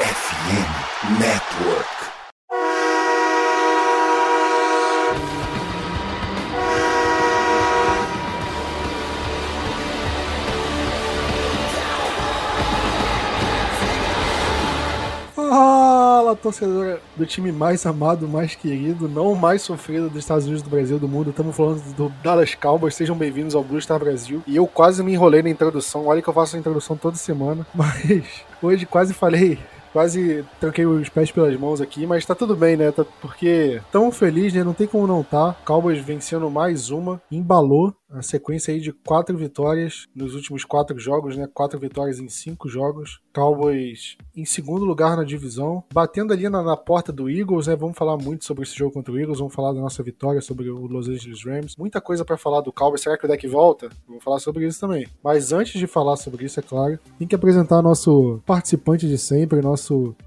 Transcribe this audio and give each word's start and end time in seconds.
FM 0.00 1.20
Network. 1.20 1.90
Fala, 15.34 16.34
torcedora 16.34 17.02
do 17.14 17.26
time 17.26 17.52
mais 17.52 17.84
amado, 17.84 18.26
mais 18.26 18.54
querido, 18.54 19.06
não 19.06 19.34
mais 19.34 19.60
sofrido 19.60 20.08
dos 20.08 20.20
Estados 20.20 20.46
Unidos, 20.46 20.62
do 20.62 20.70
Brasil, 20.70 20.98
do 20.98 21.06
mundo. 21.06 21.28
Estamos 21.28 21.54
falando 21.54 21.82
do 21.94 22.08
Dallas 22.22 22.54
Cowboys. 22.54 22.94
Sejam 22.94 23.14
bem-vindos 23.14 23.54
ao 23.54 23.62
Blue 23.62 23.78
Star 23.82 23.98
Brasil. 23.98 24.42
E 24.46 24.56
eu 24.56 24.66
quase 24.66 25.02
me 25.02 25.12
enrolei 25.12 25.42
na 25.42 25.50
introdução. 25.50 26.06
Olha 26.06 26.22
que 26.22 26.28
eu 26.28 26.32
faço 26.32 26.56
a 26.56 26.58
introdução 26.58 26.96
toda 26.96 27.16
semana, 27.16 27.66
mas 27.74 28.46
hoje 28.62 28.86
quase 28.86 29.12
falei 29.12 29.58
Quase 29.92 30.44
troquei 30.60 30.86
os 30.86 31.08
pés 31.08 31.30
pelas 31.30 31.58
mãos 31.58 31.80
aqui, 31.80 32.06
mas 32.06 32.24
tá 32.24 32.34
tudo 32.34 32.54
bem, 32.54 32.76
né? 32.76 32.92
Tá, 32.92 33.04
porque 33.20 33.80
tão 33.90 34.10
feliz, 34.12 34.52
né? 34.52 34.62
Não 34.62 34.74
tem 34.74 34.86
como 34.86 35.06
não 35.06 35.22
tá. 35.22 35.56
Cowboys 35.64 36.02
vencendo 36.02 36.50
mais 36.50 36.90
uma, 36.90 37.20
embalou 37.30 37.94
a 38.10 38.22
sequência 38.22 38.74
aí 38.74 38.80
de 38.80 38.92
quatro 38.92 39.36
vitórias 39.36 40.06
nos 40.14 40.34
últimos 40.34 40.64
quatro 40.64 40.98
jogos, 40.98 41.36
né? 41.36 41.48
Quatro 41.52 41.78
vitórias 41.78 42.18
em 42.18 42.28
cinco 42.28 42.68
jogos. 42.68 43.20
Cowboys 43.32 44.16
em 44.34 44.44
segundo 44.44 44.84
lugar 44.84 45.16
na 45.16 45.24
divisão, 45.24 45.84
batendo 45.92 46.32
ali 46.32 46.48
na, 46.48 46.62
na, 46.62 46.76
porta 46.76 47.12
do 47.12 47.30
Eagles, 47.30 47.66
né? 47.68 47.76
Vamos 47.76 47.96
falar 47.96 48.16
muito 48.16 48.44
sobre 48.44 48.64
esse 48.64 48.76
jogo 48.76 48.92
contra 48.92 49.12
o 49.12 49.18
Eagles, 49.18 49.38
vamos 49.38 49.54
falar 49.54 49.72
da 49.72 49.80
nossa 49.80 50.02
vitória 50.02 50.40
sobre 50.40 50.68
o 50.70 50.86
Los 50.86 51.08
Angeles 51.08 51.44
Rams. 51.44 51.76
Muita 51.76 52.00
coisa 52.00 52.24
para 52.24 52.36
falar 52.36 52.60
do 52.60 52.72
Cowboys. 52.72 53.02
Será 53.02 53.16
que 53.16 53.24
o 53.24 53.28
deck 53.28 53.46
volta? 53.46 53.88
Vamos 54.08 54.24
falar 54.24 54.40
sobre 54.40 54.66
isso 54.66 54.80
também. 54.80 55.06
Mas 55.22 55.52
antes 55.52 55.78
de 55.78 55.86
falar 55.86 56.16
sobre 56.16 56.44
isso, 56.44 56.58
é 56.58 56.62
claro, 56.62 56.98
tem 57.18 57.28
que 57.28 57.34
apresentar 57.34 57.82
nosso 57.82 58.40
participante 58.44 59.06
de 59.06 59.18
sempre, 59.18 59.60
nosso 59.60 59.79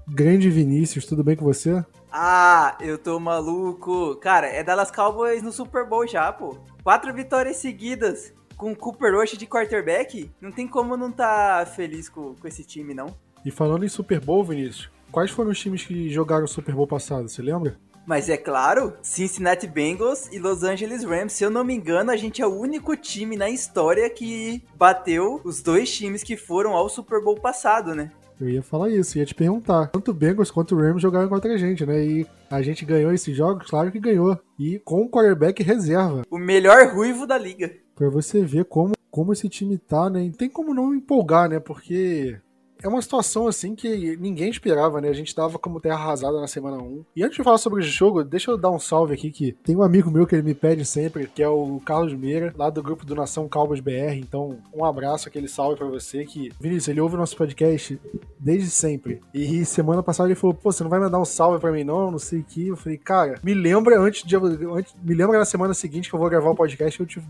grande 0.08 0.50
Vinícius. 0.50 1.06
Tudo 1.06 1.22
bem 1.22 1.36
com 1.36 1.44
você? 1.44 1.84
Ah, 2.10 2.76
eu 2.80 2.96
tô 2.96 3.18
maluco. 3.18 4.16
Cara, 4.16 4.46
é 4.46 4.62
Dallas 4.62 4.90
Cowboys 4.90 5.42
no 5.42 5.52
Super 5.52 5.86
Bowl 5.86 6.06
já, 6.06 6.32
pô. 6.32 6.56
Quatro 6.82 7.12
vitórias 7.12 7.56
seguidas 7.56 8.32
com 8.56 8.72
o 8.72 8.76
Cooper 8.76 9.14
Rush 9.14 9.36
de 9.36 9.46
quarterback. 9.46 10.30
Não 10.40 10.52
tem 10.52 10.66
como 10.66 10.96
não 10.96 11.10
tá 11.10 11.66
feliz 11.74 12.08
com, 12.08 12.34
com 12.34 12.46
esse 12.46 12.64
time, 12.64 12.94
não. 12.94 13.14
E 13.44 13.50
falando 13.50 13.84
em 13.84 13.88
Super 13.88 14.20
Bowl, 14.20 14.44
Vinícius, 14.44 14.90
quais 15.10 15.30
foram 15.30 15.50
os 15.50 15.58
times 15.58 15.84
que 15.84 16.08
jogaram 16.08 16.44
o 16.44 16.48
Super 16.48 16.74
Bowl 16.74 16.86
passado? 16.86 17.28
Você 17.28 17.42
lembra? 17.42 17.76
Mas 18.06 18.28
é 18.28 18.36
claro, 18.36 18.94
Cincinnati 19.02 19.66
Bengals 19.66 20.28
e 20.30 20.38
Los 20.38 20.62
Angeles 20.62 21.04
Rams. 21.04 21.32
Se 21.32 21.42
eu 21.42 21.50
não 21.50 21.64
me 21.64 21.74
engano, 21.74 22.10
a 22.10 22.16
gente 22.16 22.42
é 22.42 22.46
o 22.46 22.54
único 22.54 22.94
time 22.96 23.36
na 23.36 23.48
história 23.48 24.08
que 24.10 24.62
bateu 24.76 25.40
os 25.42 25.62
dois 25.62 25.90
times 25.90 26.22
que 26.22 26.36
foram 26.36 26.74
ao 26.74 26.88
Super 26.88 27.22
Bowl 27.22 27.34
passado, 27.40 27.94
né? 27.94 28.12
Eu 28.40 28.48
ia 28.48 28.62
falar 28.62 28.90
isso, 28.90 29.18
ia 29.18 29.24
te 29.24 29.34
perguntar. 29.34 29.88
Tanto 29.88 30.10
o 30.10 30.14
Bengals 30.14 30.50
quanto 30.50 30.74
o 30.74 30.78
Rams 30.78 31.00
jogaram 31.00 31.28
contra 31.28 31.52
a 31.52 31.56
gente, 31.56 31.86
né? 31.86 32.04
E 32.04 32.26
a 32.50 32.62
gente 32.62 32.84
ganhou 32.84 33.12
esses 33.12 33.36
jogos, 33.36 33.68
claro 33.68 33.92
que 33.92 34.00
ganhou. 34.00 34.38
E 34.58 34.78
com 34.80 35.02
o 35.02 35.08
quarterback 35.08 35.62
reserva. 35.62 36.22
O 36.30 36.38
melhor 36.38 36.92
ruivo 36.94 37.26
da 37.26 37.38
liga. 37.38 37.72
Pra 37.94 38.08
você 38.08 38.44
ver 38.44 38.64
como, 38.64 38.94
como 39.10 39.32
esse 39.32 39.48
time 39.48 39.78
tá, 39.78 40.10
né? 40.10 40.24
E 40.24 40.32
tem 40.32 40.48
como 40.48 40.74
não 40.74 40.94
empolgar, 40.94 41.48
né? 41.48 41.60
Porque 41.60 42.36
é 42.84 42.88
uma 42.88 43.00
situação 43.00 43.48
assim 43.48 43.74
que 43.74 44.14
ninguém 44.18 44.50
esperava, 44.50 45.00
né? 45.00 45.08
A 45.08 45.14
gente 45.14 45.34
tava 45.34 45.58
como 45.58 45.80
terra 45.80 45.94
arrasada 45.94 46.38
na 46.38 46.46
semana 46.46 46.76
1. 46.76 47.04
E 47.16 47.24
antes 47.24 47.38
de 47.38 47.42
falar 47.42 47.56
sobre 47.56 47.80
o 47.80 47.82
jogo, 47.82 48.22
deixa 48.22 48.50
eu 48.50 48.58
dar 48.58 48.70
um 48.70 48.78
salve 48.78 49.14
aqui 49.14 49.30
que 49.30 49.52
tem 49.52 49.74
um 49.74 49.82
amigo 49.82 50.10
meu 50.10 50.26
que 50.26 50.34
ele 50.34 50.42
me 50.42 50.54
pede 50.54 50.84
sempre, 50.84 51.26
que 51.26 51.42
é 51.42 51.48
o 51.48 51.80
Carlos 51.80 52.12
Meira, 52.12 52.52
lá 52.54 52.68
do 52.68 52.82
grupo 52.82 53.06
do 53.06 53.14
Nação 53.14 53.48
Calvas 53.48 53.80
BR. 53.80 54.18
Então, 54.18 54.58
um 54.74 54.84
abraço, 54.84 55.28
aquele 55.28 55.48
salve 55.48 55.78
para 55.78 55.88
você 55.88 56.26
que 56.26 56.52
Vinícius, 56.60 56.88
ele 56.88 57.00
ouve 57.00 57.14
o 57.14 57.18
nosso 57.18 57.36
podcast 57.36 57.98
desde 58.44 58.68
sempre. 58.68 59.22
E 59.32 59.64
semana 59.64 60.02
passada 60.02 60.28
ele 60.28 60.34
falou: 60.34 60.54
"Pô, 60.54 60.70
você 60.70 60.82
não 60.82 60.90
vai 60.90 61.00
mandar 61.00 61.18
um 61.18 61.24
salve 61.24 61.58
para 61.58 61.72
mim 61.72 61.82
não, 61.82 62.10
não 62.10 62.18
sei 62.18 62.40
o 62.40 62.44
que". 62.44 62.68
Eu 62.68 62.76
falei: 62.76 62.98
"Cara, 62.98 63.40
me 63.42 63.54
lembra 63.54 63.98
antes 63.98 64.22
de 64.22 64.36
antes, 64.36 64.94
me 65.02 65.14
lembra 65.14 65.38
na 65.38 65.46
semana 65.46 65.72
seguinte 65.72 66.10
que 66.10 66.14
eu 66.14 66.20
vou 66.20 66.28
gravar 66.28 66.50
o 66.50 66.54
podcast, 66.54 67.00
eu 67.00 67.06
te 67.06 67.22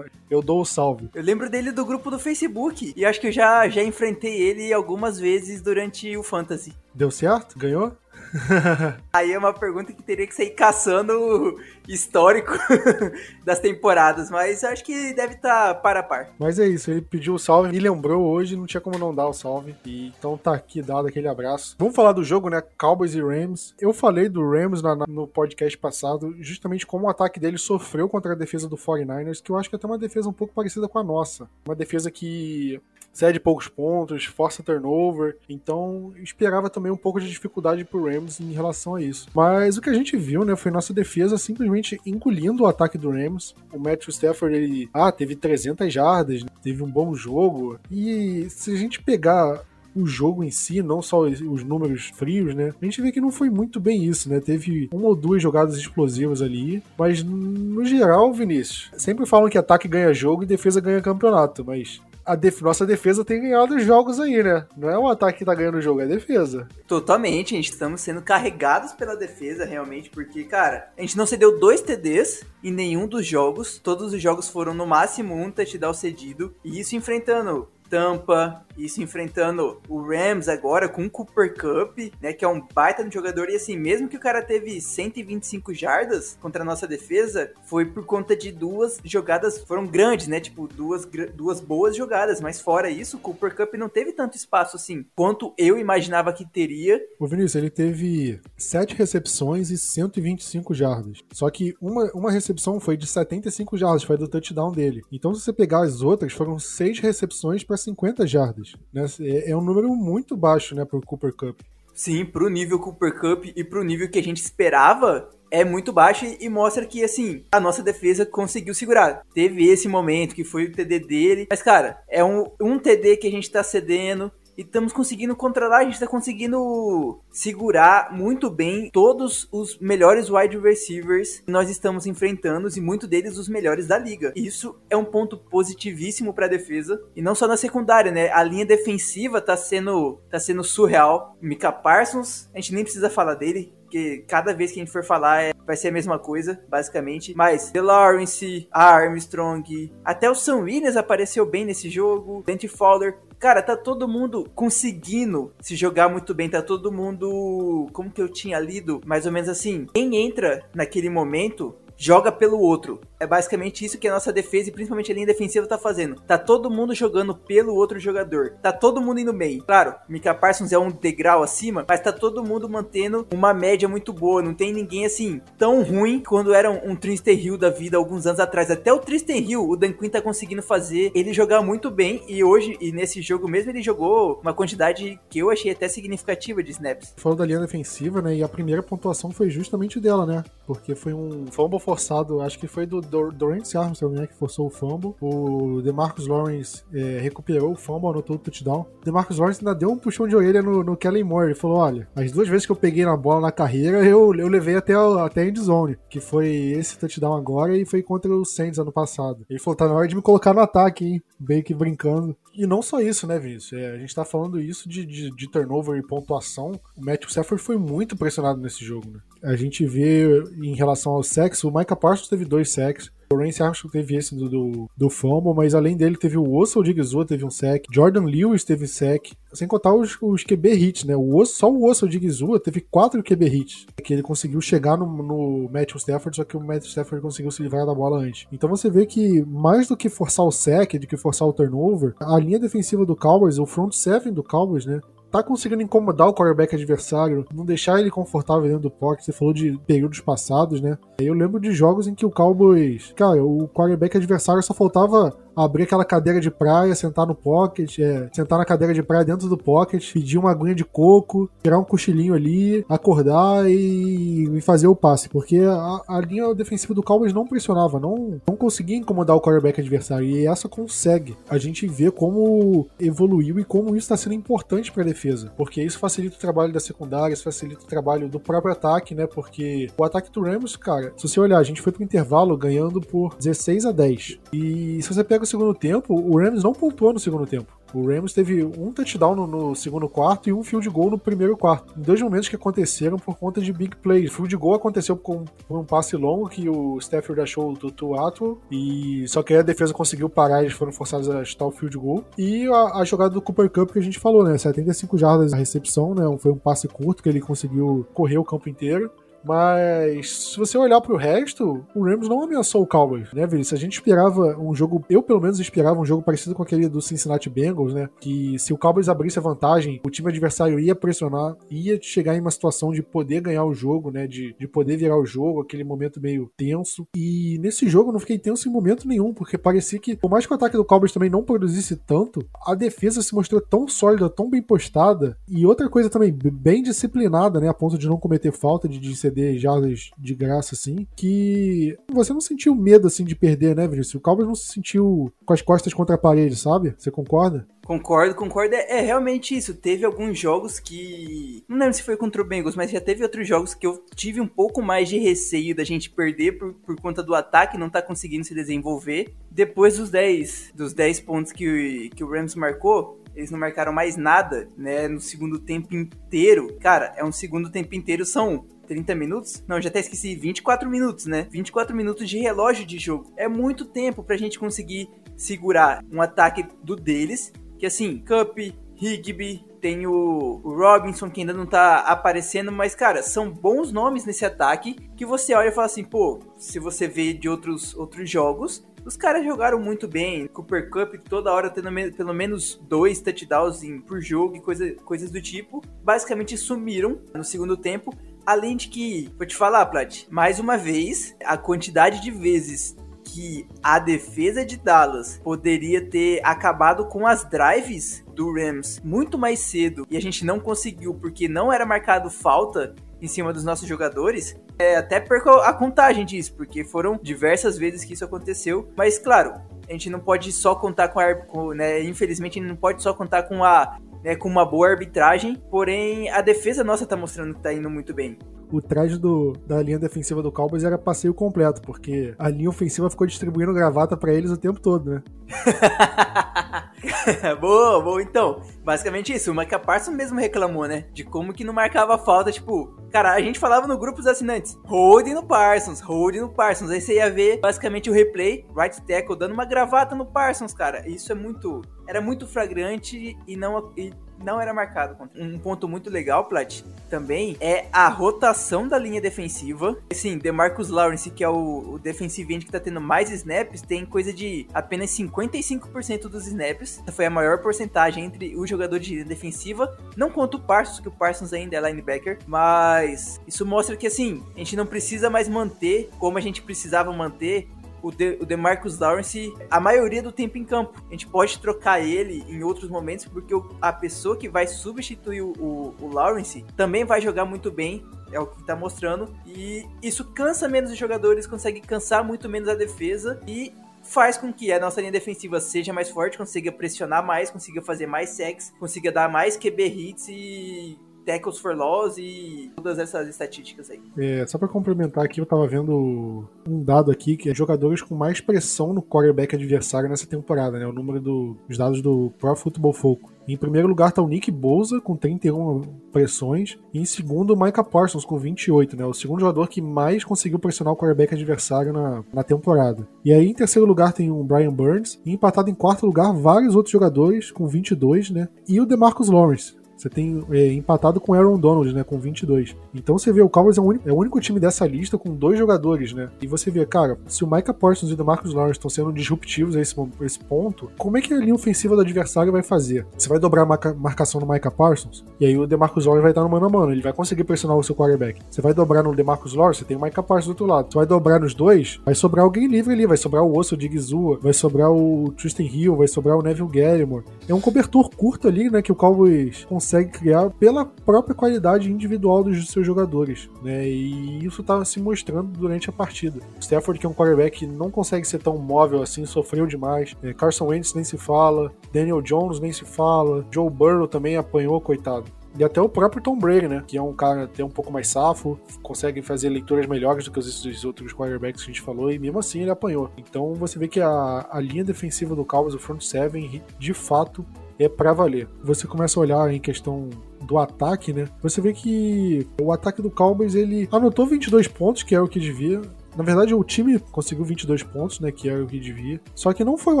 eu 0.30 0.42
dou 0.42 0.60
o 0.60 0.64
salve". 0.66 1.08
Eu 1.14 1.22
lembro 1.22 1.48
dele 1.48 1.72
do 1.72 1.86
grupo 1.86 2.10
do 2.10 2.18
Facebook 2.18 2.92
e 2.94 3.04
acho 3.04 3.20
que 3.20 3.28
eu 3.28 3.32
já 3.32 3.66
já 3.68 3.82
enfrentei 3.82 4.40
ele 4.42 4.72
algumas 4.72 5.18
vezes 5.18 5.62
durante 5.62 6.14
o 6.16 6.22
Fantasy. 6.22 6.74
Deu 6.94 7.10
certo? 7.10 7.58
Ganhou? 7.58 7.96
Aí 9.12 9.32
é 9.32 9.38
uma 9.38 9.52
pergunta 9.52 9.92
que 9.92 10.02
teria 10.02 10.26
que 10.26 10.34
sair 10.34 10.50
caçando 10.50 11.12
o 11.12 11.60
histórico 11.88 12.52
das 13.44 13.58
temporadas, 13.58 14.30
mas 14.30 14.64
acho 14.64 14.84
que 14.84 15.12
deve 15.14 15.34
estar 15.34 15.74
tá 15.74 15.74
par 15.74 15.96
a 15.96 16.02
par. 16.02 16.30
Mas 16.38 16.58
é 16.58 16.66
isso, 16.66 16.90
ele 16.90 17.02
pediu 17.02 17.34
o 17.34 17.38
salve, 17.38 17.70
me 17.70 17.78
lembrou 17.78 18.24
hoje, 18.24 18.56
não 18.56 18.66
tinha 18.66 18.80
como 18.80 18.98
não 18.98 19.14
dar 19.14 19.26
o 19.26 19.32
salve. 19.32 19.74
E 19.84 20.12
então 20.18 20.36
tá 20.36 20.54
aqui 20.54 20.82
dado 20.82 21.08
aquele 21.08 21.28
abraço. 21.28 21.76
Vamos 21.78 21.94
falar 21.94 22.12
do 22.12 22.24
jogo, 22.24 22.48
né? 22.48 22.62
Cowboys 22.78 23.14
e 23.14 23.20
Rams. 23.20 23.74
Eu 23.80 23.92
falei 23.92 24.28
do 24.28 24.48
Rams 24.48 24.82
na, 24.82 24.96
no 25.08 25.26
podcast 25.26 25.76
passado, 25.76 26.34
justamente 26.40 26.86
como 26.86 27.06
o 27.06 27.10
ataque 27.10 27.40
dele 27.40 27.58
sofreu 27.58 28.08
contra 28.08 28.32
a 28.32 28.36
defesa 28.36 28.68
do 28.68 28.76
49ers, 28.76 29.42
que 29.42 29.50
eu 29.50 29.56
acho 29.56 29.68
que 29.68 29.76
é 29.76 29.78
até 29.78 29.86
uma 29.86 29.98
defesa 29.98 30.28
um 30.28 30.32
pouco 30.32 30.54
parecida 30.54 30.88
com 30.88 30.98
a 30.98 31.04
nossa. 31.04 31.48
Uma 31.66 31.74
defesa 31.74 32.10
que 32.10 32.80
cede 33.12 33.38
poucos 33.38 33.68
pontos, 33.68 34.24
força 34.24 34.62
turnover. 34.62 35.36
Então, 35.48 36.12
esperava 36.22 36.70
também 36.70 36.90
um 36.90 36.96
pouco 36.96 37.20
de 37.20 37.28
dificuldade 37.28 37.84
pro 37.84 38.06
Rams 38.06 38.40
em 38.40 38.52
relação 38.52 38.94
a 38.94 39.02
isso. 39.02 39.26
Mas 39.34 39.76
o 39.76 39.80
que 39.80 39.90
a 39.90 39.94
gente 39.94 40.16
viu, 40.16 40.44
né, 40.44 40.56
foi 40.56 40.70
nossa 40.70 40.94
defesa 40.94 41.36
simplesmente 41.36 42.00
engolindo 42.06 42.62
o 42.62 42.66
ataque 42.66 42.96
do 42.96 43.10
Rams. 43.10 43.54
O 43.72 43.78
Matthew 43.78 44.10
Stafford, 44.10 44.56
ele, 44.56 44.88
ah, 44.92 45.12
teve 45.12 45.36
300 45.36 45.92
jardas, 45.92 46.44
teve 46.62 46.82
um 46.82 46.90
bom 46.90 47.14
jogo. 47.14 47.78
E 47.90 48.46
se 48.48 48.72
a 48.72 48.76
gente 48.76 49.02
pegar 49.02 49.62
o 49.94 50.06
jogo 50.06 50.42
em 50.42 50.50
si, 50.50 50.82
não 50.82 51.02
só 51.02 51.20
os 51.20 51.62
números 51.62 52.10
frios, 52.14 52.54
né? 52.54 52.72
A 52.80 52.84
gente 52.84 53.00
vê 53.02 53.12
que 53.12 53.20
não 53.20 53.30
foi 53.30 53.50
muito 53.50 53.78
bem 53.78 54.04
isso, 54.04 54.28
né? 54.28 54.40
Teve 54.40 54.88
uma 54.92 55.08
ou 55.08 55.14
duas 55.14 55.42
jogadas 55.42 55.76
explosivas 55.76 56.40
ali, 56.40 56.82
mas 56.96 57.22
no 57.22 57.84
geral, 57.84 58.32
Vinícius, 58.32 58.90
sempre 58.96 59.26
falam 59.26 59.50
que 59.50 59.58
ataque 59.58 59.86
ganha 59.86 60.14
jogo 60.14 60.42
e 60.42 60.46
defesa 60.46 60.80
ganha 60.80 61.00
campeonato, 61.00 61.64
mas 61.64 62.00
a 62.24 62.34
def 62.34 62.60
nossa 62.62 62.86
defesa 62.86 63.24
tem 63.24 63.40
ganhado 63.40 63.74
os 63.74 63.84
jogos 63.84 64.20
aí, 64.20 64.42
né? 64.42 64.66
Não 64.76 64.88
é 64.88 64.98
o 64.98 65.08
ataque 65.08 65.38
que 65.38 65.44
tá 65.44 65.54
ganhando 65.54 65.78
o 65.78 65.82
jogo, 65.82 66.00
é 66.00 66.04
a 66.04 66.08
defesa. 66.08 66.68
Totalmente, 66.86 67.54
a 67.54 67.56
gente 67.56 67.70
estamos 67.70 68.00
sendo 68.00 68.22
carregados 68.22 68.92
pela 68.92 69.16
defesa, 69.16 69.64
realmente, 69.64 70.10
porque, 70.10 70.44
cara, 70.44 70.90
a 70.96 71.00
gente 71.00 71.16
não 71.16 71.26
cedeu 71.26 71.58
dois 71.58 71.80
TDs 71.80 72.44
em 72.62 72.72
nenhum 72.72 73.06
dos 73.06 73.26
jogos. 73.26 73.78
Todos 73.78 74.12
os 74.12 74.22
jogos 74.22 74.48
foram 74.48 74.74
no 74.74 74.86
máximo 74.86 75.34
um 75.34 75.50
touchdown 75.50 75.94
cedido. 75.94 76.54
E 76.64 76.80
isso 76.80 76.96
enfrentando 76.96 77.68
Tampa, 77.92 78.64
isso 78.74 79.02
enfrentando 79.02 79.78
o 79.86 80.00
Rams 80.00 80.48
agora 80.48 80.88
com 80.88 81.04
o 81.04 81.10
Cooper 81.10 81.54
Cup, 81.54 81.98
né, 82.22 82.32
que 82.32 82.42
é 82.42 82.48
um 82.48 82.66
baita 82.74 83.04
de 83.04 83.12
jogador 83.12 83.50
e 83.50 83.56
assim, 83.56 83.76
mesmo 83.76 84.08
que 84.08 84.16
o 84.16 84.20
cara 84.20 84.40
teve 84.40 84.80
125 84.80 85.74
jardas 85.74 86.38
contra 86.40 86.62
a 86.62 86.64
nossa 86.64 86.86
defesa, 86.86 87.52
foi 87.66 87.84
por 87.84 88.06
conta 88.06 88.34
de 88.34 88.50
duas 88.50 88.98
jogadas, 89.04 89.58
foram 89.58 89.86
grandes, 89.86 90.26
né, 90.26 90.40
tipo, 90.40 90.66
duas, 90.66 91.06
duas 91.34 91.60
boas 91.60 91.94
jogadas, 91.94 92.40
mas 92.40 92.62
fora 92.62 92.88
isso, 92.88 93.18
o 93.18 93.20
Cooper 93.20 93.54
Cup 93.54 93.74
não 93.74 93.90
teve 93.90 94.12
tanto 94.12 94.38
espaço 94.38 94.74
assim, 94.74 95.04
quanto 95.14 95.52
eu 95.58 95.78
imaginava 95.78 96.32
que 96.32 96.50
teria. 96.50 96.98
O 97.20 97.26
Vinícius, 97.26 97.56
ele 97.56 97.68
teve 97.68 98.40
7 98.56 98.94
recepções 98.94 99.70
e 99.70 99.76
125 99.76 100.72
jardas, 100.72 101.18
só 101.30 101.50
que 101.50 101.74
uma, 101.78 102.10
uma 102.14 102.30
recepção 102.30 102.80
foi 102.80 102.96
de 102.96 103.06
75 103.06 103.76
jardas, 103.76 104.02
foi 104.02 104.16
do 104.16 104.26
touchdown 104.26 104.72
dele. 104.72 105.02
Então, 105.12 105.34
se 105.34 105.42
você 105.42 105.52
pegar 105.52 105.82
as 105.82 106.00
outras, 106.00 106.32
foram 106.32 106.58
6 106.58 106.98
recepções 106.98 107.62
para 107.62 107.81
50 107.82 108.26
jardas. 108.26 108.74
Né? 108.92 109.04
É, 109.20 109.50
é 109.50 109.56
um 109.56 109.62
número 109.62 109.88
muito 109.94 110.36
baixo 110.36 110.74
né, 110.74 110.84
para 110.84 110.98
o 110.98 111.02
Cooper 111.02 111.32
Cup. 111.34 111.60
Sim, 111.94 112.24
para 112.24 112.44
o 112.44 112.48
nível 112.48 112.78
Cooper 112.78 113.18
Cup 113.18 113.44
e 113.54 113.62
para 113.62 113.80
o 113.80 113.84
nível 113.84 114.10
que 114.10 114.18
a 114.18 114.22
gente 114.22 114.38
esperava, 114.38 115.30
é 115.50 115.64
muito 115.64 115.92
baixo 115.92 116.24
e 116.40 116.48
mostra 116.48 116.86
que, 116.86 117.04
assim, 117.04 117.44
a 117.52 117.60
nossa 117.60 117.82
defesa 117.82 118.24
conseguiu 118.24 118.74
segurar. 118.74 119.22
Teve 119.34 119.66
esse 119.66 119.86
momento 119.86 120.34
que 120.34 120.44
foi 120.44 120.64
o 120.64 120.72
TD 120.72 121.00
dele. 121.00 121.46
Mas, 121.50 121.62
cara, 121.62 122.02
é 122.08 122.24
um, 122.24 122.50
um 122.58 122.78
TD 122.78 123.18
que 123.18 123.28
a 123.28 123.30
gente 123.30 123.50
tá 123.50 123.62
cedendo 123.62 124.32
e 124.56 124.62
estamos 124.62 124.92
conseguindo 124.92 125.34
controlar, 125.34 125.78
a 125.78 125.84
gente 125.84 125.94
está 125.94 126.06
conseguindo 126.06 127.20
segurar 127.30 128.12
muito 128.12 128.50
bem 128.50 128.90
todos 128.90 129.48
os 129.50 129.78
melhores 129.78 130.28
wide 130.30 130.58
receivers 130.58 131.40
que 131.40 131.50
nós 131.50 131.70
estamos 131.70 132.06
enfrentando 132.06 132.68
e 132.76 132.80
muito 132.80 133.06
deles 133.06 133.38
os 133.38 133.48
melhores 133.48 133.86
da 133.86 133.98
liga. 133.98 134.32
Isso 134.36 134.78
é 134.88 134.96
um 134.96 135.04
ponto 135.04 135.36
positivíssimo 135.36 136.32
para 136.34 136.46
a 136.46 136.48
defesa 136.48 137.02
e 137.16 137.22
não 137.22 137.34
só 137.34 137.46
na 137.46 137.56
secundária, 137.56 138.12
né? 138.12 138.30
A 138.30 138.42
linha 138.42 138.66
defensiva 138.66 139.40
tá 139.40 139.56
sendo 139.56 140.18
tá 140.30 140.38
sendo 140.38 140.62
surreal. 140.62 141.36
Mika 141.40 141.72
Parsons, 141.72 142.50
a 142.54 142.60
gente 142.60 142.74
nem 142.74 142.84
precisa 142.84 143.10
falar 143.10 143.34
dele, 143.34 143.72
porque 143.82 144.24
cada 144.26 144.54
vez 144.54 144.72
que 144.72 144.80
a 144.80 144.82
gente 144.82 144.92
for 144.92 145.04
falar 145.04 145.42
é, 145.42 145.52
vai 145.66 145.76
ser 145.76 145.88
a 145.88 145.92
mesma 145.92 146.18
coisa, 146.18 146.62
basicamente. 146.68 147.34
Mas 147.36 147.70
The 147.70 147.82
Lawrence, 147.82 148.66
Armstrong, 148.72 149.92
até 150.04 150.30
o 150.30 150.34
Sam 150.34 150.60
Williams 150.60 150.96
apareceu 150.96 151.44
bem 151.44 151.64
nesse 151.64 151.90
jogo, 151.90 152.42
Dante 152.46 152.68
Fowler. 152.68 153.18
Cara, 153.42 153.60
tá 153.60 153.76
todo 153.76 154.06
mundo 154.06 154.48
conseguindo 154.54 155.52
se 155.60 155.74
jogar 155.74 156.08
muito 156.08 156.32
bem, 156.32 156.48
tá 156.48 156.62
todo 156.62 156.92
mundo, 156.92 157.88
como 157.92 158.08
que 158.08 158.22
eu 158.22 158.28
tinha 158.28 158.56
lido, 158.60 159.00
mais 159.04 159.26
ou 159.26 159.32
menos 159.32 159.48
assim, 159.48 159.84
quem 159.92 160.14
entra 160.14 160.62
naquele 160.72 161.10
momento 161.10 161.74
joga 161.96 162.30
pelo 162.30 162.60
outro. 162.60 163.00
É 163.22 163.26
basicamente 163.26 163.84
isso 163.84 163.98
que 163.98 164.08
a 164.08 164.12
nossa 164.12 164.32
defesa 164.32 164.68
e 164.68 164.72
principalmente 164.72 165.12
a 165.12 165.14
linha 165.14 165.28
defensiva 165.28 165.64
tá 165.64 165.78
fazendo. 165.78 166.16
Tá 166.26 166.36
todo 166.36 166.68
mundo 166.68 166.92
jogando 166.92 167.36
pelo 167.36 167.72
outro 167.72 168.00
jogador. 168.00 168.54
Tá 168.60 168.72
todo 168.72 169.00
mundo 169.00 169.20
indo 169.20 169.32
bem. 169.32 169.60
Claro, 169.60 169.94
Mika 170.08 170.34
Parsons 170.34 170.72
é 170.72 170.78
um 170.78 170.90
degrau 170.90 171.40
acima, 171.40 171.86
mas 171.88 172.00
tá 172.00 172.10
todo 172.10 172.42
mundo 172.42 172.68
mantendo 172.68 173.24
uma 173.32 173.54
média 173.54 173.88
muito 173.88 174.12
boa. 174.12 174.42
Não 174.42 174.52
tem 174.52 174.72
ninguém 174.72 175.06
assim 175.06 175.40
tão 175.56 175.84
ruim 175.84 176.18
quando 176.18 176.52
era 176.52 176.68
um, 176.68 176.96
Tristan 176.96 177.30
Hill 177.30 177.56
da 177.56 177.70
vida 177.70 177.96
alguns 177.96 178.26
anos 178.26 178.40
atrás. 178.40 178.72
Até 178.72 178.92
o 178.92 178.98
Tristan 178.98 179.36
Hill, 179.36 179.68
o 179.68 179.76
Dan 179.76 179.92
Quinn 179.92 180.10
tá 180.10 180.20
conseguindo 180.20 180.60
fazer 180.60 181.12
ele 181.14 181.32
jogar 181.32 181.62
muito 181.62 181.92
bem 181.92 182.24
e 182.26 182.42
hoje 182.42 182.76
e 182.80 182.90
nesse 182.90 183.22
jogo 183.22 183.46
mesmo 183.46 183.70
ele 183.70 183.82
jogou 183.82 184.40
uma 184.42 184.52
quantidade 184.52 185.20
que 185.30 185.38
eu 185.38 185.48
achei 185.48 185.70
até 185.70 185.86
significativa 185.86 186.60
de 186.60 186.72
snaps. 186.72 187.14
Falou 187.16 187.38
da 187.38 187.46
linha 187.46 187.60
defensiva, 187.60 188.20
né? 188.20 188.34
E 188.34 188.42
a 188.42 188.48
primeira 188.48 188.82
pontuação 188.82 189.30
foi 189.30 189.48
justamente 189.48 190.00
dela, 190.00 190.26
né? 190.26 190.42
Porque 190.66 190.96
foi 190.96 191.14
um 191.14 191.46
fumble 191.52 191.78
forçado, 191.78 192.40
acho 192.40 192.58
que 192.58 192.66
foi 192.66 192.84
do 192.84 193.00
Dorrance 193.32 193.76
Armstrong, 193.76 194.14
né? 194.18 194.26
Que 194.26 194.34
forçou 194.34 194.66
o 194.66 194.70
fumble. 194.70 195.14
O 195.20 195.80
DeMarcus 195.82 196.26
Lawrence 196.26 196.82
é, 196.92 197.18
recuperou 197.20 197.72
o 197.72 197.76
fumble, 197.76 198.10
anotou 198.10 198.36
o 198.36 198.38
touchdown. 198.38 198.86
DeMarcus 199.04 199.38
Lawrence 199.38 199.60
ainda 199.60 199.74
deu 199.74 199.90
um 199.90 199.98
puxão 199.98 200.26
de 200.26 200.36
orelha 200.36 200.62
no, 200.62 200.82
no 200.82 200.96
Kellen 200.96 201.24
Moore. 201.24 201.48
Ele 201.48 201.54
falou: 201.54 201.78
olha, 201.78 202.08
as 202.14 202.32
duas 202.32 202.48
vezes 202.48 202.66
que 202.66 202.72
eu 202.72 202.76
peguei 202.76 203.04
na 203.04 203.16
bola 203.16 203.40
na 203.40 203.52
carreira, 203.52 204.04
eu, 204.04 204.34
eu 204.34 204.48
levei 204.48 204.76
até, 204.76 204.94
até 204.94 205.42
a 205.42 205.46
endzone. 205.46 205.98
Que 206.08 206.20
foi 206.20 206.48
esse 206.48 206.98
touchdown 206.98 207.34
agora 207.34 207.76
e 207.76 207.84
foi 207.84 208.02
contra 208.02 208.32
o 208.32 208.44
Saints 208.44 208.78
ano 208.78 208.92
passado. 208.92 209.44
Ele 209.48 209.58
falou: 209.58 209.76
tá 209.76 209.86
na 209.86 209.94
hora 209.94 210.08
de 210.08 210.16
me 210.16 210.22
colocar 210.22 210.54
no 210.54 210.60
ataque, 210.60 211.04
hein? 211.04 211.22
Meio 211.38 211.62
que 211.62 211.74
brincando. 211.74 212.36
E 212.54 212.66
não 212.66 212.82
só 212.82 213.00
isso, 213.00 213.26
né, 213.26 213.38
Vinícius? 213.38 213.72
É, 213.72 213.92
a 213.92 213.98
gente 213.98 214.14
tá 214.14 214.24
falando 214.24 214.60
isso 214.60 214.88
de, 214.88 215.06
de, 215.06 215.30
de, 215.30 215.50
turnover 215.50 215.98
e 215.98 216.06
pontuação. 216.06 216.72
O 216.96 217.04
Matthew 217.04 217.30
Stafford 217.30 217.62
foi 217.62 217.78
muito 217.78 218.16
pressionado 218.16 218.60
nesse 218.60 218.84
jogo, 218.84 219.10
né? 219.10 219.20
A 219.42 219.56
gente 219.56 219.86
vê 219.86 220.42
em 220.62 220.74
relação 220.74 221.12
ao 221.12 221.22
sexo, 221.22 221.68
o 221.68 221.76
Micah 221.76 221.96
Parsons 221.96 222.28
teve 222.28 222.44
dois 222.44 222.70
sacks. 222.70 223.01
O 223.32 223.38
Rance 223.38 223.62
Armstrong 223.62 223.92
teve 223.92 224.16
esse 224.16 224.34
do, 224.34 224.48
do, 224.48 224.90
do 224.96 225.10
Fumble, 225.10 225.54
mas 225.54 225.74
além 225.74 225.96
dele 225.96 226.16
teve 226.16 226.36
o 226.36 226.54
Osso 226.54 226.80
Odigizua, 226.80 227.26
teve 227.26 227.44
um 227.44 227.50
sec. 227.50 227.84
Jordan 227.92 228.24
Lewis 228.24 228.64
teve 228.64 228.86
sec. 228.86 229.32
Sem 229.52 229.68
contar 229.68 229.94
os, 229.94 230.16
os 230.20 230.44
QB 230.44 230.72
hits, 230.72 231.04
né? 231.04 231.16
O 231.16 231.36
Osso, 231.36 231.56
só 231.56 231.70
o 231.70 231.84
Osso 231.88 232.06
Odigizua 232.06 232.60
teve 232.60 232.80
quatro 232.80 233.22
QB 233.22 233.46
hits. 233.46 233.86
Que 234.02 234.12
ele 234.14 234.22
conseguiu 234.22 234.60
chegar 234.60 234.96
no, 234.96 235.06
no 235.06 235.68
Matthew 235.70 235.96
Stafford, 235.98 236.36
só 236.36 236.44
que 236.44 236.56
o 236.56 236.60
Matthew 236.60 236.90
Stafford 236.90 237.22
conseguiu 237.22 237.50
se 237.50 237.62
livrar 237.62 237.86
da 237.86 237.94
bola 237.94 238.18
antes. 238.18 238.46
Então 238.52 238.68
você 238.68 238.90
vê 238.90 239.06
que 239.06 239.42
mais 239.42 239.88
do 239.88 239.96
que 239.96 240.08
forçar 240.08 240.44
o 240.44 240.52
sec, 240.52 240.94
do 240.98 241.06
que 241.06 241.16
forçar 241.16 241.46
o 241.46 241.52
turnover, 241.52 242.14
a 242.20 242.38
linha 242.38 242.58
defensiva 242.58 243.04
do 243.04 243.16
Cowboys, 243.16 243.58
o 243.58 243.66
front 243.66 243.92
seven 243.92 244.32
do 244.32 244.42
Cowboys, 244.42 244.86
né? 244.86 245.00
Tá 245.32 245.42
conseguindo 245.42 245.82
incomodar 245.82 246.28
o 246.28 246.34
quarterback 246.34 246.74
adversário, 246.74 247.46
não 247.52 247.64
deixar 247.64 247.98
ele 247.98 248.10
confortável 248.10 248.64
dentro 248.64 248.82
do 248.82 248.90
pocket. 248.90 249.24
Você 249.24 249.32
falou 249.32 249.54
de 249.54 249.78
períodos 249.86 250.20
passados, 250.20 250.80
né? 250.82 250.98
Eu 251.18 251.32
lembro 251.32 251.58
de 251.58 251.72
jogos 251.72 252.06
em 252.06 252.14
que 252.14 252.26
o 252.26 252.30
Cowboys, 252.30 253.12
cara, 253.16 253.42
o 253.42 253.66
quarterback 253.68 254.16
adversário 254.18 254.62
só 254.62 254.74
faltava 254.74 255.34
abrir 255.56 255.84
aquela 255.84 256.04
cadeira 256.04 256.40
de 256.40 256.50
praia, 256.50 256.94
sentar 256.94 257.26
no 257.26 257.34
pocket, 257.34 257.98
é, 257.98 258.28
sentar 258.32 258.58
na 258.58 258.64
cadeira 258.64 258.94
de 258.94 259.02
praia 259.02 259.24
dentro 259.24 259.48
do 259.48 259.56
pocket, 259.56 260.12
pedir 260.12 260.38
uma 260.38 260.50
aguinha 260.50 260.74
de 260.74 260.84
coco, 260.84 261.50
tirar 261.62 261.78
um 261.78 261.84
cochilinho 261.84 262.34
ali, 262.34 262.84
acordar 262.88 263.70
e, 263.70 264.48
e 264.56 264.60
fazer 264.60 264.86
o 264.86 264.96
passe, 264.96 265.28
porque 265.28 265.58
a, 265.58 266.00
a, 266.08 266.20
linha 266.20 266.54
defensiva 266.54 266.94
do 266.94 267.02
Cowboys 267.02 267.32
não 267.32 267.46
pressionava, 267.46 267.98
não, 267.98 268.40
não 268.46 268.56
conseguia 268.56 268.96
incomodar 268.96 269.36
o 269.36 269.40
quarterback 269.40 269.80
adversário, 269.80 270.26
e 270.26 270.46
essa 270.46 270.68
consegue. 270.68 271.36
A 271.48 271.58
gente 271.58 271.86
vê 271.86 272.10
como 272.10 272.86
evoluiu 272.98 273.58
e 273.58 273.64
como 273.64 273.90
isso 273.90 274.04
está 274.04 274.16
sendo 274.16 274.34
importante 274.34 274.90
para 274.90 275.02
a 275.02 275.06
defesa, 275.06 275.52
porque 275.56 275.82
isso 275.82 275.98
facilita 275.98 276.36
o 276.36 276.40
trabalho 276.40 276.72
da 276.72 276.80
secundária, 276.80 277.34
isso 277.34 277.44
facilita 277.44 277.82
o 277.82 277.88
trabalho 277.88 278.28
do 278.28 278.40
próprio 278.40 278.72
ataque, 278.72 279.14
né, 279.14 279.26
porque 279.26 279.88
o 279.96 280.04
ataque 280.04 280.30
do 280.30 280.42
Rams, 280.42 280.76
cara, 280.76 281.12
se 281.16 281.28
você 281.28 281.40
olhar, 281.40 281.58
a 281.58 281.62
gente 281.62 281.80
foi 281.80 281.92
pro 281.92 282.02
intervalo 282.02 282.56
ganhando 282.56 283.00
por 283.00 283.36
16 283.36 283.86
a 283.86 283.92
10, 283.92 284.38
e 284.52 285.02
se 285.02 285.12
você 285.12 285.22
pega 285.24 285.41
pega 285.42 285.44
o 285.44 285.46
segundo 285.46 285.74
tempo, 285.74 286.14
o 286.14 286.38
Rams 286.38 286.62
não 286.62 286.72
pontuou 286.72 287.12
no 287.12 287.18
segundo 287.18 287.46
tempo. 287.46 287.76
O 287.92 288.06
Rams 288.06 288.32
teve 288.32 288.64
um 288.64 288.90
touchdown 288.90 289.36
no, 289.36 289.46
no, 289.46 289.74
segundo 289.74 290.08
quarto 290.08 290.48
e 290.48 290.52
um 290.52 290.62
field 290.62 290.88
goal 290.88 291.10
no 291.10 291.18
primeiro 291.18 291.56
quarto. 291.56 291.92
Em 291.98 292.00
dois 292.00 292.22
momentos 292.22 292.48
que 292.48 292.56
aconteceram 292.56 293.18
por 293.18 293.36
conta 293.36 293.60
de 293.60 293.70
big 293.70 293.96
plays. 293.96 294.30
O 294.30 294.34
field 294.34 294.56
goal 294.56 294.74
aconteceu 294.74 295.14
com, 295.14 295.44
por 295.68 295.78
um 295.78 295.84
passe 295.84 296.16
longo 296.16 296.48
que 296.48 296.68
o 296.70 296.96
Stafford 296.98 297.42
achou 297.42 297.70
o 297.70 297.76
Tutu 297.76 298.14
Atwell 298.14 298.58
e 298.70 299.28
só 299.28 299.42
que 299.42 299.52
a 299.52 299.62
defesa 299.62 299.92
conseguiu 299.92 300.30
parar, 300.30 300.62
eles 300.62 300.72
foram 300.72 300.90
forçados 300.90 301.28
a 301.28 301.44
chutar 301.44 301.66
o 301.66 301.70
field 301.70 301.98
goal. 301.98 302.24
E 302.38 302.66
a, 302.68 303.00
a, 303.00 303.04
jogada 303.04 303.34
do 303.34 303.42
Cooper 303.42 303.68
Cup 303.68 303.90
que 303.90 303.98
a 303.98 304.02
gente 304.02 304.18
falou, 304.18 304.42
né? 304.42 304.56
75 304.56 305.18
jardas 305.18 305.52
a 305.52 305.56
recepção, 305.56 306.14
né? 306.14 306.24
Foi 306.38 306.50
um 306.50 306.58
passe 306.58 306.88
curto 306.88 307.22
que 307.22 307.28
ele 307.28 307.40
conseguiu 307.40 308.06
correr 308.14 308.38
o 308.38 308.44
campo 308.44 308.70
inteiro. 308.70 309.10
Mas 309.44 310.30
se 310.30 310.58
você 310.58 310.78
olhar 310.78 311.00
pro 311.00 311.16
resto, 311.16 311.84
o 311.94 312.04
Rams 312.04 312.28
não 312.28 312.42
ameaçou 312.42 312.82
o 312.82 312.86
Cowboys, 312.86 313.32
né, 313.32 313.46
Vinícius? 313.46 313.78
A 313.78 313.82
gente 313.82 313.94
esperava 313.94 314.56
um 314.58 314.74
jogo, 314.74 315.04
eu 315.08 315.22
pelo 315.22 315.40
menos 315.40 315.58
esperava 315.58 316.00
um 316.00 316.04
jogo 316.04 316.22
parecido 316.22 316.54
com 316.54 316.62
aquele 316.62 316.88
do 316.88 317.02
Cincinnati 317.02 317.50
Bengals, 317.50 317.94
né? 317.94 318.08
Que 318.20 318.58
se 318.58 318.72
o 318.72 318.78
Cowboys 318.78 319.08
abrisse 319.08 319.38
a 319.38 319.42
vantagem, 319.42 320.00
o 320.04 320.10
time 320.10 320.28
adversário 320.28 320.78
ia 320.78 320.94
pressionar, 320.94 321.56
ia 321.70 321.98
chegar 322.00 322.36
em 322.36 322.40
uma 322.40 322.50
situação 322.50 322.92
de 322.92 323.02
poder 323.02 323.40
ganhar 323.40 323.64
o 323.64 323.74
jogo, 323.74 324.10
né? 324.10 324.26
De, 324.26 324.54
de 324.58 324.68
poder 324.68 324.96
virar 324.96 325.18
o 325.18 325.26
jogo, 325.26 325.60
aquele 325.60 325.84
momento 325.84 326.20
meio 326.20 326.50
tenso. 326.56 327.06
E 327.16 327.58
nesse 327.60 327.88
jogo 327.88 328.10
eu 328.10 328.12
não 328.12 328.20
fiquei 328.20 328.38
tenso 328.38 328.68
em 328.68 328.72
momento 328.72 329.08
nenhum, 329.08 329.34
porque 329.34 329.58
parecia 329.58 329.98
que, 329.98 330.16
por 330.16 330.30
mais 330.30 330.46
que 330.46 330.52
o 330.52 330.56
ataque 330.56 330.76
do 330.76 330.84
Cowboys 330.84 331.12
também 331.12 331.30
não 331.30 331.42
produzisse 331.42 331.96
tanto, 331.96 332.46
a 332.66 332.74
defesa 332.74 333.22
se 333.22 333.34
mostrou 333.34 333.60
tão 333.60 333.88
sólida, 333.88 334.30
tão 334.30 334.48
bem 334.48 334.62
postada. 334.62 335.36
E 335.48 335.66
outra 335.66 335.88
coisa 335.88 336.08
também, 336.08 336.32
bem 336.32 336.82
disciplinada, 336.82 337.60
né? 337.60 337.68
A 337.68 337.74
ponto 337.74 337.98
de 337.98 338.08
não 338.08 338.16
cometer 338.16 338.52
falta, 338.52 338.88
de, 338.88 338.98
de 338.98 339.16
ser 339.16 339.31
ceder 339.32 339.58
jardas 339.58 340.10
de 340.18 340.34
graça, 340.34 340.74
assim, 340.74 341.06
que 341.16 341.96
você 342.10 342.32
não 342.32 342.40
sentiu 342.40 342.74
medo, 342.74 343.06
assim, 343.06 343.24
de 343.24 343.34
perder, 343.34 343.74
né, 343.74 343.88
Vinícius? 343.88 344.14
O 344.14 344.20
Cowboys 344.20 344.46
não 344.46 344.54
se 344.54 344.72
sentiu 344.72 345.32
com 345.44 345.52
as 345.54 345.62
costas 345.62 345.94
contra 345.94 346.14
a 346.14 346.18
parede, 346.18 346.54
sabe? 346.54 346.94
Você 346.96 347.10
concorda? 347.10 347.66
Concordo, 347.84 348.34
concordo. 348.34 348.74
É, 348.74 348.98
é, 348.98 349.00
realmente 349.00 349.56
isso. 349.56 349.74
Teve 349.74 350.04
alguns 350.04 350.38
jogos 350.38 350.78
que. 350.78 351.64
Não 351.68 351.78
lembro 351.78 351.94
se 351.94 352.02
foi 352.02 352.16
contra 352.16 352.40
o 352.40 352.44
Bengals, 352.44 352.76
mas 352.76 352.90
já 352.90 353.00
teve 353.00 353.24
outros 353.24 353.46
jogos 353.48 353.74
que 353.74 353.86
eu 353.86 354.04
tive 354.14 354.40
um 354.40 354.46
pouco 354.46 354.80
mais 354.80 355.08
de 355.08 355.18
receio 355.18 355.74
da 355.74 355.82
gente 355.82 356.08
perder 356.08 356.52
por, 356.52 356.74
por 356.74 357.00
conta 357.00 357.22
do 357.22 357.34
ataque 357.34 357.76
não 357.76 357.90
tá 357.90 358.00
conseguindo 358.00 358.44
se 358.44 358.54
desenvolver. 358.54 359.34
Depois 359.50 359.96
dos 359.96 360.10
10, 360.10 360.72
dos 360.74 360.92
10 360.94 361.20
pontos 361.20 361.50
que, 361.50 362.10
que 362.14 362.22
o 362.22 362.30
Rams 362.30 362.54
marcou, 362.54 363.20
eles 363.34 363.50
não 363.50 363.58
marcaram 363.58 363.92
mais 363.92 364.16
nada, 364.16 364.68
né, 364.76 365.08
no 365.08 365.20
segundo 365.20 365.58
tempo 365.58 365.94
inteiro. 365.94 366.76
Cara, 366.80 367.12
é 367.16 367.24
um 367.24 367.32
segundo 367.32 367.70
tempo 367.70 367.94
inteiro, 367.94 368.24
são 368.24 368.66
30 368.86 369.14
minutos? 369.14 369.64
Não, 369.66 369.80
já 369.80 369.88
até 369.88 370.00
esqueci, 370.00 370.34
24 370.34 370.88
minutos, 370.88 371.26
né? 371.26 371.46
24 371.50 371.94
minutos 371.94 372.28
de 372.28 372.38
relógio 372.38 372.84
de 372.84 372.98
jogo. 372.98 373.32
É 373.36 373.48
muito 373.48 373.84
tempo 373.84 374.22
pra 374.22 374.36
gente 374.36 374.58
conseguir 374.58 375.08
segurar 375.36 376.04
um 376.10 376.20
ataque 376.20 376.66
do 376.82 376.94
deles, 376.94 377.52
que 377.78 377.86
assim, 377.86 378.18
Cup, 378.18 378.58
Higby, 379.00 379.64
tem 379.80 380.06
o, 380.06 380.60
Robinson 380.64 381.28
que 381.28 381.40
ainda 381.40 381.52
não 381.52 381.66
tá 381.66 381.98
aparecendo, 381.98 382.70
mas 382.70 382.94
cara, 382.94 383.20
são 383.20 383.50
bons 383.50 383.90
nomes 383.90 384.24
nesse 384.24 384.44
ataque 384.44 384.94
que 385.16 385.26
você 385.26 385.54
olha 385.54 385.68
e 385.68 385.72
fala 385.72 385.86
assim, 385.86 386.04
pô, 386.04 386.38
se 386.56 386.78
você 386.78 387.08
vê 387.08 387.32
de 387.32 387.48
outros 387.48 387.92
outros 387.96 388.30
jogos, 388.30 388.86
os 389.04 389.16
caras 389.16 389.44
jogaram 389.44 389.80
muito 389.80 390.06
bem. 390.06 390.46
Cooper 390.46 390.88
Cup 390.88 391.14
toda 391.28 391.52
hora 391.52 391.68
tendo 391.68 391.90
pelo 392.12 392.32
menos 392.32 392.80
dois 392.88 393.20
touchdowns 393.20 393.80
por 394.06 394.20
jogo 394.20 394.56
e 394.56 394.60
coisa, 394.60 394.94
coisas 395.04 395.30
do 395.30 395.42
tipo. 395.42 395.82
Basicamente 396.04 396.56
sumiram 396.56 397.20
no 397.34 397.42
segundo 397.42 397.76
tempo. 397.76 398.14
Além 398.44 398.76
de 398.76 398.88
que, 398.88 399.30
vou 399.36 399.46
te 399.46 399.54
falar, 399.54 399.86
Plat, 399.86 400.26
mais 400.30 400.58
uma 400.58 400.76
vez, 400.76 401.36
a 401.44 401.56
quantidade 401.56 402.20
de 402.20 402.30
vezes 402.30 402.96
que 403.24 403.66
a 403.82 403.98
defesa 403.98 404.64
de 404.64 404.76
Dallas 404.76 405.40
poderia 405.42 406.04
ter 406.04 406.40
acabado 406.44 407.06
com 407.06 407.26
as 407.26 407.48
drives 407.48 408.24
do 408.34 408.52
Rams 408.52 409.00
muito 409.04 409.38
mais 409.38 409.60
cedo 409.60 410.06
e 410.10 410.16
a 410.16 410.20
gente 410.20 410.44
não 410.44 410.58
conseguiu 410.58 411.14
porque 411.14 411.48
não 411.48 411.72
era 411.72 411.86
marcado 411.86 412.28
falta 412.28 412.94
em 413.22 413.28
cima 413.28 413.52
dos 413.52 413.62
nossos 413.62 413.88
jogadores, 413.88 414.56
é, 414.78 414.96
até 414.96 415.20
perco 415.20 415.48
a 415.48 415.72
contagem 415.72 416.26
disso, 416.26 416.52
porque 416.54 416.82
foram 416.82 417.18
diversas 417.22 417.78
vezes 417.78 418.04
que 418.04 418.14
isso 418.14 418.24
aconteceu. 418.24 418.90
Mas, 418.96 419.16
claro, 419.16 419.54
a 419.88 419.92
gente 419.92 420.10
não 420.10 420.18
pode 420.18 420.50
só 420.52 420.74
contar 420.74 421.08
com 421.08 421.20
a. 421.20 421.34
Com, 421.34 421.72
né, 421.72 422.02
infelizmente, 422.02 422.58
a 422.58 422.62
gente 422.62 422.70
não 422.70 422.76
pode 422.76 423.00
só 423.00 423.14
contar 423.14 423.44
com 423.44 423.62
a. 423.62 423.96
Né, 424.22 424.36
com 424.36 424.48
uma 424.48 424.64
boa 424.64 424.88
arbitragem, 424.88 425.60
porém 425.70 426.30
a 426.30 426.40
defesa 426.40 426.84
nossa 426.84 427.04
tá 427.04 427.16
mostrando 427.16 427.54
que 427.54 427.60
tá 427.60 427.72
indo 427.72 427.90
muito 427.90 428.14
bem 428.14 428.38
o 428.72 428.80
traje 428.80 429.18
do, 429.18 429.52
da 429.66 429.82
linha 429.82 429.98
defensiva 429.98 430.42
do 430.42 430.50
Cowboys 430.50 430.82
era 430.82 430.96
passeio 430.96 431.34
completo, 431.34 431.82
porque 431.82 432.34
a 432.38 432.48
linha 432.48 432.70
ofensiva 432.70 433.10
ficou 433.10 433.26
distribuindo 433.26 433.74
gravata 433.74 434.16
para 434.16 434.32
eles 434.32 434.50
o 434.50 434.56
tempo 434.56 434.80
todo, 434.80 435.10
né? 435.10 435.22
boa, 437.60 438.00
boa. 438.00 438.22
Então, 438.22 438.62
Basicamente 438.84 439.32
isso, 439.32 439.52
o 439.52 439.54
Micah 439.54 439.78
Parsons 439.78 440.16
mesmo 440.16 440.40
reclamou, 440.40 440.88
né? 440.88 441.04
De 441.12 441.22
como 441.22 441.52
que 441.52 441.62
não 441.62 441.72
marcava 441.72 442.18
falta, 442.18 442.50
tipo, 442.50 442.96
cara, 443.12 443.32
a 443.32 443.40
gente 443.40 443.58
falava 443.58 443.86
no 443.86 443.96
grupo 443.96 444.18
dos 444.18 444.26
assinantes, 444.26 444.76
holding 444.84 445.34
no 445.34 445.46
Parsons, 445.46 446.00
holding 446.00 446.40
no 446.40 446.48
Parsons. 446.48 446.90
Aí 446.90 447.00
você 447.00 447.14
ia 447.14 447.30
ver 447.30 447.60
basicamente 447.60 448.10
o 448.10 448.12
replay, 448.12 448.66
right 448.76 449.00
tackle, 449.02 449.38
dando 449.38 449.54
uma 449.54 449.64
gravata 449.64 450.16
no 450.16 450.26
Parsons, 450.26 450.74
cara. 450.74 451.08
Isso 451.08 451.30
é 451.30 451.34
muito. 451.34 451.80
Era 452.08 452.20
muito 452.20 452.44
flagrante 452.44 453.38
e 453.46 453.56
não. 453.56 453.92
E 453.96 454.12
não 454.42 454.60
era 454.60 454.72
marcado. 454.74 455.16
Um 455.34 455.58
ponto 455.58 455.88
muito 455.88 456.10
legal, 456.10 456.44
Plat, 456.44 456.82
também 457.08 457.56
é 457.60 457.86
a 457.92 458.08
rotação 458.08 458.88
da 458.88 458.98
linha 458.98 459.20
defensiva. 459.20 459.96
Assim, 460.10 460.38
DeMarcus 460.38 460.88
Lawrence, 460.88 461.30
que 461.30 461.44
é 461.44 461.48
o, 461.48 461.92
o 461.94 461.98
defensive 461.98 462.54
end 462.54 462.66
que 462.66 462.72
tá 462.72 462.80
tendo 462.80 463.00
mais 463.00 463.30
snaps, 463.30 463.82
tem 463.82 464.04
coisa 464.04 464.32
de 464.32 464.66
apenas 464.72 465.10
55% 465.10 466.22
dos 466.22 466.46
snaps. 466.46 467.02
Foi 467.12 467.26
a 467.26 467.30
maior 467.30 467.58
porcentagem 467.58 468.24
entre 468.24 468.56
os 468.56 468.68
jogadores 468.68 469.06
de 469.06 469.14
linha 469.14 469.24
defensiva. 469.24 469.96
Não 470.16 470.30
conta 470.30 470.56
o 470.56 470.60
Parsons, 470.60 471.00
que 471.00 471.08
o 471.08 471.12
Parsons 471.12 471.52
ainda 471.52 471.76
é 471.76 471.80
linebacker, 471.80 472.38
mas 472.46 473.40
isso 473.46 473.64
mostra 473.66 473.96
que 473.96 474.06
assim, 474.06 474.42
a 474.54 474.58
gente 474.58 474.76
não 474.76 474.86
precisa 474.86 475.28
mais 475.28 475.48
manter 475.48 476.10
como 476.18 476.38
a 476.38 476.40
gente 476.40 476.62
precisava 476.62 477.12
manter 477.12 477.68
o, 478.02 478.10
de, 478.10 478.36
o 478.40 478.44
DeMarcus 478.44 478.98
Lawrence 478.98 479.54
a 479.70 479.80
maioria 479.80 480.22
do 480.22 480.32
tempo 480.32 480.58
em 480.58 480.64
campo. 480.64 481.00
A 481.08 481.12
gente 481.12 481.26
pode 481.26 481.58
trocar 481.58 482.00
ele 482.00 482.44
em 482.48 482.62
outros 482.62 482.90
momentos, 482.90 483.24
porque 483.26 483.54
o, 483.54 483.68
a 483.80 483.92
pessoa 483.92 484.36
que 484.36 484.48
vai 484.48 484.66
substituir 484.66 485.42
o, 485.42 485.52
o, 485.58 485.94
o 486.00 486.08
Lawrence 486.08 486.64
também 486.76 487.04
vai 487.04 487.20
jogar 487.20 487.44
muito 487.44 487.70
bem 487.70 488.04
é 488.32 488.40
o 488.40 488.46
que 488.46 488.64
tá 488.64 488.74
mostrando. 488.74 489.34
E 489.46 489.86
isso 490.02 490.24
cansa 490.32 490.68
menos 490.68 490.90
os 490.90 490.98
jogadores, 490.98 491.46
consegue 491.46 491.80
cansar 491.80 492.24
muito 492.24 492.48
menos 492.48 492.68
a 492.68 492.74
defesa 492.74 493.40
e 493.46 493.72
faz 494.02 494.36
com 494.36 494.52
que 494.52 494.72
a 494.72 494.80
nossa 494.80 495.00
linha 495.00 495.12
defensiva 495.12 495.60
seja 495.60 495.92
mais 495.92 496.10
forte, 496.10 496.36
consiga 496.36 496.72
pressionar 496.72 497.24
mais, 497.24 497.50
consiga 497.50 497.80
fazer 497.80 498.06
mais 498.06 498.30
sacks, 498.30 498.72
consiga 498.78 499.12
dar 499.12 499.30
mais 499.30 499.56
QB 499.56 499.86
hits 499.86 500.28
e 500.28 500.98
tackles 501.24 501.58
for 501.58 501.74
loss 501.74 502.18
e 502.18 502.70
todas 502.76 502.98
essas 502.98 503.28
estatísticas 503.28 503.90
aí. 503.90 504.00
É, 504.16 504.46
só 504.46 504.58
para 504.58 504.68
complementar 504.68 505.24
aqui, 505.24 505.40
eu 505.40 505.46
tava 505.46 505.66
vendo 505.66 506.48
um 506.66 506.82
dado 506.82 507.10
aqui 507.10 507.36
que 507.36 507.50
é 507.50 507.54
jogadores 507.54 508.02
com 508.02 508.14
mais 508.14 508.40
pressão 508.40 508.92
no 508.92 509.02
quarterback 509.02 509.54
adversário 509.54 510.08
nessa 510.08 510.26
temporada, 510.26 510.78
né? 510.78 510.86
O 510.86 510.92
número 510.92 511.20
do, 511.20 511.56
dos 511.68 511.78
dados 511.78 512.02
do 512.02 512.32
Pro 512.38 512.54
Football 512.56 512.92
Focus. 512.92 513.32
Em 513.46 513.56
primeiro 513.56 513.88
lugar 513.88 514.12
tá 514.12 514.22
o 514.22 514.28
Nick 514.28 514.50
Bouza 514.52 515.00
com 515.00 515.16
31 515.16 515.80
pressões 516.12 516.78
e 516.94 517.00
em 517.00 517.04
segundo 517.04 517.54
o 517.54 517.60
Micah 517.60 517.82
Parsons 517.82 518.24
com 518.24 518.38
28, 518.38 518.96
né? 518.96 519.04
O 519.04 519.12
segundo 519.12 519.40
jogador 519.40 519.68
que 519.68 519.82
mais 519.82 520.24
conseguiu 520.24 520.58
pressionar 520.58 520.94
o 520.94 520.96
quarterback 520.96 521.34
adversário 521.34 521.92
na, 521.92 522.22
na 522.32 522.42
temporada. 522.44 523.06
E 523.24 523.32
aí 523.32 523.48
em 523.48 523.54
terceiro 523.54 523.86
lugar 523.86 524.12
tem 524.12 524.30
o 524.30 524.44
Brian 524.44 524.72
Burns 524.72 525.20
e 525.26 525.32
empatado 525.32 525.68
em 525.68 525.74
quarto 525.74 526.06
lugar 526.06 526.32
vários 526.32 526.76
outros 526.76 526.92
jogadores 526.92 527.50
com 527.50 527.66
22, 527.66 528.30
né? 528.30 528.48
E 528.68 528.80
o 528.80 528.86
DeMarcus 528.86 529.28
Lawrence 529.28 529.81
você 530.02 530.08
tem 530.08 530.44
é, 530.50 530.72
empatado 530.72 531.20
com 531.20 531.32
Aaron 531.32 531.56
Donald, 531.56 531.94
né, 531.94 532.02
com 532.02 532.18
22. 532.18 532.76
Então 532.92 533.16
você 533.16 533.32
vê, 533.32 533.40
o 533.40 533.48
Cowboys 533.48 533.78
é 533.78 533.80
o, 533.80 533.84
único, 533.84 534.08
é 534.08 534.12
o, 534.12 534.16
único, 534.16 534.40
time 534.40 534.58
dessa 534.58 534.84
lista 534.84 535.16
com 535.16 535.32
dois 535.34 535.56
jogadores, 535.56 536.12
né? 536.12 536.28
E 536.40 536.46
você 536.46 536.70
vê, 536.70 536.84
cara, 536.84 537.16
se 537.28 537.44
o 537.44 537.50
Micah 537.50 537.72
Parsons 537.72 538.10
e 538.10 538.14
o 538.14 538.24
Marcus 538.24 538.52
Lawrence 538.52 538.78
estão 538.78 538.90
sendo 538.90 539.12
disruptivos 539.12 539.76
a 539.76 539.80
esse, 539.80 539.94
a 539.98 540.24
esse, 540.24 540.40
ponto, 540.40 540.90
como 540.98 541.16
é 541.16 541.20
que 541.20 541.32
a 541.32 541.38
linha 541.38 541.54
ofensiva 541.54 541.94
do 541.94 542.00
adversário 542.00 542.50
vai 542.50 542.62
fazer? 542.62 543.06
Você 543.16 543.28
vai 543.28 543.38
dobrar 543.38 543.62
a 543.62 543.66
marca, 543.66 543.94
marcação 543.94 544.40
no 544.40 544.52
Micah 544.52 544.70
Parsons, 544.72 545.24
e 545.38 545.46
aí 545.46 545.56
o 545.56 545.66
DeMarcus 545.66 546.06
Lawrence 546.06 546.22
vai 546.22 546.32
estar 546.32 546.42
no 546.42 546.48
mano 546.48 546.66
a 546.66 546.68
mano, 546.68 546.92
ele 546.92 547.02
vai 547.02 547.12
conseguir 547.12 547.44
pressionar 547.44 547.76
o 547.76 547.82
seu 547.84 547.94
quarterback. 547.94 548.40
Você 548.50 548.60
vai 548.60 548.74
dobrar 548.74 549.04
no 549.04 549.14
DeMarcus 549.14 549.54
Lawrence, 549.54 549.80
você 549.80 549.84
tem 549.84 549.96
o 549.96 550.02
Micah 550.02 550.22
Parsons 550.22 550.46
do 550.46 550.50
outro 550.50 550.66
lado. 550.66 550.92
Você 550.92 550.98
vai 550.98 551.06
dobrar 551.06 551.38
nos 551.38 551.54
dois, 551.54 552.00
vai 552.04 552.14
sobrar 552.14 552.44
alguém 552.44 552.66
livre 552.66 552.92
ali, 552.92 553.06
vai 553.06 553.16
sobrar 553.16 553.44
o 553.44 553.56
Osso 553.56 553.76
de 553.76 553.86
Gizua, 553.86 554.38
vai 554.42 554.52
sobrar 554.52 554.90
o 554.90 555.32
Tristan 555.36 555.62
Hill, 555.62 555.94
vai 555.94 556.08
sobrar 556.08 556.36
o 556.36 556.42
Neville 556.42 556.68
Gallimore. 556.68 557.24
É 557.48 557.54
um 557.54 557.60
cobertor 557.60 558.10
curto 558.10 558.48
ali, 558.48 558.68
né, 558.68 558.82
que 558.82 558.90
o 558.90 558.96
Cowboys 558.96 559.64
consegue 559.68 559.91
criar 560.04 560.50
pela 560.50 560.72
pela 560.72 560.86
própria 560.86 561.34
qualidade 561.34 561.92
individual 561.92 562.42
dos 562.42 562.68
seus 562.68 562.86
jogadores, 562.86 563.50
né? 563.62 563.86
E 563.86 564.44
isso 564.44 564.62
estava 564.62 564.80
tá 564.80 564.84
se 564.86 564.98
mostrando 565.00 565.48
durante 565.48 565.90
a 565.90 565.92
partida. 565.92 566.40
Stafford, 566.58 566.98
que 566.98 567.06
é 567.06 567.08
um 567.08 567.14
quarterback 567.14 567.58
que 567.58 567.66
não 567.66 567.90
consegue 567.90 568.26
ser 568.26 568.38
tão 568.38 568.56
móvel 568.56 569.02
assim, 569.02 569.26
sofreu 569.26 569.66
demais. 569.66 570.16
É, 570.22 570.32
Carson 570.32 570.66
Wentz 570.66 570.94
nem 570.94 571.04
se 571.04 571.18
fala, 571.18 571.72
Daniel 571.92 572.22
Jones 572.22 572.58
nem 572.58 572.72
se 572.72 572.84
fala, 572.84 573.44
Joe 573.50 573.68
Burrow 573.68 574.08
também 574.08 574.36
apanhou, 574.36 574.80
coitado. 574.80 575.26
E 575.58 575.62
até 575.62 575.82
o 575.82 575.88
próprio 575.88 576.22
Tom 576.22 576.38
Brady, 576.38 576.66
né? 576.66 576.82
Que 576.86 576.96
é 576.96 577.02
um 577.02 577.12
cara 577.12 577.44
até 577.44 577.62
um 577.62 577.68
pouco 577.68 577.92
mais 577.92 578.08
safo, 578.08 578.58
consegue 578.82 579.20
fazer 579.20 579.50
leituras 579.50 579.86
melhores 579.86 580.24
do 580.24 580.30
que 580.30 580.38
os 580.38 580.84
outros 580.84 581.12
quarterbacks 581.12 581.62
que 581.62 581.70
a 581.70 581.74
gente 581.74 581.82
falou, 581.82 582.10
e 582.10 582.18
mesmo 582.18 582.38
assim 582.38 582.62
ele 582.62 582.70
apanhou. 582.70 583.10
Então 583.18 583.52
você 583.54 583.78
vê 583.78 583.86
que 583.86 584.00
a, 584.00 584.48
a 584.50 584.58
linha 584.60 584.82
defensiva 584.82 585.36
do 585.36 585.44
Cowboys, 585.44 585.74
o 585.74 585.78
front 585.78 586.00
seven, 586.00 586.62
de 586.78 586.94
fato 586.94 587.44
é 587.84 587.88
para 587.88 588.12
valer. 588.12 588.48
Você 588.62 588.86
começa 588.86 589.18
a 589.18 589.22
olhar 589.22 589.52
em 589.52 589.60
questão 589.60 590.08
do 590.42 590.58
ataque, 590.58 591.12
né? 591.12 591.28
Você 591.42 591.60
vê 591.60 591.72
que 591.72 592.46
o 592.60 592.72
ataque 592.72 593.00
do 593.00 593.10
Cowboys 593.10 593.54
ele 593.54 593.88
anotou 593.92 594.26
22 594.26 594.68
pontos, 594.68 595.02
que 595.02 595.14
é 595.14 595.20
o 595.20 595.28
que 595.28 595.40
devia. 595.40 595.80
Na 596.16 596.22
verdade, 596.22 596.54
o 596.54 596.62
time 596.62 596.98
conseguiu 596.98 597.44
22 597.44 597.82
pontos, 597.84 598.20
né? 598.20 598.30
Que 598.30 598.48
era 598.48 598.62
o 598.62 598.66
que 598.66 598.78
devia. 598.78 599.18
Só 599.34 599.52
que 599.52 599.64
não 599.64 599.78
foi 599.78 599.94
o 599.94 600.00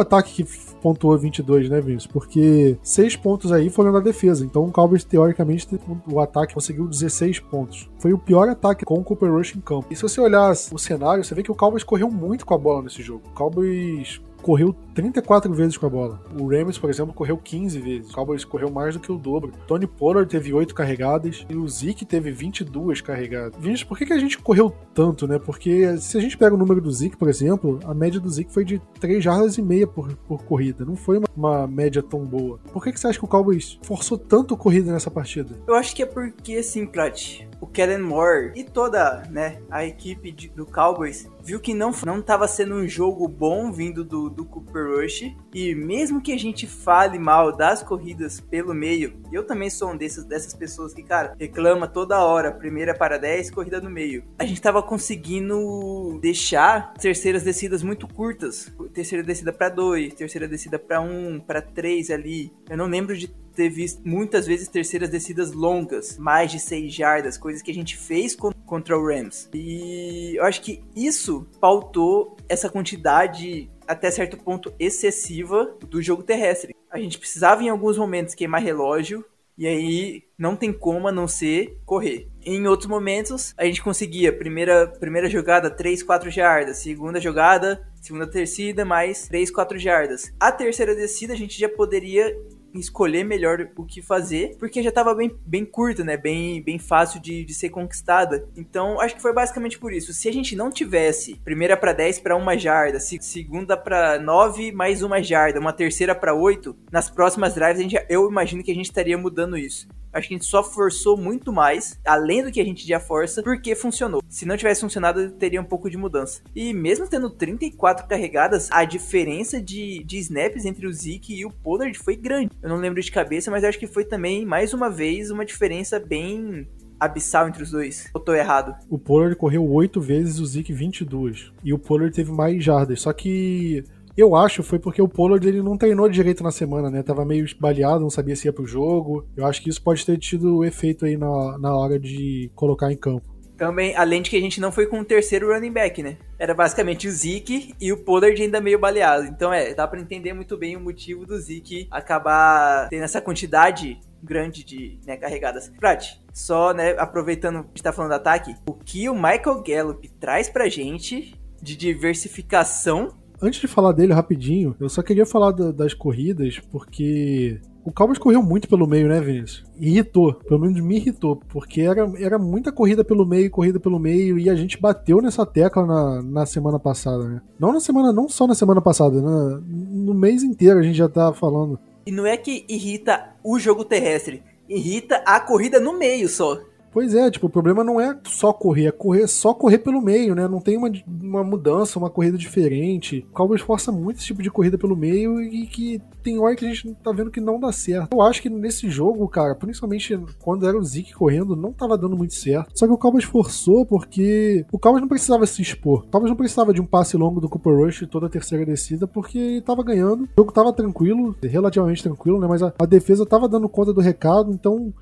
ataque 0.00 0.42
que 0.42 0.50
pontuou 0.82 1.16
22, 1.16 1.68
né, 1.68 1.80
Vinícius? 1.80 2.12
Porque 2.12 2.76
6 2.82 3.16
pontos 3.16 3.52
aí 3.52 3.70
foram 3.70 3.92
da 3.92 4.00
defesa. 4.00 4.44
Então 4.44 4.64
o 4.64 4.72
Cowboys, 4.72 5.04
teoricamente, 5.04 5.68
o 6.10 6.18
ataque 6.18 6.54
conseguiu 6.54 6.88
16 6.88 7.38
pontos. 7.40 7.88
Foi 7.98 8.12
o 8.12 8.18
pior 8.18 8.48
ataque 8.48 8.84
com 8.84 8.94
o 8.94 9.04
Cooper 9.04 9.32
Rush 9.32 9.54
em 9.54 9.60
campo. 9.60 9.86
E 9.90 9.94
se 9.94 10.02
você 10.02 10.20
olhar 10.20 10.50
o 10.50 10.78
cenário, 10.78 11.22
você 11.22 11.34
vê 11.34 11.44
que 11.44 11.52
o 11.52 11.54
Cowboys 11.54 11.84
correu 11.84 12.10
muito 12.10 12.44
com 12.44 12.54
a 12.54 12.58
bola 12.58 12.82
nesse 12.82 13.02
jogo. 13.02 13.22
O 13.26 13.34
Cowboys 13.34 14.20
correu 14.42 14.74
34 15.00 15.52
vezes 15.54 15.76
com 15.78 15.86
a 15.86 15.88
bola. 15.88 16.20
O 16.38 16.48
Rams, 16.48 16.78
por 16.78 16.90
exemplo, 16.90 17.14
correu 17.14 17.38
15 17.38 17.78
vezes. 17.80 18.10
O 18.10 18.14
Cowboys 18.14 18.44
correu 18.44 18.70
mais 18.70 18.94
do 18.94 19.00
que 19.00 19.10
o 19.10 19.16
dobro. 19.16 19.52
Tony 19.66 19.86
Pollard 19.86 20.28
teve 20.28 20.52
8 20.52 20.74
carregadas 20.74 21.46
e 21.48 21.56
o 21.56 21.66
Zeke 21.66 22.04
teve 22.04 22.30
22 22.30 23.00
carregadas. 23.00 23.58
Vinícius, 23.58 23.88
por 23.88 23.96
que, 23.96 24.04
que 24.04 24.12
a 24.12 24.18
gente 24.18 24.38
correu 24.38 24.70
tanto, 24.94 25.26
né? 25.26 25.38
Porque 25.38 25.96
se 25.98 26.18
a 26.18 26.20
gente 26.20 26.36
pega 26.36 26.54
o 26.54 26.58
número 26.58 26.80
do 26.80 26.92
Zeke, 26.92 27.16
por 27.16 27.28
exemplo, 27.28 27.80
a 27.84 27.94
média 27.94 28.20
do 28.20 28.28
Zeke 28.28 28.52
foi 28.52 28.64
de 28.64 28.78
3 29.00 29.24
jardas 29.24 29.56
e 29.56 29.62
meia 29.62 29.86
por, 29.86 30.14
por 30.28 30.44
corrida. 30.44 30.84
Não 30.84 30.96
foi 30.96 31.18
uma, 31.18 31.28
uma 31.34 31.66
média 31.66 32.02
tão 32.02 32.24
boa. 32.24 32.58
Por 32.72 32.84
que, 32.84 32.92
que 32.92 33.00
você 33.00 33.08
acha 33.08 33.18
que 33.18 33.24
o 33.24 33.28
Cowboys 33.28 33.78
forçou 33.82 34.18
tanto 34.18 34.56
corrida 34.56 34.92
nessa 34.92 35.10
partida? 35.10 35.56
Eu 35.66 35.74
acho 35.74 35.96
que 35.96 36.02
é 36.02 36.06
porque, 36.06 36.56
assim, 36.56 36.86
Prat, 36.86 37.46
o 37.60 37.66
Kellen 37.66 37.98
Moore 37.98 38.52
e 38.54 38.64
toda 38.64 39.22
né, 39.30 39.58
a 39.70 39.84
equipe 39.84 40.32
de, 40.32 40.48
do 40.48 40.66
Cowboys 40.66 41.28
viu 41.42 41.60
que 41.60 41.74
não 41.74 41.90
não 42.04 42.18
estava 42.18 42.48
sendo 42.48 42.74
um 42.74 42.88
jogo 42.88 43.28
bom 43.28 43.70
vindo 43.70 44.04
do, 44.04 44.30
do 44.30 44.44
Cooper 44.44 44.86
Rush 44.96 45.34
e 45.54 45.74
mesmo 45.74 46.20
que 46.20 46.32
a 46.32 46.38
gente 46.38 46.66
fale 46.66 47.18
mal 47.18 47.56
das 47.56 47.82
corridas 47.82 48.40
pelo 48.40 48.74
meio, 48.74 49.14
eu 49.32 49.44
também 49.44 49.70
sou 49.70 49.90
um 49.90 49.96
desses, 49.96 50.24
dessas 50.24 50.54
pessoas 50.54 50.94
que, 50.94 51.02
cara, 51.02 51.34
reclama 51.38 51.86
toda 51.86 52.24
hora, 52.24 52.52
primeira 52.52 52.94
para 52.94 53.18
10, 53.18 53.50
corrida 53.50 53.80
no 53.80 53.90
meio. 53.90 54.24
A 54.38 54.44
gente 54.44 54.58
estava 54.58 54.82
conseguindo 54.82 56.18
deixar 56.20 56.94
terceiras 56.94 57.42
descidas 57.42 57.82
muito 57.82 58.06
curtas, 58.06 58.72
terceira 58.92 59.24
descida 59.24 59.52
para 59.52 59.68
2, 59.68 60.14
terceira 60.14 60.46
descida 60.46 60.78
para 60.78 61.00
1, 61.00 61.06
um, 61.06 61.40
para 61.40 61.60
3 61.60 62.10
ali. 62.10 62.52
Eu 62.68 62.76
não 62.76 62.86
lembro 62.86 63.16
de 63.16 63.28
ter 63.54 63.68
visto 63.68 64.00
muitas 64.06 64.46
vezes 64.46 64.68
terceiras 64.68 65.10
descidas 65.10 65.52
longas, 65.52 66.16
mais 66.16 66.50
de 66.50 66.58
6 66.58 66.94
jardas, 66.94 67.36
coisas 67.36 67.62
que 67.62 67.70
a 67.70 67.74
gente 67.74 67.96
fez 67.96 68.36
contra 68.64 68.98
o 68.98 69.06
Rams. 69.06 69.48
E 69.52 70.34
eu 70.36 70.44
acho 70.44 70.62
que 70.62 70.82
isso 70.94 71.46
pautou 71.60 72.36
essa 72.48 72.68
quantidade 72.68 73.70
até 73.90 74.08
certo 74.08 74.36
ponto 74.36 74.72
excessiva 74.78 75.76
do 75.80 76.00
jogo 76.00 76.22
terrestre. 76.22 76.74
A 76.88 76.98
gente 76.98 77.18
precisava 77.18 77.62
em 77.62 77.68
alguns 77.68 77.98
momentos 77.98 78.36
queimar 78.36 78.62
relógio 78.62 79.24
e 79.58 79.66
aí 79.66 80.22
não 80.38 80.54
tem 80.54 80.72
como 80.72 81.08
a 81.08 81.12
não 81.12 81.26
ser 81.26 81.76
correr. 81.84 82.28
Em 82.42 82.66
outros 82.66 82.88
momentos, 82.88 83.52
a 83.58 83.64
gente 83.64 83.82
conseguia 83.82 84.32
primeira, 84.32 84.86
primeira 84.86 85.28
jogada 85.28 85.68
3, 85.68 86.02
4 86.04 86.30
jardas, 86.30 86.78
segunda 86.78 87.20
jogada, 87.20 87.86
segunda 88.00 88.26
descida 88.26 88.84
mais 88.84 89.26
3, 89.26 89.50
4 89.50 89.76
jardas. 89.76 90.32
A 90.38 90.52
terceira 90.52 90.94
descida 90.94 91.34
a 91.34 91.36
gente 91.36 91.58
já 91.58 91.68
poderia 91.68 92.34
escolher 92.74 93.24
melhor 93.24 93.68
o 93.76 93.84
que 93.84 94.00
fazer, 94.02 94.56
porque 94.58 94.82
já 94.82 94.88
estava 94.90 95.14
bem, 95.14 95.34
bem 95.44 95.64
curta, 95.64 96.04
né? 96.04 96.16
Bem, 96.16 96.62
bem 96.62 96.78
fácil 96.78 97.20
de, 97.20 97.44
de 97.44 97.54
ser 97.54 97.70
conquistada. 97.70 98.46
Então, 98.56 99.00
acho 99.00 99.14
que 99.14 99.22
foi 99.22 99.32
basicamente 99.32 99.78
por 99.78 99.92
isso. 99.92 100.12
Se 100.12 100.28
a 100.28 100.32
gente 100.32 100.54
não 100.54 100.70
tivesse 100.70 101.36
primeira 101.44 101.76
para 101.76 101.92
10 101.92 102.20
para 102.20 102.36
uma 102.36 102.56
jarda, 102.56 102.98
segunda 103.00 103.76
para 103.76 104.18
9 104.18 104.72
mais 104.72 105.02
uma 105.02 105.22
jarda, 105.22 105.60
uma 105.60 105.72
terceira 105.72 106.14
para 106.14 106.34
8, 106.34 106.76
nas 106.90 107.10
próximas 107.10 107.54
drives 107.54 107.80
gente, 107.82 108.06
eu 108.08 108.28
imagino 108.28 108.62
que 108.62 108.70
a 108.70 108.74
gente 108.74 108.86
estaria 108.86 109.16
mudando 109.16 109.56
isso. 109.56 109.88
Acho 110.12 110.28
que 110.28 110.34
a 110.34 110.36
gente 110.36 110.46
só 110.46 110.62
forçou 110.62 111.16
muito 111.16 111.52
mais, 111.52 111.98
além 112.04 112.42
do 112.42 112.50
que 112.50 112.60
a 112.60 112.64
gente 112.64 112.86
já 112.86 112.98
força, 112.98 113.42
porque 113.42 113.74
funcionou. 113.74 114.22
Se 114.28 114.46
não 114.46 114.56
tivesse 114.56 114.80
funcionado, 114.80 115.30
teria 115.32 115.60
um 115.60 115.64
pouco 115.64 115.90
de 115.90 115.96
mudança. 115.96 116.42
E 116.54 116.72
mesmo 116.72 117.08
tendo 117.08 117.30
34 117.30 118.06
carregadas, 118.06 118.68
a 118.70 118.84
diferença 118.84 119.60
de, 119.60 120.02
de 120.04 120.18
snaps 120.18 120.64
entre 120.64 120.86
o 120.86 120.92
Zeke 120.92 121.34
e 121.34 121.44
o 121.44 121.50
Pollard 121.50 121.96
foi 121.98 122.16
grande. 122.16 122.50
Eu 122.62 122.68
não 122.68 122.76
lembro 122.76 123.00
de 123.00 123.10
cabeça, 123.10 123.50
mas 123.50 123.64
acho 123.64 123.78
que 123.78 123.86
foi 123.86 124.04
também, 124.04 124.44
mais 124.44 124.74
uma 124.74 124.90
vez, 124.90 125.30
uma 125.30 125.44
diferença 125.44 125.98
bem 125.98 126.66
abissal 127.00 127.48
entre 127.48 127.62
os 127.62 127.70
dois? 127.70 128.10
Eu 128.14 128.20
tô 128.20 128.34
errado? 128.34 128.76
O 128.88 128.98
Pollard 128.98 129.34
correu 129.34 129.66
8 129.66 130.00
vezes, 130.00 130.38
o 130.38 130.46
Zeke 130.46 130.72
22. 130.72 131.50
E 131.64 131.72
o 131.72 131.78
Pollard 131.78 132.14
teve 132.14 132.30
mais 132.30 132.62
jardas. 132.62 133.00
Só 133.00 133.12
que 133.12 133.82
Eu 134.20 134.36
acho 134.36 134.62
foi 134.62 134.78
porque 134.78 135.00
o 135.00 135.08
Pollard 135.08 135.48
ele 135.48 135.62
não 135.62 135.78
treinou 135.78 136.06
direito 136.06 136.44
na 136.44 136.50
semana, 136.50 136.90
né? 136.90 137.02
Tava 137.02 137.24
meio 137.24 137.46
baleado, 137.58 138.00
não 138.00 138.10
sabia 138.10 138.36
se 138.36 138.46
ia 138.46 138.52
pro 138.52 138.66
jogo. 138.66 139.26
Eu 139.34 139.46
acho 139.46 139.62
que 139.62 139.70
isso 139.70 139.82
pode 139.82 140.04
ter 140.04 140.18
tido 140.18 140.62
efeito 140.62 141.06
aí 141.06 141.16
na, 141.16 141.56
na 141.56 141.74
hora 141.74 141.98
de 141.98 142.50
colocar 142.54 142.92
em 142.92 142.96
campo. 142.98 143.24
Também, 143.56 143.96
além 143.96 144.20
de 144.20 144.28
que 144.28 144.36
a 144.36 144.40
gente 144.40 144.60
não 144.60 144.70
foi 144.70 144.86
com 144.86 145.00
o 145.00 145.04
terceiro 145.06 145.50
running 145.50 145.72
back, 145.72 146.02
né? 146.02 146.18
Era 146.38 146.52
basicamente 146.52 147.08
o 147.08 147.10
Zeke 147.10 147.74
e 147.80 147.90
o 147.94 148.04
Pollard 148.04 148.42
ainda 148.42 148.60
meio 148.60 148.78
baleado. 148.78 149.24
Então 149.24 149.50
é, 149.50 149.72
dá 149.72 149.88
para 149.88 149.98
entender 149.98 150.34
muito 150.34 150.54
bem 150.58 150.76
o 150.76 150.80
motivo 150.80 151.24
do 151.24 151.38
Zeke 151.38 151.88
acabar 151.90 152.90
tendo 152.90 153.04
essa 153.04 153.22
quantidade 153.22 153.98
grande 154.22 154.62
de 154.62 155.00
né, 155.06 155.16
carregadas. 155.16 155.72
Prat, 155.80 156.18
só 156.30 156.74
né, 156.74 156.90
aproveitando 156.98 157.64
que 157.72 157.80
está 157.80 157.90
falando 157.90 158.10
do 158.10 158.16
ataque, 158.16 158.54
o 158.68 158.74
que 158.74 159.08
o 159.08 159.14
Michael 159.14 159.62
Gallup 159.66 160.06
traz 160.20 160.50
pra 160.50 160.68
gente 160.68 161.40
de 161.62 161.74
diversificação 161.74 163.19
Antes 163.42 163.60
de 163.60 163.66
falar 163.66 163.92
dele 163.92 164.12
rapidinho, 164.12 164.76
eu 164.78 164.88
só 164.88 165.02
queria 165.02 165.24
falar 165.24 165.52
da, 165.52 165.72
das 165.72 165.94
corridas, 165.94 166.60
porque 166.70 167.58
o 167.82 167.90
Cowboys 167.90 168.18
correu 168.18 168.42
muito 168.42 168.68
pelo 168.68 168.86
meio, 168.86 169.08
né, 169.08 169.20
Vinícius? 169.20 169.64
Irritou, 169.78 170.34
pelo 170.34 170.60
menos 170.60 170.80
me 170.80 170.96
irritou, 170.96 171.36
porque 171.48 171.80
era, 171.80 172.10
era 172.18 172.38
muita 172.38 172.70
corrida 172.70 173.02
pelo 173.02 173.26
meio, 173.26 173.50
corrida 173.50 173.80
pelo 173.80 173.98
meio, 173.98 174.38
e 174.38 174.50
a 174.50 174.54
gente 174.54 174.78
bateu 174.78 175.22
nessa 175.22 175.46
tecla 175.46 175.86
na, 175.86 176.22
na 176.22 176.46
semana 176.46 176.78
passada, 176.78 177.24
né? 177.24 177.40
Não 177.58 177.72
na 177.72 177.80
semana, 177.80 178.12
não 178.12 178.28
só 178.28 178.46
na 178.46 178.54
semana 178.54 178.82
passada, 178.82 179.20
né? 179.20 179.62
no 179.66 180.12
mês 180.12 180.42
inteiro 180.42 180.78
a 180.78 180.82
gente 180.82 180.96
já 180.96 181.08
tá 181.08 181.32
falando. 181.32 181.78
E 182.04 182.12
não 182.12 182.26
é 182.26 182.36
que 182.36 182.64
irrita 182.68 183.30
o 183.42 183.58
jogo 183.58 183.84
terrestre, 183.84 184.42
irrita 184.68 185.16
a 185.26 185.40
corrida 185.40 185.80
no 185.80 185.98
meio 185.98 186.28
só. 186.28 186.58
Pois 186.92 187.14
é, 187.14 187.30
tipo, 187.30 187.46
o 187.46 187.50
problema 187.50 187.84
não 187.84 188.00
é 188.00 188.16
só 188.24 188.52
correr, 188.52 188.86
é 188.86 188.92
correr 188.92 189.26
só 189.28 189.54
correr 189.54 189.78
pelo 189.78 190.00
meio, 190.00 190.34
né? 190.34 190.48
Não 190.48 190.60
tem 190.60 190.76
uma, 190.76 190.90
uma 191.06 191.44
mudança, 191.44 191.98
uma 191.98 192.10
corrida 192.10 192.36
diferente. 192.36 193.24
O 193.30 193.34
Cowboys 193.34 193.60
força 193.60 193.92
muito 193.92 194.18
esse 194.18 194.26
tipo 194.26 194.42
de 194.42 194.50
corrida 194.50 194.76
pelo 194.76 194.96
meio 194.96 195.40
e 195.40 195.66
que 195.66 196.00
tem 196.22 196.38
hora 196.38 196.54
que 196.56 196.64
a 196.64 196.68
gente 196.68 196.94
tá 197.02 197.12
vendo 197.12 197.30
que 197.30 197.40
não 197.40 197.60
dá 197.60 197.72
certo. 197.72 198.12
Eu 198.12 198.22
acho 198.22 198.42
que 198.42 198.50
nesse 198.50 198.90
jogo, 198.90 199.26
cara, 199.28 199.54
principalmente 199.54 200.18
quando 200.40 200.66
era 200.66 200.76
o 200.76 200.82
Zeke 200.82 201.14
correndo, 201.14 201.54
não 201.54 201.72
tava 201.72 201.96
dando 201.96 202.16
muito 202.16 202.34
certo. 202.34 202.72
Só 202.74 202.86
que 202.86 202.92
o 202.92 202.98
Cowboys 202.98 203.24
forçou 203.24 203.86
porque 203.86 204.64
o 204.72 204.78
Cowboys 204.78 205.00
não 205.00 205.08
precisava 205.08 205.46
se 205.46 205.62
expor. 205.62 206.00
O 206.00 206.10
Cowboys 206.10 206.30
não 206.30 206.36
precisava 206.36 206.72
de 206.72 206.80
um 206.80 206.86
passe 206.86 207.16
longo 207.16 207.40
do 207.40 207.48
Cooper 207.48 207.76
Rush 207.76 208.06
toda 208.10 208.26
a 208.26 208.30
terceira 208.30 208.66
descida 208.66 209.06
porque 209.06 209.38
ele 209.38 209.62
tava 209.62 209.82
ganhando. 209.82 210.24
O 210.24 210.40
jogo 210.40 210.52
tava 210.52 210.72
tranquilo, 210.72 211.36
relativamente 211.42 212.02
tranquilo, 212.02 212.40
né? 212.40 212.46
Mas 212.48 212.62
a, 212.62 212.72
a 212.78 212.86
defesa 212.86 213.24
tava 213.24 213.48
dando 213.48 213.68
conta 213.68 213.92
do 213.92 214.00
recado, 214.00 214.52
então 214.52 214.92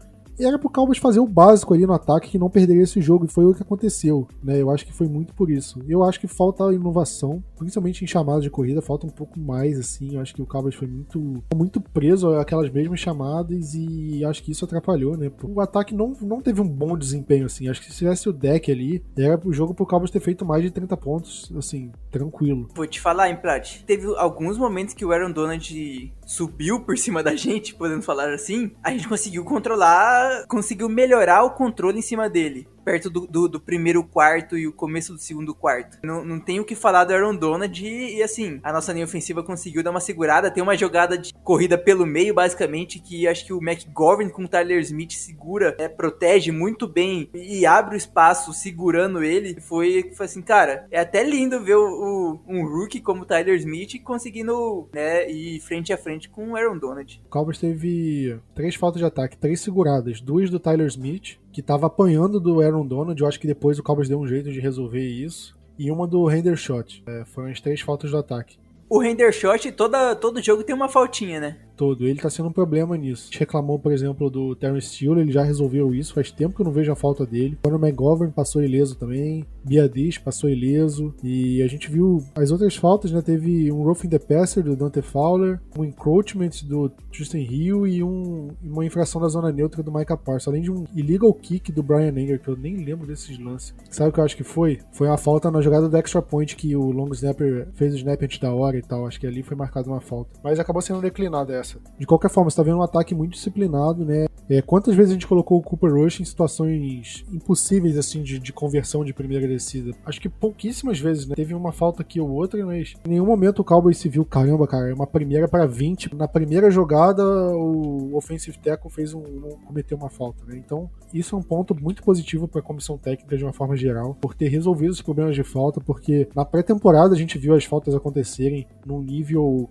era 0.41 0.59
pro 0.59 0.71
Cowboys 0.71 0.99
fazer 0.99 1.21
o 1.21 1.27
básico 1.27 1.75
ali 1.75 1.87
no 1.87 1.93
ataque 1.93 2.31
que 2.31 2.39
não 2.39 2.51
perderia 2.51 2.83
esse 2.83 3.01
jogo, 3.01 3.25
e 3.25 3.29
foi 3.29 3.45
o 3.45 3.55
que 3.55 3.63
aconteceu, 3.63 4.27
né? 4.43 4.61
Eu 4.61 4.71
acho 4.71 4.87
que 4.87 4.93
foi 4.93 5.07
muito 5.07 5.35
por 5.35 5.51
isso. 5.51 5.81
Eu 5.89 6.03
acho 6.05 6.21
que 6.21 6.27
falta 6.27 6.73
inovação, 6.73 7.43
principalmente 7.57 8.05
em 8.05 8.07
chamadas 8.07 8.43
de 8.43 8.51
corrida, 8.51 8.83
falta 8.83 9.07
um 9.07 9.11
pouco 9.11 9.39
mais, 9.39 9.79
assim. 9.79 10.15
Eu 10.15 10.21
acho 10.21 10.35
que 10.35 10.43
o 10.43 10.47
Cowboys 10.47 10.75
foi 10.75 10.89
muito, 10.89 11.43
muito 11.55 11.81
preso 11.81 12.35
àquelas 12.35 12.71
mesmas 12.71 13.01
chamadas 13.01 13.75
e 13.75 14.25
acho 14.25 14.43
que 14.43 14.53
isso 14.53 14.65
atrapalhou, 14.65 15.17
né? 15.17 15.31
O 15.43 15.61
ataque 15.61 15.95
não, 15.95 16.13
não 16.21 16.41
teve 16.41 16.61
um 16.61 16.69
bom 16.69 16.97
desempenho, 16.97 17.47
assim. 17.47 17.69
Acho 17.69 17.81
que 17.81 17.91
se 17.91 17.99
tivesse 17.99 18.29
o 18.29 18.33
deck 18.33 18.71
ali, 18.71 19.03
era 19.17 19.41
o 19.45 19.53
jogo 19.53 19.75
pro 19.75 19.87
Cowboys 19.87 20.11
ter 20.11 20.21
feito 20.21 20.45
mais 20.45 20.63
de 20.63 20.71
30 20.71 20.97
pontos, 20.97 21.53
assim, 21.57 21.93
tranquilo. 22.11 22.69
Vou 22.75 22.87
te 22.87 23.01
falar, 23.01 23.29
hein, 23.29 23.37
Prat? 23.37 23.83
Teve 23.85 24.07
alguns 24.17 24.59
momentos 24.59 24.95
que 24.95 25.05
o 25.05 25.13
Aaron 25.13 25.33
Donald 25.33 26.13
subiu 26.27 26.81
por 26.81 26.97
cima 26.99 27.23
da 27.23 27.35
gente, 27.35 27.75
podendo 27.75 28.03
falar 28.03 28.33
assim, 28.33 28.73
a 28.83 28.91
gente 28.91 29.09
conseguiu 29.09 29.45
controlar, 29.45 30.28
conseguiu 30.49 30.89
melhorar 30.89 31.43
o 31.45 31.51
controle 31.51 31.99
em 31.99 32.03
cima 32.03 32.29
dele 32.29 32.67
perto 32.89 33.11
do, 33.11 33.27
do, 33.27 33.47
do, 33.47 33.61
primeiro 33.61 34.03
quarto 34.03 34.57
e 34.57 34.67
o 34.67 34.73
começo 34.73 35.13
do 35.13 35.19
segundo 35.19 35.55
quarto. 35.55 35.99
Não, 36.03 36.25
não 36.25 36.41
tem 36.41 36.59
o 36.59 36.65
que 36.65 36.75
falar 36.75 37.05
do 37.05 37.13
Aaron 37.13 37.37
Donald 37.37 37.87
e, 37.87 38.17
e, 38.17 38.23
assim, 38.23 38.61
a 38.63 38.73
nossa 38.73 38.95
linha 38.95 39.05
ofensiva 39.05 39.43
conseguiu 39.43 39.83
dar 39.83 39.91
uma 39.91 40.01
segurada. 40.01 40.51
Tem 40.51 40.63
uma 40.63 40.75
jogada 40.75 41.19
de 41.19 41.35
corrida 41.45 41.77
pelo 41.77 42.07
meio, 42.07 42.33
basicamente, 42.33 42.99
que 42.99 43.29
acho 43.29 43.45
que 43.45 43.53
o 43.53 43.63
McGovern 43.63 44.33
com 44.33 44.45
o 44.45 44.49
Tyler 44.49 44.81
Smith 44.81 45.13
segura, 45.13 45.77
é, 45.79 45.87
protege 45.87 46.51
muito 46.51 46.89
bem 46.89 47.29
e 47.35 47.67
abre 47.67 47.95
o 47.95 47.99
espaço 47.99 48.55
segurando 48.55 49.23
ele. 49.23 49.61
Foi, 49.61 50.11
foi 50.17 50.25
assim, 50.25 50.41
cara, 50.41 50.87
é 50.91 50.99
até 50.99 51.23
lindo 51.23 51.63
ver 51.63 51.77
o, 51.77 51.83
o, 51.83 52.41
um 52.49 52.67
rookie 52.67 53.03
como 53.03 53.21
o 53.21 53.27
Tyler 53.27 53.57
Smith 53.57 54.03
conseguindo 54.03 54.89
né, 54.95 55.31
ir 55.31 55.61
frente 55.61 55.93
a 55.93 55.99
frente 55.99 56.31
com 56.31 56.53
o 56.53 56.57
Aaron 56.57 56.79
Donald. 56.79 57.21
O 57.27 57.29
Cowboys 57.29 57.59
teve 57.59 58.41
três 58.55 58.75
faltas 58.75 59.01
de 59.01 59.07
ataque, 59.07 59.37
três 59.37 59.61
seguradas, 59.61 60.18
duas 60.21 60.51
do 60.51 60.59
Tyler 60.59 60.87
Smith 60.87 61.39
que 61.53 61.63
tava 61.63 61.87
apanhando 61.87 62.39
do 62.39 62.61
Aaron 62.61 62.87
Donald. 62.87 63.21
Eu 63.21 63.27
acho 63.27 63.41
que 63.41 63.47
depois 63.47 63.79
o 63.79 63.83
Cowboys 63.83 64.09
deu 64.09 64.19
um 64.19 64.27
jeito 64.27 64.51
de 64.51 64.61
resolver 64.61 65.07
isso. 65.07 65.57
E 65.79 65.91
uma 65.91 66.07
do 66.07 66.31
Hendershot. 66.31 67.03
É, 67.07 67.25
foram 67.25 67.49
as 67.49 67.61
três 67.61 67.81
faltas 67.81 68.11
do 68.11 68.19
ataque. 68.19 68.59
O 68.89 69.03
Hendershot, 69.03 69.71
toda, 69.73 70.17
todo 70.17 70.43
jogo 70.43 70.65
tem 70.65 70.75
uma 70.75 70.89
faltinha, 70.89 71.41
né? 71.41 71.57
Todo. 71.79 72.07
Ele 72.07 72.21
tá 72.21 72.29
sendo 72.29 72.49
um 72.49 72.53
problema 72.53 72.97
nisso. 72.97 73.23
A 73.23 73.27
gente 73.27 73.39
reclamou, 73.41 73.79
por 73.79 73.93
exemplo, 73.93 74.29
do 74.29 74.57
Terence 74.57 74.89
Steele, 74.89 75.21
ele 75.21 75.33
já 75.33 75.45
resolveu 75.45 75.95
isso. 75.95 76.13
Faz 76.13 76.33
tempo 76.33 76.57
que 76.57 76.61
eu 76.61 76.67
não 76.67 76.73
vejo 76.73 76.91
a 76.91 76.97
falta 76.97 77.25
dele. 77.25 77.57
Quando 77.63 77.77
o 77.77 77.87
McGovern 77.87 78.33
passou 78.33 78.63
ileso 78.63 78.97
também. 78.97 79.47
Biadish 79.65 80.19
passou 80.19 80.51
ileso. 80.51 81.15
E 81.23 81.63
a 81.63 81.69
gente 81.69 81.91
viu 81.91 82.23
as 82.35 82.51
outras 82.51 82.75
faltas, 82.75 83.13
né? 83.13 83.23
Teve 83.23 83.71
um 83.71 83.83
roughing 83.85 84.09
the 84.09 84.19
passer 84.19 84.63
do 84.63 84.75
Dante 84.75 85.01
Fowler, 85.01 85.61
um 85.79 85.85
encroachment 85.85 86.51
do 86.65 86.91
Justin 87.13 87.47
Hill 87.51 87.87
e 87.87 88.03
um, 88.03 88.49
uma 88.63 88.85
infração 88.85 89.21
da 89.21 89.29
zona 89.29 89.53
neutra 89.53 89.83
do 89.83 89.93
Micah 89.93 90.17
Parsons. 90.17 90.49
Além 90.49 90.63
de 90.63 90.71
um 90.71 90.85
illegal 90.97 91.33
kick 91.33 91.71
do 91.71 91.83
Brian 91.83 92.11
Anger, 92.11 92.41
que 92.41 92.49
eu 92.49 92.57
nem 92.57 92.77
lembro 92.77 93.07
desses 93.07 93.39
lances. 93.39 93.75
Sabe 93.91 94.11
o 94.11 94.13
que 94.13 94.21
eu 94.21 94.25
acho 94.25 94.37
que 94.37 94.45
foi? 94.45 94.81
Foi 94.93 95.07
uma 95.07 95.19
falta 95.19 95.51
na 95.51 95.61
jogada 95.61 95.89
do 95.89 95.97
extra 95.97 96.23
point 96.23 96.57
que 96.57 96.75
o 96.75 96.91
long 96.91 97.11
snapper 97.13 97.69
fez 97.75 97.95
o 97.95 97.97
snap 97.97 98.23
antes 98.23 98.39
da 98.39 98.53
hora 98.53 98.77
e 98.77 98.83
tal. 98.83 99.07
Acho 99.07 99.21
que 99.21 99.27
ali 99.27 99.43
foi 99.43 99.57
marcada 99.57 99.89
uma 99.89 100.01
falta. 100.01 100.31
Mas 100.43 100.59
acabou 100.59 100.83
sendo 100.83 101.01
declinada 101.01 101.55
essa. 101.55 101.68
De 101.99 102.07
qualquer 102.07 102.31
forma, 102.31 102.51
você 102.51 102.57
tá 102.57 102.63
vendo 102.63 102.79
um 102.79 102.83
ataque 102.83 103.15
muito 103.15 103.33
disciplinado, 103.33 104.05
né? 104.05 104.27
É, 104.49 104.63
quantas 104.63 104.95
vezes 104.95 105.11
a 105.11 105.15
gente 105.15 105.27
colocou 105.27 105.59
o 105.59 105.63
Cooper 105.63 105.93
Rush 105.93 106.21
em 106.21 106.25
situações 106.25 107.23
impossíveis, 107.31 107.99
assim, 107.99 108.23
de, 108.23 108.39
de 108.39 108.51
conversão 108.51 109.05
de 109.05 109.13
primeira 109.13 109.47
descida? 109.47 109.93
Acho 110.07 110.21
que 110.21 110.29
pouquíssimas 110.29 110.99
vezes, 110.99 111.27
né? 111.27 111.35
Teve 111.35 111.55
uma 111.55 111.71
falta 111.71 112.01
aqui 112.01 112.19
ou 112.19 112.31
outra, 112.31 112.65
mas 112.65 112.95
em 113.05 113.11
nenhum 113.11 113.27
momento 113.27 113.59
o 113.59 113.65
Cowboy 113.65 113.93
se 113.93 114.09
viu, 114.09 114.25
caramba, 114.25 114.67
cara, 114.67 114.89
é 114.89 114.95
uma 114.95 115.07
primeira 115.07 115.47
para 115.47 115.67
20. 115.67 116.15
Na 116.15 116.27
primeira 116.27 116.71
jogada, 116.71 117.23
o 117.23 118.17
offensive 118.17 118.59
tackle 118.59 118.91
fez 118.91 119.13
um, 119.13 119.21
um 119.21 119.59
cometeu 119.67 119.99
uma 119.99 120.09
falta, 120.09 120.43
né? 120.47 120.57
Então, 120.57 120.89
isso 121.13 121.37
é 121.37 121.39
um 121.39 121.43
ponto 121.43 121.75
muito 121.75 122.03
positivo 122.03 122.49
para 122.49 122.61
a 122.61 122.65
comissão 122.65 122.97
técnica 122.97 123.37
de 123.37 123.45
uma 123.45 123.53
forma 123.53 123.77
geral, 123.77 124.15
por 124.15 124.35
ter 124.35 124.49
resolvido 124.49 124.91
os 124.91 125.03
problemas 125.03 125.35
de 125.35 125.45
falta, 125.45 125.79
porque 125.81 126.29
na 126.35 126.45
pré-temporada 126.45 127.15
a 127.15 127.19
gente 127.19 127.39
viu 127.39 127.55
as 127.55 127.65
faltas 127.65 127.95
acontecerem 127.95 128.67
num 128.87 129.03
nível 129.03 129.69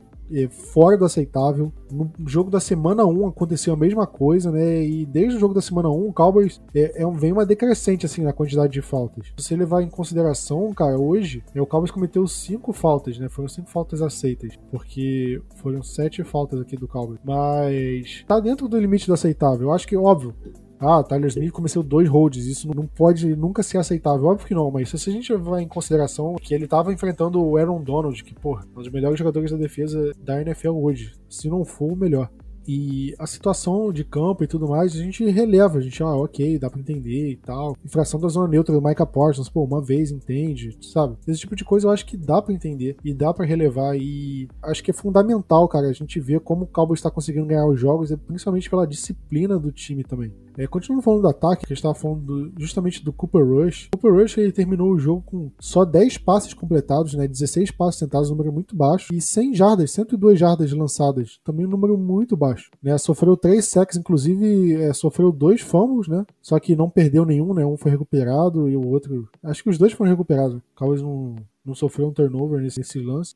fora 0.49 0.97
do 0.97 1.05
aceitável. 1.05 1.71
No 1.91 2.11
jogo 2.25 2.49
da 2.49 2.59
semana 2.59 3.05
1 3.05 3.27
aconteceu 3.27 3.73
a 3.73 3.77
mesma 3.77 4.05
coisa, 4.05 4.51
né? 4.51 4.83
E 4.83 5.05
desde 5.05 5.37
o 5.37 5.39
jogo 5.39 5.53
da 5.53 5.61
semana 5.61 5.89
1, 5.89 6.07
o 6.07 6.13
Cowboys 6.13 6.61
é, 6.75 7.01
é, 7.01 7.11
vem 7.11 7.31
uma 7.31 7.45
decrescente 7.45 8.05
assim 8.05 8.23
na 8.23 8.33
quantidade 8.33 8.73
de 8.73 8.81
faltas. 8.81 9.27
Se 9.27 9.43
você 9.43 9.55
levar 9.55 9.81
em 9.81 9.89
consideração, 9.89 10.73
cara, 10.73 10.99
hoje 10.99 11.43
é, 11.55 11.61
o 11.61 11.65
Cowboys 11.65 11.91
cometeu 11.91 12.27
cinco 12.27 12.73
faltas, 12.73 13.17
né? 13.17 13.29
Foram 13.29 13.47
cinco 13.47 13.69
faltas 13.69 14.01
aceitas, 14.01 14.53
porque 14.69 15.41
foram 15.55 15.81
sete 15.81 16.23
faltas 16.23 16.59
aqui 16.59 16.75
do 16.75 16.87
Cowboys. 16.87 17.19
Mas 17.23 18.23
tá 18.27 18.39
dentro 18.39 18.67
do 18.67 18.79
limite 18.79 19.07
do 19.07 19.13
aceitável. 19.13 19.67
Eu 19.67 19.73
acho 19.73 19.87
que, 19.87 19.95
óbvio, 19.95 20.33
ah, 20.79 21.03
Tyler 21.03 21.27
Smith 21.29 21.51
cometeu 21.51 21.81
dois 21.81 22.07
holds, 22.07 22.45
isso 22.45 22.67
não 22.73 22.85
pode 22.85 23.35
nunca 23.35 23.63
ser 23.63 23.77
aceitável. 23.77 24.27
Óbvio 24.27 24.47
que 24.47 24.53
não, 24.53 24.69
mas 24.69 24.89
se 24.89 25.09
a 25.09 25.13
gente 25.13 25.31
levar 25.31 25.61
em 25.61 25.67
consideração 25.67 26.35
que 26.35 26.53
ele 26.53 26.65
estava 26.65 26.93
enfrentando 26.93 27.43
o 27.43 27.57
Aaron 27.57 27.81
Donald, 27.81 28.23
que, 28.23 28.33
pô, 28.35 28.59
um 28.75 28.81
dos 28.81 28.89
melhores 28.89 29.17
jogadores 29.17 29.51
da 29.51 29.57
defesa 29.57 30.11
da 30.23 30.41
NFL 30.41 30.71
hoje, 30.71 31.13
se 31.29 31.49
não 31.49 31.65
for 31.65 31.91
o 31.91 31.95
melhor. 31.95 32.29
E 32.67 33.15
a 33.17 33.25
situação 33.25 33.93
de 33.93 34.03
campo 34.03 34.43
e 34.43 34.47
tudo 34.47 34.67
mais, 34.67 34.93
a 34.93 34.97
gente 34.97 35.23
releva, 35.29 35.77
a 35.77 35.81
gente, 35.81 36.03
ah, 36.03 36.13
ok, 36.13 36.59
dá 36.59 36.69
pra 36.69 36.81
entender 36.81 37.31
e 37.31 37.37
tal. 37.37 37.77
Infração 37.83 38.19
da 38.19 38.27
zona 38.27 38.49
neutra 38.49 38.75
do 38.75 38.81
Micah 38.81 39.05
Parsons, 39.05 39.47
pô, 39.47 39.63
uma 39.63 39.81
vez 39.81 40.11
entende, 40.11 40.77
sabe? 40.81 41.15
Esse 41.25 41.39
tipo 41.39 41.55
de 41.55 41.63
coisa 41.63 41.87
eu 41.87 41.91
acho 41.91 42.05
que 42.05 42.17
dá 42.17 42.41
para 42.41 42.53
entender 42.53 42.97
e 43.05 43.13
dá 43.13 43.33
para 43.33 43.45
relevar. 43.45 43.95
E 43.95 44.49
acho 44.61 44.83
que 44.83 44.91
é 44.91 44.93
fundamental, 44.93 45.65
cara, 45.69 45.87
a 45.87 45.93
gente 45.93 46.19
ver 46.19 46.41
como 46.41 46.65
o 46.65 46.67
Cowboys 46.67 46.99
está 46.99 47.09
conseguindo 47.09 47.45
ganhar 47.45 47.65
os 47.65 47.79
jogos, 47.79 48.13
principalmente 48.27 48.69
pela 48.69 48.85
disciplina 48.85 49.57
do 49.57 49.71
time 49.71 50.03
também. 50.03 50.33
É, 50.58 50.65
continuando 50.65 51.04
falando 51.04 51.22
do 51.22 51.28
ataque, 51.28 51.67
que 51.67 51.72
a 51.72 51.76
gente 51.76 51.78
estava 51.78 51.93
falando 51.93 52.22
do, 52.22 52.54
justamente 52.60 53.06
do 53.06 53.13
Cooper 53.13 53.46
Rush. 53.46 53.89
O 53.93 53.98
Cooper 53.98 54.22
Rush 54.22 54.38
ele 54.39 54.52
terminou 54.52 54.91
o 54.91 54.98
jogo 54.98 55.22
com 55.22 55.52
só 55.60 55.86
10 55.86 56.17
passes 56.17 56.54
completados, 56.54 57.13
né? 57.13 57.28
16 57.28 57.70
passes 57.72 58.00
tentados, 58.00 58.32
um 58.32 58.36
número 58.36 58.52
muito 58.52 58.76
baixo. 58.76 59.13
E 59.13 59.22
100 59.22 59.54
jardas, 59.54 59.91
102 59.91 60.39
jardas 60.39 60.72
lançadas, 60.72 61.39
também 61.43 61.67
um 61.67 61.70
número 61.70 61.96
muito 61.96 62.36
baixo. 62.36 62.72
Né? 62.82 62.98
Sofreu 62.98 63.38
3 63.38 63.63
sacks, 63.63 63.98
inclusive 63.98 64.74
é, 64.82 64.93
sofreu 64.93 65.32
dois 65.32 65.62
fumbles, 65.62 66.08
né? 66.08 66.26
Só 66.41 66.60
que 66.60 66.76
não 66.76 66.89
perdeu 66.89 67.24
nenhum, 67.24 67.54
né? 67.54 67.63
Um 67.63 67.78
foi 67.78 67.91
recuperado 67.91 68.67
e 68.67 68.76
o 68.76 68.88
outro. 68.88 69.30
Acho 69.43 69.62
que 69.62 69.70
os 69.70 69.78
dois 69.78 69.93
foram 69.93 70.10
recuperados. 70.10 70.60
Talvez 70.76 71.04
não, 71.04 71.36
não 71.67 71.75
sofreu 71.75 72.08
um 72.08 72.13
turnover 72.13 72.62
nesse, 72.62 72.80
nesse 72.80 72.99
lance. 72.99 73.36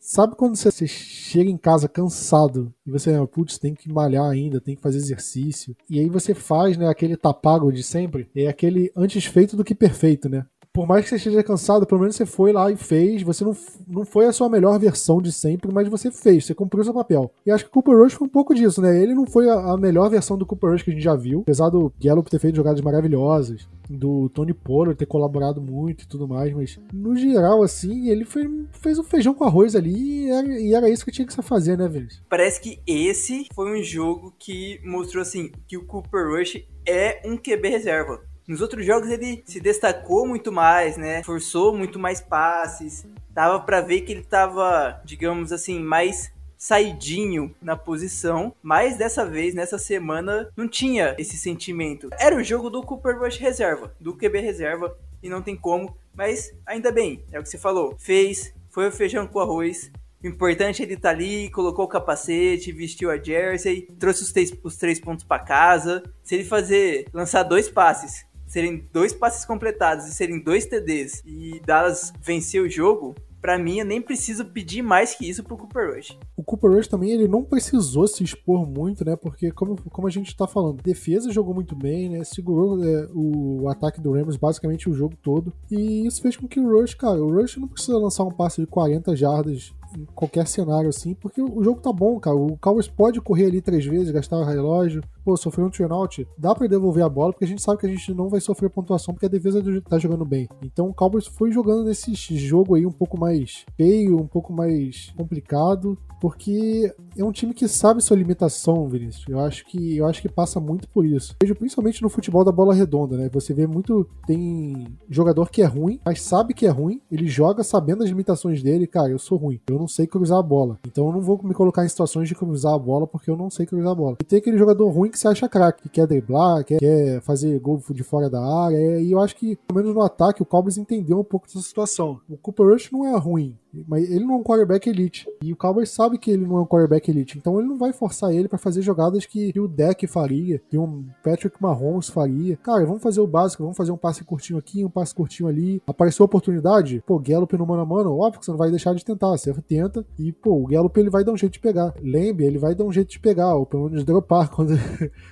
Sabe 0.00 0.34
quando 0.34 0.56
você, 0.56 0.70
você, 0.70 0.86
chega 0.86 1.48
em 1.48 1.56
casa 1.56 1.88
cansado 1.88 2.74
e 2.84 2.90
você, 2.90 3.12
putz, 3.28 3.58
tem 3.58 3.74
que 3.74 3.90
malhar 3.90 4.28
ainda, 4.28 4.60
tem 4.60 4.74
que 4.74 4.82
fazer 4.82 4.98
exercício. 4.98 5.76
E 5.88 6.00
aí 6.00 6.08
você 6.08 6.34
faz, 6.34 6.76
né, 6.76 6.88
aquele 6.88 7.16
tapago 7.16 7.72
de 7.72 7.82
sempre, 7.82 8.28
é 8.34 8.48
aquele 8.48 8.90
antes 8.96 9.24
feito 9.24 9.56
do 9.56 9.64
que 9.64 9.74
perfeito, 9.74 10.28
né? 10.28 10.44
Por 10.72 10.86
mais 10.86 11.04
que 11.04 11.10
você 11.10 11.16
esteja 11.16 11.42
cansado, 11.42 11.86
pelo 11.86 12.00
menos 12.00 12.16
você 12.16 12.24
foi 12.24 12.52
lá 12.52 12.70
e 12.70 12.76
fez. 12.76 13.22
Você 13.22 13.44
não, 13.44 13.56
não 13.88 14.04
foi 14.04 14.26
a 14.26 14.32
sua 14.32 14.48
melhor 14.48 14.78
versão 14.78 15.20
de 15.20 15.32
sempre, 15.32 15.72
mas 15.72 15.88
você 15.88 16.10
fez, 16.10 16.44
você 16.44 16.54
cumpriu 16.54 16.84
seu 16.84 16.94
papel. 16.94 17.32
E 17.44 17.50
acho 17.50 17.64
que 17.64 17.70
o 17.70 17.72
Cooper 17.72 17.96
Rush 17.96 18.14
foi 18.14 18.26
um 18.26 18.30
pouco 18.30 18.54
disso, 18.54 18.80
né? 18.80 19.02
Ele 19.02 19.14
não 19.14 19.26
foi 19.26 19.48
a, 19.48 19.72
a 19.72 19.76
melhor 19.76 20.08
versão 20.08 20.38
do 20.38 20.46
Cooper 20.46 20.70
Rush 20.70 20.82
que 20.82 20.90
a 20.90 20.94
gente 20.94 21.02
já 21.02 21.16
viu, 21.16 21.40
apesar 21.40 21.70
do 21.70 21.92
Gallup 22.00 22.30
ter 22.30 22.38
feito 22.38 22.56
jogadas 22.56 22.80
maravilhosas, 22.80 23.68
do 23.88 24.28
Tony 24.28 24.54
Pollard 24.54 24.96
ter 24.96 25.06
colaborado 25.06 25.60
muito 25.60 26.04
e 26.04 26.06
tudo 26.06 26.28
mais, 26.28 26.52
mas 26.54 26.78
no 26.92 27.16
geral, 27.16 27.62
assim, 27.62 28.08
ele 28.08 28.24
foi, 28.24 28.48
fez 28.70 28.98
um 28.98 29.02
feijão 29.02 29.34
com 29.34 29.44
arroz 29.44 29.74
ali 29.74 30.26
e 30.26 30.30
era, 30.30 30.60
e 30.60 30.74
era 30.74 30.88
isso 30.88 31.04
que 31.04 31.10
tinha 31.10 31.26
que 31.26 31.32
se 31.32 31.42
fazer, 31.42 31.76
né, 31.76 31.88
Vinícius? 31.88 32.22
Parece 32.28 32.60
que 32.60 32.80
esse 32.86 33.46
foi 33.52 33.80
um 33.80 33.82
jogo 33.82 34.32
que 34.38 34.80
mostrou, 34.84 35.22
assim, 35.22 35.50
que 35.66 35.76
o 35.76 35.84
Cooper 35.84 36.28
Rush 36.28 36.64
é 36.86 37.20
um 37.28 37.36
QB 37.36 37.68
reserva. 37.68 38.29
Nos 38.50 38.60
outros 38.60 38.84
jogos 38.84 39.08
ele 39.08 39.44
se 39.46 39.60
destacou 39.60 40.26
muito 40.26 40.50
mais, 40.50 40.96
né? 40.96 41.22
Forçou 41.22 41.72
muito 41.72 42.00
mais 42.00 42.20
passes. 42.20 43.06
Dava 43.30 43.60
para 43.60 43.80
ver 43.80 44.00
que 44.00 44.10
ele 44.10 44.24
tava, 44.24 45.00
digamos 45.04 45.52
assim, 45.52 45.78
mais 45.78 46.32
saidinho 46.58 47.54
na 47.62 47.76
posição, 47.76 48.52
mas 48.60 48.96
dessa 48.96 49.24
vez, 49.24 49.54
nessa 49.54 49.78
semana, 49.78 50.50
não 50.56 50.66
tinha 50.66 51.14
esse 51.16 51.36
sentimento. 51.36 52.08
Era 52.18 52.34
o 52.34 52.42
jogo 52.42 52.68
do 52.68 52.82
Cooper 52.82 53.20
Rush 53.20 53.36
reserva, 53.36 53.94
do 54.00 54.16
QB 54.16 54.40
reserva, 54.40 54.98
e 55.22 55.28
não 55.28 55.40
tem 55.40 55.54
como, 55.54 55.96
mas 56.12 56.52
ainda 56.66 56.90
bem, 56.90 57.24
é 57.30 57.38
o 57.38 57.44
que 57.44 57.48
você 57.48 57.56
falou. 57.56 57.94
Fez, 58.00 58.52
foi 58.68 58.88
o 58.88 58.92
feijão 58.92 59.28
com 59.28 59.38
arroz, 59.38 59.92
o 60.22 60.26
importante 60.26 60.82
é 60.82 60.84
ele 60.84 60.94
estar 60.94 61.10
tá 61.10 61.14
ali, 61.14 61.48
colocou 61.50 61.84
o 61.84 61.88
capacete, 61.88 62.72
vestiu 62.72 63.12
a 63.12 63.16
jersey, 63.16 63.82
trouxe 63.96 64.24
os 64.24 64.32
três, 64.32 64.52
os 64.62 64.76
três 64.76 65.00
pontos 65.00 65.24
para 65.24 65.42
casa. 65.42 66.02
Se 66.22 66.34
ele 66.34 66.44
fazer, 66.44 67.06
lançar 67.14 67.44
dois 67.44 67.70
passes 67.70 68.28
serem 68.50 68.84
dois 68.92 69.12
passes 69.12 69.44
completados 69.44 70.06
e 70.06 70.12
serem 70.12 70.42
dois 70.42 70.66
TDs 70.66 71.22
e 71.24 71.60
Dallas 71.64 72.12
vencer 72.20 72.60
o 72.60 72.68
jogo, 72.68 73.14
para 73.40 73.56
mim 73.56 73.78
eu 73.78 73.86
nem 73.86 74.02
preciso 74.02 74.44
pedir 74.44 74.82
mais 74.82 75.14
que 75.14 75.28
isso 75.28 75.44
pro 75.44 75.56
Cooper 75.56 75.94
Rush. 75.94 76.18
O 76.36 76.42
Cooper 76.42 76.72
Rush 76.72 76.88
também 76.88 77.12
ele 77.12 77.28
não 77.28 77.44
precisou 77.44 78.08
se 78.08 78.24
expor 78.24 78.66
muito, 78.66 79.04
né? 79.04 79.14
Porque 79.14 79.52
como, 79.52 79.76
como 79.90 80.08
a 80.08 80.10
gente 80.10 80.36
tá 80.36 80.48
falando, 80.48 80.82
defesa 80.82 81.30
jogou 81.30 81.54
muito 81.54 81.76
bem, 81.76 82.10
né? 82.10 82.24
Segurou 82.24 82.84
é, 82.84 83.08
o 83.14 83.68
ataque 83.68 84.00
do 84.00 84.12
Rams 84.12 84.36
basicamente 84.36 84.90
o 84.90 84.94
jogo 84.94 85.14
todo. 85.22 85.52
E 85.70 86.04
isso 86.04 86.20
fez 86.20 86.36
com 86.36 86.48
que 86.48 86.58
o 86.58 86.68
Rush, 86.68 86.94
cara, 86.94 87.22
o 87.22 87.32
Rush 87.32 87.56
não 87.56 87.68
precisa 87.68 87.96
lançar 87.98 88.24
um 88.24 88.32
passe 88.32 88.60
de 88.60 88.66
40 88.66 89.14
jardas 89.14 89.72
em 89.96 90.04
qualquer 90.14 90.46
cenário 90.46 90.88
assim, 90.88 91.14
porque 91.14 91.40
o 91.40 91.62
jogo 91.62 91.80
tá 91.80 91.92
bom, 91.92 92.18
cara. 92.18 92.36
O 92.36 92.56
Cowboys 92.58 92.88
pode 92.88 93.20
correr 93.20 93.46
ali 93.46 93.60
três 93.60 93.84
vezes, 93.84 94.10
gastar 94.10 94.36
o 94.36 94.44
relógio. 94.44 95.02
Pô, 95.24 95.36
sofreu 95.36 95.66
um 95.66 95.70
turnout, 95.70 96.26
dá 96.36 96.54
para 96.54 96.66
devolver 96.66 97.04
a 97.04 97.08
bola, 97.08 97.32
porque 97.32 97.44
a 97.44 97.48
gente 97.48 97.62
sabe 97.62 97.78
que 97.78 97.86
a 97.86 97.90
gente 97.90 98.14
não 98.14 98.28
vai 98.28 98.40
sofrer 98.40 98.70
pontuação 98.70 99.12
porque 99.12 99.26
a 99.26 99.28
defesa 99.28 99.62
tá 99.88 99.98
jogando 99.98 100.24
bem. 100.24 100.48
Então 100.62 100.88
o 100.88 100.94
Cowboys 100.94 101.26
foi 101.26 101.52
jogando 101.52 101.84
nesse 101.84 102.14
jogo 102.14 102.74
aí 102.74 102.86
um 102.86 102.92
pouco 102.92 103.18
mais 103.18 103.64
feio, 103.76 104.18
um 104.18 104.26
pouco 104.26 104.52
mais 104.52 105.12
complicado, 105.16 105.98
porque 106.20 106.92
é 107.16 107.24
um 107.24 107.32
time 107.32 107.54
que 107.54 107.66
sabe 107.68 108.02
sua 108.02 108.16
limitação, 108.16 108.88
Vinícius. 108.88 109.26
Eu 109.28 109.40
acho 109.40 109.66
que 109.66 109.96
eu 109.96 110.06
acho 110.06 110.22
que 110.22 110.28
passa 110.28 110.60
muito 110.60 110.88
por 110.88 111.04
isso. 111.04 111.34
Vejo 111.42 111.54
principalmente 111.54 112.02
no 112.02 112.08
futebol 112.08 112.44
da 112.44 112.52
bola 112.52 112.74
redonda, 112.74 113.16
né? 113.16 113.28
Você 113.32 113.52
vê 113.52 113.66
muito 113.66 114.06
tem 114.26 114.86
jogador 115.08 115.50
que 115.50 115.62
é 115.62 115.66
ruim, 115.66 116.00
mas 116.04 116.22
sabe 116.22 116.54
que 116.54 116.66
é 116.66 116.70
ruim, 116.70 117.00
ele 117.10 117.26
joga 117.26 117.62
sabendo 117.62 118.02
as 118.02 118.08
limitações 118.08 118.62
dele, 118.62 118.86
cara, 118.86 119.10
eu 119.10 119.18
sou 119.18 119.38
ruim. 119.38 119.60
Eu 119.68 119.78
não 119.80 119.88
sei 119.88 120.06
cruzar 120.06 120.38
a 120.38 120.42
bola. 120.42 120.78
Então 120.86 121.06
eu 121.06 121.12
não 121.12 121.20
vou 121.20 121.40
me 121.42 121.54
colocar 121.54 121.84
em 121.84 121.88
situações 121.88 122.28
de 122.28 122.34
cruzar 122.34 122.74
a 122.74 122.78
bola 122.78 123.06
porque 123.06 123.30
eu 123.30 123.36
não 123.36 123.50
sei 123.50 123.66
cruzar 123.66 123.92
a 123.92 123.94
bola. 123.94 124.16
E 124.20 124.24
tem 124.24 124.38
aquele 124.38 124.58
jogador 124.58 124.88
ruim 124.88 125.10
que 125.10 125.18
se 125.18 125.26
acha 125.26 125.48
craque, 125.48 125.82
que 125.82 125.88
quer 125.88 126.06
driblar, 126.06 126.64
quer, 126.64 126.78
quer 126.78 127.20
fazer 127.22 127.58
gol 127.58 127.82
de 127.90 128.02
fora 128.02 128.28
da 128.28 128.40
área. 128.40 129.00
E 129.00 129.10
eu 129.10 129.20
acho 129.20 129.34
que, 129.36 129.56
pelo 129.66 129.80
menos 129.80 129.94
no 129.94 130.02
ataque, 130.02 130.42
o 130.42 130.46
Cowboys 130.46 130.78
entendeu 130.78 131.18
um 131.18 131.24
pouco 131.24 131.46
dessa 131.46 131.60
situação. 131.60 132.20
O 132.28 132.36
Cooper 132.36 132.66
Rush 132.66 132.90
não 132.92 133.06
é 133.06 133.16
ruim, 133.16 133.56
mas 133.86 134.10
ele 134.10 134.24
não 134.24 134.34
é 134.34 134.36
um 134.38 134.42
quarterback 134.42 134.88
elite. 134.88 135.26
E 135.42 135.52
o 135.52 135.56
Cowboys 135.56 135.90
sabe 135.90 136.18
que 136.18 136.30
ele 136.30 136.46
não 136.46 136.58
é 136.58 136.60
um 136.62 136.66
quarterback 136.66 137.10
elite. 137.10 137.38
Então 137.38 137.58
ele 137.58 137.68
não 137.68 137.78
vai 137.78 137.92
forçar 137.92 138.32
ele 138.32 138.48
para 138.48 138.58
fazer 138.58 138.82
jogadas 138.82 139.26
que, 139.26 139.52
o 139.58 139.68
Deck 139.68 140.06
faria, 140.06 140.60
que 140.68 140.76
um 140.78 141.06
Patrick 141.22 141.56
Mahomes 141.60 142.08
faria. 142.08 142.56
Cara, 142.56 142.84
vamos 142.84 143.02
fazer 143.02 143.20
o 143.20 143.26
básico, 143.26 143.62
vamos 143.62 143.76
fazer 143.76 143.92
um 143.92 143.96
passe 143.96 144.24
curtinho 144.24 144.58
aqui, 144.58 144.84
um 144.84 144.90
passe 144.90 145.14
curtinho 145.14 145.48
ali. 145.48 145.82
Apareceu 145.86 146.24
a 146.24 146.26
oportunidade, 146.26 147.02
pô, 147.06 147.18
Gallup 147.18 147.56
no 147.56 147.66
mano 147.66 147.82
a 147.82 147.86
mano, 147.86 148.16
óbvio 148.16 148.40
que 148.40 148.46
você 148.46 148.50
não 148.50 148.58
vai 148.58 148.70
deixar 148.70 148.94
de 148.94 149.04
tentar. 149.04 149.36
Você 149.36 149.52
tenta 149.62 150.04
e, 150.18 150.32
pô, 150.32 150.62
o 150.62 150.66
Gallup 150.66 150.98
ele 150.98 151.10
vai 151.10 151.24
dar 151.24 151.32
um 151.32 151.36
jeito 151.36 151.54
de 151.54 151.60
pegar. 151.60 151.94
Lembre, 152.02 152.44
ele 152.44 152.58
vai 152.58 152.74
dar 152.74 152.84
um 152.84 152.92
jeito 152.92 153.10
de 153.10 153.20
pegar, 153.20 153.54
ou 153.54 153.66
pelo 153.66 153.84
menos 153.84 154.04
dropar 154.04 154.50
quando, 154.54 154.72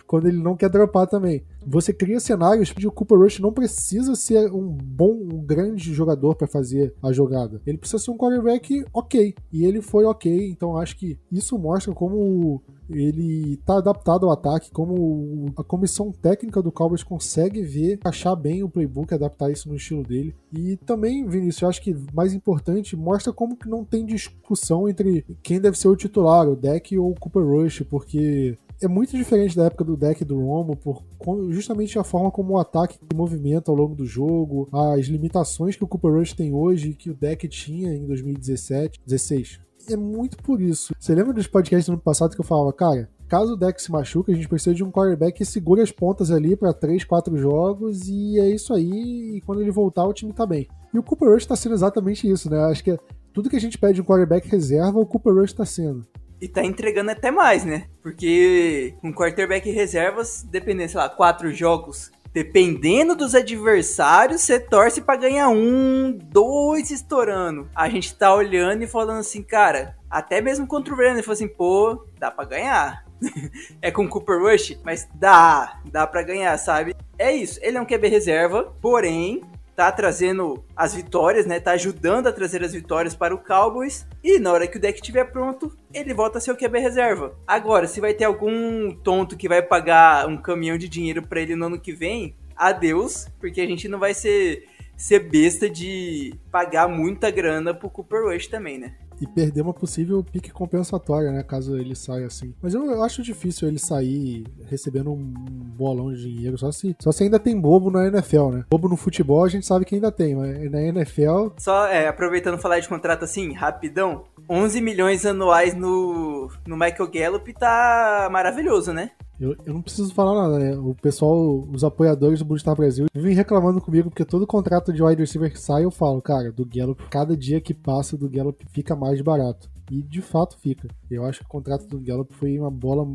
quando 0.07 0.29
ele 0.29 0.39
não 0.39 0.57
quer 0.57 0.69
dropar 0.69 1.07
também. 1.07 1.43
Você 1.67 1.93
cria 1.93 2.21
cenários 2.21 2.73
de 2.75 2.87
o 2.87 2.93
Cooper 2.93 3.19
Rush 3.19 3.41
não 3.41 3.53
precisa 3.53 4.15
ser 4.15 4.51
um 4.53 4.69
bom, 4.69 5.13
um 5.13 5.45
grande 5.45 5.93
jogador 5.93 6.35
para 6.35 6.47
fazer 6.47 6.95
a 7.03 7.13
jogada. 7.13 7.61
Ele 7.67 7.77
precisa 7.77 8.03
ser 8.03 8.11
um 8.11 8.17
quarterback 8.29 8.85
ok. 8.93 9.35
E 9.53 9.65
ele 9.65 9.81
foi 9.81 10.05
ok, 10.05 10.51
então 10.51 10.77
acho 10.77 10.97
que 10.97 11.19
isso 11.31 11.59
mostra 11.59 11.93
como 11.93 12.63
ele 12.91 13.55
está 13.55 13.79
adaptado 13.79 14.27
ao 14.27 14.33
ataque, 14.33 14.71
como 14.71 15.53
a 15.57 15.63
comissão 15.63 16.11
técnica 16.11 16.63
do 16.63 16.73
Cowboys 16.73 17.03
consegue 17.03 17.63
ver, 17.63 17.99
achar 18.03 18.35
bem 18.35 18.63
o 18.63 18.69
playbook, 18.69 19.13
adaptar 19.13 19.51
isso 19.51 19.69
no 19.69 19.77
estilo 19.77 20.03
dele. 20.03 20.35
E 20.53 20.77
também, 20.77 21.27
Vinícius, 21.27 21.63
eu 21.63 21.69
acho 21.69 21.83
que 21.83 21.97
mais 22.15 22.33
importante, 22.33 22.97
mostra 22.97 23.33
como 23.33 23.57
que 23.57 23.69
não 23.69 23.85
tem 23.85 24.07
discussão 24.07 24.89
entre 24.89 25.25
quem 25.43 25.61
deve 25.61 25.79
ser 25.79 25.89
o 25.89 25.97
titular, 25.97 26.49
o 26.49 26.57
Deck 26.57 26.97
ou 26.99 27.11
o 27.11 27.15
Cooper 27.21 27.45
Rush, 27.45 27.83
porque 27.91 28.57
é 28.81 28.89
muito 28.89 29.17
diferente 29.17 29.57
da 29.57 29.65
época 29.65 29.85
do 29.85 29.97
deck 29.97 30.25
do 30.25 30.39
Romo, 30.39 30.77
por 30.77 31.03
justamente 31.51 31.99
a 31.99 32.05
forma 32.05 32.31
como 32.31 32.55
o 32.55 32.59
ataque 32.59 32.99
movimenta 33.15 33.71
ao 33.71 33.77
longo 33.77 33.95
do 33.95 34.07
jogo, 34.07 34.69
as 34.73 35.07
limitações 35.07 35.77
que 35.77 35.85
o 35.85 35.89
Cooper 35.89 36.13
Rush 36.13 36.33
tem 36.33 36.55
hoje 36.55 36.95
que 36.95 37.11
o 37.11 37.15
deck 37.15 37.49
tinha 37.49 37.95
em 37.95 38.07
2017, 38.07 39.01
16 39.07 39.69
é 39.93 39.97
muito 39.97 40.37
por 40.39 40.61
isso. 40.61 40.95
Você 40.99 41.15
lembra 41.15 41.33
dos 41.33 41.47
podcasts 41.47 41.87
do 41.87 41.93
ano 41.93 42.03
passado 42.03 42.35
que 42.35 42.41
eu 42.41 42.45
falava, 42.45 42.73
cara, 42.73 43.09
caso 43.29 43.55
o 43.55 43.57
deck 43.57 43.81
se 43.81 43.91
machuque, 43.91 44.33
a 44.33 44.35
gente 44.35 44.49
precisa 44.49 44.75
de 44.75 44.85
um 44.85 44.91
quarterback 44.91 45.39
que 45.39 45.45
segure 45.45 45.81
as 45.81 45.91
pontas 45.91 46.31
ali 46.31 46.57
para 46.57 46.73
3, 46.73 47.05
4 47.05 47.37
jogos 47.37 48.09
e 48.09 48.39
é 48.39 48.49
isso 48.51 48.75
aí. 48.75 49.37
E 49.37 49.41
quando 49.43 49.61
ele 49.61 49.71
voltar, 49.71 50.05
o 50.05 50.13
time 50.13 50.33
tá 50.33 50.47
bem. 50.47 50.69
E 50.93 50.99
o 50.99 51.03
Cooper 51.03 51.31
Rush 51.31 51.47
tá 51.47 51.57
sendo 51.57 51.75
exatamente 51.75 52.29
isso, 52.29 52.51
né? 52.51 52.59
Acho 52.65 52.83
que 52.83 52.93
é 52.93 52.99
tudo 53.33 53.51
que 53.51 53.57
a 53.57 53.61
gente 53.61 53.79
pede 53.79 53.95
de 53.95 54.01
um 54.01 54.05
quarterback 54.05 54.49
reserva, 54.49 54.99
o 54.99 55.07
Cooper 55.07 55.35
Rush 55.35 55.53
tá 55.53 55.65
sendo. 55.65 56.07
E 56.41 56.47
tá 56.47 56.65
entregando 56.65 57.11
até 57.11 57.31
mais, 57.31 57.65
né? 57.65 57.87
Porque 58.03 58.95
um 59.03 59.13
quarterback 59.13 59.69
reservas, 59.71 60.43
dependendo, 60.49 60.91
sei 60.91 61.01
lá, 61.01 61.09
quatro 61.09 61.53
jogos 61.53 62.13
Dependendo 62.33 63.17
dos 63.17 63.35
adversários, 63.35 64.43
você 64.43 64.61
torce 64.61 65.01
para 65.01 65.19
ganhar 65.19 65.49
um, 65.49 66.13
dois 66.13 66.91
estourando. 66.91 67.69
A 67.75 67.89
gente 67.89 68.15
tá 68.15 68.35
olhando 68.35 68.83
e 68.85 68.87
falando 68.87 69.21
assim, 69.21 69.43
cara, 69.43 69.97
até 70.11 70.41
mesmo 70.41 70.67
contra 70.67 70.93
o 70.93 70.97
Brandon, 70.97 71.23
falou 71.23 71.33
assim, 71.33 71.49
pô, 71.49 72.07
dá 72.19 72.31
para 72.31 72.49
ganhar. 72.49 73.05
é 73.81 73.91
com 73.91 74.09
Cooper 74.09 74.41
Rush, 74.41 74.79
mas 74.85 75.09
dá, 75.15 75.81
dá 75.91 76.07
para 76.07 76.23
ganhar, 76.23 76.57
sabe? 76.59 76.95
É 77.19 77.33
isso, 77.33 77.59
ele 77.63 77.79
é 77.79 77.81
um 77.81 77.87
QB 77.87 78.07
reserva, 78.09 78.73
porém 78.81 79.43
tá 79.79 79.93
trazendo 79.93 80.65
as 80.75 80.93
vitórias, 80.93 81.47
né? 81.47 81.61
Tá 81.61 81.71
ajudando 81.71 82.27
a 82.27 82.33
trazer 82.33 82.65
as 82.65 82.73
vitórias 82.73 83.15
para 83.15 83.33
o 83.33 83.39
Cowboys. 83.39 84.05
E 84.25 84.41
na 84.41 84.51
hora 84.51 84.67
que 84.67 84.77
o 84.77 84.81
deck 84.81 84.99
estiver 84.99 85.31
pronto, 85.31 85.73
ele 85.95 86.13
volta 86.13 86.39
a 86.39 86.41
ser 86.41 86.51
o 86.51 86.57
QB 86.57 86.81
reserva. 86.81 87.39
Agora, 87.47 87.87
se 87.87 88.01
vai 88.01 88.13
ter 88.13 88.25
algum 88.25 88.91
tonto 88.91 89.37
que 89.37 89.49
vai 89.49 89.63
pagar 89.63 90.27
um 90.27 90.37
caminhão 90.37 90.77
de 90.77 90.89
dinheiro 90.89 91.23
para 91.23 91.41
ele 91.41 91.55
no 91.55 91.67
ano 91.67 91.79
que 91.79 91.93
vem, 91.93 92.35
adeus, 92.57 93.29
porque 93.39 93.61
a 93.61 93.67
gente 93.67 93.87
não 93.87 94.01
vai 94.01 94.15
ser 94.15 94.67
ser 94.97 95.21
besta 95.21 95.71
de 95.71 96.35
pagar 96.51 96.89
muita 96.89 97.31
grana 97.31 97.73
pro 97.73 97.89
Cooper 97.89 98.25
Rush 98.25 98.49
também, 98.49 98.79
né? 98.79 98.97
E 99.21 99.27
perder 99.27 99.63
uma 99.63 99.75
possível 99.75 100.23
pique 100.23 100.51
compensatória, 100.51 101.31
né? 101.31 101.43
Caso 101.43 101.77
ele 101.77 101.95
saia 101.95 102.27
assim. 102.27 102.55
Mas 102.63 102.75
eu, 102.75 102.85
eu, 102.91 103.03
acho 103.03 103.23
difícil 103.23 103.69
ele 103.69 103.79
sair 103.79 104.45
recebendo 104.67 105.11
um 105.13 105.17
bolão 105.17 106.13
de 106.13 106.23
dinheiro, 106.23 106.59
só 106.59 106.71
se, 106.73 106.97
só 107.01 107.13
se 107.13 107.25
ainda 107.25 107.39
tem 107.39 107.59
bobo 107.59 107.91
na 107.91 108.07
NFL, 108.07 108.51
né? 108.51 108.65
Bobo 108.71 108.89
no 108.89 108.97
futebol 108.97 109.45
a 109.45 109.49
gente 109.49 109.67
sabe 109.67 109.85
que 109.85 109.95
ainda 109.95 110.13
tem, 110.13 110.35
mas 110.35 110.71
na 110.71 110.83
NFL. 110.83 111.49
Só 111.59 111.87
é, 111.87 112.09
aproveitando 112.09 112.59
falar 112.59 112.81
de 112.81 112.89
contrato 112.89 113.25
assim, 113.25 113.53
rapidão. 113.53 114.25
11 114.49 114.81
milhões 114.81 115.27
anuais 115.27 115.75
no, 115.75 116.51
no 116.67 116.77
Michael 116.77 117.11
Gallup 117.11 117.53
tá 117.53 118.29
maravilhoso, 118.31 118.93
né? 118.93 119.11
Eu, 119.41 119.55
eu 119.65 119.73
não 119.73 119.83
preciso 119.83 120.13
falar 120.13 120.43
nada, 120.43 120.59
né? 120.59 120.77
O 120.77 120.95
pessoal, 120.95 121.61
os 121.71 121.85
apoiadores 121.85 122.41
do 122.41 122.45
Bullstar 122.45 122.75
Brasil, 122.75 123.07
vivem 123.15 123.35
reclamando 123.35 123.81
comigo 123.81 124.11
porque 124.11 124.25
todo 124.25 124.47
contrato 124.47 124.93
de 124.93 125.03
wide 125.03 125.21
receiver 125.21 125.51
que 125.53 125.61
sai, 125.61 125.85
eu 125.85 125.91
falo, 125.91 126.21
cara, 126.21 126.51
do 126.51 126.67
Gallup, 126.67 127.05
cada 127.09 127.37
dia 127.37 127.61
que 127.61 127.73
passa 127.73 128.17
do 128.17 128.29
Gallup 128.29 128.65
fica 128.73 128.97
mais 128.97 129.21
barato. 129.21 129.71
E 129.91 130.03
de 130.03 130.21
fato 130.21 130.59
fica. 130.59 130.89
Eu 131.11 131.25
acho 131.25 131.41
que 131.41 131.47
o 131.47 131.49
contrato 131.49 131.87
do 131.87 132.01
Gallup 132.01 132.33
foi 132.35 132.59
uma 132.59 132.71
bola 132.71 133.07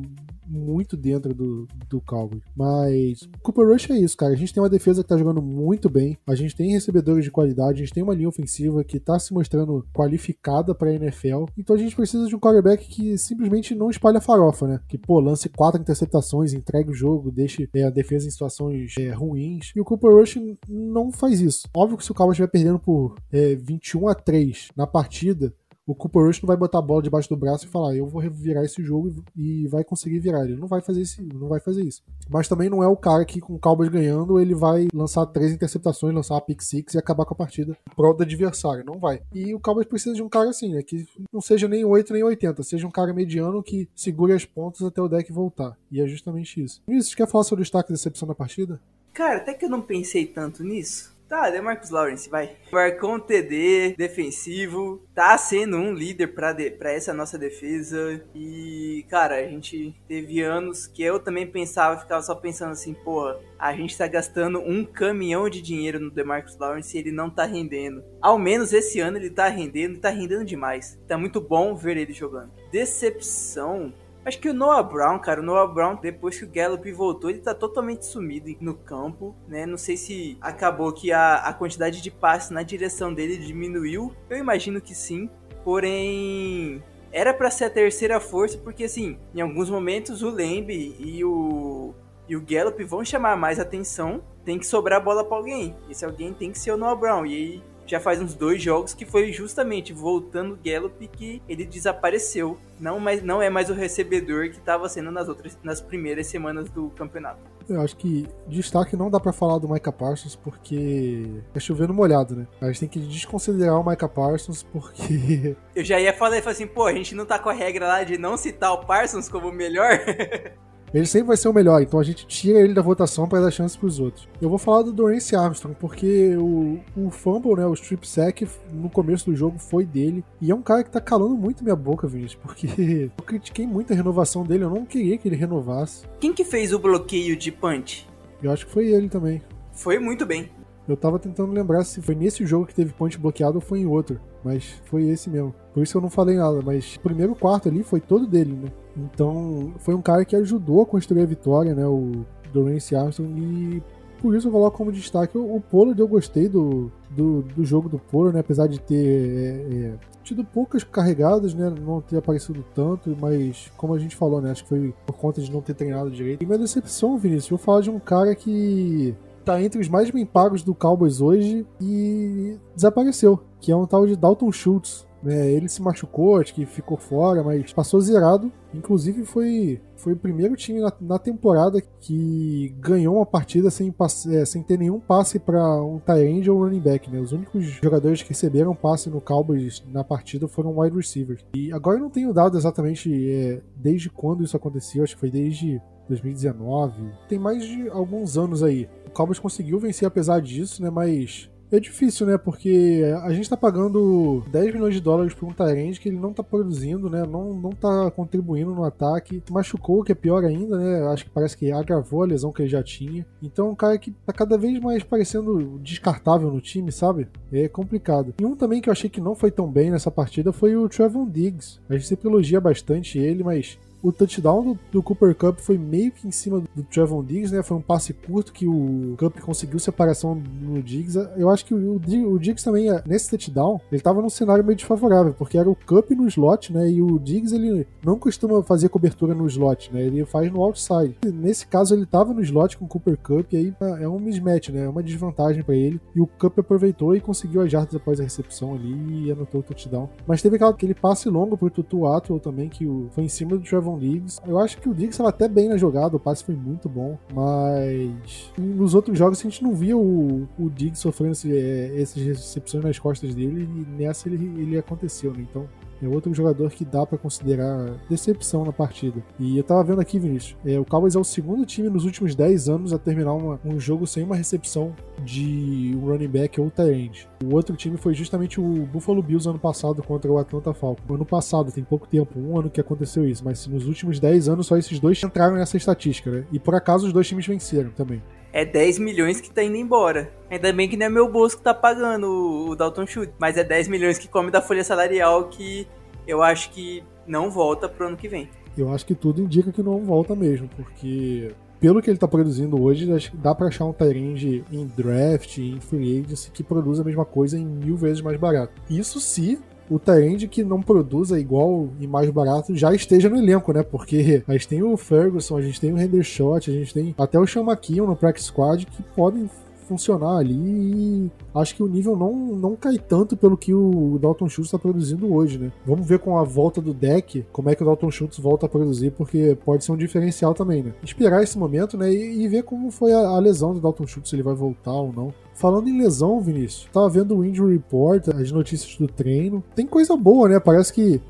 muito 0.48 0.96
dentro 0.98 1.34
do, 1.34 1.68
do 1.90 2.02
Cowboys. 2.02 2.44
Mas 2.56 3.28
Cooper 3.42 3.68
Rush 3.68 3.90
é 3.90 3.98
isso, 3.98 4.18
cara. 4.18 4.34
A 4.34 4.36
gente 4.36 4.54
tem 4.54 4.62
uma 4.62 4.70
defesa 4.70 5.02
que 5.02 5.10
tá 5.10 5.18
jogando 5.18 5.42
muito 5.42 5.90
bem. 5.90 6.18
A 6.28 6.36
gente 6.36 6.56
tem 6.56 6.72
recebedores 6.72 7.24
de 7.24 7.32
qualidade. 7.32 7.82
A 7.82 7.86
gente 7.86 7.94
tem 7.94 8.04
uma 8.04 8.14
linha 8.14 8.30
ofensiva 8.30 8.84
que 8.84 9.00
tá 9.00 9.18
se 9.20 9.34
mostrando 9.34 9.86
qualificada 9.94 10.76
pra 10.76 10.94
NFL. 10.94 11.46
Então 11.58 11.76
a 11.76 11.80
gente 11.80 11.96
precisa 11.96 12.28
de 12.28 12.36
um 12.36 12.40
quarterback 12.40 12.88
que 12.88 13.18
simplesmente 13.18 13.76
não 13.76 13.90
espalha 13.90 14.22
farofa, 14.22 14.68
né? 14.68 14.80
Que, 14.88 14.98
pô, 14.98 15.20
lance 15.20 15.50
quatro 15.50 15.82
interceptações, 15.82 16.54
entregue 16.54 16.92
o 16.92 16.94
jogo, 16.94 17.32
deixe 17.32 17.70
é, 17.74 17.84
a 17.84 17.90
defesa 17.90 18.28
em 18.28 18.32
situações 18.32 18.94
é, 19.00 19.12
ruins. 19.12 19.72
E 19.76 19.82
o 19.82 19.86
Cooper 19.86 20.12
Rush 20.12 20.38
não 20.68 21.12
faz 21.12 21.40
isso. 21.40 21.68
Óbvio 21.76 21.98
que 21.98 22.06
se 22.06 22.12
o 22.12 22.16
Cowboys 22.16 22.36
estiver 22.36 22.52
perdendo 22.52 22.80
por 22.80 23.16
é, 23.32 23.56
21 23.56 24.08
a 24.08 24.16
3 24.16 24.70
na 24.76 24.88
partida, 24.88 25.54
o 25.86 25.94
Cooper 25.94 26.24
Rush 26.24 26.42
não 26.42 26.48
vai 26.48 26.58
botar 26.58 26.80
a 26.80 26.82
bola 26.82 27.02
debaixo 27.02 27.30
do 27.30 27.36
braço 27.36 27.66
e 27.66 27.70
falar, 27.70 27.96
eu 27.96 28.08
vou 28.08 28.22
virar 28.30 28.64
esse 28.64 28.82
jogo 28.84 29.14
e 29.36 29.68
vai 29.68 29.84
conseguir 29.84 30.20
virar. 30.20 30.46
Ele 30.46 30.56
não 30.56 30.68
vai 30.68 30.82
fazer 30.82 31.02
isso, 31.02 31.22
não 31.34 31.48
vai 31.48 31.60
fazer 31.60 31.84
isso. 31.84 32.02
Mas 32.30 32.48
também 32.48 32.70
não 32.70 32.82
é 32.82 32.88
o 32.88 32.96
cara 32.96 33.26
que 33.26 33.42
com 33.42 33.56
o 33.56 33.60
Cowboys 33.60 33.90
ganhando, 33.90 34.40
ele 34.40 34.56
vai 34.56 34.88
lançar 34.94 35.26
três 35.26 35.52
interceptações, 35.52 36.14
lançar 36.14 36.36
uma 36.36 36.42
pick 36.42 36.62
six 36.62 36.94
e 36.94 36.98
acabar 36.98 37.26
com 37.26 37.34
a 37.34 37.38
partida 37.38 37.78
pro 37.96 38.14
do 38.14 38.24
adversário. 38.24 38.86
Não 38.86 39.00
vai. 39.00 39.22
E 39.34 39.54
o 39.54 39.60
Cowboys 39.60 39.88
precisa 39.88 40.16
de 40.16 40.24
um 40.24 40.30
cara 40.30 40.50
assim, 40.50 40.74
né, 40.74 40.82
que 40.84 41.06
não 41.32 41.42
seja 41.42 41.68
nem 41.68 41.84
8 41.84 42.14
nem 42.14 42.24
80, 42.24 42.64
seja 42.64 42.88
um 42.88 42.92
cara 42.92 43.14
mediano 43.14 43.64
que 43.64 43.90
segure 43.96 44.34
as 44.34 44.46
pontas 44.46 44.82
até 44.84 45.02
o 45.02 45.08
deck 45.08 45.32
voltar. 45.32 45.78
E 45.92 46.02
é 46.02 46.08
justamente 46.08 46.64
isso. 46.64 46.82
Vinícius, 46.88 47.12
você 47.12 47.18
quer 47.18 47.30
falar 47.30 47.44
sobre 47.44 47.62
o 47.62 47.64
destaque 47.64 47.92
e 47.92 47.94
decepção 47.94 48.28
da 48.28 48.36
partida? 48.36 48.80
Cara, 49.14 49.38
até 49.38 49.54
que 49.54 49.66
eu 49.66 49.70
não 49.70 49.82
pensei 49.82 50.26
tanto 50.26 50.64
nisso. 50.64 51.13
Tá, 51.28 51.50
Demarcus 51.50 51.90
Lawrence, 51.90 52.30
vai. 52.30 52.56
Marcou 52.72 53.16
um 53.16 53.20
TD 53.20 53.96
defensivo, 53.98 55.02
tá 55.16 55.38
sendo 55.38 55.78
um 55.78 55.94
líder 55.94 56.28
pra, 56.28 56.54
de, 56.54 56.70
pra 56.70 56.92
essa 56.92 57.14
nossa 57.14 57.38
defesa. 57.38 58.24
E, 58.36 59.06
cara, 59.10 59.38
a 59.38 59.48
gente 59.48 59.96
teve 60.08 60.42
anos 60.42 60.86
que 60.86 61.02
eu 61.02 61.20
também 61.20 61.48
pensava, 61.48 62.00
ficava 62.00 62.22
só 62.22 62.36
pensando 62.36 62.72
assim, 62.72 62.94
pô, 62.94 63.36
a 63.58 63.74
gente 63.74 63.98
tá 63.98 64.08
gastando 64.08 64.60
um 64.60 64.86
caminhão 64.86 65.50
de 65.50 65.62
dinheiro 65.62 66.00
no 66.00 66.12
Demarcus 66.12 66.58
Lawrence 66.58 66.96
e 66.96 67.00
ele 67.00 67.12
não 67.12 67.30
tá 67.30 67.46
rendendo. 67.46 68.04
Ao 68.22 68.38
menos 68.38 68.74
esse 68.74 69.00
ano 69.00 69.18
ele 69.18 69.30
tá 69.30 69.48
rendendo 69.48 70.00
tá 70.00 70.10
rendendo 70.10 70.46
demais. 70.46 71.00
Tá 71.08 71.18
muito 71.18 71.40
bom 71.40 71.76
ver 71.76 71.98
ele 71.98 72.14
jogando. 72.14 72.52
Decepção, 72.72 73.94
Acho 74.26 74.40
que 74.40 74.50
o 74.50 74.54
Noah 74.54 74.82
Brown, 74.82 75.20
cara, 75.20 75.42
o 75.42 75.44
Noah 75.44 75.68
Brown, 75.68 75.96
depois 75.96 76.38
que 76.38 76.46
o 76.46 76.50
Gallup 76.50 76.90
voltou, 76.94 77.30
ele 77.30 77.40
tá 77.40 77.54
totalmente 77.54 78.06
sumido 78.06 78.50
no 78.62 78.74
campo, 78.74 79.36
né? 79.48 79.66
Não 79.66 79.78
sei 79.78 79.98
se 79.98 80.38
acabou 80.40 80.94
que 80.94 81.12
a, 81.12 81.36
a 81.36 81.54
quantidade 81.54 82.02
de 82.02 82.10
passes 82.10 82.50
na 82.50 82.64
direção 82.64 83.14
dele 83.14 83.38
diminuiu. 83.38 84.14
Eu 84.30 84.38
imagino 84.38 84.80
que 84.80 84.96
sim. 84.96 85.30
Porém, 85.66 86.82
era 87.12 87.34
para 87.34 87.52
ser 87.52 87.66
a 87.66 87.70
terceira 87.70 88.20
força, 88.20 88.58
porque 88.58 88.86
assim, 88.86 89.18
em 89.36 89.42
alguns 89.42 89.70
momentos 89.70 90.24
o 90.24 90.30
Lembe 90.30 90.96
e 90.98 91.24
o, 91.24 91.94
e 92.28 92.36
o 92.36 92.42
Gallup 92.42 92.82
vão 92.86 93.04
chamar 93.04 93.36
mais 93.36 93.60
atenção. 93.60 94.24
Tem 94.46 94.58
que 94.58 94.66
sobrar 94.66 95.02
a 95.02 95.04
bola 95.04 95.24
para 95.24 95.38
alguém. 95.38 95.76
Esse 95.90 96.06
alguém 96.06 96.34
tem 96.34 96.52
que 96.52 96.60
ser 96.60 96.72
o 96.72 96.78
Noah 96.78 96.96
Brown. 96.96 97.26
E 97.26 97.36
aí 97.36 97.64
já 97.86 98.00
faz 98.00 98.22
uns 98.22 98.34
dois 98.34 98.62
jogos 98.62 98.94
que 98.94 99.06
foi 99.06 99.32
justamente 99.32 99.94
voltando 99.94 100.54
o 100.54 100.60
Gallup 100.64 101.08
que 101.08 101.42
ele 101.48 101.66
desapareceu. 101.66 102.58
Não, 102.80 103.00
mais, 103.00 103.22
não 103.22 103.42
é 103.42 103.50
mais 103.50 103.70
o 103.70 103.74
recebedor 103.74 104.50
que 104.50 104.58
estava 104.58 104.88
sendo 104.90 105.12
nas 105.12 105.28
outras 105.30 105.58
nas 105.64 105.82
primeiras 105.82 106.28
semanas 106.28 106.70
do 106.70 106.90
campeonato. 106.92 107.54
Eu 107.70 107.82
acho 107.82 107.96
que 107.96 108.28
destaque 108.48 108.96
não 108.96 109.10
dá 109.10 109.20
para 109.20 109.32
falar 109.32 109.58
do 109.58 109.70
Micah 109.70 109.92
Parsons 109.92 110.36
porque 110.36 111.26
é 111.54 111.60
chovendo 111.60 111.94
molhado, 111.94 112.36
né? 112.36 112.48
A 112.60 112.68
gente 112.68 112.82
tem 112.82 112.90
que 112.90 113.00
desconsiderar 113.00 113.80
o 113.80 113.90
Micah 113.90 114.10
Parsons 114.10 114.64
porque. 114.64 115.56
Eu 115.76 115.84
já 115.84 116.00
ia 116.00 116.14
falar, 116.14 116.38
assim, 116.38 116.68
pô, 116.68 116.86
a 116.86 116.94
gente 116.94 117.16
não 117.16 117.26
tá 117.26 117.40
com 117.40 117.50
a 117.50 117.54
regra 117.54 117.88
lá 117.88 118.04
de 118.04 118.18
não 118.18 118.36
citar 118.36 118.74
o 118.74 118.86
Parsons 118.86 119.30
como 119.30 119.48
o 119.48 119.54
melhor. 119.54 120.00
Ele 120.94 121.08
sempre 121.08 121.30
vai 121.30 121.38
ser 121.38 121.48
o 121.48 121.54
melhor, 121.54 121.82
então 121.82 122.00
a 122.00 122.04
gente 122.04 122.28
tira 122.28 122.60
ele 122.60 122.74
da 122.74 122.82
votação 122.82 123.28
para 123.28 123.42
dar 123.42 123.50
chance 123.50 123.76
para 123.76 123.88
os 123.88 124.00
outros. 124.00 124.30
Eu 124.40 124.48
vou 124.48 124.60
falar 124.60 124.84
do 124.84 124.94
Dorance 124.94 125.36
Armstrong, 125.36 125.76
porque 125.80 126.36
o, 126.38 126.80
o 126.96 127.10
fumble, 127.10 127.56
né, 127.56 127.66
o 127.66 127.74
strip 127.74 128.08
sack, 128.08 128.48
no 128.72 128.92
começo 128.92 129.26
do 129.26 129.36
jogo 129.36 129.58
foi 129.58 129.86
dele. 129.86 130.24
E 130.40 130.52
é 130.52 130.56
um 130.56 130.62
cara 130.62 130.84
que 130.84 130.92
tá 130.92 131.02
calando 131.02 131.36
muito 131.36 131.64
minha 131.64 131.76
boca, 131.76 132.08
Vinícius, 132.08 132.40
porque 132.44 133.10
eu 133.18 133.24
critiquei 133.24 133.66
muito 133.66 133.92
a 133.92 133.96
renovação 133.96 134.44
dele, 134.44 134.66
eu 134.66 134.70
não 134.70 134.86
queria 134.86 135.18
que 135.18 135.28
ele 135.28 135.36
renovasse. 135.36 136.04
Quem 136.20 136.32
que 136.32 136.46
fez 136.46 136.72
o 136.72 136.78
bloqueio 136.78 137.36
de 137.36 137.52
punch? 137.52 138.08
Eu 138.44 138.52
acho 138.52 138.68
que 138.68 138.72
foi 138.72 138.90
ele 138.90 139.10
também. 139.10 139.42
Foi 139.72 139.98
muito 139.98 140.28
bem. 140.28 140.52
Eu 140.88 140.96
tava 140.96 141.18
tentando 141.18 141.54
lembrar 141.54 141.84
se 141.86 142.02
foi 142.02 142.14
nesse 142.14 142.46
jogo 142.46 142.68
que 142.68 142.76
teve 142.76 142.94
punch 142.94 143.18
bloqueado 143.18 143.56
ou 143.56 143.62
foi 143.62 143.80
em 143.80 143.86
outro, 143.88 144.20
mas 144.44 144.82
foi 144.86 145.08
esse 145.08 145.30
mesmo. 145.30 145.56
Por 145.74 145.82
isso 145.82 145.98
eu 145.98 146.02
não 146.02 146.10
falei 146.10 146.36
nada, 146.36 146.62
mas 146.62 146.98
o 146.98 147.00
primeiro 147.00 147.34
quarto 147.34 147.70
ali 147.70 147.82
foi 147.82 148.00
todo 148.00 148.28
dele, 148.28 148.52
né? 148.52 148.70
Então, 148.96 149.74
foi 149.80 149.96
um 149.96 150.02
cara 150.02 150.24
que 150.24 150.36
ajudou 150.36 150.82
a 150.82 150.86
construir 150.86 151.22
a 151.24 151.26
vitória, 151.26 151.74
né? 151.74 151.86
O 151.86 152.26
Dorance 152.54 152.96
Armstrong. 152.96 153.32
E 153.40 153.84
por 154.22 154.36
isso 154.36 154.48
eu 154.48 154.52
coloco 154.52 154.78
como 154.78 154.92
destaque 154.92 155.38
o, 155.38 155.62
o. 155.72 155.94
Eu 155.98 156.08
gostei 156.08 156.48
do, 156.48 156.92
do, 157.10 157.42
do 157.42 157.66
jogo 157.66 157.90
do 157.90 158.00
Pollard, 158.00 158.36
né? 158.36 158.40
Apesar 158.40 158.68
de 158.68 158.80
ter 158.80 158.96
é, 158.96 159.76
é, 159.76 159.94
tido 160.24 160.46
poucas 160.46 160.84
carregadas, 160.84 161.54
né? 161.54 161.70
Não 161.70 162.00
ter 162.00 162.18
aparecido 162.18 162.64
tanto, 162.74 163.18
mas 163.20 163.72
como 163.76 163.94
a 163.94 164.00
gente 164.00 164.16
falou, 164.16 164.42
né? 164.42 164.52
Acho 164.52 164.64
que 164.64 164.70
foi 164.70 164.94
por 165.06 165.18
conta 165.18 165.42
de 165.42 165.52
não 165.52 165.62
ter 165.62 165.74
treinado 165.74 166.10
direito. 166.10 166.42
E 166.42 166.46
minha 166.46 166.58
decepção, 166.58 167.18
Vinícius, 167.18 167.52
eu 167.52 167.58
vou 167.58 167.66
falar 167.66 167.82
de 167.82 167.90
um 167.90 168.00
cara 168.00 168.34
que 168.34 169.16
tá 169.44 169.62
entre 169.62 169.82
os 169.82 169.90
mais 169.90 170.10
bem 170.10 170.26
pagos 170.26 170.64
do 170.64 170.74
Cowboys 170.74 171.20
hoje 171.20 171.66
e 171.82 172.58
desapareceu, 172.74 173.42
que 173.60 173.72
é 173.72 173.76
um 173.76 173.86
tal 173.86 174.08
de 174.08 174.16
Dalton 174.16 174.52
Schultz. 174.52 175.06
É, 175.26 175.52
ele 175.52 175.70
se 175.70 175.82
machucou, 175.82 176.38
acho 176.38 176.54
que 176.54 176.66
ficou 176.66 176.98
fora, 176.98 177.44
mas 177.44 177.72
passou 177.74 178.00
zerado. 178.02 178.52
Inclusive 178.74 179.24
foi, 179.24 179.80
foi 179.96 180.14
o 180.14 180.18
primeiro 180.18 180.56
time 180.56 180.80
na, 180.80 180.92
na 181.00 181.20
temporada 181.20 181.82
que 182.00 182.76
ganhou 182.80 183.18
uma 183.18 183.26
partida 183.26 183.70
sem, 183.70 183.94
é, 184.32 184.46
sem 184.46 184.64
ter 184.64 184.78
nenhum 184.78 185.00
passe 185.00 185.40
para 185.40 185.82
um 185.84 186.00
tight 186.00 186.50
ou 186.50 186.64
running 186.64 186.80
back. 186.80 187.10
Né? 187.10 187.20
Os 187.20 187.32
únicos 187.32 187.64
jogadores 187.64 188.22
que 188.22 188.30
receberam 188.30 188.76
passe 188.76 189.10
no 189.10 189.22
Cowboys 189.22 189.84
na 189.92 190.04
partida 190.04 190.48
foram 190.48 190.80
wide 190.80 190.96
receivers. 190.96 191.46
E 191.56 191.72
agora 191.72 191.98
eu 191.98 192.04
não 192.04 192.10
tenho 192.10 192.34
dado 192.34 192.58
exatamente 192.58 193.12
é, 193.30 193.62
desde 193.76 194.10
quando 194.10 194.44
isso 194.44 194.58
aconteceu, 194.58 195.04
acho 195.04 195.14
que 195.14 195.20
foi 195.20 195.32
desde 195.32 195.82
2019. 196.10 197.12
Tem 197.28 197.40
mais 197.40 197.64
de 197.64 197.90
alguns 197.90 198.38
anos 198.38 198.64
aí. 198.64 198.90
O 199.08 199.12
Cowboys 199.12 199.40
conseguiu 199.40 199.80
vencer 199.80 200.08
apesar 200.08 200.42
disso, 200.42 200.82
né? 200.82 200.90
Mas 200.90 201.50
é 201.76 201.80
difícil, 201.80 202.26
né? 202.26 202.38
Porque 202.38 203.04
a 203.24 203.34
gente 203.34 203.50
tá 203.50 203.58
pagando 203.58 204.44
10 204.52 204.74
milhões 204.74 204.94
de 204.94 205.02
dólares 205.02 205.34
por 205.34 205.48
um 205.48 205.54
Tyrande 205.54 206.00
que 206.00 206.10
ele 206.10 206.20
não 206.20 206.34
tá 206.34 206.44
produzindo, 206.44 207.10
né? 207.10 207.24
Não, 207.26 207.54
não 207.54 207.72
tá 207.72 208.12
contribuindo 208.12 208.74
no 208.74 208.84
ataque. 208.84 209.42
Machucou, 209.50 210.04
que 210.04 210.12
é 210.12 210.16
pior 210.16 210.44
ainda, 210.44 210.78
né? 210.78 211.08
Acho 211.08 211.26
que 211.26 211.32
parece 211.32 211.58
que 211.58 211.72
agravou 211.72 212.24
a 212.24 212.28
lesão 212.28 212.52
que 212.52 212.62
ele 212.62 212.70
já 212.70 212.84
tinha. 212.84 213.26
Então, 213.42 213.70
um 213.70 213.76
cara 213.76 213.98
que 213.98 214.12
tá 214.26 214.34
cada 214.34 214.58
vez 214.58 214.80
mais 214.80 215.04
parecendo 215.04 215.80
descartável 215.80 216.52
no 216.52 216.62
time, 216.62 216.92
sabe? 216.92 217.28
É 217.52 217.68
complicado. 217.68 218.34
E 218.40 218.46
um 218.46 218.56
também 218.56 218.82
que 218.82 218.90
eu 218.90 218.94
achei 218.94 219.10
que 219.10 219.22
não 219.22 219.36
foi 219.36 219.52
tão 219.52 219.72
bem 219.72 219.92
nessa 219.92 220.12
partida 220.12 220.54
foi 220.54 220.76
o 220.76 220.90
Trevon 220.90 221.30
Diggs. 221.30 221.80
A 221.90 221.94
gente 221.94 222.08
sempre 222.08 222.28
elogia 222.28 222.62
bastante 222.62 223.18
ele, 223.18 223.44
mas 223.44 223.78
o 224.04 224.12
touchdown 224.12 224.64
do, 224.64 224.80
do, 224.92 225.02
Cooper 225.02 225.34
Cup 225.34 225.60
foi 225.60 225.78
meio 225.78 226.12
que 226.12 226.28
em 226.28 226.32
cima 226.32 226.62
do 226.76 226.84
Trevon 226.84 227.24
Diggs, 227.24 227.56
né? 227.56 227.64
Foi 227.64 227.78
um 227.78 227.82
passe 227.82 228.14
curto 228.14 228.52
que 228.52 228.68
o 228.68 229.16
Cup 229.18 229.40
conseguiu 229.40 229.80
separação 229.80 230.36
no 230.36 230.84
Diggs. 230.84 231.18
Eu 231.38 231.50
acho 231.50 231.66
que 231.66 231.74
o, 231.74 231.96
o 231.96 232.40
Diggs 232.40 232.64
também, 232.64 232.90
nesse 233.08 233.30
touchdown, 233.30 233.80
ele 233.90 234.02
tava 234.02 234.22
num 234.22 234.30
cenário 234.30 234.64
meio 234.64 234.76
desfavorável, 234.76 235.34
porque 235.34 235.58
era 235.58 235.70
o 235.70 235.76
Cup 235.76 236.12
no 236.12 236.28
slot, 236.28 236.74
né? 236.74 236.92
E 236.92 237.02
o 237.02 237.18
Diggs, 237.18 237.56
ele 237.56 237.88
não 238.04 238.20
costuma 238.20 238.62
fazer 238.62 238.90
cobertura 238.90 239.34
no 239.34 239.48
slot, 239.48 239.94
né? 239.94 240.04
Ele 240.04 240.26
faz 240.26 240.52
no 240.52 240.62
outside. 240.62 241.16
Nesse 241.24 241.66
caso, 241.66 241.96
ele 241.96 242.06
tava 242.06 242.34
no 242.34 242.42
slot 242.42 242.78
com 242.78 242.84
o 242.84 242.88
Cooper 242.88 243.18
Cup, 243.18 243.54
e 243.54 243.58
aí 243.58 243.74
é 244.02 244.08
um 244.08 244.20
mismatch, 244.20 244.70
né? 244.70 244.84
É 244.84 244.90
uma 244.90 245.02
desvantagem 245.02 245.64
para 245.64 245.76
ele. 245.76 246.02
E 246.14 246.20
o 246.20 246.28
Cup 246.28 246.60
aproveitou 246.60 247.16
e 247.16 247.22
conseguiu 247.22 247.62
as 247.62 247.72
jardas 247.72 247.96
após 247.96 248.20
a 248.20 248.24
recepção 248.24 248.74
ali 248.74 249.28
e 249.28 249.32
anotou 249.32 249.62
o 249.62 249.64
touchdown. 249.64 250.10
Mas 250.28 250.42
teve 250.42 250.62
aquele 250.62 250.94
passe 250.94 251.30
longo 251.30 251.58
pro 251.58 251.70
Tutu 251.70 252.06
Atwell 252.06 252.40
também, 252.40 252.68
que 252.68 252.86
foi 253.12 253.24
em 253.24 253.30
cima 253.30 253.52
do 253.58 253.64
Trevon 253.64 253.93
Diggs. 254.00 254.42
Eu 254.46 254.60
acho 254.60 254.78
que 254.78 254.90
o 254.90 254.94
Diggs 254.94 255.14
estava 255.14 255.30
até 255.30 255.48
bem 255.48 255.70
na 255.70 255.78
jogada, 255.78 256.16
o 256.16 256.20
passe 256.20 256.44
foi 256.44 256.56
muito 256.56 256.88
bom, 256.88 257.18
mas 257.34 258.52
nos 258.58 258.94
outros 258.94 259.18
jogos 259.18 259.40
a 259.40 259.44
gente 259.44 259.64
não 259.64 259.74
via 259.74 259.98
o, 259.98 260.48
o 260.58 260.70
Diggs 260.70 261.00
sofrendo 261.02 261.34
esse, 261.34 261.56
é, 261.56 262.02
essas 262.02 262.22
recepções 262.22 262.84
nas 262.84 263.00
costas 263.00 263.34
dele 263.34 263.64
e 263.64 264.02
nessa 264.02 264.28
ele, 264.28 264.62
ele 264.62 264.78
aconteceu, 264.78 265.34
né? 265.34 265.46
Então 265.50 265.68
é 266.06 266.10
outro 266.10 266.34
jogador 266.34 266.70
que 266.72 266.86
dá 266.86 267.06
para 267.06 267.18
considerar 267.18 267.98
decepção 268.10 268.66
na 268.66 268.72
partida. 268.72 269.24
E 269.40 269.58
eu 269.58 269.64
tava 269.64 269.84
vendo 269.84 270.02
aqui, 270.02 270.20
Vinícius, 270.20 270.56
é, 270.66 270.80
o 270.80 270.86
Cowboys 270.86 271.16
é 271.16 271.20
o 271.20 271.24
segundo 271.24 271.66
time 271.66 271.90
nos 271.90 272.06
últimos 272.06 272.36
10 272.36 272.70
anos 272.70 272.94
a 272.94 272.98
terminar 272.98 273.34
uma, 273.34 273.60
um 273.64 273.80
jogo 273.80 274.06
sem 274.06 274.24
uma 274.24 274.36
recepção 274.36 274.96
de 275.24 275.96
um 275.96 276.08
running 276.08 276.28
back 276.28 276.60
ou 276.60 276.70
tight 276.70 277.28
O 277.44 277.54
outro 277.54 277.76
time 277.76 277.98
foi 277.98 278.14
justamente 278.14 278.60
o 278.60 278.86
Buffalo 278.86 279.22
Bills 279.22 279.48
ano 279.48 279.60
passado 279.60 280.02
contra 280.04 280.32
o 280.32 280.38
Atlanta 280.38 280.74
Falcons. 280.74 281.10
Ano 281.10 281.26
passado, 281.26 281.72
tem 281.72 281.84
pouco 281.84 282.08
tempo, 282.08 282.40
um 282.40 282.58
ano 282.58 282.70
que 282.70 282.82
aconteceu 282.82 283.28
isso, 283.28 283.44
mas 283.44 283.68
nos 283.68 283.88
últimos 283.88 284.20
10 284.20 284.50
anos 284.50 284.68
só 284.68 284.78
esses 284.78 285.00
dois 285.00 285.22
entraram 285.24 285.56
nessa 285.56 285.78
estatística, 285.78 286.32
né? 286.32 286.46
E 286.52 286.60
por 286.60 286.76
acaso 286.76 287.08
os 287.08 287.14
dois 287.14 287.28
times 287.28 287.46
venceram 287.46 287.92
também 287.92 288.22
é 288.54 288.64
10 288.64 289.00
milhões 289.00 289.42
que 289.42 289.50
tá 289.50 289.64
indo 289.64 289.76
embora. 289.76 290.32
Ainda 290.50 290.72
bem 290.72 290.88
que 290.88 290.96
não 290.96 291.08
é 291.08 291.10
meu 291.10 291.30
bolso 291.30 291.58
que 291.58 291.64
tá 291.64 291.74
pagando 291.74 292.28
o 292.70 292.76
Dalton 292.76 293.08
Schultz, 293.08 293.34
mas 293.40 293.58
é 293.58 293.64
10 293.64 293.88
milhões 293.88 294.20
que 294.20 294.28
come 294.28 294.52
da 294.52 294.62
folha 294.62 294.84
salarial 294.84 295.50
que 295.50 295.88
eu 296.28 296.44
acho 296.44 296.70
que 296.70 297.04
não 297.26 297.50
volta 297.50 297.90
pro 297.90 298.08
ano 298.08 298.16
que 298.16 298.28
vem. 298.28 298.48
Eu 298.78 298.94
acho 298.94 299.06
que 299.06 299.16
tudo 299.16 299.42
indica 299.42 299.72
que 299.72 299.84
não 299.84 300.00
volta 300.06 300.36
mesmo, 300.36 300.70
porque 300.70 301.52
pelo 301.80 302.02
que 302.02 302.10
ele 302.10 302.18
tá 302.18 302.28
produzindo 302.28 302.82
hoje, 302.82 303.08
dá 303.34 303.54
pra 303.54 303.68
achar 303.68 303.86
um 303.86 303.92
Tyrande 303.92 304.64
em 304.72 304.86
draft, 304.86 305.58
em 305.58 305.80
free 305.82 306.22
agency, 306.22 306.50
que 306.52 306.64
produz 306.64 307.00
a 307.00 307.04
mesma 307.04 307.26
coisa 307.26 307.58
em 307.58 307.66
mil 307.66 307.98
vezes 307.98 308.22
mais 308.22 308.40
barato. 308.40 308.72
Isso 308.90 309.20
se 309.20 309.60
o 309.90 310.00
Tyrande 310.00 310.48
que 310.48 310.64
não 310.64 310.82
produza 310.82 311.40
igual 311.40 311.90
e 312.00 312.08
mais 312.08 312.30
barato 312.30 312.76
já 312.76 312.94
esteja 312.94 313.30
no 313.30 313.38
elenco, 313.38 313.72
né? 313.74 313.84
Porque 313.84 314.44
a 314.48 314.54
gente 314.54 314.68
tem 314.68 314.84
o 314.84 314.96
Ferguson, 314.98 315.58
a 315.58 315.62
gente 315.62 315.80
tem 315.80 315.94
o 315.94 316.00
Hendershot, 316.00 316.70
a 316.70 316.74
gente 316.74 316.94
tem 316.94 317.16
até 317.18 317.40
o 317.40 317.46
Chamaquinho 317.46 318.06
no 318.08 318.16
Practice 318.16 318.48
Squad 318.48 318.86
que 318.86 319.04
podem 319.16 319.50
funcionar 319.94 320.38
ali 320.38 320.56
e 320.56 321.32
acho 321.54 321.76
que 321.76 321.84
o 321.84 321.88
nível 321.88 322.16
não, 322.18 322.34
não 322.34 322.76
cai 322.76 322.98
tanto 322.98 323.38
pelo 323.38 323.56
que 323.56 323.74
o 323.74 324.18
Dalton 324.20 324.50
Schultz 324.50 324.68
está 324.68 324.80
produzindo 324.80 325.32
hoje, 325.32 325.60
né? 325.60 325.72
Vamos 325.86 326.08
ver 326.08 326.20
com 326.20 326.38
a 326.38 326.44
volta 326.44 326.82
do 326.82 326.94
deck 326.94 327.46
como 327.52 327.70
é 327.70 327.76
que 327.76 327.84
o 327.84 327.86
Dalton 327.86 328.10
Schultz 328.10 328.40
volta 328.40 328.66
a 328.66 328.70
produzir, 328.70 329.12
porque 329.12 329.56
pode 329.64 329.86
ser 329.86 329.92
um 329.92 329.98
diferencial 329.98 330.54
também, 330.54 330.82
né? 330.82 330.94
Esperar 331.04 331.44
esse 331.44 331.58
momento, 331.58 331.98
né? 331.98 332.12
E, 332.12 332.44
e 332.44 332.48
ver 332.48 332.64
como 332.64 332.90
foi 332.90 333.14
a, 333.14 333.20
a, 333.20 333.40
lesão 333.40 333.74
do 333.74 333.80
Dalton 333.80 334.08
Schultz, 334.08 334.30
se 334.30 334.36
ele 334.36 334.44
vai 334.44 334.56
voltar 334.56 334.94
ou 334.94 335.14
não. 335.14 335.34
Falando 335.54 335.88
em 335.88 336.02
lesão, 336.02 336.42
Vinícius, 336.42 336.88
tava 336.92 337.08
vendo 337.10 337.38
o 337.38 337.46
injury 337.46 337.74
report, 337.74 338.30
as 338.30 338.52
notícias 338.52 338.98
do 338.98 339.08
treino. 339.08 339.64
Tem 339.76 339.86
coisa 339.86 340.18
boa, 340.18 340.50
né? 340.50 340.60
Parece 340.60 340.92
que 340.92 341.22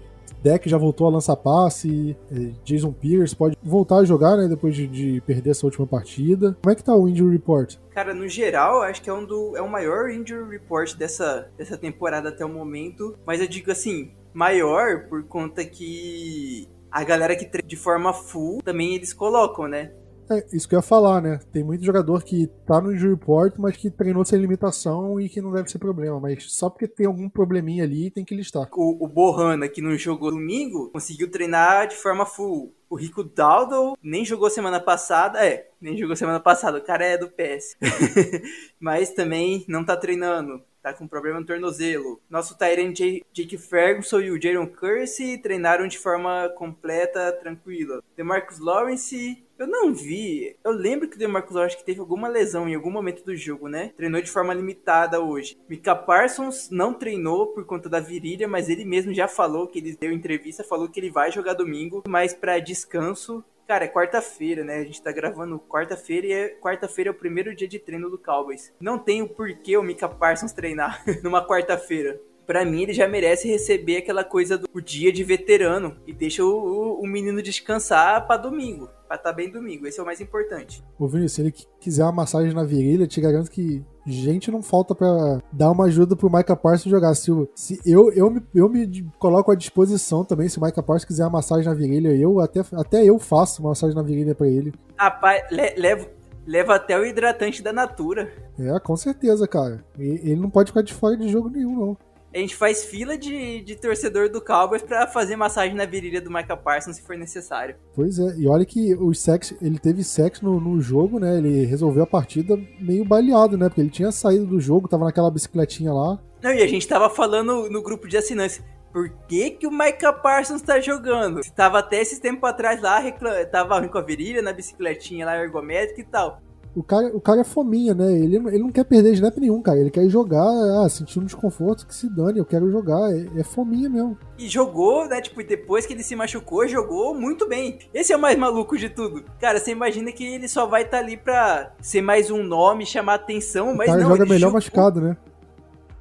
Deck 0.44 0.70
já 0.70 0.78
voltou 0.78 1.08
a 1.08 1.10
lançar 1.10 1.38
passe, 1.38 2.18
é, 2.30 2.52
Jason 2.66 2.92
Pierce 2.92 3.34
pode 3.34 3.58
voltar 3.64 4.00
a 4.00 4.06
jogar, 4.06 4.36
né, 4.36 4.48
depois 4.48 4.76
de, 4.76 4.86
de, 4.88 5.22
perder 5.22 5.52
essa 5.52 5.66
última 5.66 5.88
partida. 5.88 6.58
Como 6.62 6.72
é 6.72 6.76
que 6.76 6.84
tá 6.84 6.94
o 6.94 7.08
injury 7.08 7.32
report? 7.32 7.78
Cara, 7.92 8.14
no 8.14 8.28
geral, 8.28 8.82
acho 8.82 9.02
que 9.02 9.10
é 9.10 9.14
um 9.14 9.26
do 9.26 9.56
é 9.56 9.62
o 9.62 9.70
maior 9.70 10.10
injury 10.10 10.50
report 10.50 10.96
dessa, 10.96 11.50
dessa 11.58 11.78
temporada 11.78 12.30
até 12.30 12.44
o 12.44 12.50
momento, 12.50 13.18
mas 13.26 13.40
eu 13.40 13.48
digo 13.48 13.72
assim, 13.72 14.12
maior 14.34 15.08
por 15.08 15.24
conta 15.24 15.64
que 15.64 16.68
a 16.92 17.04
galera 17.04 17.36
que 17.36 17.46
treina 17.46 17.68
de 17.68 17.76
forma 17.78 18.14
full 18.14 18.62
também 18.62 18.96
eles 18.96 19.14
colocam, 19.14 19.68
né? 19.68 19.92
É, 20.30 20.46
isso 20.56 20.68
que 20.68 20.76
eu 20.76 20.80
ia 20.80 20.84
falar, 20.84 21.22
né? 21.22 21.40
Tem 21.52 21.64
muito 21.64 21.84
jogador 21.84 22.24
que 22.24 22.48
tá 22.66 22.80
no 22.82 22.94
injury 22.94 23.14
report, 23.14 23.56
mas 23.58 23.76
que 23.76 23.90
treinou 23.90 24.24
sem 24.24 24.40
limitação 24.40 25.20
e 25.20 25.28
que 25.28 25.42
não 25.42 25.52
deve 25.52 25.70
ser 25.70 25.80
problema. 25.80 26.20
Mas 26.20 26.52
só 26.52 26.70
porque 26.70 26.88
tem 26.88 27.06
algum 27.06 27.30
probleminha 27.30 27.84
ali, 27.84 28.10
tem 28.10 28.24
que 28.24 28.36
listar. 28.36 28.68
O, 28.74 29.04
o 29.04 29.08
Bohana, 29.08 29.68
que 29.68 29.82
não 29.82 29.96
jogou 29.98 30.32
domingo, 30.32 30.90
conseguiu 30.92 31.30
treinar 31.30 31.88
de 31.88 31.96
forma 31.96 32.26
full. 32.26 32.74
O 32.90 32.96
Rico 32.96 33.24
Daldo 33.24 33.98
nem 34.02 34.24
jogou 34.24 34.50
semana 34.50 34.80
passada. 34.80 35.46
É, 35.46 35.70
nem 35.82 35.98
jogou 35.98 36.16
semana 36.16 36.40
passada. 36.40 36.78
O 36.78 36.84
cara 36.84 37.06
é 37.06 37.18
do 37.18 37.30
PS. 37.30 37.76
mas 38.80 39.12
também 39.12 39.66
não 39.68 39.84
tá 39.84 39.98
treinando 39.98 40.62
tá 40.84 40.94
com 40.94 41.08
problema 41.08 41.40
no 41.40 41.46
tornozelo. 41.46 42.22
Nosso 42.30 42.58
Tyrant 42.58 43.00
Jake 43.32 43.58
Ferguson 43.58 44.20
e 44.20 44.32
o 44.32 44.42
Jaron 44.42 44.68
Curse 44.68 45.38
treinaram 45.38 45.88
de 45.88 45.98
forma 45.98 46.50
completa, 46.58 47.32
tranquila. 47.32 48.04
DeMarcus 48.18 48.60
Lawrence 48.60 49.42
eu 49.58 49.68
não 49.68 49.94
vi. 49.94 50.58
Eu 50.62 50.72
lembro 50.72 51.08
que 51.08 51.16
o 51.16 51.20
DeMarcus 51.20 51.56
Lawrence 51.56 51.78
que 51.78 51.86
teve 51.86 52.00
alguma 52.00 52.28
lesão 52.28 52.68
em 52.68 52.76
algum 52.76 52.92
momento 52.92 53.24
do 53.24 53.36
jogo, 53.36 53.70
né? 53.70 53.94
Treinou 53.96 54.22
de 54.22 54.30
forma 54.30 54.54
limitada 54.54 55.22
hoje. 55.22 55.58
Mika 55.70 55.96
Parsons 55.96 56.70
não 56.70 56.94
treinou 56.94 57.48
por 57.48 57.64
conta 57.64 57.88
da 57.88 58.00
virilha, 58.00 58.48
mas 58.48 58.68
ele 58.68 58.84
mesmo 58.84 59.14
já 59.14 59.28
falou 59.28 59.68
que 59.68 59.80
ele 59.80 59.96
deu 59.96 60.12
entrevista, 60.12 60.64
falou 60.64 60.90
que 60.90 61.00
ele 61.00 61.12
vai 61.12 61.32
jogar 61.32 61.54
domingo, 61.54 62.04
mas 62.08 62.34
para 62.34 62.60
descanso. 62.60 63.44
Cara, 63.68 63.86
é 63.86 63.88
quarta-feira, 63.88 64.64
né? 64.64 64.78
A 64.78 64.84
gente 64.84 65.02
tá 65.02 65.12
gravando 65.12 65.60
quarta-feira 65.60 66.28
e 66.28 66.32
é, 66.34 66.50
quarta-feira 66.50 67.10
é 67.10 67.12
o 67.12 67.16
primeiro 67.16 67.56
dia 67.56 67.68
de 67.68 67.80
treino 67.80 68.10
do 68.10 68.18
Cowboys. 68.18 68.74
Não 68.80 69.00
tem 69.00 69.26
porquê 69.26 69.78
o 69.78 69.84
Mika 69.84 70.08
Parsons 70.10 70.52
treinar 70.52 71.04
numa 71.24 71.46
quarta-feira 71.46 72.20
para 72.46 72.66
mim 72.66 72.84
ele 72.84 72.94
já 72.94 73.08
merece 73.08 73.48
receber 73.48 73.98
aquela 73.98 74.24
coisa 74.24 74.58
do 74.58 74.82
dia 74.82 75.12
de 75.12 75.24
veterano 75.24 75.96
e 76.06 76.14
deixa 76.14 76.44
o, 76.44 76.50
o, 76.50 77.02
o 77.02 77.08
menino 77.08 77.42
descansar 77.42 78.28
para 78.28 78.42
domingo, 78.42 78.90
estar 79.04 79.18
tá 79.18 79.34
bem 79.34 79.50
domingo. 79.50 79.88
Esse 79.88 80.00
é 80.00 80.04
o 80.04 80.06
mais 80.06 80.22
importante. 80.22 80.84
Ô 81.00 81.08
Vinícius, 81.08 81.34
se 81.34 81.42
ele 81.42 81.54
quiser 81.80 82.04
uma 82.04 82.12
massagem 82.12 82.54
na 82.54 82.64
virilha, 82.64 83.08
te 83.08 83.22
garanto 83.22 83.50
que 83.50 83.84
gente 84.06 84.52
não 84.52 84.62
falta 84.62 84.94
para 84.94 85.40
dar 85.52 85.72
uma 85.72 85.86
ajuda 85.86 86.16
pro 86.16 86.32
Micah 86.32 86.56
Parsons 86.56 86.92
jogar. 86.92 87.14
Se, 87.16 87.32
se 87.56 87.80
eu, 87.86 88.12
eu, 88.14 88.30
me, 88.30 88.42
eu 88.54 88.70
me 88.70 89.06
coloco 89.20 89.52
à 89.52 89.56
disposição 89.56 90.24
também, 90.24 90.50
se 90.50 90.58
o 90.58 90.64
Micah 90.64 90.84
Parsons 90.84 91.06
quiser 91.06 91.24
uma 91.24 91.32
massagem 91.32 91.66
na 91.66 91.74
virilha, 91.74 92.10
eu 92.10 92.40
até, 92.40 92.62
até 92.74 93.04
eu 93.04 93.18
faço 93.20 93.62
uma 93.62 93.70
massagem 93.70 93.96
na 93.96 94.04
virilha 94.04 94.36
para 94.36 94.48
ele. 94.48 94.74
Rapaz, 94.98 95.44
le, 95.52 95.76
levo 95.76 96.08
Leva 96.46 96.76
até 96.76 97.00
o 97.00 97.06
hidratante 97.06 97.64
da 97.64 97.72
Natura. 97.72 98.30
É, 98.60 98.78
com 98.80 98.98
certeza, 98.98 99.48
cara. 99.48 99.84
ele 99.98 100.36
não 100.36 100.50
pode 100.50 100.72
ficar 100.72 100.82
de 100.82 100.94
fora 100.94 101.16
de 101.16 101.30
jogo 101.30 101.50
nenhum, 101.50 101.74
não 101.74 101.98
a 102.34 102.38
gente 102.38 102.56
faz 102.56 102.84
fila 102.84 103.18
de, 103.18 103.62
de 103.62 103.76
torcedor 103.76 104.30
do 104.30 104.42
Cowboys 104.42 104.82
para 104.82 105.08
fazer 105.08 105.36
massagem 105.36 105.76
na 105.76 105.86
virilha 105.86 106.20
do 106.20 106.32
Michael 106.32 106.58
Parsons 106.58 106.96
se 106.96 107.02
for 107.04 107.16
necessário. 107.16 107.76
Pois 107.96 108.18
é, 108.18 108.36
e 108.38 108.48
olha 108.48 108.66
que 108.66 108.96
o 108.96 109.14
sexo, 109.14 109.56
ele 109.62 109.78
teve 109.78 110.04
sexo 110.04 110.44
no, 110.44 110.60
no 110.60 110.82
jogo, 110.82 111.20
né? 111.20 111.38
Ele 111.38 111.66
resolveu 111.66 112.04
a 112.04 112.08
partida 112.08 112.60
meio 112.80 113.06
baleado, 113.06 113.58
né? 113.58 113.70
Porque 113.70 113.82
ele 113.82 113.90
tinha 113.90 114.12
saído 114.12 114.48
do 114.48 114.60
jogo, 114.60 114.88
tava 114.88 115.06
naquela 115.06 115.30
bicicletinha 115.30 115.94
lá. 115.94 116.20
Não, 116.42 116.52
e 116.52 116.62
a 116.62 116.68
gente 116.68 116.88
tava 116.88 117.10
falando 117.10 117.70
no 117.70 117.82
grupo 117.82 118.08
de 118.08 118.18
assinantes. 118.18 118.62
Por 118.92 119.10
que, 119.28 119.52
que 119.52 119.66
o 119.66 119.72
Micah 119.72 120.14
Parsons 120.14 120.62
tá 120.62 120.80
jogando? 120.80 121.42
Tava 121.56 121.80
até 121.80 122.02
esse 122.02 122.22
tempo 122.22 122.46
atrás 122.46 122.82
lá, 122.82 123.00
reclam... 123.00 123.46
tava 123.52 123.80
ruim 123.80 123.88
com 123.88 123.98
a 123.98 124.02
virilha, 124.02 124.42
na 124.42 124.54
bicicletinha 124.54 125.26
lá 125.26 125.38
ergométrica 125.38 126.02
e 126.02 126.04
tal. 126.04 126.42
O 126.76 126.82
cara, 126.82 127.16
o 127.16 127.22
cara 127.22 127.42
é 127.42 127.44
fominha, 127.44 127.94
né? 127.94 128.12
Ele, 128.12 128.36
ele 128.36 128.60
não 128.60 128.72
quer 128.72 128.84
perder 128.84 129.14
snap 129.14 129.38
nenhum, 129.38 129.62
cara. 129.62 129.80
Ele 129.80 129.92
quer 129.92 130.10
jogar, 130.10 130.50
ah, 130.84 130.90
sentir 130.90 131.20
um 131.20 131.26
desconforto, 131.26 131.86
que 131.86 131.94
se 131.94 132.10
dane, 132.10 132.40
eu 132.40 132.46
quero 132.46 132.72
jogar. 132.72 133.12
É, 133.12 133.42
é 133.42 133.44
fominha 133.44 133.88
mesmo. 133.88 134.18
E 134.40 134.48
jogou, 134.48 135.08
né? 135.08 135.22
Tipo, 135.22 135.44
depois 135.44 135.86
que 135.86 135.94
ele 135.94 136.04
se 136.04 136.16
machucou, 136.16 136.68
jogou 136.68 137.14
muito 137.14 137.48
bem. 137.48 137.78
Esse 137.94 138.12
é 138.12 138.18
o 138.18 138.20
mais 138.20 138.38
maluco 138.38 138.76
de 138.76 138.90
tudo. 138.90 139.24
Cara, 139.40 139.60
você 139.60 139.72
imagina 139.72 140.12
que 140.12 140.26
ele 140.26 140.48
só 140.48 140.66
vai 140.66 140.82
estar 140.82 140.98
tá 140.98 141.04
ali 141.04 141.16
pra 141.16 141.74
ser 141.80 142.02
mais 142.02 142.32
um 142.32 142.42
nome, 142.44 142.88
chamar 142.88 143.16
atenção, 143.16 143.76
mas 143.76 143.88
o 143.88 143.92
cara 143.92 144.04
não, 144.04 144.10
joga 144.10 144.26
melhor 144.26 144.40
jogou... 144.40 144.54
machucado, 144.54 145.02
né? 145.02 145.18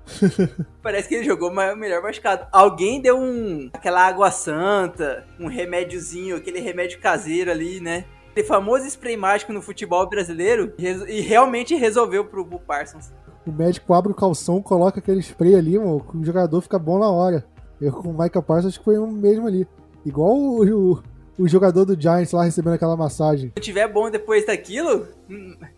Parece 0.83 1.09
que 1.09 1.17
ele 1.17 1.25
jogou 1.25 1.51
melhor 1.77 2.03
machucado. 2.03 2.47
Alguém 2.51 3.01
deu 3.01 3.19
um 3.19 3.69
aquela 3.73 4.07
água 4.07 4.31
santa, 4.31 5.27
um 5.39 5.47
remédiozinho, 5.47 6.37
aquele 6.37 6.61
remédio 6.61 6.99
caseiro 6.99 7.51
ali, 7.51 7.81
né? 7.81 8.05
Tem 8.35 8.45
famoso 8.45 8.87
spray 8.87 9.17
mágico 9.17 9.53
no 9.53 9.61
futebol 9.61 10.09
brasileiro 10.09 10.73
e 10.79 11.21
realmente 11.21 11.75
resolveu 11.75 12.25
pro, 12.25 12.45
pro 12.45 12.59
Parsons. 12.59 13.13
O 13.47 13.53
médico 13.53 13.93
abre 13.93 14.13
o 14.13 14.15
calção, 14.15 14.63
coloca 14.63 15.01
aquele 15.01 15.21
spray 15.21 15.55
ali, 15.55 15.79
mano, 15.79 16.05
o 16.15 16.25
jogador 16.25 16.61
fica 16.61 16.79
bom 16.79 16.99
na 16.99 17.11
hora. 17.11 17.45
Eu 17.81 17.93
com 17.93 18.11
o 18.11 18.13
Michael 18.13 18.43
Parsons 18.43 18.69
acho 18.69 18.79
que 18.79 18.85
foi 18.85 18.97
o 18.97 19.07
mesmo 19.07 19.47
ali. 19.47 19.67
Igual 20.07 20.37
o, 20.37 20.93
o, 20.93 21.03
o, 21.39 21.49
jogador 21.49 21.85
do 21.85 22.01
Giants 22.01 22.33
lá 22.33 22.45
recebendo 22.45 22.75
aquela 22.75 22.97
massagem. 22.97 23.53
Se 23.57 23.63
tiver 23.63 23.89
bom 23.89 24.09
depois 24.11 24.47
daquilo, 24.47 25.07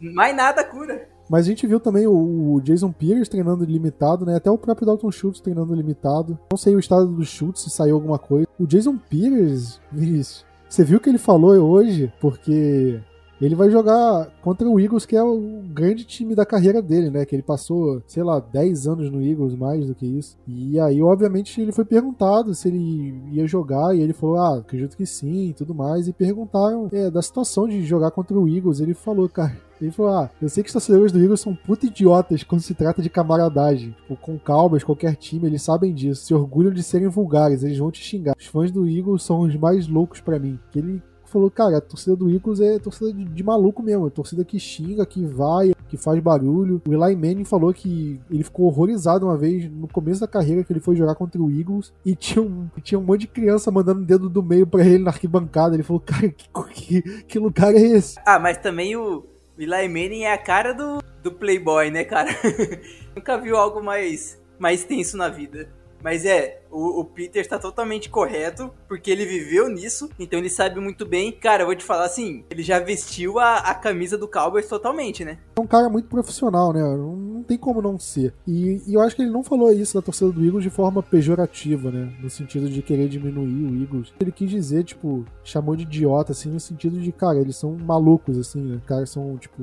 mais 0.00 0.36
nada 0.36 0.62
cura. 0.62 1.08
Mas 1.28 1.46
a 1.46 1.48
gente 1.48 1.66
viu 1.66 1.80
também 1.80 2.06
o, 2.06 2.54
o 2.54 2.60
Jason 2.60 2.92
Pierce 2.92 3.30
treinando 3.30 3.64
limitado, 3.64 4.26
né? 4.26 4.36
Até 4.36 4.50
o 4.50 4.58
próprio 4.58 4.86
Dalton 4.86 5.10
Schultz 5.10 5.40
treinando 5.40 5.74
limitado. 5.74 6.38
Não 6.50 6.58
sei 6.58 6.76
o 6.76 6.78
estado 6.78 7.06
do 7.06 7.24
Schultz, 7.24 7.62
se 7.62 7.70
saiu 7.70 7.94
alguma 7.94 8.18
coisa. 8.18 8.46
O 8.58 8.66
Jason 8.66 8.98
Pierce, 8.98 9.80
Vinícius, 9.90 10.44
você 10.74 10.82
viu 10.82 10.98
o 10.98 11.00
que 11.00 11.08
ele 11.08 11.18
falou 11.18 11.54
hoje? 11.56 12.12
Porque 12.20 12.98
ele 13.40 13.54
vai 13.54 13.70
jogar 13.70 14.30
contra 14.42 14.68
o 14.68 14.78
Eagles, 14.78 15.04
que 15.04 15.16
é 15.16 15.22
o 15.22 15.62
grande 15.72 16.04
time 16.04 16.34
da 16.34 16.46
carreira 16.46 16.80
dele, 16.80 17.10
né? 17.10 17.24
Que 17.24 17.34
ele 17.34 17.42
passou, 17.42 18.02
sei 18.06 18.22
lá, 18.22 18.40
10 18.40 18.86
anos 18.86 19.10
no 19.10 19.22
Eagles, 19.22 19.54
mais 19.54 19.86
do 19.86 19.94
que 19.94 20.06
isso. 20.06 20.36
E 20.46 20.78
aí, 20.80 21.02
obviamente, 21.02 21.60
ele 21.60 21.72
foi 21.72 21.84
perguntado 21.84 22.54
se 22.54 22.68
ele 22.68 23.14
ia 23.32 23.46
jogar, 23.46 23.94
e 23.94 24.00
ele 24.00 24.12
falou, 24.12 24.36
ah, 24.36 24.58
acredito 24.58 24.96
que 24.96 25.06
sim, 25.06 25.48
e 25.48 25.52
tudo 25.52 25.74
mais. 25.74 26.08
E 26.08 26.12
perguntaram 26.12 26.88
é, 26.92 27.10
da 27.10 27.22
situação 27.22 27.68
de 27.68 27.82
jogar 27.82 28.10
contra 28.10 28.38
o 28.38 28.48
Eagles. 28.48 28.80
Ele 28.80 28.94
falou, 28.94 29.28
cara, 29.28 29.56
ele 29.80 29.90
falou: 29.90 30.12
Ah, 30.12 30.30
eu 30.40 30.48
sei 30.48 30.62
que 30.62 30.68
os 30.68 30.72
torcedores 30.72 31.12
do 31.12 31.20
Eagles 31.20 31.40
são 31.40 31.54
puta 31.54 31.86
idiotas 31.86 32.42
quando 32.42 32.62
se 32.62 32.74
trata 32.74 33.02
de 33.02 33.10
camaradagem. 33.10 33.90
Tipo, 33.90 34.16
com 34.16 34.38
calmas, 34.38 34.84
qualquer 34.84 35.16
time, 35.16 35.46
eles 35.46 35.62
sabem 35.62 35.92
disso. 35.92 36.24
Se 36.24 36.34
orgulham 36.34 36.72
de 36.72 36.82
serem 36.82 37.08
vulgares, 37.08 37.62
eles 37.62 37.78
vão 37.78 37.90
te 37.90 38.02
xingar. 38.02 38.34
Os 38.38 38.46
fãs 38.46 38.70
do 38.70 38.88
Eagles 38.88 39.22
são 39.22 39.40
os 39.40 39.54
mais 39.56 39.88
loucos 39.88 40.20
para 40.20 40.38
mim. 40.38 40.58
Que 40.70 40.78
ele 40.78 41.02
falou, 41.34 41.50
cara, 41.50 41.78
a 41.78 41.80
torcida 41.80 42.14
do 42.14 42.30
Eagles 42.30 42.60
é 42.60 42.78
torcida 42.78 43.12
de, 43.12 43.24
de, 43.24 43.42
maluco 43.42 43.82
mesmo, 43.82 44.06
é 44.06 44.10
torcida 44.10 44.44
que 44.44 44.58
xinga, 44.60 45.04
que 45.04 45.26
vai, 45.26 45.74
que 45.88 45.96
faz 45.96 46.20
barulho. 46.20 46.80
O 46.86 46.92
Eli 46.92 47.16
Manning 47.16 47.44
falou 47.44 47.74
que 47.74 48.20
ele 48.30 48.44
ficou 48.44 48.66
horrorizado 48.66 49.26
uma 49.26 49.36
vez 49.36 49.68
no 49.68 49.88
começo 49.88 50.20
da 50.20 50.28
carreira 50.28 50.62
que 50.62 50.72
ele 50.72 50.78
foi 50.78 50.94
jogar 50.94 51.16
contra 51.16 51.42
o 51.42 51.50
Eagles 51.50 51.92
e 52.06 52.14
tinha 52.14 52.40
um, 52.40 52.68
tinha 52.82 52.98
um 52.98 53.02
monte 53.02 53.22
de 53.22 53.26
criança 53.26 53.70
mandando 53.70 54.00
o 54.00 54.04
dedo 54.04 54.28
do 54.28 54.42
meio 54.42 54.64
para 54.64 54.86
ele 54.86 55.02
na 55.02 55.10
arquibancada. 55.10 55.74
Ele 55.74 55.82
falou, 55.82 56.00
cara, 56.00 56.28
que, 56.28 56.48
que, 56.72 57.02
que 57.24 57.38
lugar 57.40 57.74
é 57.74 57.80
esse? 57.80 58.16
Ah, 58.24 58.38
mas 58.38 58.58
também 58.58 58.94
o 58.94 59.24
Eli 59.58 59.88
Manning 59.88 60.22
é 60.22 60.32
a 60.32 60.38
cara 60.38 60.72
do, 60.72 61.02
do 61.20 61.32
Playboy, 61.32 61.90
né, 61.90 62.04
cara? 62.04 62.30
Nunca 63.14 63.36
viu 63.38 63.56
algo 63.56 63.82
mais, 63.82 64.40
mais 64.56 64.84
tenso 64.84 65.16
na 65.16 65.28
vida. 65.28 65.68
Mas 66.04 66.26
é, 66.26 66.60
o, 66.70 67.00
o, 67.00 67.04
Peter 67.06 67.40
está 67.40 67.58
totalmente 67.58 68.10
correto, 68.10 68.70
porque 68.86 69.10
ele 69.10 69.24
viveu 69.24 69.70
nisso, 69.70 70.10
então 70.18 70.38
ele 70.38 70.50
sabe 70.50 70.78
muito 70.78 71.06
bem. 71.06 71.32
Cara, 71.32 71.62
eu 71.62 71.66
vou 71.66 71.74
te 71.74 71.82
falar 71.82 72.04
assim, 72.04 72.44
ele 72.50 72.62
já 72.62 72.78
vestiu 72.78 73.38
a, 73.38 73.56
a 73.56 73.74
camisa 73.74 74.18
do 74.18 74.28
Cowboys 74.28 74.68
totalmente, 74.68 75.24
né? 75.24 75.38
É 75.56 75.60
um 75.62 75.66
cara 75.66 75.88
muito 75.88 76.06
profissional, 76.06 76.74
né? 76.74 76.80
Não 76.82 77.33
tem 77.44 77.56
como 77.58 77.80
não 77.80 77.98
ser. 77.98 78.34
E, 78.46 78.82
e, 78.86 78.94
eu 78.94 79.00
acho 79.00 79.14
que 79.14 79.22
ele 79.22 79.30
não 79.30 79.42
falou 79.42 79.72
isso 79.72 79.94
da 79.94 80.02
torcida 80.02 80.30
do 80.30 80.44
Eagles 80.44 80.64
de 80.64 80.70
forma 80.70 81.02
pejorativa, 81.02 81.90
né? 81.90 82.12
No 82.20 82.30
sentido 82.30 82.68
de 82.68 82.82
querer 82.82 83.08
diminuir 83.08 83.64
o 83.64 83.82
Eagles. 83.82 84.12
Ele 84.20 84.32
quis 84.32 84.50
dizer, 84.50 84.84
tipo, 84.84 85.24
chamou 85.42 85.76
de 85.76 85.82
idiota, 85.82 86.32
assim, 86.32 86.50
no 86.50 86.60
sentido 86.60 86.98
de, 86.98 87.12
cara, 87.12 87.38
eles 87.38 87.56
são 87.56 87.76
malucos, 87.76 88.38
assim, 88.38 88.60
né? 88.60 88.80
Caras 88.86 89.10
são, 89.10 89.36
tipo, 89.36 89.62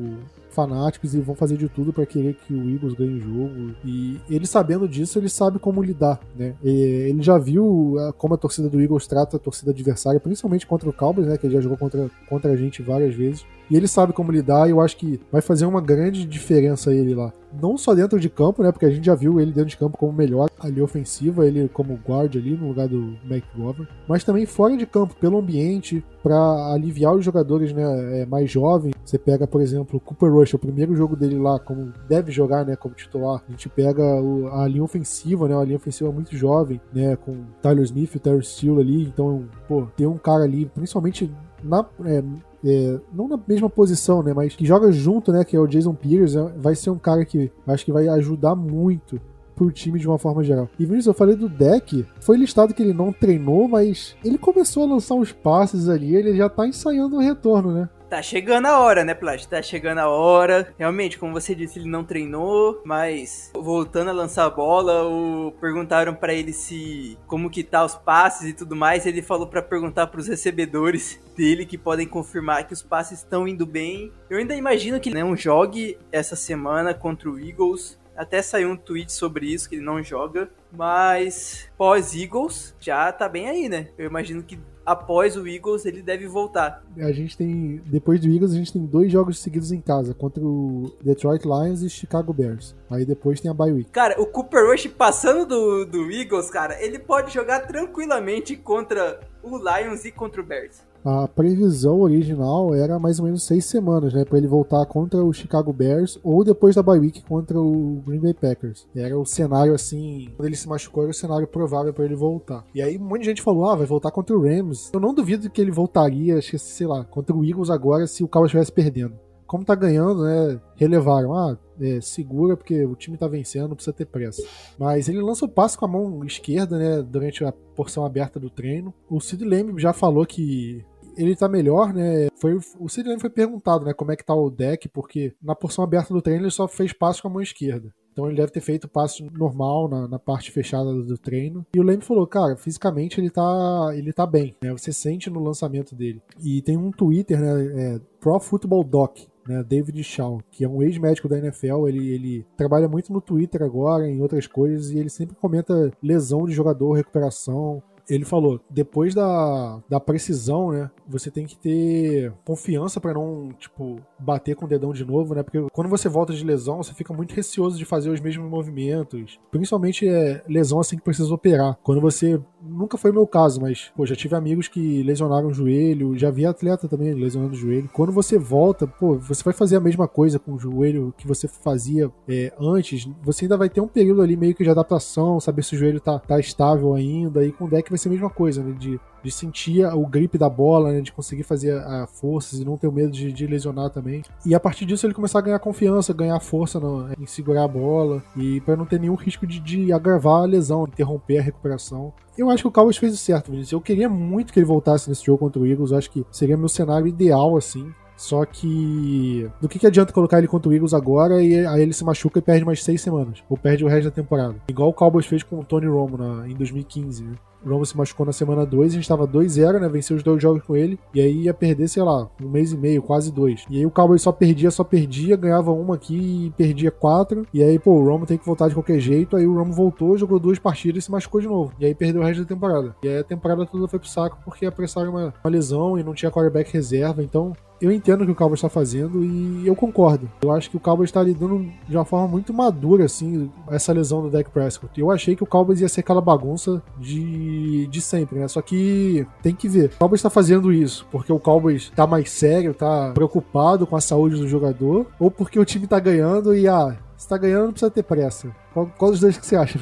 fanáticos 0.52 1.16
e 1.16 1.20
vão 1.20 1.34
fazer 1.34 1.58
de 1.58 1.68
tudo 1.68 1.92
para 1.92 2.06
querer 2.06 2.36
que 2.36 2.54
o 2.54 2.70
Eagles 2.70 2.94
ganhe 2.94 3.18
o 3.18 3.20
jogo. 3.20 3.76
E 3.84 4.20
ele 4.30 4.46
sabendo 4.46 4.88
disso, 4.88 5.18
ele 5.18 5.30
sabe 5.30 5.60
como 5.60 5.82
lidar, 5.82 6.20
né? 6.36 6.56
ele 6.62 7.22
já 7.22 7.38
viu 7.38 7.96
ah, 8.00 8.14
como 8.14 8.34
a 8.34 8.38
torcida 8.38 8.70
do 8.70 8.80
Eagles 8.80 9.08
trata 9.08 9.38
a 9.38 9.40
torcida 9.40 9.72
adversária, 9.72 10.20
principalmente 10.20 10.68
contra 10.68 10.90
o 10.90 10.94
Cowboys, 10.94 11.28
né? 11.28 11.38
Que 11.38 11.48
ele 11.48 11.56
já 11.56 11.62
jogou 11.62 11.78
contra, 11.78 12.10
contra 12.28 12.52
a 12.52 12.56
gente 12.56 12.82
várias 12.82 13.16
vezes. 13.16 13.46
E 13.72 13.78
ele 13.78 13.88
sabe 13.88 14.12
como 14.12 14.34
lidar 14.34 14.68
e 14.68 14.72
eu 14.72 14.82
acho 14.82 14.98
que 14.98 15.22
vai 15.32 15.42
fazer 15.42 15.66
uma 15.66 15.80
grande 15.80 16.26
diferença 16.26 16.94
ele 16.94 17.16
lá. 17.16 17.32
Não 17.54 17.78
só 17.78 17.96
dentro 17.96 18.20
de 18.20 18.30
campo, 18.30 18.62
né? 18.62 18.70
Porque 18.70 18.86
a 18.86 18.90
gente 18.90 19.06
já 19.06 19.16
viu 19.16 19.40
ele 19.40 19.54
dentro 19.54 19.70
de 19.70 19.78
campo 19.78 19.98
como 19.98 20.12
melhor 20.12 20.50
ali 20.60 20.82
ofensiva, 20.82 21.48
ele 21.48 21.70
como 21.70 21.98
guard 22.06 22.36
ali 22.36 22.52
no 22.52 22.68
lugar 22.68 22.90
do 22.90 23.16
McGovern, 23.24 23.88
mas 24.10 24.26
também 24.26 24.46
fora 24.46 24.76
de 24.76 24.86
campo, 24.86 25.16
pelo 25.16 25.38
ambiente, 25.38 26.04
para 26.22 26.36
aliviar 26.74 27.16
os 27.16 27.24
jogadores 27.24 27.72
né, 27.72 28.22
é, 28.22 28.26
mais 28.26 28.52
jovens. 28.52 28.94
Você 29.06 29.18
pega, 29.18 29.48
por 29.48 29.62
exemplo, 29.62 29.96
o 29.96 30.00
Cooper 30.02 30.34
Rush, 30.34 30.54
o 30.54 30.60
primeiro 30.60 30.94
jogo 30.94 31.16
dele 31.16 31.40
lá, 31.40 31.58
como 31.58 31.94
deve 32.10 32.30
jogar, 32.30 32.66
né, 32.66 32.76
como 32.76 32.94
titular. 32.94 33.42
A 33.48 33.52
gente 33.52 33.70
pega 33.70 34.04
a 34.04 34.68
linha 34.68 34.84
ofensiva, 34.84 35.48
né, 35.48 35.56
a 35.56 35.64
linha 35.64 35.78
ofensiva 35.78 36.12
muito 36.12 36.36
jovem, 36.36 36.82
né, 36.94 37.16
com 37.16 37.38
Tyler 37.62 37.86
Smith 37.86 38.16
o 38.16 38.20
Terry 38.20 38.44
Steele 38.44 38.82
ali. 38.82 39.04
Então, 39.04 39.46
pô, 39.66 39.88
ter 39.96 40.08
um 40.08 40.18
cara 40.18 40.44
ali, 40.44 40.66
principalmente 40.66 41.32
na, 41.64 41.86
é, 42.06 42.22
é, 42.64 43.00
não 43.14 43.28
na 43.28 43.40
mesma 43.48 43.70
posição, 43.70 44.22
né, 44.22 44.34
mas 44.34 44.56
que 44.56 44.66
joga 44.66 44.92
junto, 44.92 45.32
né, 45.32 45.44
que 45.44 45.56
é 45.56 45.60
o 45.60 45.68
Jason 45.68 45.94
Peters, 45.94 46.36
é, 46.36 46.44
vai 46.58 46.76
ser 46.76 46.90
um 46.90 46.98
cara 46.98 47.26
que 47.26 47.52
acho 47.68 47.86
que 47.86 47.92
vai 47.92 48.08
ajudar 48.08 48.56
muito 48.56 49.20
pro 49.56 49.72
time 49.72 50.00
de 50.00 50.08
uma 50.08 50.18
forma 50.18 50.44
geral. 50.44 50.70
E 50.80 50.86
Vinícius, 50.86 51.08
eu 51.08 51.14
falei 51.14 51.36
do 51.36 51.48
deck, 51.48 52.06
foi 52.20 52.38
listado 52.38 52.74
que 52.74 52.82
ele 52.82 52.94
não 52.94 53.12
treinou, 53.12 53.68
mas 53.68 54.16
ele 54.24 54.38
começou 54.38 54.84
a 54.84 54.94
lançar 54.94 55.16
uns 55.16 55.32
passes 55.32 55.88
ali, 55.88 56.16
ele 56.16 56.36
já 56.36 56.50
tá 56.50 56.68
ensaiando 56.68 57.18
o 57.18 57.20
retorno, 57.20 57.72
né? 57.72 57.90
Tá 58.12 58.22
chegando 58.22 58.66
a 58.66 58.78
hora, 58.78 59.06
né, 59.06 59.14
Plat? 59.14 59.46
Tá 59.46 59.62
chegando 59.62 60.00
a 60.00 60.10
hora. 60.10 60.74
Realmente, 60.78 61.18
como 61.18 61.32
você 61.32 61.56
disse, 61.56 61.80
ele 61.80 61.88
não 61.88 62.04
treinou, 62.04 62.82
mas 62.84 63.50
voltando 63.54 64.10
a 64.10 64.14
lançar 64.14 64.44
a 64.44 64.50
bola, 64.50 65.08
o... 65.08 65.54
perguntaram 65.62 66.14
para 66.14 66.34
ele 66.34 66.52
se 66.52 67.18
como 67.26 67.50
que 67.50 67.64
tá 67.64 67.86
os 67.86 67.96
passes 67.96 68.50
e 68.50 68.54
tudo 68.54 68.76
mais. 68.76 69.06
Ele 69.06 69.22
falou 69.22 69.48
para 69.48 69.62
perguntar 69.62 70.08
para 70.08 70.20
os 70.20 70.28
recebedores 70.28 71.22
dele 71.38 71.66
que 71.66 71.78
podem 71.78 72.06
confirmar 72.06 72.68
que 72.68 72.74
os 72.74 72.84
passes 72.84 73.20
estão 73.20 73.48
indo 73.48 73.66
bem. 73.66 74.12
Eu 74.30 74.40
ainda 74.40 74.56
imagino 74.56 75.00
que 75.00 75.10
não 75.10 75.34
jogue 75.34 75.98
essa 76.12 76.36
semana 76.36 76.94
contra 76.94 77.30
o 77.30 77.40
Eagles. 77.40 77.98
Até 78.14 78.42
saiu 78.42 78.72
um 78.72 78.76
tweet 78.76 79.10
sobre 79.14 79.46
isso, 79.46 79.70
que 79.70 79.76
ele 79.76 79.86
não 79.86 80.04
joga. 80.04 80.50
Mas 80.70 81.70
pós-Eagles 81.78 82.76
já 82.78 83.10
tá 83.14 83.30
bem 83.30 83.48
aí, 83.48 83.70
né? 83.70 83.88
Eu 83.98 84.06
imagino 84.06 84.44
que 84.44 84.60
após 84.86 85.36
o 85.36 85.48
Eagles 85.48 85.86
ele 85.86 86.02
deve 86.02 86.28
voltar. 86.28 86.84
A 86.98 87.12
gente 87.12 87.38
tem. 87.38 87.82
Depois 87.86 88.20
do 88.20 88.28
Eagles, 88.28 88.52
a 88.52 88.56
gente 88.56 88.74
tem 88.74 88.86
dois 88.86 89.12
jogos 89.12 89.40
seguidos 89.40 89.72
em 89.72 89.82
casa, 89.82 90.14
contra 90.14 90.44
o 90.44 90.92
Detroit 91.04 91.44
Lions 91.44 91.82
e 91.82 91.90
Chicago 91.90 92.34
Bears. 92.34 92.76
Aí 92.90 93.06
depois 93.06 93.40
tem 93.40 93.50
a 93.50 93.54
bye 93.54 93.72
week. 93.72 93.90
Cara, 93.92 94.20
o 94.22 94.26
Cooper 94.26 94.70
Rush 94.70 94.88
passando 94.88 95.46
do, 95.46 95.86
do 95.86 96.12
Eagles, 96.12 96.50
cara, 96.50 96.82
ele 96.84 97.00
pode 97.00 97.34
jogar 97.34 97.62
tranquilamente 97.62 98.56
contra 98.56 99.20
o 99.44 99.58
Lions 99.58 100.06
e 100.06 100.12
contra 100.12 100.42
o 100.42 100.46
Bears. 100.46 100.82
A 101.04 101.28
previsão 101.28 102.02
original 102.02 102.76
era 102.76 103.00
mais 103.00 103.20
ou 103.20 103.26
menos 103.26 103.44
seis 103.44 103.66
semanas, 103.66 104.14
né? 104.14 104.24
Pra 104.24 104.38
ele 104.38 104.48
voltar 104.48 104.86
contra 104.86 105.24
o 105.24 105.34
Chicago 105.34 105.74
Bears 105.74 106.20
ou 106.24 106.44
depois 106.44 106.76
da 106.76 106.84
bye 106.84 107.00
week 107.00 107.24
contra 107.24 107.60
o 107.60 108.02
Green 108.06 108.20
Bay 108.20 108.34
Packers. 108.34 108.88
Era 108.96 109.18
o 109.18 109.26
cenário 109.26 109.74
assim, 109.74 110.30
quando 110.38 110.48
ele 110.48 110.56
se 110.56 110.70
machucou, 110.70 111.04
era 111.04 111.12
o 111.12 111.16
cenário 111.16 111.48
provável 111.48 111.94
para 111.94 112.06
ele 112.06 112.16
voltar. 112.16 112.64
E 112.74 112.82
aí 112.82 112.98
um 112.98 113.04
monte 113.04 113.22
de 113.22 113.28
gente 113.28 113.42
falou: 113.42 113.66
ah, 113.66 113.76
vai 113.76 113.88
voltar 113.88 114.12
contra 114.12 114.36
o 114.36 114.42
Rams. 114.42 114.92
Eu 114.94 115.00
não 115.00 115.14
duvido 115.14 115.50
que 115.50 115.60
ele 115.60 115.72
voltaria, 115.72 116.38
acho 116.38 116.52
que, 116.52 116.60
sei 116.60 116.86
lá, 116.86 117.04
contra 117.04 117.36
o 117.36 117.44
Eagles 117.44 117.70
agora 117.70 118.06
se 118.06 118.24
o 118.24 118.28
Cowboys 118.28 118.50
estivesse 118.50 118.72
perdendo. 118.72 119.16
Como 119.48 119.66
tá 119.66 119.76
ganhando, 119.76 120.24
né? 120.24 120.62
Relevaram. 120.78 121.34
Ah, 121.34 121.58
é, 121.82 122.00
segura 122.00 122.56
porque 122.56 122.86
o 122.86 122.96
time 122.96 123.18
tá 123.18 123.28
vencendo, 123.28 123.68
não 123.68 123.76
precisa 123.76 123.92
ter 123.92 124.06
pressa. 124.06 124.42
Mas 124.80 125.10
ele 125.10 125.20
lança 125.20 125.44
o 125.44 125.50
passe 125.50 125.78
com 125.78 125.84
a 125.84 125.90
mão 125.90 126.24
esquerda, 126.24 126.78
né? 126.78 127.02
Durante 127.02 127.44
a 127.44 127.52
porção 127.52 128.06
aberta 128.06 128.40
do 128.40 128.50
treino. 128.50 128.94
O 129.10 129.20
Sid 129.20 129.44
Lamb 129.44 129.78
já 129.78 129.92
falou 129.92 130.26
que 130.26 130.86
ele 131.18 131.36
tá 131.36 131.48
melhor, 131.48 131.94
né? 131.94 132.28
Foi, 132.36 132.58
o 132.80 132.90
Sid 132.90 133.08
foi 133.20 133.30
perguntado, 133.30 133.86
né, 133.86 133.94
como 133.94 134.12
é 134.12 134.16
que 134.16 134.26
tá 134.26 134.34
o 134.34 134.50
deck, 134.50 134.90
porque 134.90 135.34
na 135.42 135.56
porção 135.56 135.84
aberta 135.84 136.14
do 136.14 136.22
treino 136.22 136.44
ele 136.44 136.52
só 136.52 136.68
fez 136.68 136.94
passo 136.94 137.22
com 137.22 137.28
a 137.28 137.32
mão 137.32 137.42
esquerda. 137.42 137.94
Então 138.12 138.28
ele 138.28 138.36
deve 138.36 138.52
ter 138.52 138.60
feito 138.60 138.90
passo 138.90 139.26
normal 139.32 139.88
na, 139.88 140.08
na 140.08 140.20
parte 140.20 140.52
fechada 140.52 140.92
do, 140.92 141.06
do, 141.06 141.18
treino. 141.18 141.66
E 141.74 141.80
o 141.80 141.84
Leme 141.84 142.04
falou, 142.04 142.28
cara, 142.28 142.58
fisicamente 142.58 143.20
ele 143.20 143.30
tá, 143.30 143.92
ele 143.94 144.12
tá 144.12 144.26
bem, 144.26 144.56
né? 144.62 144.72
Você 144.72 144.92
sente 144.92 145.30
no 145.30 145.42
lançamento 145.42 145.96
dele. 145.96 146.22
E 146.44 146.62
tem 146.62 146.78
um 146.78 146.92
Twitter, 146.92 147.40
né? 147.40 147.96
É, 147.96 148.02
Pro 148.20 148.40
Football 148.40 148.84
Doc, 148.84 149.18
né, 149.48 149.64
David 149.64 150.04
Shaw, 150.04 150.42
que 150.52 150.64
é 150.64 150.70
um 150.70 150.82
ex-médico 150.84 151.28
da 151.28 151.38
NFL, 151.38 151.88
ele, 151.88 152.10
ele 152.10 152.46
trabalha 152.56 152.88
muito 152.88 153.12
no 153.12 153.22
Twitter 153.22 153.64
agora, 153.64 154.08
em 154.08 154.22
outras 154.22 154.46
coisas, 154.46 154.92
e 154.92 155.00
ele 155.00 155.10
sempre 155.10 155.36
comenta 155.36 155.92
lesão 156.04 156.46
de 156.46 156.54
jogador, 156.54 156.94
recuperação, 156.94 157.82
ele 158.10 158.26
falou, 158.26 158.60
depois 158.70 159.14
da, 159.14 159.80
da 159.90 160.00
precisão, 160.00 160.72
né, 160.72 160.90
você 161.08 161.30
tem 161.30 161.46
que 161.46 161.58
ter 161.58 162.34
confiança 162.46 163.00
para 163.00 163.14
não, 163.14 163.50
tipo, 163.60 164.00
bater 164.18 164.56
com 164.56 164.66
o 164.66 164.68
dedão 164.68 164.94
de 164.94 165.06
novo, 165.06 165.36
né? 165.36 165.44
Porque 165.44 165.60
quando 165.74 165.90
você 165.90 166.08
volta 166.08 166.34
de 166.34 166.44
lesão, 166.44 166.82
você 166.82 166.94
fica 166.94 167.14
muito 167.14 167.34
receoso 167.34 167.78
de 167.78 167.86
fazer 167.86 168.10
os 168.10 168.20
mesmos 168.20 168.50
movimentos. 168.50 169.40
Principalmente 169.52 170.08
é, 170.08 170.42
lesão 170.48 170.80
assim 170.80 170.96
que 170.96 171.04
precisa 171.04 171.34
operar. 171.34 171.78
Quando 171.84 172.02
você. 172.02 172.40
Nunca 172.64 172.96
foi 172.96 173.12
meu 173.12 173.26
caso, 173.26 173.60
mas, 173.60 173.92
pô, 173.96 174.06
já 174.06 174.16
tive 174.16 174.36
amigos 174.36 174.68
que 174.68 175.02
lesionaram 175.02 175.48
o 175.48 175.54
joelho, 175.54 176.16
já 176.16 176.30
vi 176.30 176.46
atleta 176.46 176.88
também 176.88 177.12
lesionando 177.12 177.54
o 177.54 177.58
joelho. 177.58 177.90
Quando 177.92 178.12
você 178.12 178.38
volta, 178.38 178.86
pô, 178.86 179.18
você 179.18 179.44
vai 179.44 179.54
fazer 179.54 179.78
a 179.78 179.80
mesma 179.80 180.08
coisa 180.08 180.38
com 180.38 180.54
o 180.54 180.60
joelho 180.60 181.12
que 181.18 181.28
você 181.28 181.48
fazia 181.48 182.12
é, 182.30 182.54
antes, 182.60 183.10
você 183.24 183.46
ainda 183.46 183.58
vai 183.58 183.68
ter 183.68 183.82
um 183.82 183.88
período 183.88 184.22
ali 184.22 184.38
meio 184.38 184.54
que 184.54 184.64
de 184.64 184.70
adaptação, 184.70 185.40
saber 185.40 185.64
se 185.64 185.76
o 185.76 185.78
joelho 185.78 186.00
tá, 186.00 186.20
tá 186.20 186.40
estável 186.40 186.94
ainda, 186.94 187.44
e 187.44 187.52
com 187.52 187.66
o 187.66 187.70
deck 187.70 187.91
vai 187.92 188.00
ser 188.00 188.10
a 188.10 188.12
mesma 188.12 188.30
coisa, 188.30 188.64
né? 188.64 188.76
De 188.78 189.00
de 189.24 189.32
sentir 189.32 189.86
o 189.86 190.06
grip 190.06 190.38
da 190.38 190.50
bola, 190.50 190.92
né, 190.92 191.02
de 191.02 191.12
conseguir 191.12 191.44
fazer 191.44 191.78
a, 191.78 192.08
forças 192.08 192.60
e 192.60 192.66
não 192.66 192.78
ter 192.78 192.88
o 192.88 192.92
medo 192.92 193.12
de, 193.12 193.32
de, 193.32 193.48
lesionar 193.48 193.90
também. 193.90 194.24
E 194.46 194.56
a 194.56 194.60
partir 194.60 194.86
disso 194.86 195.06
ele 195.06 195.14
começar 195.14 195.40
a 195.40 195.42
ganhar 195.42 195.60
confiança, 195.60 196.14
ganhar 196.14 196.40
força 196.40 196.80
no, 196.80 197.10
em 197.20 197.26
segurar 197.26 197.64
a 197.64 197.68
bola 197.68 198.24
e 198.36 198.62
para 198.62 198.76
não 198.76 198.86
ter 198.86 199.00
nenhum 199.00 199.16
risco 199.16 199.46
de, 199.46 199.60
de 199.60 199.94
agravar 199.94 200.44
a 200.44 200.46
lesão, 200.46 200.86
interromper 200.86 201.40
a 201.40 201.44
recuperação. 201.44 202.14
Eu 202.38 202.50
acho 202.50 202.64
que 202.64 202.68
o 202.68 202.72
Cowboys 202.72 202.98
fez 202.98 203.14
o 203.14 203.18
certo, 203.18 203.52
Vinícius. 203.52 203.74
Eu 203.74 203.82
queria 203.82 204.10
muito 204.10 204.52
que 204.52 204.60
ele 204.60 204.66
voltasse 204.66 205.10
nesse 205.10 205.26
jogo 205.26 205.40
contra 205.40 205.62
o 205.62 205.68
Eagles. 205.68 205.92
Eu 205.92 205.98
acho 205.98 206.10
que 206.10 206.26
seria 206.32 206.58
meu 206.58 206.70
cenário 206.70 207.08
ideal, 207.08 207.58
assim. 207.58 207.94
Só 208.16 208.46
que. 208.46 209.50
Do 209.60 209.68
que, 209.68 209.80
que 209.80 209.88
adianta 209.88 210.14
colocar 210.14 210.38
ele 210.38 210.48
contra 210.48 210.70
o 210.70 210.74
Eagles 210.74 210.94
agora 210.94 211.44
e 211.44 211.66
aí 211.66 211.82
ele 211.82 211.92
se 211.92 212.06
machuca 212.06 212.40
e 212.40 212.42
perde 212.42 212.64
mais 212.64 212.84
seis 212.84 213.02
semanas? 213.02 213.44
Ou 213.50 213.58
perde 213.58 213.84
o 213.84 213.88
resto 213.88 214.06
da 214.06 214.12
temporada? 214.12 214.56
Igual 214.70 214.90
o 214.90 214.94
Cowboys 214.94 215.26
fez 215.26 215.44
com 215.44 215.60
o 215.60 215.64
Tony 215.64 215.88
Romo 215.88 216.18
na, 216.18 216.48
em 216.48 216.56
2015, 216.56 217.24
né? 217.24 217.34
O 217.64 217.70
Romo 217.70 217.86
se 217.86 217.96
machucou 217.96 218.26
na 218.26 218.32
semana 218.32 218.66
2, 218.66 218.92
a 218.92 218.96
gente 218.96 219.08
tava 219.08 219.28
2-0, 219.28 219.80
né? 219.80 219.88
Venceu 219.88 220.18
os 220.18 220.24
dois 220.24 220.42
jogos 220.42 220.64
com 220.64 220.76
ele. 220.76 221.00
E 221.14 221.22
aí 221.22 221.44
ia 221.44 221.54
perder, 221.54 221.88
sei 221.88 222.04
lá, 222.04 222.30
um 222.42 222.50
mês 222.50 222.72
e 222.72 222.78
meio, 222.78 223.02
quase 223.02 223.32
dois. 223.32 223.66
E 223.70 223.78
aí 223.78 223.86
o 223.86 223.92
Cowboys 223.92 224.22
só 224.22 224.32
perdia, 224.32 224.72
só 224.72 224.84
perdia, 224.84 225.36
ganhava 225.36 225.72
uma 225.72 225.96
aqui 225.96 226.48
e 226.48 226.50
perdia 226.52 226.92
quatro. 226.92 227.46
E 227.54 227.64
aí, 227.64 227.78
pô, 227.78 227.92
o 227.92 228.06
Romo 228.06 228.26
tem 228.26 228.38
que 228.38 228.46
voltar 228.46 228.68
de 228.68 228.74
qualquer 228.74 229.00
jeito. 229.00 229.36
Aí 229.36 229.46
o 229.46 229.56
Romo 229.56 229.74
voltou, 229.74 230.18
jogou 230.18 230.40
duas 230.40 230.60
partidas 230.60 231.04
e 231.04 231.06
se 231.06 231.12
machucou 231.12 231.42
de 231.42 231.48
novo. 231.48 231.74
E 231.80 231.86
aí 231.86 231.94
perdeu 231.94 232.22
o 232.22 232.26
resto 232.26 232.42
da 232.42 232.48
temporada. 232.48 232.96
E 233.04 233.08
aí 233.08 233.20
a 233.20 233.24
temporada 233.24 233.66
toda 233.66 233.88
foi 233.88 234.00
pro 234.00 234.08
saco 234.08 234.38
porque 234.44 234.66
apressaram 234.66 235.12
uma, 235.12 235.34
uma 235.44 235.52
lesão 235.52 235.98
e 235.98 236.04
não 236.04 236.14
tinha 236.14 236.32
quarterback 236.32 236.72
reserva. 236.72 237.24
Então, 237.24 237.54
eu 237.82 237.92
entendo 237.92 238.22
o 238.22 238.26
que 238.26 238.32
o 238.32 238.36
Cowboys 238.36 238.60
está 238.60 238.70
fazendo 238.70 239.24
e 239.24 239.66
eu 239.66 239.76
concordo. 239.76 240.30
Eu 240.42 240.52
acho 240.52 240.70
que 240.70 240.78
o 240.78 240.80
Cowboys 240.80 241.10
está 241.10 241.22
lidando 241.22 241.66
de 241.88 241.98
uma 241.98 242.06
forma 242.06 242.28
muito 242.28 242.54
madura, 242.54 243.06
assim, 243.06 243.50
essa 243.70 243.92
lesão 243.92 244.22
do 244.22 244.30
Dak 244.30 244.50
Prescott. 244.50 245.00
Eu 245.00 245.10
achei 245.10 245.36
que 245.36 245.44
o 245.44 245.48
Cowboys 245.48 245.82
ia 245.82 245.90
ser 245.90 246.02
aquela 246.02 246.22
bagunça 246.22 246.82
de, 246.98 247.88
de 247.88 248.02
sempre, 248.02 248.40
né? 248.40 248.48
Só 248.48 248.62
que 248.62 249.26
tem 249.42 249.56
que 249.56 249.68
ver. 249.68 249.92
O 249.96 250.00
Cowboys 250.00 250.20
está 250.20 250.30
fazendo 250.30 250.72
isso 250.72 251.08
porque 251.12 251.34
o 251.34 251.40
Cowboys 251.40 251.84
está 251.84 252.06
mais 252.06 252.30
sério, 252.30 252.72
está 252.72 253.12
preocupado 253.14 253.88
com 253.88 253.96
a 253.96 254.02
saúde 254.02 254.38
do 254.38 254.48
jogador, 254.48 255.08
ou 255.20 255.32
porque 255.32 255.60
o 255.60 255.66
time 255.66 255.86
está 255.86 256.00
ganhando 256.00 256.56
e, 256.56 256.68
ah, 256.68 256.96
se 257.18 257.28
tá 257.28 257.38
ganhando 257.38 257.66
não 257.66 257.72
precisa 257.72 257.92
ter 257.92 258.04
pressa. 258.04 258.50
Qual, 258.74 258.92
qual 258.98 259.12
dos 259.12 259.20
dois 259.20 259.38
que 259.38 259.46
você 259.46 259.56
acha, 259.56 259.80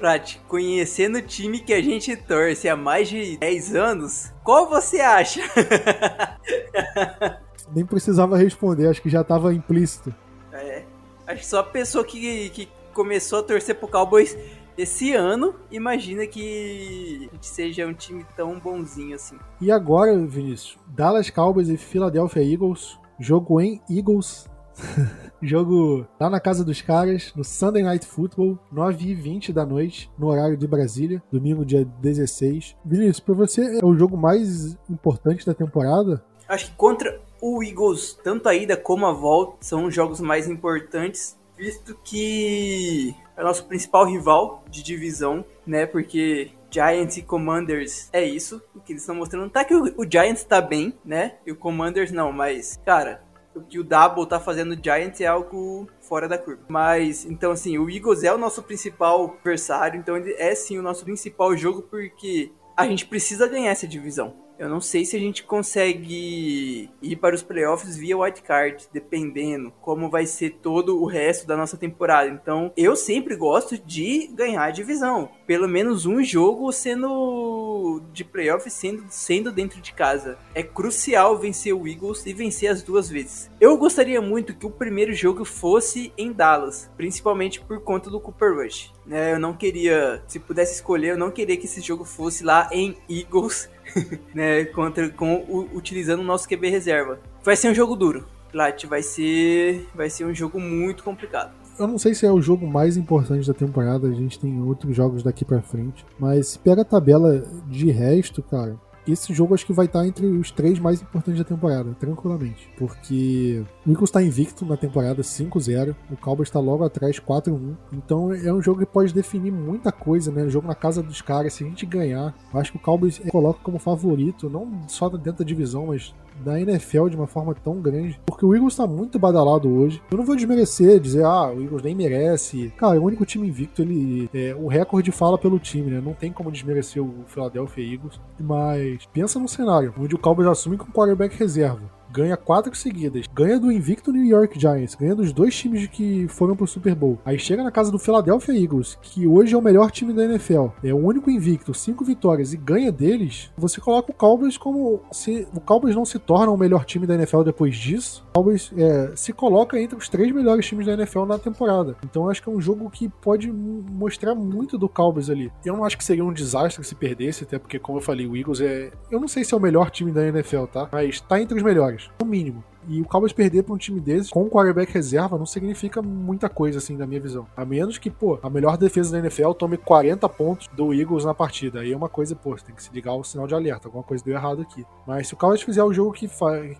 Prat, 0.00 0.36
conhecendo 0.48 1.18
o 1.18 1.22
time 1.22 1.60
que 1.60 1.72
a 1.72 1.82
gente 1.82 2.16
torce 2.16 2.68
há 2.68 2.76
mais 2.76 3.08
de 3.08 3.36
10 3.36 3.74
anos, 3.74 4.32
qual 4.42 4.68
você 4.68 5.00
acha? 5.00 5.42
Nem 7.72 7.84
precisava 7.84 8.36
responder, 8.36 8.88
acho 8.88 9.02
que 9.02 9.10
já 9.10 9.22
tava 9.22 9.54
implícito. 9.54 10.12
É, 10.52 10.82
acho 11.26 11.40
que 11.40 11.46
só 11.46 11.60
a 11.60 11.64
pessoa 11.64 12.04
que, 12.04 12.50
que 12.50 12.68
começou 12.92 13.38
a 13.38 13.42
torcer 13.42 13.76
pro 13.76 13.86
Cowboys 13.86 14.36
esse 14.76 15.12
ano, 15.12 15.54
imagina 15.70 16.26
que 16.26 17.28
a 17.30 17.34
gente 17.34 17.46
seja 17.46 17.86
um 17.86 17.92
time 17.92 18.24
tão 18.34 18.58
bonzinho 18.58 19.14
assim. 19.14 19.38
E 19.60 19.70
agora, 19.70 20.16
Vinícius, 20.26 20.78
Dallas 20.86 21.28
Cowboys 21.28 21.68
e 21.68 21.76
Philadelphia 21.76 22.42
Eagles, 22.42 22.98
jogo 23.18 23.60
em 23.60 23.80
Eagles. 23.88 24.48
Jogo 25.42 26.06
lá 26.18 26.28
na 26.28 26.38
casa 26.38 26.62
dos 26.62 26.82
caras, 26.82 27.32
no 27.34 27.42
Sunday 27.42 27.82
Night 27.82 28.06
Football, 28.06 28.58
9h20 28.72 29.52
da 29.52 29.64
noite, 29.64 30.10
no 30.18 30.26
horário 30.26 30.56
de 30.56 30.66
Brasília, 30.66 31.22
domingo, 31.32 31.64
dia 31.64 31.84
16. 31.84 32.76
Vinícius, 32.84 33.20
pra 33.20 33.34
você 33.34 33.78
é 33.78 33.84
o 33.84 33.96
jogo 33.96 34.18
mais 34.18 34.76
importante 34.88 35.46
da 35.46 35.54
temporada? 35.54 36.22
Acho 36.46 36.66
que 36.66 36.76
contra 36.76 37.20
o 37.40 37.62
Eagles, 37.62 38.18
tanto 38.22 38.48
a 38.48 38.54
ida 38.54 38.76
como 38.76 39.06
a 39.06 39.12
volta, 39.12 39.56
são 39.60 39.86
os 39.86 39.94
jogos 39.94 40.20
mais 40.20 40.46
importantes, 40.46 41.38
visto 41.56 41.96
que 42.04 43.14
é 43.36 43.42
nosso 43.42 43.64
principal 43.64 44.04
rival 44.04 44.62
de 44.68 44.82
divisão, 44.82 45.44
né? 45.66 45.86
Porque 45.86 46.50
Giants 46.70 47.16
e 47.16 47.22
Commanders 47.22 48.08
é 48.12 48.22
isso, 48.22 48.62
o 48.74 48.80
que 48.80 48.92
eles 48.92 49.02
estão 49.02 49.14
mostrando. 49.14 49.50
Tá 49.50 49.64
que 49.64 49.74
o, 49.74 49.84
o 49.96 50.10
Giants 50.10 50.44
tá 50.44 50.60
bem, 50.60 50.92
né? 51.04 51.36
E 51.46 51.52
o 51.52 51.56
Commanders 51.56 52.12
não, 52.12 52.30
mas, 52.32 52.78
cara, 52.84 53.22
o 53.60 53.66
que 53.66 53.78
o 53.78 53.84
Double 53.84 54.26
tá 54.26 54.40
fazendo 54.40 54.74
no 54.74 54.82
Giants 54.82 55.20
é 55.20 55.26
algo 55.26 55.88
fora 56.00 56.28
da 56.28 56.38
curva. 56.38 56.62
Mas, 56.68 57.24
então, 57.24 57.52
assim, 57.52 57.78
o 57.78 57.88
Eagles 57.88 58.24
é 58.24 58.32
o 58.32 58.38
nosso 58.38 58.62
principal 58.62 59.24
adversário, 59.24 59.98
então 59.98 60.16
ele 60.16 60.34
é 60.38 60.54
sim 60.54 60.78
o 60.78 60.82
nosso 60.82 61.04
principal 61.04 61.56
jogo, 61.56 61.82
porque 61.82 62.50
a 62.76 62.86
gente 62.86 63.06
precisa 63.06 63.46
ganhar 63.46 63.70
essa 63.70 63.86
divisão. 63.86 64.34
Eu 64.60 64.68
não 64.68 64.78
sei 64.78 65.06
se 65.06 65.16
a 65.16 65.18
gente 65.18 65.42
consegue 65.42 66.90
ir 67.00 67.16
para 67.16 67.34
os 67.34 67.42
playoffs 67.42 67.96
via 67.96 68.18
wildcard, 68.18 68.86
dependendo 68.92 69.72
como 69.80 70.10
vai 70.10 70.26
ser 70.26 70.50
todo 70.60 71.00
o 71.00 71.06
resto 71.06 71.46
da 71.46 71.56
nossa 71.56 71.78
temporada. 71.78 72.28
Então, 72.28 72.70
eu 72.76 72.94
sempre 72.94 73.36
gosto 73.36 73.78
de 73.78 74.26
ganhar 74.34 74.64
a 74.64 74.70
divisão. 74.70 75.30
Pelo 75.46 75.66
menos 75.66 76.04
um 76.04 76.22
jogo 76.22 76.70
sendo 76.72 78.02
de 78.12 78.22
playoffs 78.22 78.74
sendo, 78.74 79.06
sendo 79.08 79.50
dentro 79.50 79.80
de 79.80 79.94
casa. 79.94 80.36
É 80.54 80.62
crucial 80.62 81.38
vencer 81.38 81.74
o 81.74 81.88
Eagles 81.88 82.26
e 82.26 82.34
vencer 82.34 82.70
as 82.70 82.82
duas 82.82 83.08
vezes. 83.08 83.50
Eu 83.58 83.78
gostaria 83.78 84.20
muito 84.20 84.54
que 84.54 84.66
o 84.66 84.70
primeiro 84.70 85.14
jogo 85.14 85.42
fosse 85.42 86.12
em 86.18 86.34
Dallas, 86.34 86.90
principalmente 86.98 87.62
por 87.62 87.80
conta 87.80 88.10
do 88.10 88.20
Cooper 88.20 88.56
Rush. 88.56 88.92
Né? 89.06 89.32
Eu 89.32 89.40
não 89.40 89.54
queria, 89.54 90.22
se 90.28 90.38
pudesse 90.38 90.74
escolher, 90.74 91.12
eu 91.12 91.18
não 91.18 91.30
queria 91.30 91.56
que 91.56 91.64
esse 91.64 91.80
jogo 91.80 92.04
fosse 92.04 92.44
lá 92.44 92.68
em 92.70 92.96
Eagles 93.08 93.70
né, 94.34 94.64
contra, 94.66 95.08
com, 95.10 95.68
utilizando 95.74 96.20
o 96.20 96.24
nosso 96.24 96.48
QB 96.48 96.68
reserva. 96.68 97.18
Vai 97.42 97.56
ser 97.56 97.70
um 97.70 97.74
jogo 97.74 97.96
duro. 97.96 98.26
Plat, 98.50 98.84
vai 98.84 99.02
ser, 99.02 99.86
vai 99.94 100.10
ser 100.10 100.24
um 100.24 100.34
jogo 100.34 100.58
muito 100.58 101.04
complicado. 101.04 101.52
Eu 101.78 101.86
não 101.86 101.98
sei 101.98 102.14
se 102.14 102.26
é 102.26 102.30
o 102.30 102.42
jogo 102.42 102.66
mais 102.66 102.96
importante 102.96 103.46
da 103.46 103.54
temporada, 103.54 104.06
a 104.06 104.12
gente 104.12 104.38
tem 104.38 104.60
outros 104.60 104.94
jogos 104.94 105.22
daqui 105.22 105.46
para 105.46 105.62
frente, 105.62 106.04
mas 106.18 106.56
pega 106.56 106.82
a 106.82 106.84
tabela 106.84 107.42
de 107.68 107.90
resto, 107.90 108.42
cara, 108.42 108.76
esse 109.06 109.32
jogo 109.34 109.54
acho 109.54 109.66
que 109.66 109.72
vai 109.72 109.86
estar 109.86 110.06
entre 110.06 110.26
os 110.26 110.50
três 110.50 110.78
mais 110.78 111.00
importantes 111.00 111.38
da 111.38 111.44
temporada, 111.44 111.94
tranquilamente. 111.98 112.68
Porque 112.76 113.64
o 113.86 113.90
Eagles 113.90 114.10
está 114.10 114.22
invicto 114.22 114.64
na 114.64 114.76
temporada 114.76 115.22
5-0, 115.22 115.94
o 116.10 116.16
Cowboys 116.16 116.48
está 116.48 116.60
logo 116.60 116.84
atrás 116.84 117.18
4-1. 117.18 117.76
Então 117.92 118.32
é 118.32 118.52
um 118.52 118.62
jogo 118.62 118.80
que 118.80 118.86
pode 118.86 119.12
definir 119.12 119.52
muita 119.52 119.90
coisa, 119.92 120.30
né? 120.30 120.48
Jogo 120.48 120.66
na 120.66 120.74
casa 120.74 121.02
dos 121.02 121.20
caras, 121.20 121.54
se 121.54 121.64
a 121.64 121.66
gente 121.66 121.86
ganhar, 121.86 122.34
acho 122.54 122.72
que 122.72 122.78
o 122.78 122.80
Cowboys 122.80 123.20
coloca 123.30 123.60
como 123.62 123.78
favorito, 123.78 124.48
não 124.48 124.88
só 124.88 125.08
dentro 125.08 125.44
da 125.44 125.44
divisão, 125.44 125.86
mas 125.86 126.14
da 126.40 126.60
NFL 126.60 127.08
de 127.08 127.16
uma 127.16 127.26
forma 127.26 127.54
tão 127.54 127.80
grande. 127.80 128.20
Porque 128.26 128.44
o 128.44 128.54
Eagles 128.54 128.76
tá 128.76 128.86
muito 128.86 129.18
badalado 129.18 129.68
hoje. 129.68 130.02
Eu 130.10 130.18
não 130.18 130.24
vou 130.24 130.36
desmerecer, 130.36 131.00
dizer, 131.00 131.24
ah, 131.24 131.52
o 131.52 131.62
Eagles 131.62 131.82
nem 131.82 131.94
merece. 131.94 132.72
Cara, 132.76 132.96
é 132.96 132.98
o 132.98 133.04
único 133.04 133.24
time 133.24 133.48
invicto, 133.48 133.82
ele. 133.82 134.28
É, 134.34 134.54
o 134.54 134.68
recorde 134.68 135.12
fala 135.12 135.38
pelo 135.38 135.58
time, 135.58 135.90
né? 135.90 136.00
Não 136.04 136.14
tem 136.14 136.32
como 136.32 136.50
desmerecer 136.50 137.02
o 137.02 137.24
Philadelphia 137.26 137.94
Eagles. 137.94 138.20
Mas 138.38 139.06
pensa 139.12 139.38
num 139.38 139.48
cenário 139.48 139.94
onde 139.98 140.14
o 140.14 140.18
Cowboys 140.18 140.48
assume 140.48 140.76
com 140.76 140.90
quarterback 140.90 141.36
reserva 141.36 141.99
ganha 142.12 142.36
quatro 142.36 142.74
seguidas, 142.74 143.26
ganha 143.32 143.58
do 143.58 143.70
invicto 143.70 144.12
New 144.12 144.24
York 144.24 144.58
Giants, 144.58 144.94
ganha 144.94 145.14
dos 145.14 145.32
dois 145.32 145.54
times 145.56 145.86
que 145.86 146.26
foram 146.28 146.56
pro 146.56 146.66
Super 146.66 146.94
Bowl. 146.94 147.18
Aí 147.24 147.38
chega 147.38 147.62
na 147.62 147.70
casa 147.70 147.90
do 147.90 147.98
Philadelphia 147.98 148.52
Eagles, 148.52 148.98
que 149.00 149.26
hoje 149.26 149.54
é 149.54 149.58
o 149.58 149.62
melhor 149.62 149.90
time 149.90 150.12
da 150.12 150.24
NFL, 150.24 150.68
é 150.82 150.92
o 150.92 150.98
único 150.98 151.30
invicto, 151.30 151.72
cinco 151.72 152.04
vitórias 152.04 152.52
e 152.52 152.56
ganha 152.56 152.90
deles. 152.90 153.50
Você 153.56 153.80
coloca 153.80 154.10
o 154.10 154.14
Cowboys 154.14 154.58
como 154.58 155.00
se 155.12 155.46
o 155.54 155.60
Cowboys 155.60 155.94
não 155.94 156.04
se 156.04 156.18
torna 156.18 156.52
o 156.52 156.56
melhor 156.56 156.84
time 156.84 157.06
da 157.06 157.14
NFL 157.14 157.42
depois 157.42 157.76
disso. 157.76 158.24
O 158.30 158.32
Cowboys 158.34 158.72
é, 158.76 159.12
se 159.14 159.32
coloca 159.32 159.80
entre 159.80 159.96
os 159.96 160.08
três 160.08 160.32
melhores 160.32 160.66
times 160.66 160.86
da 160.86 160.94
NFL 160.94 161.24
na 161.24 161.38
temporada. 161.38 161.96
Então 162.04 162.28
acho 162.28 162.42
que 162.42 162.48
é 162.48 162.52
um 162.52 162.60
jogo 162.60 162.90
que 162.90 163.08
pode 163.08 163.50
mostrar 163.50 164.34
muito 164.34 164.76
do 164.76 164.88
Cowboys 164.88 165.30
ali. 165.30 165.52
Eu 165.64 165.76
não 165.76 165.84
acho 165.84 165.96
que 165.96 166.04
seria 166.04 166.24
um 166.24 166.32
desastre 166.32 166.84
se 166.84 166.94
perdesse, 166.94 167.44
até 167.44 167.58
porque 167.58 167.78
como 167.78 167.98
eu 167.98 168.02
falei, 168.02 168.26
o 168.26 168.36
Eagles 168.36 168.60
é, 168.60 168.90
eu 169.10 169.20
não 169.20 169.28
sei 169.28 169.44
se 169.44 169.54
é 169.54 169.56
o 169.56 169.60
melhor 169.60 169.90
time 169.90 170.10
da 170.10 170.26
NFL, 170.26 170.64
tá? 170.64 170.88
Mas 170.90 171.20
tá 171.20 171.40
entre 171.40 171.56
os 171.56 171.62
melhores 171.62 171.99
no 172.18 172.26
mínimo. 172.26 172.64
E 172.88 173.00
o 173.00 173.04
Cowboys 173.04 173.32
perder 173.32 173.62
para 173.62 173.74
um 173.74 173.78
time 173.78 174.00
desse 174.00 174.30
com 174.30 174.48
quarterback 174.48 174.92
reserva 174.92 175.36
não 175.36 175.44
significa 175.44 176.00
muita 176.00 176.48
coisa, 176.48 176.78
assim, 176.78 176.96
da 176.96 177.06
minha 177.06 177.20
visão. 177.20 177.46
A 177.56 177.64
menos 177.64 177.98
que, 177.98 178.10
pô, 178.10 178.38
a 178.42 178.48
melhor 178.48 178.76
defesa 178.76 179.12
da 179.12 179.18
NFL 179.18 179.52
tome 179.52 179.76
40 179.76 180.28
pontos 180.28 180.68
do 180.68 180.94
Eagles 180.94 181.24
na 181.24 181.34
partida. 181.34 181.80
Aí 181.80 181.92
é 181.92 181.96
uma 181.96 182.08
coisa, 182.08 182.34
pô, 182.34 182.56
tem 182.56 182.74
que 182.74 182.82
se 182.82 182.90
ligar 182.92 183.14
o 183.14 183.24
sinal 183.24 183.46
de 183.46 183.54
alerta. 183.54 183.88
Alguma 183.88 184.02
coisa 184.02 184.24
deu 184.24 184.34
errado 184.34 184.62
aqui. 184.62 184.84
Mas 185.06 185.28
se 185.28 185.34
o 185.34 185.36
Cowboys 185.36 185.62
fizer 185.62 185.84
o 185.84 185.92
jogo 185.92 186.12
que, 186.12 186.28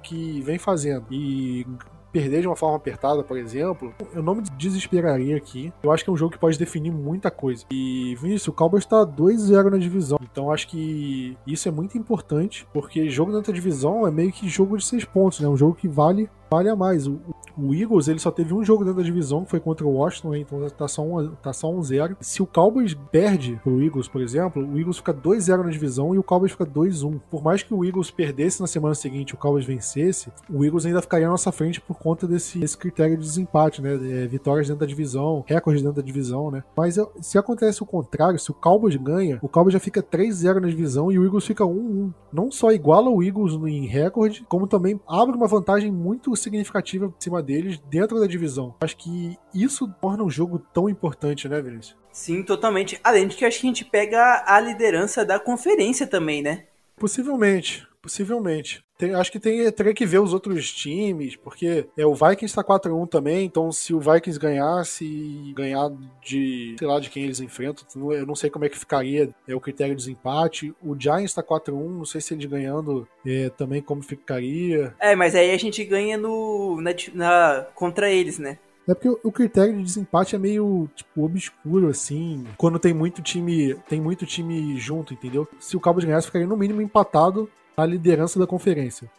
que 0.02 0.40
vem 0.42 0.58
fazendo 0.58 1.06
e 1.10 1.66
perder 2.12 2.40
de 2.40 2.46
uma 2.46 2.56
forma 2.56 2.76
apertada, 2.76 3.22
por 3.22 3.36
exemplo, 3.36 3.94
eu 4.12 4.22
não 4.22 4.34
me 4.34 4.42
desesperaria 4.56 5.36
aqui. 5.36 5.72
Eu 5.82 5.92
acho 5.92 6.04
que 6.04 6.10
é 6.10 6.12
um 6.12 6.16
jogo 6.16 6.32
que 6.32 6.38
pode 6.38 6.58
definir 6.58 6.90
muita 6.90 7.30
coisa. 7.30 7.64
E, 7.70 8.14
Vinícius, 8.16 8.48
o 8.48 8.52
Cowboys 8.52 8.84
está 8.84 9.04
2-0 9.06 9.70
na 9.70 9.78
divisão. 9.78 10.18
Então 10.22 10.50
acho 10.50 10.68
que 10.68 11.36
isso 11.46 11.68
é 11.68 11.72
muito 11.72 11.96
importante, 11.96 12.66
porque 12.72 13.08
jogo 13.08 13.32
dentro 13.32 13.52
da 13.52 13.56
divisão 13.56 14.06
é 14.06 14.10
meio 14.10 14.32
que 14.32 14.48
jogo 14.48 14.76
de 14.76 14.84
seis 14.84 15.04
pontos, 15.04 15.40
né? 15.40 15.48
Um 15.48 15.56
jogo 15.56 15.74
que 15.74 15.88
vale 15.88 16.28
vale 16.50 16.68
a 16.68 16.76
mais. 16.76 17.06
O, 17.06 17.20
o, 17.56 17.74
Eagles 17.74 18.08
ele 18.08 18.18
só 18.18 18.30
teve 18.30 18.52
um 18.52 18.64
jogo 18.64 18.84
dentro 18.84 18.98
da 18.98 19.04
divisão, 19.04 19.44
que 19.44 19.50
foi 19.50 19.60
contra 19.60 19.86
o 19.86 19.92
Washington, 19.92 20.34
então 20.34 20.68
tá 20.70 20.88
só 20.88 21.02
um, 21.02 21.30
tá 21.36 21.52
só 21.52 21.70
um 21.70 21.82
zero. 21.82 22.16
Se 22.20 22.42
o 22.42 22.46
Cowboys 22.46 22.94
perde 22.94 23.60
pro 23.62 23.82
Eagles, 23.82 24.08
por 24.08 24.20
exemplo, 24.20 24.66
o 24.66 24.78
Eagles 24.78 24.98
fica 24.98 25.14
2-0 25.14 25.64
na 25.64 25.70
divisão 25.70 26.14
e 26.14 26.18
o 26.18 26.22
Cowboys 26.22 26.52
fica 26.52 26.66
2-1. 26.66 27.20
Por 27.30 27.42
mais 27.42 27.62
que 27.62 27.72
o 27.72 27.84
Eagles 27.84 28.10
perdesse 28.10 28.60
na 28.60 28.66
semana 28.66 28.94
seguinte 28.94 29.34
o 29.34 29.36
Cowboys 29.36 29.64
vencesse, 29.64 30.32
o 30.48 30.64
Eagles 30.64 30.86
ainda 30.86 31.00
ficaria 31.00 31.26
na 31.26 31.32
nossa 31.32 31.52
frente 31.52 31.80
por 31.80 31.98
conta 31.98 32.26
desse, 32.26 32.58
desse 32.58 32.76
critério 32.76 33.16
de 33.16 33.22
desempate, 33.22 33.80
né? 33.80 33.94
É, 33.94 34.26
vitórias 34.26 34.66
dentro 34.66 34.80
da 34.80 34.86
divisão, 34.86 35.44
recordes 35.46 35.82
dentro 35.82 35.96
da 35.96 36.06
divisão, 36.06 36.50
né? 36.50 36.64
Mas 36.76 36.96
se 37.20 37.38
acontece 37.38 37.82
o 37.82 37.86
contrário, 37.86 38.38
se 38.38 38.50
o 38.50 38.54
Cowboys 38.54 38.96
ganha, 38.96 39.38
o 39.42 39.48
Cowboys 39.48 39.74
já 39.74 39.80
fica 39.80 40.02
3-0 40.02 40.60
na 40.60 40.68
divisão 40.68 41.12
e 41.12 41.18
o 41.18 41.24
Eagles 41.24 41.46
fica 41.46 41.64
1-1. 41.64 42.12
Não 42.32 42.50
só 42.50 42.72
iguala 42.72 43.10
o 43.10 43.22
Eagles 43.22 43.54
em 43.66 43.86
recorde, 43.86 44.44
como 44.48 44.66
também 44.66 45.00
abre 45.06 45.36
uma 45.36 45.46
vantagem 45.46 45.90
muito 45.90 46.34
significativa 46.40 47.06
em 47.06 47.14
cima 47.18 47.42
deles 47.42 47.78
dentro 47.88 48.18
da 48.18 48.26
divisão. 48.26 48.74
Acho 48.80 48.96
que 48.96 49.36
isso 49.54 49.88
torna 50.00 50.24
um 50.24 50.30
jogo 50.30 50.58
tão 50.58 50.88
importante, 50.88 51.48
né, 51.48 51.60
Vinícius? 51.60 51.96
Sim, 52.12 52.42
totalmente. 52.42 52.98
Além 53.04 53.28
de 53.28 53.36
que 53.36 53.44
acho 53.44 53.60
que 53.60 53.66
a 53.66 53.70
gente 53.70 53.84
pega 53.84 54.44
a 54.46 54.58
liderança 54.60 55.24
da 55.24 55.38
conferência 55.38 56.06
também, 56.06 56.42
né? 56.42 56.66
Possivelmente. 56.96 57.86
Possivelmente. 58.02 58.82
Tem, 59.00 59.14
acho 59.14 59.32
que 59.32 59.40
tem, 59.40 59.72
teria 59.72 59.94
que 59.94 60.04
ver 60.04 60.18
os 60.18 60.34
outros 60.34 60.70
times, 60.70 61.34
porque 61.34 61.86
é, 61.96 62.04
o 62.04 62.12
Vikings 62.12 62.44
está 62.44 62.62
4-1 62.62 63.08
também, 63.08 63.46
então 63.46 63.72
se 63.72 63.94
o 63.94 63.98
Vikings 63.98 64.38
ganhasse 64.38 65.06
e 65.06 65.54
ganhar 65.54 65.90
de, 66.22 66.76
sei 66.78 66.86
lá, 66.86 67.00
de 67.00 67.08
quem 67.08 67.24
eles 67.24 67.40
enfrentam, 67.40 68.12
eu 68.12 68.26
não 68.26 68.34
sei 68.34 68.50
como 68.50 68.66
é 68.66 68.68
que 68.68 68.78
ficaria 68.78 69.30
é 69.48 69.54
o 69.54 69.60
critério 69.60 69.96
de 69.96 70.02
desempate. 70.02 70.74
O 70.82 70.94
Giants 70.98 71.30
está 71.30 71.42
4-1, 71.42 71.72
não 71.72 72.04
sei 72.04 72.20
se 72.20 72.34
eles 72.34 72.44
ganhando 72.44 73.08
é, 73.26 73.48
também 73.48 73.80
como 73.80 74.02
ficaria. 74.02 74.94
É, 75.00 75.16
mas 75.16 75.34
aí 75.34 75.50
a 75.50 75.58
gente 75.58 75.82
ganha 75.82 76.18
no, 76.18 76.78
na, 76.82 76.90
na 77.14 77.66
contra 77.74 78.10
eles, 78.10 78.38
né? 78.38 78.58
É 78.86 78.94
porque 78.94 79.08
o 79.22 79.32
critério 79.32 79.76
de 79.76 79.82
desempate 79.82 80.34
é 80.34 80.38
meio, 80.38 80.90
tipo, 80.94 81.24
obscuro, 81.24 81.88
assim. 81.88 82.44
Quando 82.56 82.78
tem 82.78 82.92
muito 82.92 83.22
time. 83.22 83.74
Tem 83.88 84.00
muito 84.00 84.26
time 84.26 84.76
junto, 84.78 85.14
entendeu? 85.14 85.46
Se 85.60 85.76
o 85.76 85.80
Cowboys 85.80 86.04
ganhasse, 86.04 86.26
ficaria 86.26 86.46
no 86.46 86.56
mínimo 86.56 86.82
empatado 86.82 87.48
a 87.76 87.86
liderança 87.86 88.38
da 88.38 88.46
conferência. 88.46 89.10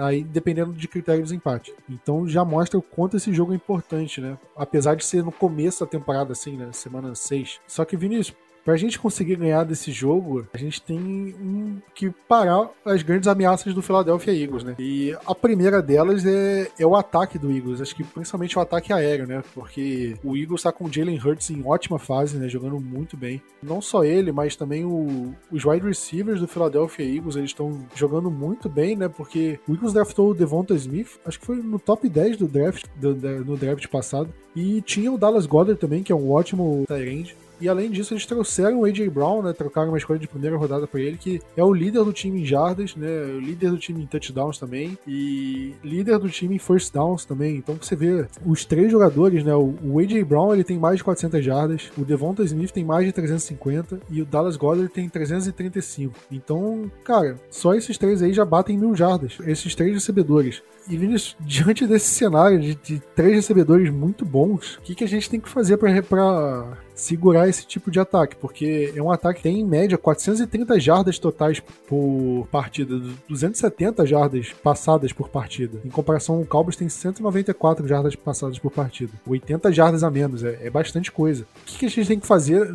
Aí 0.00 0.22
dependendo 0.24 0.72
de 0.72 0.88
critério 0.88 1.22
de 1.22 1.28
desempate. 1.28 1.74
Então 1.88 2.26
já 2.28 2.44
mostra 2.44 2.78
o 2.78 2.82
quanto 2.82 3.16
esse 3.16 3.32
jogo 3.32 3.52
é 3.52 3.56
importante, 3.56 4.20
né? 4.20 4.36
Apesar 4.56 4.94
de 4.96 5.04
ser 5.04 5.22
no 5.22 5.32
começo 5.32 5.84
da 5.84 5.90
temporada, 5.90 6.32
assim, 6.32 6.56
né? 6.56 6.68
Semana 6.72 7.14
6. 7.14 7.60
Só 7.66 7.84
que, 7.84 7.96
Vinícius, 7.96 8.36
Pra 8.66 8.76
gente 8.76 8.98
conseguir 8.98 9.36
ganhar 9.36 9.62
desse 9.62 9.92
jogo, 9.92 10.44
a 10.52 10.58
gente 10.58 10.82
tem 10.82 11.80
que 11.94 12.10
parar 12.28 12.68
as 12.84 13.00
grandes 13.00 13.28
ameaças 13.28 13.72
do 13.72 13.80
Philadelphia 13.80 14.32
Eagles, 14.32 14.64
né? 14.64 14.74
E 14.76 15.16
a 15.24 15.36
primeira 15.36 15.80
delas 15.80 16.26
é, 16.26 16.68
é 16.76 16.84
o 16.84 16.96
ataque 16.96 17.38
do 17.38 17.48
Eagles, 17.48 17.80
acho 17.80 17.94
que 17.94 18.02
principalmente 18.02 18.58
o 18.58 18.60
ataque 18.60 18.92
aéreo, 18.92 19.24
né? 19.24 19.40
Porque 19.54 20.16
o 20.24 20.36
Eagles 20.36 20.64
tá 20.64 20.72
com 20.72 20.86
o 20.86 20.92
Jalen 20.92 21.16
Hurts 21.16 21.48
em 21.50 21.64
ótima 21.64 21.96
fase, 21.96 22.38
né? 22.38 22.48
Jogando 22.48 22.80
muito 22.80 23.16
bem. 23.16 23.40
Não 23.62 23.80
só 23.80 24.02
ele, 24.02 24.32
mas 24.32 24.56
também 24.56 24.84
o, 24.84 25.32
os 25.52 25.64
wide 25.64 25.86
receivers 25.86 26.40
do 26.40 26.48
Philadelphia 26.48 27.06
Eagles, 27.06 27.36
eles 27.36 27.50
estão 27.50 27.86
jogando 27.94 28.32
muito 28.32 28.68
bem, 28.68 28.96
né? 28.96 29.08
Porque 29.08 29.60
o 29.68 29.74
Eagles 29.74 29.92
draftou 29.92 30.30
o 30.30 30.34
Devonta 30.34 30.74
Smith, 30.74 31.20
acho 31.24 31.38
que 31.38 31.46
foi 31.46 31.58
no 31.58 31.78
top 31.78 32.08
10 32.08 32.36
do 32.36 32.48
draft, 32.48 32.86
do, 32.96 33.14
do, 33.14 33.44
no 33.44 33.56
draft 33.56 33.86
passado. 33.86 34.34
E 34.56 34.80
tinha 34.80 35.12
o 35.12 35.18
Dallas 35.18 35.46
Goddard 35.46 35.78
também, 35.78 36.02
que 36.02 36.10
é 36.10 36.16
um 36.16 36.32
ótimo 36.32 36.84
tight 36.88 37.36
E 37.60 37.68
além 37.68 37.90
disso, 37.90 38.14
eles 38.14 38.26
trouxeram 38.26 38.80
o 38.80 38.84
A.J. 38.84 39.08
Brown, 39.08 39.42
né? 39.42 39.52
Trocaram 39.52 39.88
uma 39.88 39.98
escolha 39.98 40.18
de 40.18 40.28
primeira 40.28 40.56
rodada 40.56 40.86
para 40.86 41.00
ele, 41.00 41.16
que 41.16 41.40
é 41.56 41.64
o 41.64 41.72
líder 41.72 42.04
do 42.04 42.12
time 42.12 42.42
em 42.42 42.44
jardas, 42.44 42.94
né? 42.96 43.08
O 43.36 43.40
líder 43.40 43.70
do 43.70 43.78
time 43.78 44.02
em 44.02 44.06
touchdowns 44.06 44.58
também. 44.58 44.98
E 45.06 45.74
líder 45.82 46.18
do 46.18 46.28
time 46.28 46.56
em 46.56 46.58
first 46.58 46.92
downs 46.92 47.24
também. 47.24 47.56
Então 47.56 47.76
você 47.80 47.96
vê 47.96 48.26
os 48.44 48.64
três 48.64 48.90
jogadores, 48.90 49.44
né? 49.44 49.54
O 49.54 49.98
A.J. 49.98 50.24
Brown 50.24 50.52
ele 50.52 50.64
tem 50.64 50.78
mais 50.78 50.98
de 50.98 51.04
400 51.04 51.44
jardas, 51.44 51.90
o 51.96 52.04
Devonta 52.04 52.42
Smith 52.44 52.70
tem 52.70 52.84
mais 52.84 53.06
de 53.06 53.12
350 53.12 54.00
e 54.10 54.22
o 54.22 54.26
Dallas 54.26 54.56
Goddard 54.56 54.92
tem 54.92 55.08
335. 55.08 56.14
Então, 56.30 56.90
cara, 57.04 57.36
só 57.50 57.74
esses 57.74 57.96
três 57.98 58.22
aí 58.22 58.32
já 58.32 58.44
batem 58.44 58.76
mil 58.76 58.94
jardas. 58.94 59.38
Esses 59.46 59.74
três 59.74 59.92
recebedores. 59.94 60.62
E 60.88 60.96
Vinícius, 60.96 61.36
diante 61.40 61.86
desse 61.86 62.06
cenário 62.06 62.60
de, 62.60 62.74
de, 62.74 63.00
três 63.14 63.34
recebedores 63.34 63.90
muito 63.90 64.24
bons, 64.24 64.76
o 64.76 64.82
que, 64.82 64.94
que 64.94 65.04
a 65.04 65.08
gente 65.08 65.28
tem 65.28 65.40
que 65.40 65.48
fazer 65.48 65.76
para 65.76 66.78
segurar 66.96 67.48
esse 67.48 67.64
tipo 67.64 67.90
de 67.90 68.00
ataque? 68.00 68.34
Porque 68.34 68.92
é 68.96 69.00
um 69.00 69.12
ataque 69.12 69.36
que 69.36 69.42
tem, 69.44 69.60
em 69.60 69.64
média, 69.64 69.96
430 69.96 70.80
jardas 70.80 71.18
totais 71.18 71.60
por 71.60 72.48
partida, 72.50 72.98
270 73.28 74.04
jardas 74.06 74.52
passadas 74.52 75.12
por 75.12 75.28
partida. 75.28 75.78
Em 75.84 75.90
comparação, 75.90 76.40
o 76.40 76.46
Cowboys 76.46 76.74
tem 76.74 76.88
194 76.88 77.86
jardas 77.86 78.16
passadas 78.16 78.58
por 78.58 78.72
partida. 78.72 79.12
80 79.26 79.70
jardas 79.72 80.02
a 80.02 80.10
menos, 80.10 80.42
é, 80.42 80.58
é 80.62 80.70
bastante 80.70 81.12
coisa. 81.12 81.44
O 81.62 81.66
que, 81.66 81.78
que 81.78 81.86
a 81.86 81.90
gente 81.90 82.08
tem 82.08 82.18
que 82.18 82.26
fazer? 82.26 82.74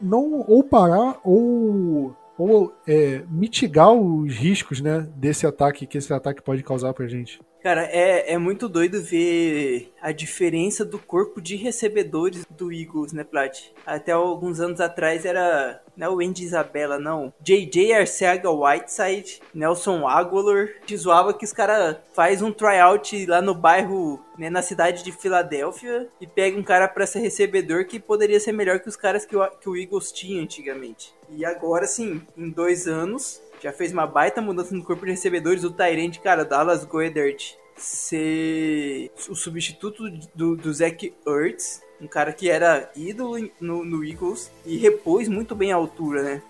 Não 0.00 0.44
ou 0.46 0.62
parar 0.62 1.18
ou 1.24 2.14
ou 2.38 2.74
é, 2.86 3.22
mitigar 3.28 3.92
os 3.92 4.34
riscos, 4.34 4.80
né, 4.80 5.08
desse 5.16 5.46
ataque 5.46 5.86
que 5.86 5.98
esse 5.98 6.12
ataque 6.12 6.42
pode 6.42 6.62
causar 6.62 6.92
pra 6.92 7.06
gente. 7.06 7.40
Cara, 7.62 7.84
é, 7.84 8.34
é 8.34 8.36
muito 8.36 8.68
doido 8.68 9.02
ver 9.02 9.90
a 10.02 10.12
diferença 10.12 10.84
do 10.84 10.98
corpo 10.98 11.40
de 11.40 11.56
recebedores 11.56 12.44
do 12.50 12.70
Eagles, 12.70 13.14
né, 13.14 13.24
Plat? 13.24 13.58
Até 13.86 14.12
alguns 14.12 14.60
anos 14.60 14.82
atrás 14.82 15.24
era 15.24 15.80
não 15.96 16.06
é 16.06 16.10
o 16.10 16.20
Andy 16.20 16.44
Isabella, 16.44 16.98
não. 16.98 17.32
JJ 17.40 17.92
Arcega 17.92 18.50
Whiteside, 18.50 19.40
Nelson 19.54 20.06
Aguilar. 20.06 20.68
Te 20.84 20.96
zoava 20.96 21.32
que 21.32 21.44
os 21.44 21.52
caras 21.52 21.96
faz 22.12 22.42
um 22.42 22.52
tryout 22.52 23.24
lá 23.26 23.40
no 23.40 23.54
bairro, 23.54 24.20
né, 24.38 24.50
na 24.50 24.60
cidade 24.60 25.02
de 25.04 25.12
Filadélfia 25.12 26.08
e 26.20 26.26
pega 26.26 26.58
um 26.58 26.62
cara 26.62 26.88
para 26.88 27.06
ser 27.06 27.20
recebedor 27.20 27.86
que 27.86 28.00
poderia 28.00 28.40
ser 28.40 28.52
melhor 28.52 28.80
que 28.80 28.88
os 28.88 28.96
caras 28.96 29.24
que 29.24 29.36
o, 29.36 29.46
que 29.58 29.68
o 29.68 29.76
Eagles 29.76 30.12
tinha 30.12 30.42
antigamente. 30.42 31.13
E 31.36 31.44
agora 31.44 31.86
sim, 31.86 32.22
em 32.36 32.48
dois 32.48 32.86
anos, 32.86 33.42
já 33.60 33.72
fez 33.72 33.92
uma 33.92 34.06
baita 34.06 34.40
mudança 34.40 34.74
no 34.74 34.84
corpo 34.84 35.04
de 35.04 35.10
recebedores. 35.10 35.64
O 35.64 35.70
Tyrande, 35.70 36.20
cara, 36.20 36.44
Dallas 36.44 36.84
Goedert, 36.84 37.56
ser 37.76 39.10
o 39.28 39.34
substituto 39.34 40.08
do, 40.34 40.56
do 40.56 40.72
Zach 40.72 41.12
Ertz, 41.26 41.82
um 42.00 42.06
cara 42.06 42.32
que 42.32 42.48
era 42.48 42.90
ídolo 42.94 43.50
no, 43.60 43.84
no 43.84 44.04
Eagles 44.04 44.50
e 44.64 44.76
repôs 44.76 45.28
muito 45.28 45.54
bem 45.54 45.72
a 45.72 45.76
altura, 45.76 46.22
né? 46.22 46.42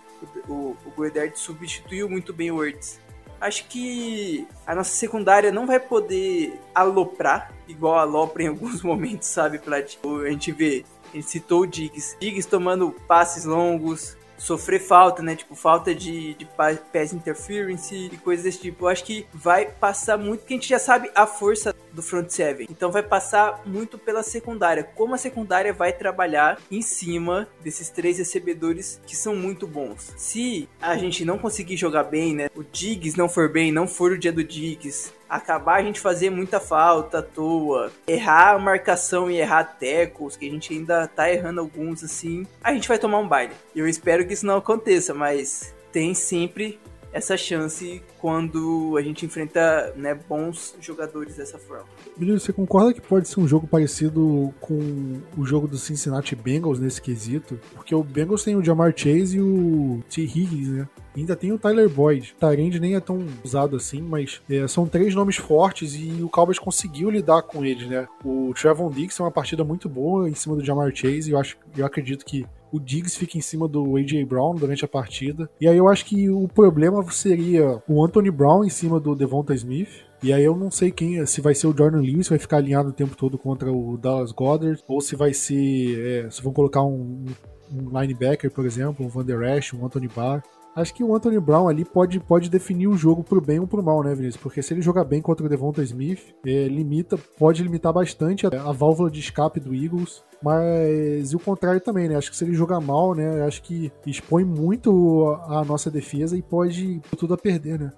O, 0.47 0.75
o, 0.85 0.91
Goedert 0.95 1.35
substituiu 1.35 2.09
muito 2.09 2.33
bem 2.33 2.51
o 2.51 2.63
Ertz. 2.63 2.99
Acho 3.39 3.67
que 3.67 4.47
a 4.65 4.73
nossa 4.73 4.91
secundária 4.91 5.51
não 5.51 5.67
vai 5.67 5.79
poder 5.79 6.59
aloprar, 6.73 7.51
igual 7.67 7.97
alopra 7.97 8.43
em 8.43 8.47
alguns 8.47 8.81
momentos, 8.83 9.27
sabe, 9.27 9.59
Plat? 9.59 9.97
A 10.25 10.29
gente 10.29 10.51
vê, 10.51 10.85
a 11.11 11.15
gente 11.15 11.29
citou 11.29 11.61
o 11.61 11.67
Diggs. 11.67 12.15
Diggs 12.19 12.47
tomando 12.47 12.91
passes 13.07 13.45
longos, 13.45 14.17
sofrer 14.37 14.79
falta, 14.79 15.21
né? 15.21 15.35
Tipo, 15.35 15.55
falta 15.55 15.93
de, 15.93 16.33
de 16.33 16.45
pass 16.45 17.13
interference 17.13 17.95
e 17.95 18.17
coisas 18.17 18.43
desse 18.43 18.59
tipo. 18.59 18.85
Eu 18.85 18.89
acho 18.89 19.03
que 19.03 19.25
vai 19.33 19.65
passar 19.65 20.17
muito, 20.17 20.41
porque 20.41 20.53
a 20.53 20.57
gente 20.57 20.69
já 20.69 20.79
sabe 20.79 21.09
a 21.15 21.25
força 21.25 21.75
do 21.91 22.03
front 22.03 22.29
seven. 22.29 22.67
Então 22.69 22.91
vai 22.91 23.03
passar 23.03 23.61
muito 23.65 23.97
pela 23.97 24.23
secundária. 24.23 24.83
Como 24.83 25.15
a 25.15 25.17
secundária 25.17 25.73
vai 25.73 25.93
trabalhar 25.93 26.59
em 26.69 26.81
cima 26.81 27.47
desses 27.61 27.89
três 27.89 28.17
recebedores 28.17 28.99
que 29.05 29.15
são 29.15 29.35
muito 29.35 29.65
bons. 29.65 30.13
Se 30.17 30.67
a 30.81 30.97
gente 30.97 31.23
não 31.23 31.37
conseguir 31.37 31.77
jogar 31.77 32.03
bem, 32.03 32.35
né? 32.35 32.49
O 32.55 32.63
Diggs 32.63 33.17
não 33.17 33.29
for 33.29 33.49
bem, 33.49 33.71
não 33.71 33.87
for 33.87 34.11
o 34.11 34.17
dia 34.17 34.31
do 34.31 34.43
Diggs, 34.43 35.13
acabar 35.29 35.75
a 35.75 35.83
gente 35.83 35.99
fazer 35.99 36.29
muita 36.29 36.59
falta 36.59 37.19
à 37.19 37.21
toa, 37.21 37.91
errar 38.07 38.55
a 38.55 38.59
marcação 38.59 39.29
e 39.29 39.37
errar 39.37 39.63
tecos, 39.63 40.35
que 40.35 40.47
a 40.47 40.51
gente 40.51 40.73
ainda 40.73 41.07
tá 41.07 41.31
errando 41.31 41.61
alguns 41.61 42.03
assim, 42.03 42.45
a 42.63 42.73
gente 42.73 42.87
vai 42.87 42.97
tomar 42.97 43.19
um 43.19 43.27
baile. 43.27 43.53
Eu 43.75 43.87
espero 43.87 44.25
que 44.25 44.33
isso 44.33 44.45
não 44.45 44.57
aconteça, 44.57 45.13
mas 45.13 45.73
tem 45.91 46.13
sempre 46.13 46.79
essa 47.15 47.37
chance 47.37 48.03
quando 48.19 48.97
a 48.97 49.01
gente 49.01 49.25
enfrenta 49.25 49.93
né, 49.95 50.13
bons 50.13 50.75
jogadores 50.81 51.37
dessa 51.37 51.57
forma. 51.57 51.85
Menino, 52.17 52.37
você 52.37 52.51
concorda 52.51 52.93
que 52.93 52.99
pode 52.99 53.29
ser 53.29 53.39
um 53.39 53.47
jogo 53.47 53.65
parecido 53.65 54.53
com 54.59 55.21
o 55.37 55.45
jogo 55.45 55.65
do 55.65 55.77
Cincinnati 55.77 56.35
Bengals 56.35 56.77
nesse 56.77 57.01
quesito? 57.01 57.57
Porque 57.73 57.95
o 57.95 58.03
Bengals 58.03 58.43
tem 58.43 58.57
o 58.57 58.63
Jamar 58.63 58.93
Chase 58.93 59.37
e 59.37 59.41
o 59.41 60.03
T. 60.09 60.23
Higgins, 60.23 60.67
né? 60.67 60.89
ainda 61.15 61.35
tem 61.35 61.53
o 61.53 61.57
Tyler 61.57 61.89
Boyd. 61.89 62.35
Tyrande 62.37 62.79
nem 62.79 62.95
é 62.95 62.99
tão 62.99 63.25
usado 63.43 63.77
assim, 63.77 64.01
mas 64.01 64.41
é, 64.49 64.67
são 64.67 64.85
três 64.85 65.15
nomes 65.15 65.37
fortes 65.37 65.95
e 65.95 66.21
o 66.21 66.27
Cowboys 66.27 66.59
conseguiu 66.59 67.09
lidar 67.09 67.43
com 67.43 67.63
eles, 67.63 67.87
né? 67.87 68.07
O 68.23 68.53
Trevon 68.53 68.89
Diggs 68.89 69.21
é 69.21 69.23
uma 69.23 69.31
partida 69.31 69.63
muito 69.63 69.87
boa 69.87 70.29
em 70.29 70.35
cima 70.35 70.55
do 70.55 70.65
Jamar 70.65 70.93
Chase 70.93 71.29
e 71.29 71.31
eu, 71.31 71.39
acho, 71.39 71.57
eu 71.77 71.85
acredito 71.85 72.25
que 72.25 72.45
o 72.75 72.79
Diggs 72.79 73.17
fica 73.17 73.37
em 73.37 73.41
cima 73.41 73.67
do 73.67 73.95
A.J. 73.95 74.25
Brown 74.25 74.55
durante 74.55 74.83
a 74.83 74.87
partida. 74.87 75.49
E 75.59 75.67
aí 75.67 75.77
eu 75.77 75.87
acho 75.87 76.05
que 76.05 76.29
o 76.29 76.47
problema 76.47 77.03
seria 77.11 77.81
o 77.87 78.03
Anthony 78.03 78.29
Brown 78.29 78.65
em 78.65 78.69
cima 78.69 78.99
do 78.99 79.15
Devonta 79.15 79.53
Smith. 79.53 80.03
E 80.21 80.33
aí 80.33 80.43
eu 80.43 80.55
não 80.55 80.71
sei 80.71 80.91
quem, 80.91 81.23
se 81.25 81.39
vai 81.39 81.53
ser 81.53 81.67
o 81.67 81.77
Jordan 81.77 82.01
Lewis, 82.01 82.27
vai 82.27 82.39
ficar 82.39 82.57
alinhado 82.57 82.89
o 82.89 82.93
tempo 82.93 83.15
todo 83.15 83.37
contra 83.37 83.71
o 83.71 83.97
Dallas 83.97 84.31
Goddard, 84.31 84.81
ou 84.87 84.99
se 84.99 85.15
vai 85.15 85.33
ser, 85.33 86.25
é, 86.25 86.29
se 86.29 86.41
vão 86.41 86.51
colocar 86.51 86.83
um, 86.83 87.25
um 87.71 87.99
linebacker, 88.01 88.51
por 88.51 88.65
exemplo, 88.65 89.05
um 89.05 89.09
Van 89.09 89.23
Der 89.23 89.41
Esch, 89.57 89.73
um 89.73 89.85
Anthony 89.85 90.07
Barr. 90.07 90.41
Acho 90.75 90.93
que 90.93 91.03
o 91.03 91.15
Anthony 91.15 91.39
Brown 91.39 91.69
ali 91.69 91.85
pode, 91.85 92.19
pode 92.19 92.49
definir 92.49 92.87
o 92.87 92.97
jogo 92.97 93.23
pro 93.23 93.39
bem 93.39 93.59
ou 93.59 93.67
pro 93.67 93.81
mal, 93.81 94.03
né, 94.03 94.13
Vinícius? 94.13 94.41
Porque 94.41 94.61
se 94.61 94.73
ele 94.73 94.81
jogar 94.81 95.05
bem 95.05 95.21
contra 95.21 95.45
o 95.45 95.49
Devonta 95.49 95.81
Smith, 95.81 96.35
é, 96.45 96.67
limita, 96.67 97.17
pode 97.39 97.63
limitar 97.63 97.93
bastante 97.93 98.45
a, 98.45 98.49
a, 98.49 98.71
válvula 98.73 99.09
de 99.09 99.21
escape 99.21 99.59
do 99.59 99.73
Eagles. 99.73 100.21
Mas 100.43 101.31
e 101.31 101.35
o 101.35 101.39
contrário 101.39 101.79
também, 101.79 102.09
né? 102.09 102.17
Acho 102.17 102.29
que 102.29 102.35
se 102.35 102.43
ele 102.43 102.53
jogar 102.53 102.81
mal, 102.81 103.15
né? 103.15 103.43
Acho 103.45 103.61
que 103.61 103.89
expõe 104.05 104.43
muito 104.43 105.25
a, 105.47 105.61
a 105.61 105.65
nossa 105.65 105.89
defesa 105.89 106.37
e 106.37 106.41
pode 106.41 106.99
tudo 107.17 107.33
a 107.33 107.37
perder, 107.37 107.79
né? 107.79 107.91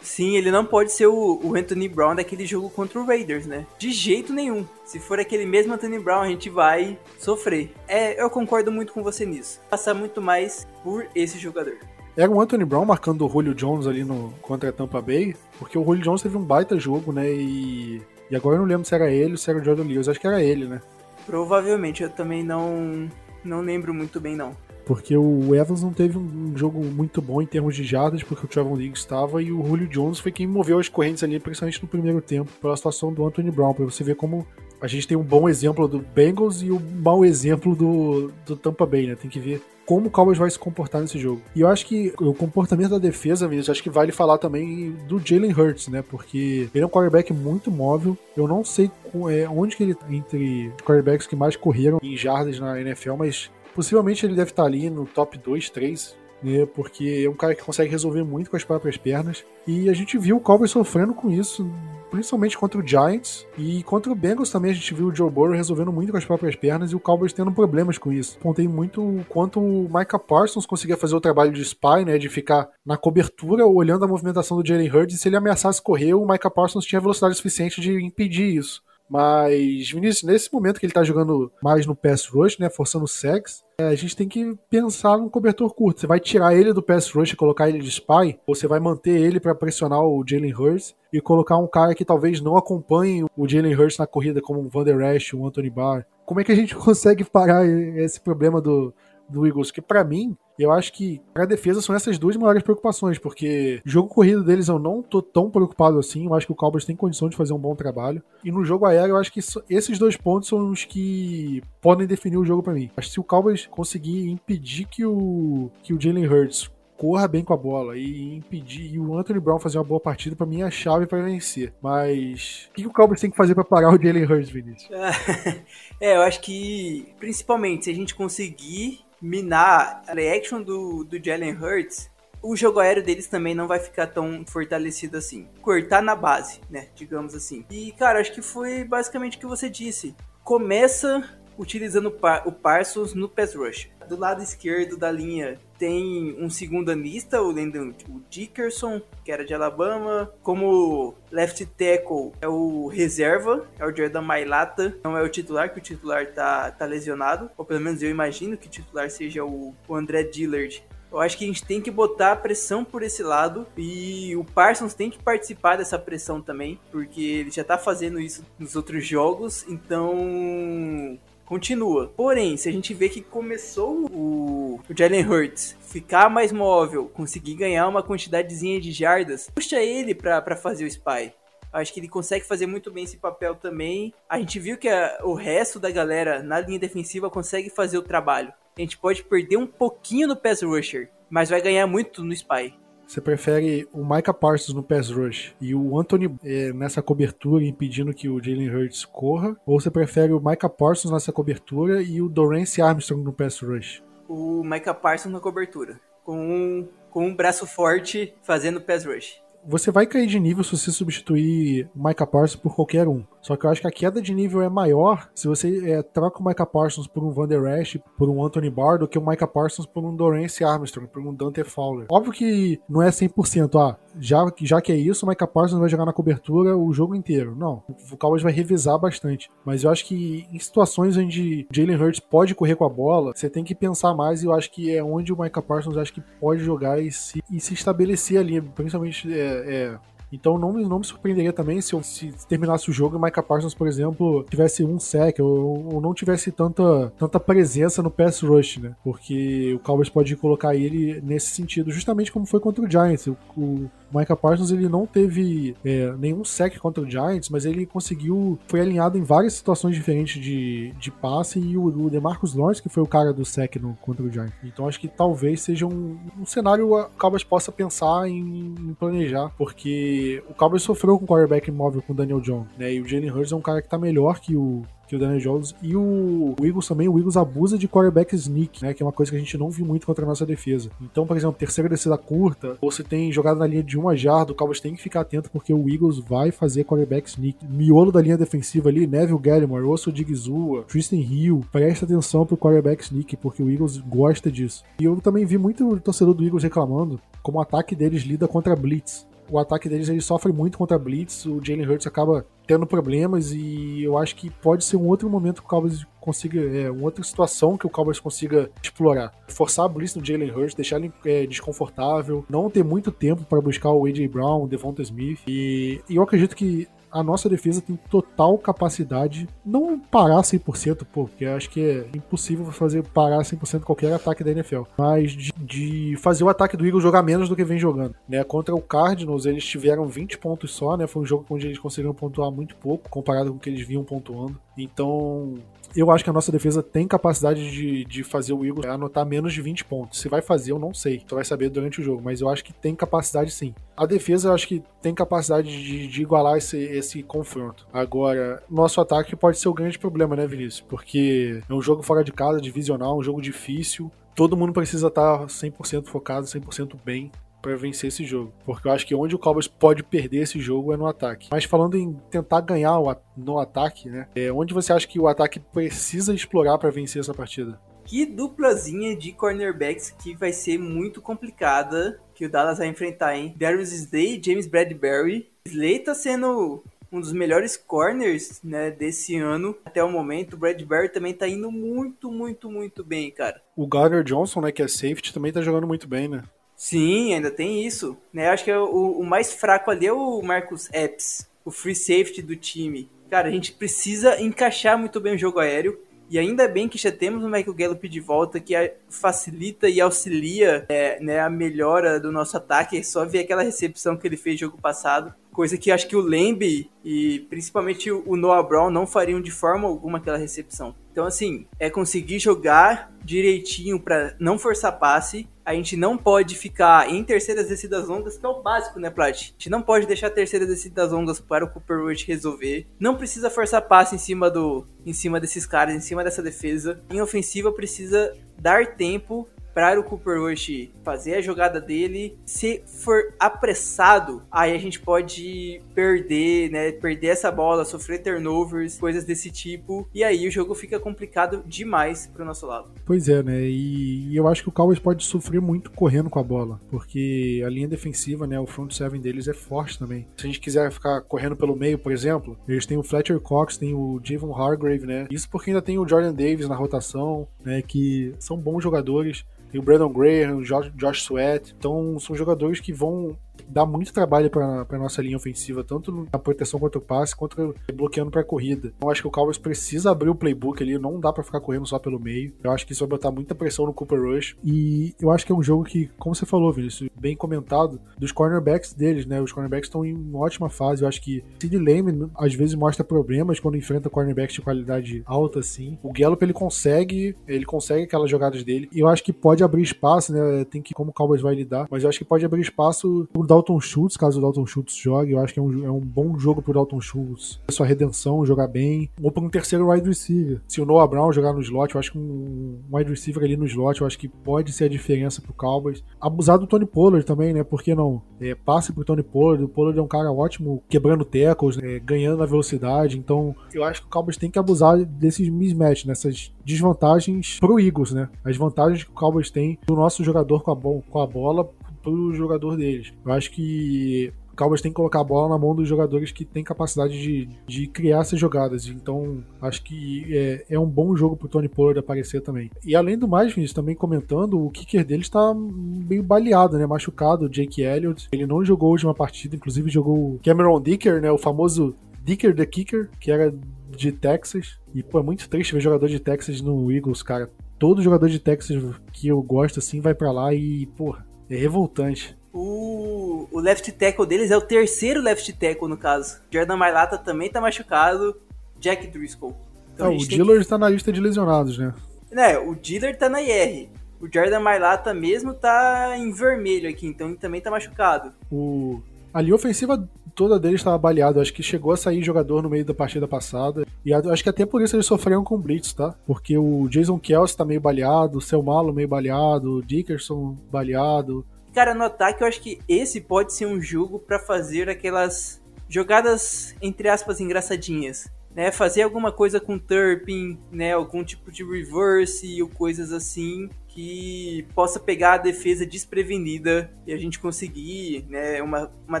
Sim, 0.00 0.36
ele 0.36 0.50
não 0.50 0.64
pode 0.64 0.92
ser 0.92 1.06
o, 1.06 1.40
o, 1.42 1.54
Anthony 1.54 1.88
Brown 1.88 2.14
daquele 2.14 2.46
jogo 2.46 2.70
contra 2.70 2.98
o 2.98 3.04
Raiders, 3.04 3.46
né? 3.46 3.66
De 3.78 3.90
jeito 3.90 4.32
nenhum. 4.32 4.66
Se 4.84 4.98
for 4.98 5.20
aquele 5.20 5.44
mesmo 5.44 5.74
Anthony 5.74 5.98
Brown, 5.98 6.22
a 6.22 6.28
gente 6.28 6.48
vai 6.48 6.98
sofrer. 7.18 7.72
É, 7.86 8.22
eu 8.22 8.30
concordo 8.30 8.72
muito 8.72 8.92
com 8.92 9.02
você 9.02 9.26
nisso. 9.26 9.60
Passar 9.68 9.94
muito 9.94 10.22
mais 10.22 10.66
por 10.82 11.06
esse 11.14 11.38
jogador. 11.38 11.76
Era 12.20 12.30
o 12.30 12.38
Anthony 12.38 12.66
Brown 12.66 12.84
marcando 12.84 13.24
o 13.24 13.30
Julio 13.30 13.54
Jones 13.54 13.86
ali 13.86 14.04
no, 14.04 14.34
contra 14.42 14.68
a 14.68 14.72
Tampa 14.72 15.00
Bay, 15.00 15.34
porque 15.58 15.78
o 15.78 15.82
Julio 15.82 16.02
Jones 16.02 16.20
teve 16.20 16.36
um 16.36 16.42
baita 16.42 16.78
jogo, 16.78 17.12
né? 17.12 17.32
E, 17.32 18.02
e 18.30 18.36
agora 18.36 18.56
eu 18.56 18.60
não 18.60 18.66
lembro 18.66 18.86
se 18.86 18.94
era 18.94 19.10
ele 19.10 19.32
ou 19.32 19.38
se 19.38 19.48
era 19.48 19.58
o 19.58 19.64
Jordan 19.64 19.84
Lewis. 19.84 20.06
Acho 20.06 20.20
que 20.20 20.26
era 20.26 20.42
ele, 20.42 20.66
né? 20.66 20.82
Provavelmente, 21.24 22.02
eu 22.02 22.10
também 22.10 22.44
não, 22.44 23.08
não 23.42 23.62
lembro 23.62 23.94
muito 23.94 24.20
bem, 24.20 24.36
não. 24.36 24.54
Porque 24.84 25.16
o 25.16 25.54
Evans 25.54 25.82
não 25.82 25.94
teve 25.94 26.18
um 26.18 26.52
jogo 26.54 26.84
muito 26.84 27.22
bom 27.22 27.40
em 27.40 27.46
termos 27.46 27.74
de 27.74 27.84
jardas, 27.84 28.22
porque 28.22 28.44
o 28.44 28.48
Trevor 28.48 28.76
Diggs 28.76 29.00
estava, 29.00 29.42
e 29.42 29.50
o 29.50 29.64
Julio 29.66 29.88
Jones 29.88 30.18
foi 30.18 30.30
quem 30.30 30.46
moveu 30.46 30.78
as 30.78 30.90
correntes 30.90 31.24
ali, 31.24 31.40
principalmente 31.40 31.80
no 31.80 31.88
primeiro 31.88 32.20
tempo, 32.20 32.50
pela 32.60 32.76
situação 32.76 33.10
do 33.14 33.26
Anthony 33.26 33.50
Brown, 33.50 33.72
para 33.72 33.86
você 33.86 34.04
ver 34.04 34.16
como 34.16 34.46
a 34.78 34.86
gente 34.86 35.08
tem 35.08 35.16
um 35.16 35.22
bom 35.22 35.48
exemplo 35.48 35.88
do 35.88 36.00
Bengals 36.00 36.60
e 36.60 36.70
um 36.70 36.80
mau 37.02 37.24
exemplo 37.24 37.74
do, 37.74 38.30
do 38.44 38.56
Tampa 38.56 38.84
Bay, 38.84 39.06
né? 39.06 39.14
Tem 39.14 39.30
que 39.30 39.40
ver 39.40 39.62
como 39.90 40.06
o 40.06 40.10
Cowboys 40.10 40.38
vai 40.38 40.48
se 40.48 40.56
comportar 40.56 41.00
nesse 41.00 41.18
jogo. 41.18 41.42
E 41.52 41.62
eu 41.62 41.66
acho 41.66 41.84
que 41.84 42.14
o 42.20 42.32
comportamento 42.32 42.90
da 42.90 42.98
defesa, 42.98 43.48
Vinícius, 43.48 43.70
acho 43.70 43.82
que 43.82 43.90
vale 43.90 44.12
falar 44.12 44.38
também 44.38 44.92
do 45.08 45.18
Jalen 45.18 45.52
Hurts, 45.52 45.88
né? 45.88 46.00
Porque 46.00 46.70
ele 46.72 46.84
é 46.84 46.86
um 46.86 46.88
quarterback 46.88 47.32
muito 47.32 47.72
móvel. 47.72 48.16
Eu 48.36 48.46
não 48.46 48.64
sei 48.64 48.88
é, 49.28 49.48
onde 49.48 49.76
que 49.76 49.82
ele 49.82 49.96
entre 50.08 50.72
quarterbacks 50.84 51.26
que 51.26 51.34
mais 51.34 51.56
correram 51.56 51.98
em 52.04 52.16
jardas 52.16 52.60
na 52.60 52.80
NFL, 52.80 53.14
mas 53.14 53.50
possivelmente 53.74 54.24
ele 54.24 54.36
deve 54.36 54.52
estar 54.52 54.62
ali 54.62 54.88
no 54.88 55.06
top 55.06 55.36
2, 55.36 55.70
3 55.70 56.19
né? 56.42 56.66
Porque 56.66 57.22
é 57.24 57.30
um 57.30 57.34
cara 57.34 57.54
que 57.54 57.62
consegue 57.62 57.90
resolver 57.90 58.22
muito 58.22 58.50
com 58.50 58.56
as 58.56 58.64
próprias 58.64 58.96
pernas. 58.96 59.44
E 59.66 59.88
a 59.88 59.92
gente 59.92 60.18
viu 60.18 60.36
o 60.36 60.40
Cowboys 60.40 60.70
sofrendo 60.70 61.14
com 61.14 61.30
isso 61.30 61.70
principalmente 62.10 62.58
contra 62.58 62.78
o 62.78 62.86
Giants 62.86 63.46
e 63.56 63.82
contra 63.84 64.12
o 64.12 64.14
Bengals 64.14 64.50
também 64.50 64.72
a 64.72 64.74
gente 64.74 64.92
viu 64.92 65.06
o 65.06 65.14
Joe 65.14 65.30
Burrow 65.30 65.54
resolvendo 65.54 65.92
muito 65.92 66.10
com 66.10 66.18
as 66.18 66.24
próprias 66.24 66.56
pernas 66.56 66.90
e 66.90 66.96
o 66.96 67.00
Cowboys 67.00 67.32
tendo 67.32 67.52
problemas 67.52 67.96
com 67.96 68.12
isso. 68.12 68.38
Contei 68.40 68.66
muito 68.66 69.00
o 69.00 69.24
quanto 69.28 69.60
o 69.60 69.88
Micah 69.88 70.18
Parsons 70.18 70.66
conseguia 70.66 70.96
fazer 70.96 71.14
o 71.14 71.20
trabalho 71.20 71.52
de 71.52 71.62
spy, 71.62 72.04
né, 72.04 72.18
de 72.18 72.28
ficar 72.28 72.68
na 72.84 72.96
cobertura 72.96 73.64
olhando 73.64 74.04
a 74.04 74.08
movimentação 74.08 74.60
do 74.60 74.66
Jalen 74.66 74.90
Hurts 74.90 75.14
e 75.14 75.18
se 75.18 75.28
ele 75.28 75.36
ameaçasse 75.36 75.80
correr, 75.80 76.14
o 76.14 76.26
Micah 76.26 76.50
Parsons 76.50 76.84
tinha 76.84 77.00
velocidade 77.00 77.36
suficiente 77.36 77.80
de 77.80 78.04
impedir 78.04 78.56
isso. 78.56 78.82
Mas, 79.08 79.90
Vinícius, 79.90 80.22
nesse 80.22 80.52
momento 80.52 80.78
que 80.78 80.86
ele 80.86 80.92
tá 80.92 81.02
jogando 81.02 81.50
mais 81.60 81.84
no 81.84 81.96
pass 81.96 82.26
rush, 82.26 82.58
né, 82.58 82.70
forçando 82.70 83.08
sacks, 83.08 83.64
é, 83.80 83.88
a 83.88 83.94
gente 83.94 84.14
tem 84.14 84.28
que 84.28 84.54
pensar 84.68 85.16
num 85.16 85.28
cobertor 85.28 85.72
curto. 85.72 86.00
Você 86.00 86.06
vai 86.06 86.20
tirar 86.20 86.54
ele 86.54 86.72
do 86.72 86.82
pass 86.82 87.10
rush 87.10 87.32
e 87.32 87.36
colocar 87.36 87.68
ele 87.68 87.78
de 87.78 87.88
spy, 87.88 88.38
ou 88.46 88.54
você 88.54 88.66
vai 88.66 88.78
manter 88.78 89.18
ele 89.18 89.40
para 89.40 89.54
pressionar 89.54 90.00
o 90.02 90.22
Jalen 90.26 90.54
Hurts 90.54 90.94
e 91.10 91.20
colocar 91.20 91.56
um 91.56 91.66
cara 91.66 91.94
que 91.94 92.04
talvez 92.04 92.40
não 92.40 92.56
acompanhe 92.56 93.24
o 93.36 93.48
Jalen 93.48 93.74
Hurts 93.74 93.96
na 93.96 94.06
corrida, 94.06 94.42
como 94.42 94.60
o 94.60 94.68
Van 94.68 94.84
Der 94.84 95.00
Esch, 95.16 95.32
o 95.32 95.46
Anthony 95.46 95.70
Barr. 95.70 96.04
Como 96.26 96.40
é 96.40 96.44
que 96.44 96.52
a 96.52 96.56
gente 96.56 96.74
consegue 96.76 97.24
parar 97.24 97.66
esse 97.66 98.20
problema 98.20 98.60
do, 98.60 98.92
do 99.28 99.46
Eagles, 99.46 99.70
que 99.70 99.80
para 99.80 100.04
mim, 100.04 100.36
eu 100.62 100.72
acho 100.72 100.92
que 100.92 101.20
para 101.32 101.44
defesa 101.44 101.80
são 101.80 101.94
essas 101.94 102.18
duas 102.18 102.36
maiores 102.36 102.62
preocupações, 102.62 103.18
porque 103.18 103.80
jogo 103.84 104.08
corrido 104.08 104.44
deles 104.44 104.68
eu 104.68 104.78
não 104.78 105.02
tô 105.02 105.22
tão 105.22 105.50
preocupado 105.50 105.98
assim, 105.98 106.26
eu 106.26 106.34
acho 106.34 106.46
que 106.46 106.52
o 106.52 106.56
Cowboys 106.56 106.84
tem 106.84 106.96
condição 106.96 107.28
de 107.28 107.36
fazer 107.36 107.52
um 107.52 107.58
bom 107.58 107.74
trabalho. 107.74 108.22
E 108.44 108.50
no 108.50 108.64
jogo 108.64 108.86
aéreo 108.86 109.14
eu 109.14 109.16
acho 109.16 109.32
que 109.32 109.40
esses 109.68 109.98
dois 109.98 110.16
pontos 110.16 110.48
são 110.48 110.70
os 110.70 110.84
que 110.84 111.62
podem 111.80 112.06
definir 112.06 112.36
o 112.36 112.44
jogo 112.44 112.62
para 112.62 112.74
mim. 112.74 112.90
Acho 112.96 113.08
que 113.08 113.14
se 113.14 113.20
o 113.20 113.24
Cowboys 113.24 113.66
conseguir 113.66 114.28
impedir 114.28 114.86
que 114.86 115.04
o 115.04 115.70
que 115.82 115.92
o 115.92 116.00
Jalen 116.00 116.26
Hurts 116.26 116.70
corra 117.00 117.26
bem 117.26 117.42
com 117.42 117.54
a 117.54 117.56
bola 117.56 117.96
e 117.96 118.34
impedir 118.34 118.92
e 118.92 118.98
o 118.98 119.16
Anthony 119.16 119.40
Brown 119.40 119.58
fazer 119.58 119.78
uma 119.78 119.84
boa 119.84 119.98
partida, 119.98 120.36
para 120.36 120.44
mim 120.44 120.60
é 120.60 120.64
a 120.64 120.70
chave 120.70 121.06
para 121.06 121.22
vencer. 121.22 121.72
Mas 121.80 122.68
o 122.70 122.74
que, 122.74 122.86
o 122.86 122.92
Cowboys 122.92 123.18
tem 123.18 123.30
que 123.30 123.38
fazer 123.38 123.54
para 123.54 123.64
parar 123.64 123.88
o 123.88 123.98
Jalen 123.98 124.24
Hurts, 124.24 124.50
Vinícius? 124.50 124.90
é, 125.98 126.16
eu 126.16 126.20
acho 126.20 126.42
que 126.42 127.14
principalmente 127.18 127.86
se 127.86 127.90
a 127.90 127.94
gente 127.94 128.14
conseguir 128.14 129.00
minar 129.20 130.02
a 130.06 130.14
reaction 130.14 130.62
do, 130.62 131.04
do 131.04 131.22
Jalen 131.22 131.56
Hurts, 131.56 132.10
o 132.42 132.56
jogo 132.56 132.80
aéreo 132.80 133.02
deles 133.02 133.26
também 133.26 133.54
não 133.54 133.66
vai 133.68 133.78
ficar 133.78 134.06
tão 134.06 134.44
fortalecido 134.46 135.16
assim. 135.16 135.46
Cortar 135.60 136.02
na 136.02 136.14
base, 136.16 136.60
né? 136.70 136.88
Digamos 136.94 137.34
assim. 137.34 137.64
E, 137.70 137.92
cara, 137.92 138.20
acho 138.20 138.32
que 138.32 138.42
foi 138.42 138.84
basicamente 138.84 139.36
o 139.36 139.40
que 139.40 139.46
você 139.46 139.68
disse. 139.68 140.14
Começa 140.42 141.38
utilizando 141.58 142.16
o 142.46 142.52
Parsons 142.52 143.12
no 143.12 143.28
pass 143.28 143.54
rush. 143.54 143.90
Do 144.08 144.16
lado 144.16 144.42
esquerdo 144.42 144.96
da 144.96 145.10
linha 145.10 145.60
tem 145.80 146.36
um 146.38 146.50
segundo 146.50 146.90
anista, 146.90 147.40
o 147.40 147.50
Landon 147.50 147.94
o 148.06 148.20
Dickerson, 148.28 149.00
que 149.24 149.32
era 149.32 149.46
de 149.46 149.54
Alabama. 149.54 150.30
Como 150.42 151.14
left 151.32 151.64
tackle 151.64 152.32
é 152.38 152.46
o 152.46 152.86
reserva, 152.86 153.66
é 153.78 153.86
o 153.86 153.96
Jordan 153.96 154.20
Mailata. 154.20 154.94
Não 155.02 155.16
é 155.16 155.22
o 155.22 155.28
titular, 155.28 155.72
que 155.72 155.78
o 155.78 155.82
titular 155.82 156.26
tá, 156.34 156.70
tá 156.70 156.84
lesionado. 156.84 157.50
Ou 157.56 157.64
pelo 157.64 157.80
menos 157.80 158.02
eu 158.02 158.10
imagino 158.10 158.58
que 158.58 158.66
o 158.66 158.70
titular 158.70 159.10
seja 159.10 159.42
o, 159.42 159.74
o 159.88 159.94
André 159.94 160.22
Dillard. 160.22 160.84
Eu 161.10 161.18
acho 161.18 161.36
que 161.36 161.44
a 161.44 161.46
gente 161.46 161.64
tem 161.64 161.80
que 161.80 161.90
botar 161.90 162.36
pressão 162.36 162.84
por 162.84 163.02
esse 163.02 163.22
lado 163.22 163.66
e 163.76 164.36
o 164.36 164.44
Parsons 164.44 164.94
tem 164.94 165.10
que 165.10 165.18
participar 165.20 165.76
dessa 165.76 165.98
pressão 165.98 166.40
também, 166.40 166.78
porque 166.92 167.20
ele 167.20 167.50
já 167.50 167.64
tá 167.64 167.76
fazendo 167.76 168.20
isso 168.20 168.44
nos 168.56 168.76
outros 168.76 169.04
jogos, 169.04 169.66
então 169.68 171.18
continua. 171.50 172.12
Porém, 172.16 172.56
se 172.56 172.68
a 172.68 172.72
gente 172.72 172.94
vê 172.94 173.08
que 173.08 173.20
começou 173.20 174.06
o, 174.12 174.80
o 174.88 174.96
Jalen 174.96 175.26
Hurts 175.26 175.76
ficar 175.80 176.30
mais 176.30 176.52
móvel, 176.52 177.10
conseguir 177.12 177.54
ganhar 177.56 177.88
uma 177.88 178.04
quantidadezinha 178.04 178.80
de 178.80 178.92
jardas, 178.92 179.50
puxa 179.52 179.82
ele 179.82 180.14
para 180.14 180.54
fazer 180.54 180.84
o 180.84 180.86
spy. 180.86 181.32
Acho 181.72 181.92
que 181.92 181.98
ele 181.98 182.08
consegue 182.08 182.44
fazer 182.44 182.66
muito 182.66 182.92
bem 182.92 183.02
esse 183.02 183.16
papel 183.16 183.56
também. 183.56 184.14
A 184.28 184.38
gente 184.38 184.60
viu 184.60 184.78
que 184.78 184.88
a, 184.88 185.18
o 185.24 185.34
resto 185.34 185.80
da 185.80 185.90
galera 185.90 186.40
na 186.40 186.60
linha 186.60 186.78
defensiva 186.78 187.28
consegue 187.28 187.68
fazer 187.68 187.98
o 187.98 188.02
trabalho. 188.02 188.52
A 188.78 188.80
gente 188.80 188.96
pode 188.96 189.24
perder 189.24 189.56
um 189.56 189.66
pouquinho 189.66 190.28
no 190.28 190.36
pass 190.36 190.62
rusher, 190.62 191.10
mas 191.28 191.50
vai 191.50 191.60
ganhar 191.60 191.86
muito 191.88 192.22
no 192.22 192.32
spy. 192.32 192.72
Você 193.10 193.20
prefere 193.20 193.88
o 193.92 194.04
Micah 194.04 194.32
Parsons 194.32 194.72
no 194.72 194.84
pass 194.84 195.10
rush 195.10 195.52
e 195.60 195.74
o 195.74 195.98
Anthony 195.98 196.32
é, 196.44 196.72
nessa 196.72 197.02
cobertura 197.02 197.64
impedindo 197.64 198.14
que 198.14 198.28
o 198.28 198.40
Jalen 198.40 198.70
Hurts 198.70 199.04
corra? 199.04 199.56
Ou 199.66 199.80
você 199.80 199.90
prefere 199.90 200.32
o 200.32 200.38
Micah 200.38 200.68
Parsons 200.68 201.10
nessa 201.10 201.32
cobertura 201.32 202.00
e 202.00 202.22
o 202.22 202.28
Dorance 202.28 202.80
Armstrong 202.80 203.24
no 203.24 203.32
pass 203.32 203.58
rush? 203.58 204.00
O 204.28 204.62
Micah 204.62 204.94
Parsons 204.94 205.32
na 205.32 205.40
cobertura, 205.40 205.98
com 206.24 206.38
um, 206.38 206.88
com 207.10 207.26
um 207.26 207.34
braço 207.34 207.66
forte 207.66 208.32
fazendo 208.44 208.80
pass 208.80 209.04
rush. 209.04 209.42
Você 209.66 209.90
vai 209.90 210.06
cair 210.06 210.28
de 210.28 210.38
nível 210.38 210.62
se 210.62 210.78
você 210.78 210.92
substituir 210.92 211.90
o 211.96 212.06
Micah 212.06 212.28
Parsons 212.28 212.60
por 212.60 212.76
qualquer 212.76 213.08
um. 213.08 213.24
Só 213.40 213.56
que 213.56 213.64
eu 213.64 213.70
acho 213.70 213.80
que 213.80 213.86
a 213.86 213.90
queda 213.90 214.20
de 214.20 214.34
nível 214.34 214.62
é 214.62 214.68
maior 214.68 215.28
se 215.34 215.48
você 215.48 215.90
é, 215.90 216.02
troca 216.02 216.40
o 216.40 216.44
Micah 216.44 216.66
Parsons 216.66 217.06
por 217.06 217.24
um 217.24 217.30
Van 217.30 217.46
Der 217.46 217.80
Esch, 217.80 217.98
por 218.16 218.28
um 218.28 218.44
Anthony 218.44 218.70
Barr, 218.70 218.98
do 218.98 219.08
que 219.08 219.18
o 219.18 219.26
Micah 219.26 219.46
Parsons 219.46 219.86
por 219.86 220.04
um 220.04 220.14
Dorance 220.14 220.62
Armstrong, 220.62 221.08
por 221.08 221.22
um 221.22 221.34
Dante 221.34 221.64
Fowler. 221.64 222.06
Óbvio 222.10 222.32
que 222.32 222.80
não 222.88 223.02
é 223.02 223.08
100%, 223.08 223.80
ah, 223.80 223.96
já, 224.18 224.44
já 224.60 224.80
que 224.80 224.92
é 224.92 224.96
isso, 224.96 225.24
o 225.24 225.28
Micah 225.28 225.46
Parsons 225.46 225.80
vai 225.80 225.88
jogar 225.88 226.04
na 226.04 226.12
cobertura 226.12 226.76
o 226.76 226.92
jogo 226.92 227.14
inteiro. 227.14 227.54
Não, 227.56 227.82
o 228.10 228.16
Cowboys 228.16 228.42
vai 228.42 228.52
revisar 228.52 228.98
bastante. 228.98 229.50
Mas 229.64 229.84
eu 229.84 229.90
acho 229.90 230.04
que 230.04 230.46
em 230.52 230.58
situações 230.58 231.16
onde 231.16 231.66
Jalen 231.72 231.96
Hurts 231.96 232.20
pode 232.20 232.54
correr 232.54 232.76
com 232.76 232.84
a 232.84 232.88
bola, 232.88 233.32
você 233.34 233.48
tem 233.48 233.64
que 233.64 233.74
pensar 233.74 234.14
mais 234.14 234.42
e 234.42 234.46
eu 234.46 234.52
acho 234.52 234.70
que 234.70 234.94
é 234.94 235.02
onde 235.02 235.32
o 235.32 235.40
Micah 235.40 235.62
Parsons 235.62 235.96
acho 235.96 236.12
que 236.12 236.22
pode 236.40 236.62
jogar 236.62 237.00
e 237.00 237.10
se, 237.10 237.42
e 237.50 237.60
se 237.60 237.74
estabelecer 237.74 238.38
ali, 238.38 238.60
principalmente 238.60 239.32
é, 239.32 239.64
é, 239.66 239.98
então 240.32 240.58
não, 240.58 240.72
não 240.72 240.98
me 240.98 241.04
surpreenderia 241.04 241.52
também 241.52 241.80
se, 241.80 241.92
eu, 241.92 242.02
se 242.02 242.32
terminasse 242.46 242.88
o 242.88 242.92
jogo 242.92 243.16
e 243.16 243.18
o 243.18 243.22
Micah 243.22 243.42
Parsons, 243.42 243.74
por 243.74 243.86
exemplo, 243.86 244.44
tivesse 244.48 244.84
um 244.84 244.98
sec 244.98 245.38
ou, 245.40 245.94
ou, 245.94 246.00
não 246.00 246.14
tivesse 246.14 246.52
tanta, 246.52 247.12
tanta 247.18 247.40
presença 247.40 248.02
no 248.02 248.10
pass 248.10 248.40
rush, 248.40 248.78
né? 248.78 248.94
Porque 249.02 249.74
o 249.74 249.78
Cowboys 249.80 250.08
pode 250.08 250.36
colocar 250.36 250.74
ele 250.74 251.20
nesse 251.22 251.48
sentido, 251.48 251.90
justamente 251.90 252.32
como 252.32 252.46
foi 252.46 252.60
contra 252.60 252.84
o 252.84 252.90
Giants. 252.90 253.26
O, 253.26 253.36
o 253.56 253.90
Micah 254.12 254.36
Parsons 254.36 254.70
ele 254.70 254.88
não 254.88 255.06
teve 255.06 255.76
é, 255.84 256.12
nenhum 256.18 256.44
sec 256.44 256.78
contra 256.78 257.02
o 257.02 257.10
Giants, 257.10 257.48
mas 257.48 257.64
ele 257.64 257.86
conseguiu, 257.86 258.58
foi 258.66 258.80
alinhado 258.80 259.18
em 259.18 259.22
várias 259.22 259.54
situações 259.54 259.94
diferentes 259.94 260.42
de, 260.42 260.92
de 260.98 261.10
passe 261.10 261.58
e 261.58 261.76
o, 261.76 261.84
o 261.84 262.10
DeMarcus 262.10 262.54
Lawrence 262.54 262.82
que 262.82 262.88
foi 262.88 263.02
o 263.02 263.06
cara 263.06 263.32
do 263.32 263.44
sec 263.44 263.76
no, 263.76 263.94
contra 264.00 264.24
o 264.24 264.30
Giants. 264.30 264.54
Então 264.64 264.88
acho 264.88 265.00
que 265.00 265.08
talvez 265.08 265.60
seja 265.62 265.86
um, 265.86 266.18
um 266.38 266.46
cenário 266.46 266.88
que 266.88 266.94
o 266.94 267.18
Cowboys 267.18 267.44
possa 267.44 267.70
pensar 267.70 268.28
em, 268.28 268.74
em 268.78 268.94
planejar, 268.94 269.52
porque 269.56 270.19
o 270.48 270.54
Cowboys 270.54 270.82
sofreu 270.82 271.18
com 271.18 271.24
o 271.24 271.28
quarterback 271.28 271.70
móvel 271.70 272.02
com 272.02 272.12
o 272.12 272.16
Daniel 272.16 272.40
Jones, 272.40 272.68
né? 272.78 272.92
E 272.92 273.00
o 273.00 273.06
Jalen 273.06 273.30
Hurts 273.30 273.52
é 273.52 273.56
um 273.56 273.60
cara 273.60 273.82
que 273.82 273.88
tá 273.88 273.98
melhor 273.98 274.40
que 274.40 274.56
o, 274.56 274.82
que 275.10 275.16
o 275.16 275.18
Daniel 275.18 275.40
Jones. 275.40 275.74
E 275.82 275.96
o, 275.96 276.54
o 276.58 276.64
Eagles 276.64 276.86
também, 276.86 277.08
o 277.08 277.18
Eagles 277.18 277.36
abusa 277.36 277.76
de 277.76 277.88
quarterback 277.88 278.34
sneak, 278.36 278.80
né? 278.80 278.94
Que 278.94 279.02
é 279.02 279.06
uma 279.06 279.12
coisa 279.12 279.32
que 279.32 279.36
a 279.36 279.40
gente 279.40 279.58
não 279.58 279.68
viu 279.68 279.84
muito 279.84 280.06
contra 280.06 280.24
a 280.24 280.28
nossa 280.28 280.46
defesa. 280.46 280.88
Então, 281.00 281.26
por 281.26 281.36
exemplo, 281.36 281.56
terceira 281.58 281.88
descida 281.88 282.16
curta, 282.16 282.76
ou 282.80 282.92
se 282.92 283.02
tem 283.02 283.32
jogada 283.32 283.58
na 283.58 283.66
linha 283.66 283.82
de 283.82 283.98
uma 283.98 284.16
jarda, 284.16 284.52
o 284.52 284.54
Cowboys 284.54 284.80
tem 284.80 284.94
que 284.94 285.02
ficar 285.02 285.22
atento 285.22 285.50
porque 285.50 285.74
o 285.74 285.88
Eagles 285.88 286.18
vai 286.18 286.52
fazer 286.52 286.84
quarterback 286.84 287.28
sneak. 287.28 287.66
Miolo 287.66 288.12
da 288.12 288.20
linha 288.20 288.38
defensiva 288.38 288.88
ali, 288.88 289.06
Neville 289.06 289.38
Gallimore, 289.38 289.84
Osso 289.84 290.12
Digizua, 290.12 290.84
Tristan 290.84 291.16
Hill, 291.16 291.64
presta 291.72 292.04
atenção 292.04 292.46
pro 292.46 292.56
quarterback 292.56 293.02
sneak, 293.02 293.36
porque 293.36 293.62
o 293.62 293.70
Eagles 293.70 293.98
gosta 293.98 294.50
disso. 294.50 294.84
E 295.00 295.04
eu 295.04 295.20
também 295.20 295.44
vi 295.44 295.58
muito 295.58 295.98
torcedor 296.00 296.34
do 296.34 296.44
Eagles 296.44 296.62
reclamando 296.62 297.20
como 297.42 297.58
o 297.58 297.62
ataque 297.62 297.96
deles 297.96 298.22
lida 298.22 298.46
contra 298.46 298.76
blitz 298.76 299.26
o 299.50 299.58
ataque 299.58 299.88
deles 299.88 300.08
ele 300.08 300.20
sofre 300.20 300.52
muito 300.52 300.78
contra 300.78 300.98
blitz, 300.98 301.44
o 301.46 301.60
Jalen 301.62 301.86
Hurts 301.86 302.06
acaba 302.06 302.46
tendo 302.66 302.86
problemas 302.86 303.52
e 303.52 304.02
eu 304.02 304.16
acho 304.16 304.36
que 304.36 304.48
pode 304.48 304.84
ser 304.84 304.96
um 304.96 305.06
outro 305.08 305.28
momento 305.28 305.60
que 305.60 305.66
o 305.66 305.68
Cowboys 305.68 306.06
consiga, 306.20 306.60
é, 306.60 306.90
uma 306.90 307.02
outra 307.02 307.24
situação 307.24 307.76
que 307.76 307.86
o 307.86 307.90
Cowboys 307.90 308.20
consiga 308.20 308.70
explorar. 308.82 309.32
Forçar 309.48 309.86
a 309.86 309.88
blitz 309.88 310.14
no 310.14 310.24
Jalen 310.24 310.50
Hurts, 310.50 310.74
deixar 310.74 310.98
ele 310.98 311.12
é, 311.24 311.46
desconfortável, 311.46 312.44
não 312.48 312.70
ter 312.70 312.84
muito 312.84 313.10
tempo 313.10 313.44
para 313.44 313.60
buscar 313.60 313.90
o 313.90 314.06
A.J. 314.06 314.28
Brown, 314.28 314.64
o 314.64 314.68
Devonta 314.68 315.02
Smith 315.02 315.40
e, 315.48 316.00
e 316.08 316.16
eu 316.16 316.22
acredito 316.22 316.54
que 316.54 316.86
a 317.10 317.22
nossa 317.22 317.48
defesa 317.48 317.80
tem 317.80 317.98
total 318.08 318.56
capacidade, 318.58 319.48
não 319.64 319.98
parar 319.98 320.40
100%, 320.42 321.06
porque 321.12 321.44
acho 321.44 321.70
que 321.70 321.80
é 321.80 322.06
impossível 322.16 322.66
fazer 322.66 323.02
parar 323.02 323.40
100% 323.40 323.80
qualquer 323.80 324.12
ataque 324.12 324.44
da 324.44 324.50
NFL, 324.50 324.82
mas 324.96 325.32
de, 325.32 325.52
de, 325.58 326.16
fazer 326.16 326.44
o 326.44 326.48
ataque 326.48 326.76
do 326.76 326.86
Eagles 326.86 327.02
jogar 327.02 327.22
menos 327.22 327.48
do 327.48 327.56
que 327.56 327.64
vem 327.64 327.78
jogando. 327.78 328.14
Né? 328.28 328.42
Contra 328.44 328.74
o 328.74 328.80
Cardinals, 328.80 329.46
eles 329.46 329.64
tiveram 329.64 330.06
20 330.06 330.38
pontos 330.38 330.72
só, 330.72 330.96
né? 330.96 331.06
Foi 331.06 331.22
um 331.22 331.26
jogo 331.26 331.44
onde 331.50 331.66
eles 331.66 331.78
conseguiram 331.78 332.14
pontuar 332.14 332.50
muito 332.50 332.76
pouco, 332.76 333.08
comparado 333.08 333.50
com 333.50 333.56
o 333.56 333.60
que 333.60 333.70
eles 333.70 333.86
vinham 333.86 334.04
pontuando. 334.04 334.58
Então, 334.76 335.54
eu 335.94 336.10
acho 336.10 336.22
que 336.22 336.30
a 336.30 336.32
nossa 336.32 336.52
defesa 336.52 336.82
tem 336.82 337.06
capacidade 337.06 337.70
de, 337.70 338.04
de 338.04 338.22
fazer 338.22 338.52
o 338.52 338.64
Eagles 338.64 338.86
anotar 338.86 339.26
menos 339.26 339.52
de 339.52 339.60
20 339.60 339.84
pontos. 339.84 340.20
Se 340.20 340.28
vai 340.28 340.40
fazer, 340.40 340.72
eu 340.72 340.78
não 340.78 340.94
sei. 340.94 341.22
Tu 341.26 341.34
vai 341.34 341.44
saber 341.44 341.68
durante 341.68 342.00
o 342.00 342.04
jogo, 342.04 342.22
mas 342.22 342.40
eu 342.40 342.48
acho 342.48 342.64
que 342.64 342.72
tem 342.72 342.94
capacidade 342.94 343.50
sim. 343.50 343.74
A 343.96 344.06
defesa, 344.06 344.48
eu 344.48 344.54
acho 344.54 344.68
que 344.68 344.82
tem 345.02 345.14
capacidade 345.14 345.68
de, 345.68 346.06
de 346.06 346.22
igualar 346.22 346.56
esse, 346.56 346.78
esse 346.78 347.22
confronto. 347.22 347.86
Agora, 347.92 348.62
nosso 348.70 349.00
ataque 349.00 349.34
pode 349.36 349.58
ser 349.58 349.68
o 349.68 349.74
grande 349.74 349.98
problema, 349.98 350.36
né, 350.36 350.46
Vinícius? 350.46 350.80
Porque 350.80 351.60
é 351.68 351.72
um 351.72 351.82
jogo 351.82 352.02
fora 352.02 352.24
de 352.24 352.32
casa, 352.32 352.60
divisional, 352.60 353.18
um 353.18 353.22
jogo 353.22 353.42
difícil. 353.42 354.10
Todo 354.34 354.56
mundo 354.56 354.72
precisa 354.72 355.08
estar 355.08 355.46
100% 355.46 356.06
focado, 356.06 356.46
100% 356.46 356.94
bem 357.04 357.30
para 357.60 357.76
vencer 357.76 358.08
esse 358.08 358.24
jogo. 358.24 358.52
Porque 358.64 358.88
eu 358.88 358.92
acho 358.92 359.06
que 359.06 359.14
onde 359.14 359.34
o 359.34 359.38
Cowboys 359.38 359.68
pode 359.68 360.02
perder 360.02 360.42
esse 360.42 360.60
jogo 360.60 360.92
é 360.92 360.96
no 360.96 361.06
ataque. 361.06 361.48
Mas 361.50 361.64
falando 361.64 361.96
em 361.96 362.12
tentar 362.30 362.60
ganhar 362.60 362.98
no 363.36 363.58
ataque, 363.58 364.08
né? 364.08 364.28
É, 364.34 364.52
onde 364.52 364.74
você 364.74 364.92
acha 364.92 365.06
que 365.06 365.20
o 365.20 365.28
ataque 365.28 365.60
precisa 365.60 366.34
explorar 366.34 366.78
para 366.78 366.90
vencer 366.90 367.20
essa 367.20 367.34
partida? 367.34 367.80
Que 368.04 368.26
duplazinha 368.26 369.14
de 369.14 369.32
cornerbacks 369.32 370.10
que 370.10 370.34
vai 370.34 370.52
ser 370.52 370.78
muito 370.78 371.20
complicada 371.20 372.20
que 372.34 372.44
o 372.46 372.50
Dallas 372.50 372.78
vai 372.78 372.88
enfrentar, 372.88 373.36
hein? 373.36 373.54
Darius 373.56 373.92
Slay 373.92 374.38
e 374.38 374.42
James 374.42 374.66
Bradbury. 374.66 375.48
Slay 375.66 375.98
tá 376.00 376.14
sendo 376.14 376.82
um 377.12 377.20
dos 377.20 377.32
melhores 377.32 377.76
corners, 377.76 378.60
né, 378.62 378.90
desse 378.90 379.36
ano 379.36 379.76
até 379.84 380.02
o 380.02 380.10
momento. 380.10 380.54
O 380.54 380.56
Bradbury 380.56 381.08
também 381.08 381.34
tá 381.34 381.48
indo 381.48 381.70
muito, 381.70 382.30
muito, 382.30 382.70
muito 382.70 383.04
bem, 383.04 383.30
cara. 383.30 383.60
O 383.76 383.86
Gardner 383.86 384.22
Johnson, 384.22 384.60
né, 384.60 384.72
que 384.72 384.82
é 384.82 384.88
safety, 384.88 385.34
também 385.34 385.52
tá 385.52 385.60
jogando 385.60 385.86
muito 385.86 386.08
bem, 386.08 386.28
né? 386.28 386.42
Sim, 386.80 387.34
ainda 387.34 387.50
tem 387.50 387.86
isso. 387.86 388.16
Né? 388.32 388.48
Acho 388.48 388.64
que 388.64 388.70
é 388.70 388.78
o, 388.78 389.18
o 389.18 389.22
mais 389.22 389.52
fraco 389.52 389.90
ali 389.90 390.06
é 390.06 390.12
o 390.14 390.40
Marcus 390.40 390.88
Epps, 390.94 391.46
o 391.62 391.70
free 391.70 391.94
safety 391.94 392.40
do 392.40 392.56
time. 392.56 393.06
Cara, 393.28 393.48
a 393.48 393.50
gente 393.50 393.72
precisa 393.72 394.40
encaixar 394.40 394.96
muito 394.96 395.20
bem 395.20 395.34
o 395.34 395.38
jogo 395.38 395.60
aéreo. 395.60 396.00
E 396.30 396.38
ainda 396.38 396.66
bem 396.66 396.88
que 396.88 396.96
já 396.96 397.12
temos 397.12 397.44
o 397.44 397.50
Michael 397.50 397.74
Gallup 397.74 398.08
de 398.08 398.20
volta, 398.20 398.58
que 398.58 398.72
facilita 399.10 399.90
e 399.90 400.00
auxilia 400.00 400.86
é, 400.88 401.20
né, 401.20 401.40
a 401.40 401.50
melhora 401.50 402.18
do 402.18 402.32
nosso 402.32 402.56
ataque. 402.56 402.96
É 402.96 403.02
só 403.02 403.26
ver 403.26 403.40
aquela 403.40 403.62
recepção 403.62 404.16
que 404.16 404.26
ele 404.26 404.38
fez 404.38 404.58
jogo 404.58 404.78
passado. 404.80 405.34
Coisa 405.52 405.76
que 405.76 405.90
acho 405.90 406.08
que 406.08 406.16
o 406.16 406.20
Lembe 406.20 406.90
e 407.04 407.40
principalmente 407.50 408.10
o 408.10 408.36
Noah 408.36 408.62
Brown 408.62 408.90
não 408.90 409.06
fariam 409.06 409.40
de 409.40 409.50
forma 409.50 409.88
alguma 409.88 410.18
aquela 410.18 410.36
recepção. 410.36 410.94
Então, 411.12 411.26
assim, 411.26 411.66
é 411.78 411.90
conseguir 411.90 412.38
jogar 412.38 413.12
direitinho 413.24 413.98
para 413.98 414.34
não 414.38 414.58
forçar 414.58 414.98
passe. 414.98 415.48
A 415.64 415.74
gente 415.74 415.96
não 415.96 416.16
pode 416.16 416.56
ficar 416.56 417.10
em 417.10 417.22
terceiras 417.24 417.68
descidas 417.68 418.08
longas, 418.08 418.38
que 418.38 418.46
é 418.46 418.48
o 418.48 418.62
básico, 418.62 418.98
né, 418.98 419.10
Plat? 419.10 419.34
A 419.34 419.34
gente 419.34 419.70
não 419.70 419.82
pode 419.82 420.06
deixar 420.06 420.30
terceiras 420.30 420.68
descidas 420.68 421.10
longas 421.10 421.40
para 421.40 421.64
o 421.64 421.68
Cooper 421.68 422.00
Rush 422.00 422.24
resolver. 422.24 422.86
Não 422.98 423.16
precisa 423.16 423.50
forçar 423.50 423.82
passe 423.82 424.14
em 424.14 424.18
cima 424.18 424.50
do, 424.50 424.86
em 425.04 425.12
cima 425.12 425.40
desses 425.40 425.66
caras, 425.66 425.94
em 425.94 426.00
cima 426.00 426.22
dessa 426.22 426.42
defesa. 426.42 427.02
Em 427.10 427.20
ofensiva 427.20 427.72
precisa 427.72 428.32
dar 428.58 428.94
tempo 428.94 429.48
para 429.74 429.98
o 429.98 430.04
Cooper 430.04 430.40
Rush 430.40 430.90
fazer 431.04 431.34
a 431.34 431.40
jogada 431.40 431.80
dele. 431.80 432.38
Se 432.44 432.82
for 432.86 433.34
apressado, 433.38 434.42
aí 434.50 434.74
a 434.74 434.78
gente 434.78 435.00
pode 435.00 435.80
perder, 435.94 436.70
né? 436.70 436.92
Perder 436.92 437.28
essa 437.28 437.50
bola, 437.50 437.84
sofrer 437.84 438.22
turnovers, 438.22 438.98
coisas 438.98 439.24
desse 439.24 439.50
tipo. 439.50 440.08
E 440.14 440.22
aí 440.22 440.46
o 440.46 440.50
jogo 440.50 440.74
fica 440.74 440.98
complicado 440.98 441.62
demais 441.66 442.26
pro 442.26 442.44
nosso 442.44 442.66
lado. 442.66 442.90
Pois 443.04 443.28
é, 443.28 443.42
né? 443.42 443.62
E, 443.62 444.34
eu 444.34 444.48
acho 444.48 444.62
que 444.62 444.68
o 444.68 444.72
Cowboys 444.72 444.98
pode 444.98 445.24
sofrer 445.24 445.60
muito 445.60 445.90
correndo 445.90 446.30
com 446.30 446.38
a 446.38 446.42
bola, 446.42 446.80
porque 446.90 447.62
a 447.64 447.68
linha 447.68 447.88
defensiva, 447.88 448.46
né? 448.46 448.58
O 448.58 448.66
front 448.66 448.92
seven 448.92 449.20
deles 449.20 449.48
é 449.48 449.54
forte 449.54 449.98
também. 449.98 450.26
Se 450.36 450.44
a 450.44 450.46
gente 450.46 450.60
quiser 450.60 450.90
ficar 450.90 451.20
correndo 451.22 451.56
pelo 451.56 451.76
meio, 451.76 451.98
por 451.98 452.12
exemplo, 452.12 452.58
eles 452.68 452.86
têm 452.86 452.96
o 452.96 453.02
Fletcher 453.02 453.40
Cox, 453.40 453.76
tem 453.76 453.94
o 453.94 454.20
Javon 454.22 454.54
Hargrave, 454.54 455.06
né? 455.06 455.26
Isso 455.30 455.48
porque 455.48 455.70
ainda 455.70 455.82
tem 455.82 455.98
o 455.98 456.08
Jordan 456.08 456.32
Davis 456.32 456.68
na 456.68 456.74
rotação, 456.74 457.46
né? 457.64 457.82
Que 457.82 458.34
são 458.38 458.56
bons 458.56 458.82
jogadores. 458.82 459.44
Tem 459.70 459.80
o 459.80 459.84
Brandon 459.84 460.12
Graham, 460.12 460.62
Josh, 460.62 460.90
Josh 460.96 461.22
Sweat. 461.22 461.74
Então 461.78 462.18
são 462.18 462.34
jogadores 462.34 462.80
que 462.80 462.92
vão 462.92 463.36
dá 463.70 463.86
muito 463.86 464.12
trabalho 464.12 464.50
para 464.50 464.86
a 464.88 464.98
nossa 464.98 465.22
linha 465.22 465.36
ofensiva, 465.36 465.84
tanto 465.84 466.28
na 466.32 466.38
proteção 466.38 466.78
contra 466.80 466.98
o 466.98 467.02
passe, 467.02 467.34
quanto 467.34 467.74
bloqueando 467.94 468.30
para 468.30 468.40
a 468.40 468.44
corrida. 468.44 468.92
Então 468.96 469.10
acho 469.10 469.22
que 469.22 469.28
o 469.28 469.30
Cowboys 469.30 469.58
precisa 469.58 470.10
abrir 470.10 470.28
o 470.28 470.34
playbook 470.34 470.82
ali, 470.82 470.98
não 470.98 471.20
dá 471.20 471.32
para 471.32 471.44
ficar 471.44 471.60
correndo 471.60 471.86
só 471.86 471.98
pelo 471.98 472.20
meio. 472.20 472.52
Eu 472.62 472.70
acho 472.70 472.86
que 472.86 472.92
isso 472.92 473.00
vai 473.06 473.10
botar 473.10 473.30
muita 473.30 473.54
pressão 473.54 473.86
no 473.86 473.92
Cooper 473.92 474.20
Rush. 474.20 474.56
E 474.64 475.14
eu 475.20 475.30
acho 475.30 475.46
que 475.46 475.52
é 475.52 475.54
um 475.54 475.62
jogo 475.62 475.84
que, 475.84 476.10
como 476.18 476.34
você 476.34 476.46
falou, 476.46 476.72
Vinícius, 476.72 477.10
bem 477.18 477.36
comentado, 477.36 478.00
dos 478.18 478.32
cornerbacks 478.32 478.92
deles, 478.92 479.26
né? 479.26 479.40
Os 479.40 479.52
cornerbacks 479.52 479.88
estão 479.88 480.04
em 480.04 480.14
uma 480.14 480.40
ótima 480.40 480.68
fase. 480.68 481.02
Eu 481.02 481.08
acho 481.08 481.20
que 481.22 481.42
Sid 481.60 481.76
Lame 481.76 482.30
às 482.36 482.54
vezes 482.54 482.74
mostra 482.74 483.04
problemas 483.04 483.60
quando 483.60 483.76
enfrenta 483.76 484.10
cornerbacks 484.10 484.54
de 484.54 484.62
qualidade 484.62 485.22
alta 485.26 485.60
assim. 485.60 485.98
O 486.02 486.12
Gallup 486.12 486.42
ele 486.42 486.52
consegue, 486.52 487.34
ele 487.46 487.64
consegue 487.64 488.04
aquelas 488.04 488.30
jogadas 488.30 488.62
dele. 488.64 488.88
E 488.92 489.00
eu 489.00 489.08
acho 489.08 489.22
que 489.22 489.32
pode 489.32 489.62
abrir 489.62 489.82
espaço, 489.82 490.32
né? 490.32 490.64
Tem 490.64 490.82
que 490.82 490.94
como 490.94 491.10
o 491.10 491.14
Cowboys 491.14 491.42
vai 491.42 491.54
lidar, 491.54 491.86
mas 491.90 492.02
eu 492.02 492.08
acho 492.08 492.18
que 492.18 492.24
pode 492.24 492.44
abrir 492.44 492.60
espaço 492.60 493.28
pro 493.32 493.46
Dalton 493.60 493.80
Schultz, 493.80 494.16
caso 494.16 494.38
o 494.38 494.42
Dalton 494.42 494.66
Schultz 494.66 494.96
jogue. 494.96 495.32
Eu 495.32 495.40
acho 495.40 495.52
que 495.52 495.60
é 495.60 495.62
um, 495.62 495.84
é 495.84 495.90
um 495.90 496.00
bom 496.00 496.38
jogo 496.38 496.62
pro 496.62 496.72
Dalton 496.72 497.00
Schultz. 497.00 497.60
Sua 497.70 497.86
redenção, 497.86 498.44
jogar 498.46 498.66
bem. 498.66 499.10
Ou 499.22 499.30
para 499.30 499.44
um 499.44 499.50
terceiro 499.50 499.90
wide 499.90 500.08
receiver. 500.08 500.60
Se 500.66 500.80
o 500.80 500.86
Noah 500.86 501.06
Brown 501.06 501.30
jogar 501.32 501.52
no 501.52 501.60
slot, 501.60 501.94
eu 501.94 501.98
acho 501.98 502.12
que 502.12 502.18
um 502.18 502.80
wide 502.90 503.10
receiver 503.10 503.44
ali 503.44 503.56
no 503.56 503.66
slot, 503.66 504.00
eu 504.00 504.06
acho 504.06 504.18
que 504.18 504.28
pode 504.28 504.72
ser 504.72 504.84
a 504.84 504.88
diferença 504.88 505.42
pro 505.42 505.52
Cowboys. 505.52 506.02
Abusar 506.20 506.58
do 506.58 506.66
Tony 506.66 506.86
Pollard 506.86 507.24
também, 507.24 507.52
né? 507.52 507.62
Por 507.62 507.82
que 507.82 507.94
não? 507.94 508.22
É, 508.40 508.54
passe 508.54 508.92
pro 508.92 509.04
Tony 509.04 509.22
Pollard. 509.22 509.62
O 509.62 509.68
Pollard 509.68 509.98
é 509.98 510.02
um 510.02 510.08
cara 510.08 510.32
ótimo, 510.32 510.82
quebrando 510.88 511.24
tackles, 511.24 511.78
é, 511.78 511.98
ganhando 511.98 512.38
na 512.38 512.46
velocidade. 512.46 513.18
Então, 513.18 513.54
eu 513.74 513.84
acho 513.84 514.00
que 514.00 514.06
o 514.06 514.10
Cowboys 514.10 514.38
tem 514.38 514.50
que 514.50 514.58
abusar 514.58 514.96
desses 515.04 515.48
mismatch, 515.48 516.06
nessas 516.06 516.52
desvantagens 516.64 517.58
pro 517.60 517.78
Eagles, 517.78 518.12
né? 518.12 518.28
As 518.44 518.56
vantagens 518.56 519.04
que 519.04 519.10
o 519.10 519.14
Cowboys 519.14 519.50
tem 519.50 519.78
do 519.86 519.94
nosso 519.94 520.24
jogador 520.24 520.62
com 520.62 520.70
a, 520.70 521.02
com 521.10 521.20
a 521.20 521.26
bola 521.26 521.68
pro 522.02 522.32
jogador 522.34 522.76
deles. 522.76 523.12
Eu 523.24 523.32
acho 523.32 523.50
que 523.50 524.32
o 524.52 524.56
Cowboys 524.56 524.80
tem 524.80 524.90
que 524.90 524.96
colocar 524.96 525.20
a 525.20 525.24
bola 525.24 525.48
na 525.48 525.58
mão 525.58 525.74
dos 525.74 525.88
jogadores 525.88 526.32
que 526.32 526.44
têm 526.44 526.64
capacidade 526.64 527.20
de, 527.20 527.48
de 527.66 527.86
criar 527.86 528.20
essas 528.20 528.38
jogadas. 528.38 528.86
Então, 528.86 529.42
acho 529.60 529.82
que 529.82 530.24
é, 530.30 530.64
é 530.70 530.78
um 530.78 530.86
bom 530.86 531.16
jogo 531.16 531.36
pro 531.36 531.48
Tony 531.48 531.68
Pollard 531.68 532.00
aparecer 532.00 532.40
também. 532.40 532.70
E 532.84 532.94
além 532.94 533.16
do 533.16 533.28
mais, 533.28 533.54
Vinícius, 533.54 533.74
também 533.74 533.94
comentando, 533.94 534.64
o 534.64 534.70
kicker 534.70 535.04
dele 535.04 535.22
está 535.22 535.54
meio 535.54 536.22
baleado, 536.22 536.76
né? 536.78 536.86
Machucado, 536.86 537.46
o 537.46 537.48
Jake 537.48 537.82
Elliott. 537.82 538.28
Ele 538.32 538.46
não 538.46 538.64
jogou 538.64 538.88
a 538.88 538.92
última 538.92 539.14
partida, 539.14 539.56
inclusive 539.56 539.90
jogou 539.90 540.38
Cameron 540.42 540.80
Dicker, 540.80 541.20
né? 541.20 541.30
O 541.30 541.38
famoso 541.38 541.94
Dicker 542.22 542.54
the 542.54 542.66
Kicker, 542.66 543.08
que 543.18 543.30
era 543.30 543.54
de 543.96 544.12
Texas. 544.12 544.78
E, 544.94 545.02
pô, 545.02 545.20
é 545.20 545.22
muito 545.22 545.48
triste 545.48 545.72
ver 545.72 545.80
jogador 545.80 546.08
de 546.08 546.20
Texas 546.20 546.60
no 546.60 546.90
Eagles, 546.92 547.22
cara. 547.22 547.48
Todo 547.78 548.02
jogador 548.02 548.28
de 548.28 548.38
Texas 548.38 548.82
que 549.12 549.28
eu 549.28 549.40
gosto, 549.42 549.78
assim, 549.78 550.00
vai 550.00 550.14
para 550.14 550.30
lá 550.30 550.52
e, 550.52 550.86
porra, 550.96 551.24
é 551.50 551.56
revoltante. 551.56 552.36
O, 552.52 553.48
o 553.50 553.60
left 553.60 553.90
tackle 553.92 554.26
deles 554.26 554.50
é 554.50 554.56
o 554.56 554.60
terceiro 554.60 555.20
left 555.20 555.52
tackle, 555.54 555.88
no 555.88 555.96
caso. 555.96 556.40
Jordan 556.50 556.76
Mailata 556.76 557.18
também 557.18 557.50
tá 557.50 557.60
machucado. 557.60 558.36
Jack 558.78 559.06
Driscoll. 559.08 559.54
Então, 559.94 560.12
é, 560.12 560.16
o 560.16 560.18
Dillard 560.18 560.62
que... 560.62 560.68
tá 560.68 560.78
na 560.78 560.88
lista 560.88 561.12
de 561.12 561.20
lesionados, 561.20 561.76
né? 561.76 561.92
É, 562.32 562.58
o 562.58 562.74
Dillard 562.74 563.18
tá 563.18 563.28
na 563.28 563.42
IR. 563.42 563.88
O 564.20 564.28
Jordan 564.32 564.60
Mailata 564.60 565.12
mesmo 565.12 565.54
tá 565.54 566.14
em 566.16 566.32
vermelho 566.32 566.88
aqui, 566.88 567.06
então 567.06 567.28
ele 567.28 567.36
também 567.36 567.60
tá 567.60 567.70
machucado. 567.70 568.32
O... 568.50 569.02
A 569.32 569.40
linha 569.40 569.54
ofensiva 569.54 570.08
toda 570.34 570.58
deles 570.58 570.80
estava 570.80 570.98
baleada. 570.98 571.40
Acho 571.40 571.52
que 571.52 571.62
chegou 571.62 571.92
a 571.92 571.96
sair 571.96 572.22
jogador 572.22 572.62
no 572.62 572.70
meio 572.70 572.84
da 572.84 572.94
partida 572.94 573.28
passada. 573.28 573.86
E 574.04 574.12
acho 574.12 574.42
que 574.42 574.48
até 574.48 574.64
por 574.66 574.82
isso 574.82 574.96
eles 574.96 575.06
sofreram 575.06 575.44
com 575.44 575.60
blitz, 575.60 575.92
tá? 575.92 576.14
Porque 576.26 576.56
o 576.56 576.88
Jason 576.88 577.18
Kelsey 577.18 577.56
tá 577.56 577.64
meio 577.64 577.80
baleado, 577.80 578.38
o 578.38 578.40
Seu 578.40 578.62
Malo 578.62 578.92
meio 578.92 579.08
baleado, 579.08 579.76
o 579.76 579.82
Dickerson 579.82 580.56
baleado. 580.70 581.44
Cara, 581.74 581.94
no 581.94 582.04
ataque 582.04 582.42
eu 582.42 582.48
acho 582.48 582.60
que 582.60 582.80
esse 582.88 583.20
pode 583.20 583.52
ser 583.52 583.66
um 583.66 583.80
jogo 583.80 584.18
para 584.18 584.38
fazer 584.38 584.88
aquelas 584.88 585.60
jogadas, 585.88 586.74
entre 586.82 587.08
aspas, 587.08 587.40
engraçadinhas. 587.40 588.28
Né, 588.52 588.72
fazer 588.72 589.02
alguma 589.02 589.30
coisa 589.30 589.60
com 589.60 589.78
Turpin, 589.78 590.58
né, 590.72 590.92
algum 590.92 591.22
tipo 591.22 591.52
de 591.52 591.62
reverse 591.62 592.60
ou 592.60 592.68
coisas 592.68 593.12
assim 593.12 593.70
que 594.00 594.66
possa 594.74 594.98
pegar 594.98 595.34
a 595.34 595.38
defesa 595.38 595.84
desprevenida 595.84 596.90
e 597.06 597.12
a 597.12 597.18
gente 597.18 597.38
conseguir 597.38 598.24
né, 598.30 598.62
uma, 598.62 598.90
uma 599.06 599.20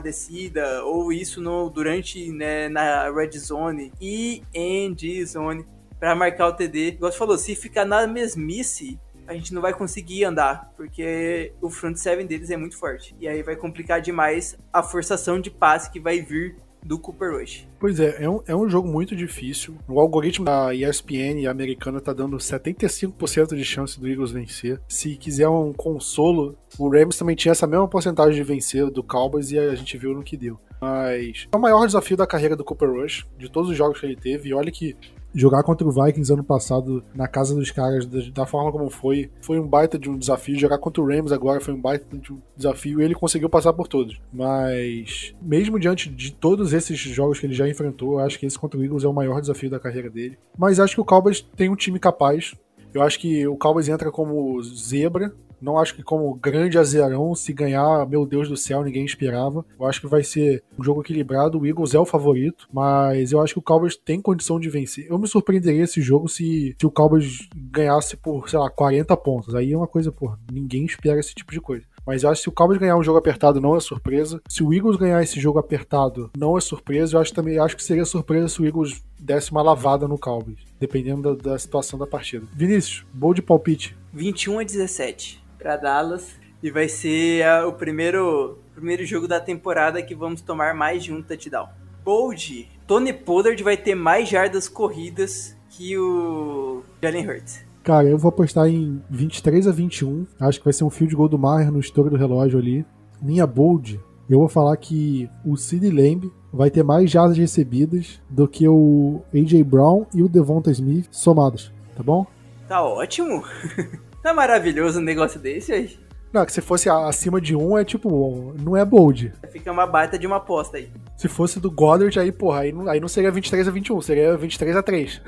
descida 0.00 0.82
ou 0.84 1.12
isso 1.12 1.40
no, 1.42 1.68
durante 1.68 2.32
né, 2.32 2.66
na 2.70 3.10
red 3.10 3.32
zone 3.38 3.92
e 4.00 4.42
end 4.54 5.26
zone 5.26 5.66
para 5.98 6.14
marcar 6.14 6.48
o 6.48 6.52
TD. 6.54 6.92
Igual 6.92 7.12
você 7.12 7.18
falou, 7.18 7.36
se 7.36 7.54
ficar 7.54 7.84
na 7.84 8.06
mesmice, 8.06 8.98
a 9.28 9.34
gente 9.34 9.52
não 9.52 9.60
vai 9.60 9.74
conseguir 9.74 10.24
andar, 10.24 10.72
porque 10.76 11.52
o 11.60 11.68
front 11.68 11.96
seven 11.96 12.26
deles 12.26 12.50
é 12.50 12.56
muito 12.56 12.78
forte. 12.78 13.14
E 13.20 13.28
aí 13.28 13.42
vai 13.42 13.56
complicar 13.56 14.00
demais 14.00 14.56
a 14.72 14.82
forçação 14.82 15.38
de 15.38 15.50
passe 15.50 15.90
que 15.90 16.00
vai 16.00 16.22
vir 16.22 16.56
do 16.84 16.98
Cooper 16.98 17.32
Rush. 17.32 17.66
Pois 17.78 17.98
é, 18.00 18.22
é 18.22 18.28
um, 18.28 18.40
é 18.46 18.54
um 18.54 18.68
jogo 18.68 18.88
muito 18.88 19.14
difícil. 19.14 19.76
O 19.88 20.00
algoritmo 20.00 20.44
da 20.44 20.74
ESPN 20.74 21.48
americana 21.48 22.00
tá 22.00 22.12
dando 22.12 22.36
75% 22.36 23.54
de 23.54 23.64
chance 23.64 23.98
do 23.98 24.08
Eagles 24.08 24.32
vencer. 24.32 24.80
Se 24.88 25.16
quiser 25.16 25.48
um 25.48 25.72
consolo, 25.72 26.56
o 26.78 26.88
Rams 26.88 27.16
também 27.16 27.36
tinha 27.36 27.52
essa 27.52 27.66
mesma 27.66 27.88
porcentagem 27.88 28.34
de 28.34 28.42
vencer 28.42 28.90
do 28.90 29.02
Cowboys 29.02 29.50
e 29.50 29.58
a 29.58 29.74
gente 29.74 29.96
viu 29.96 30.14
no 30.14 30.22
que 30.22 30.36
deu. 30.36 30.58
Mas 30.80 31.46
é 31.52 31.56
o 31.56 31.60
maior 31.60 31.84
desafio 31.86 32.16
da 32.16 32.26
carreira 32.26 32.56
do 32.56 32.64
Cooper 32.64 32.90
Rush, 32.90 33.26
de 33.38 33.50
todos 33.50 33.70
os 33.70 33.76
jogos 33.76 34.00
que 34.00 34.06
ele 34.06 34.16
teve. 34.16 34.48
E 34.48 34.54
olha 34.54 34.70
que 34.70 34.96
jogar 35.34 35.62
contra 35.62 35.86
o 35.86 35.90
Vikings 35.90 36.32
ano 36.32 36.44
passado 36.44 37.02
na 37.14 37.28
casa 37.28 37.54
dos 37.54 37.70
caras, 37.70 38.06
da, 38.32 38.46
forma 38.46 38.72
como 38.72 38.90
foi, 38.90 39.30
foi 39.40 39.58
um 39.58 39.66
baita 39.66 39.98
de 39.98 40.10
um 40.10 40.16
desafio. 40.16 40.58
Jogar 40.58 40.78
contra 40.78 41.02
o 41.02 41.06
Rams 41.06 41.32
agora 41.32 41.60
foi 41.60 41.74
um 41.74 41.80
baita 41.80 42.16
de 42.16 42.32
um 42.32 42.38
desafio 42.56 43.00
e 43.00 43.04
ele 43.04 43.14
conseguiu 43.14 43.48
passar 43.48 43.72
por 43.72 43.88
todos. 43.88 44.20
Mas, 44.32 45.34
mesmo 45.40 45.78
diante 45.78 46.08
de 46.08 46.32
todos 46.32 46.72
esses 46.72 46.98
jogos 46.98 47.38
que 47.38 47.46
ele 47.46 47.54
já 47.54 47.68
enfrentou, 47.68 48.18
acho 48.18 48.38
que 48.38 48.46
esse 48.46 48.58
contra 48.58 48.78
o 48.78 48.84
Eagles 48.84 49.04
é 49.04 49.08
o 49.08 49.12
maior 49.12 49.40
desafio 49.40 49.70
da 49.70 49.80
carreira 49.80 50.10
dele. 50.10 50.38
Mas 50.56 50.80
acho 50.80 50.94
que 50.94 51.00
o 51.00 51.04
Cowboys 51.04 51.40
tem 51.40 51.68
um 51.68 51.76
time 51.76 51.98
capaz. 51.98 52.54
Eu 52.92 53.02
acho 53.02 53.18
que 53.20 53.46
o 53.46 53.56
Cowboys 53.56 53.88
entra 53.88 54.10
como 54.10 54.60
zebra, 54.62 55.32
não 55.60 55.78
acho 55.78 55.94
que 55.94 56.02
como 56.02 56.34
grande 56.34 56.78
azerão, 56.78 57.34
se 57.34 57.52
ganhar, 57.52 58.06
meu 58.06 58.26
Deus 58.26 58.48
do 58.48 58.56
céu, 58.56 58.82
ninguém 58.82 59.04
esperava. 59.04 59.64
Eu 59.78 59.86
acho 59.86 60.00
que 60.00 60.06
vai 60.06 60.22
ser 60.22 60.62
um 60.78 60.82
jogo 60.82 61.02
equilibrado. 61.02 61.58
O 61.58 61.66
Eagles 61.66 61.94
é 61.94 61.98
o 61.98 62.04
favorito, 62.04 62.68
mas 62.72 63.32
eu 63.32 63.40
acho 63.40 63.54
que 63.54 63.58
o 63.58 63.62
Cowboys 63.62 63.96
tem 63.96 64.20
condição 64.20 64.58
de 64.58 64.68
vencer. 64.68 65.06
Eu 65.08 65.18
me 65.18 65.28
surpreenderia 65.28 65.84
esse 65.84 66.00
jogo 66.00 66.28
se, 66.28 66.74
se 66.78 66.86
o 66.86 66.90
Cowboys 66.90 67.48
ganhasse 67.54 68.16
por, 68.16 68.48
sei 68.48 68.58
lá, 68.58 68.70
40 68.70 69.16
pontos. 69.16 69.54
Aí 69.54 69.72
é 69.72 69.76
uma 69.76 69.86
coisa, 69.86 70.10
pô, 70.10 70.34
ninguém 70.50 70.84
espera 70.84 71.20
esse 71.20 71.34
tipo 71.34 71.52
de 71.52 71.60
coisa. 71.60 71.84
Mas 72.06 72.22
eu 72.22 72.30
acho 72.30 72.40
que 72.40 72.44
se 72.44 72.48
o 72.48 72.52
Cowboys 72.52 72.78
ganhar 72.78 72.96
um 72.96 73.02
jogo 73.02 73.18
apertado 73.18 73.60
não 73.60 73.76
é 73.76 73.80
surpresa. 73.80 74.40
Se 74.48 74.62
o 74.62 74.72
Eagles 74.72 74.96
ganhar 74.96 75.22
esse 75.22 75.38
jogo 75.38 75.58
apertado 75.58 76.30
não 76.36 76.56
é 76.56 76.60
surpresa. 76.60 77.16
Eu 77.16 77.20
acho 77.20 77.32
também 77.32 77.58
acho 77.58 77.76
que 77.76 77.84
seria 77.84 78.04
surpresa 78.04 78.48
se 78.48 78.60
o 78.60 78.66
Eagles 78.66 79.02
desse 79.18 79.50
uma 79.50 79.62
lavada 79.62 80.08
no 80.08 80.18
Cowboys, 80.18 80.58
dependendo 80.78 81.36
da, 81.36 81.52
da 81.52 81.58
situação 81.58 81.98
da 81.98 82.06
partida. 82.06 82.46
Vinícius, 82.52 83.04
bom 83.12 83.34
de 83.34 83.42
palpite. 83.42 83.96
21 84.12 84.58
a 84.60 84.64
17 84.64 85.39
para 85.60 85.76
Dallas 85.76 86.40
e 86.62 86.70
vai 86.70 86.88
ser 86.88 87.44
o 87.66 87.72
primeiro, 87.72 88.58
primeiro 88.74 89.04
jogo 89.04 89.28
da 89.28 89.38
temporada 89.38 90.02
que 90.02 90.14
vamos 90.14 90.40
tomar 90.40 90.74
mais 90.74 91.04
de 91.04 91.12
um 91.12 91.22
touchdown. 91.22 91.68
Bold, 92.02 92.68
Tony 92.86 93.12
Pollard 93.12 93.62
vai 93.62 93.76
ter 93.76 93.94
mais 93.94 94.28
jardas 94.28 94.68
corridas 94.68 95.56
que 95.68 95.96
o 95.96 96.82
Jalen 97.02 97.28
Hurts. 97.28 97.64
Cara, 97.82 98.08
eu 98.08 98.18
vou 98.18 98.30
apostar 98.30 98.66
em 98.66 99.02
23 99.08 99.68
a 99.68 99.72
21. 99.72 100.26
Acho 100.38 100.58
que 100.58 100.64
vai 100.64 100.72
ser 100.72 100.84
um 100.84 100.90
field 100.90 101.14
goal 101.14 101.28
do 101.28 101.38
Maher 101.38 101.70
no 101.70 101.80
estouro 101.80 102.10
do 102.10 102.16
relógio 102.16 102.58
ali. 102.58 102.84
Minha 103.22 103.46
bold, 103.46 104.00
eu 104.28 104.38
vou 104.38 104.48
falar 104.48 104.76
que 104.76 105.28
o 105.44 105.56
Sid 105.56 105.90
Lamb 105.90 106.30
vai 106.52 106.70
ter 106.70 106.82
mais 106.82 107.10
jardas 107.10 107.36
recebidas 107.36 108.20
do 108.28 108.48
que 108.48 108.66
o 108.66 109.22
AJ 109.34 109.62
Brown 109.62 110.06
e 110.14 110.22
o 110.22 110.28
Devonta 110.28 110.70
Smith 110.70 111.06
somados, 111.10 111.72
tá 111.96 112.02
bom? 112.02 112.26
Tá 112.68 112.82
ótimo. 112.82 113.44
tá 114.22 114.34
maravilhoso 114.34 114.98
um 114.98 115.02
negócio 115.02 115.40
desse 115.40 115.72
aí. 115.72 115.98
Não, 116.32 116.46
que 116.46 116.52
se 116.52 116.60
fosse 116.60 116.88
acima 116.88 117.40
de 117.40 117.56
um, 117.56 117.76
é 117.76 117.84
tipo, 117.84 118.54
não 118.60 118.76
é 118.76 118.84
bold. 118.84 119.32
Fica 119.50 119.72
uma 119.72 119.86
baita 119.86 120.16
de 120.16 120.26
uma 120.26 120.36
aposta 120.36 120.76
aí. 120.76 120.88
Se 121.16 121.26
fosse 121.26 121.58
do 121.58 121.70
Goddard, 121.70 122.18
aí, 122.20 122.30
porra, 122.30 122.60
aí 122.60 122.72
não, 122.72 122.88
aí 122.88 123.00
não 123.00 123.08
seria 123.08 123.32
23 123.32 123.66
a 123.66 123.70
21, 123.70 124.00
seria 124.00 124.36
23 124.36 124.76
a 124.76 124.82
3. 124.82 125.22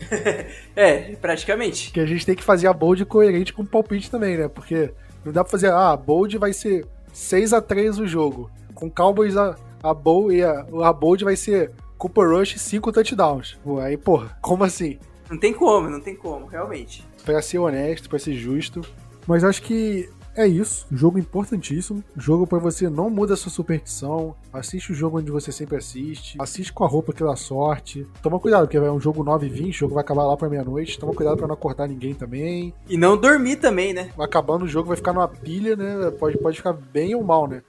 é, 0.74 1.14
praticamente. 1.16 1.92
Que 1.92 2.00
a 2.00 2.06
gente 2.06 2.24
tem 2.24 2.34
que 2.34 2.42
fazer 2.42 2.66
a 2.66 2.72
bold 2.72 3.04
coerente 3.04 3.52
com 3.52 3.62
o 3.62 3.66
palpite 3.66 4.10
também, 4.10 4.38
né? 4.38 4.48
Porque 4.48 4.90
não 5.22 5.32
dá 5.32 5.44
pra 5.44 5.50
fazer, 5.50 5.70
ah, 5.70 5.90
a 5.90 5.96
bold 5.96 6.38
vai 6.38 6.54
ser 6.54 6.86
6 7.12 7.52
a 7.52 7.60
3 7.60 7.98
o 7.98 8.06
jogo. 8.06 8.50
Com 8.74 8.90
Cowboys 8.90 9.36
a, 9.36 9.54
a 9.82 9.92
bold 9.92 10.34
e 10.34 10.42
a, 10.42 10.66
a 10.82 10.92
bold 10.94 11.24
vai 11.24 11.36
ser 11.36 11.72
Cooper 11.98 12.30
Rush 12.30 12.58
5 12.58 12.90
touchdowns. 12.90 13.58
Aí, 13.82 13.98
porra, 13.98 14.36
como 14.40 14.64
assim? 14.64 14.98
Não 15.28 15.38
tem 15.38 15.52
como, 15.52 15.90
não 15.90 16.00
tem 16.00 16.14
como, 16.14 16.46
realmente. 16.46 17.04
Pra 17.26 17.42
ser 17.42 17.58
honesto, 17.58 18.08
pra 18.08 18.18
ser 18.18 18.32
justo. 18.34 18.80
Mas 19.26 19.44
acho 19.44 19.60
que 19.60 20.08
é 20.36 20.46
isso. 20.46 20.86
Jogo 20.92 21.18
importantíssimo. 21.18 22.04
Jogo 22.16 22.46
para 22.46 22.58
você 22.58 22.88
não 22.88 23.08
muda 23.08 23.34
a 23.34 23.36
sua 23.36 23.50
superstição. 23.50 24.36
Assiste 24.52 24.92
o 24.92 24.94
jogo 24.94 25.18
onde 25.18 25.30
você 25.30 25.50
sempre 25.50 25.76
assiste. 25.76 26.36
Assiste 26.38 26.72
com 26.72 26.84
a 26.84 26.88
roupa 26.88 27.12
que 27.12 27.24
dá 27.24 27.34
sorte. 27.34 28.06
Toma 28.22 28.38
cuidado, 28.38 28.66
porque 28.66 28.76
é 28.76 28.92
um 28.92 29.00
jogo 29.00 29.24
9 29.24 29.46
e 29.46 29.50
20, 29.50 29.74
o 29.74 29.78
jogo 29.78 29.94
vai 29.94 30.04
acabar 30.04 30.24
lá 30.24 30.36
pra 30.36 30.48
meia-noite. 30.48 30.98
Toma 30.98 31.14
cuidado 31.14 31.38
para 31.38 31.48
não 31.48 31.54
acordar 31.54 31.88
ninguém 31.88 32.14
também. 32.14 32.72
E 32.88 32.96
não 32.96 33.16
dormir 33.16 33.56
também, 33.56 33.92
né? 33.92 34.10
Acabando 34.18 34.66
o 34.66 34.68
jogo 34.68 34.88
vai 34.88 34.96
ficar 34.96 35.12
numa 35.12 35.26
pilha, 35.26 35.74
né? 35.74 36.10
Pode, 36.12 36.38
pode 36.38 36.58
ficar 36.58 36.74
bem 36.74 37.14
ou 37.14 37.24
mal, 37.24 37.48
né? 37.48 37.62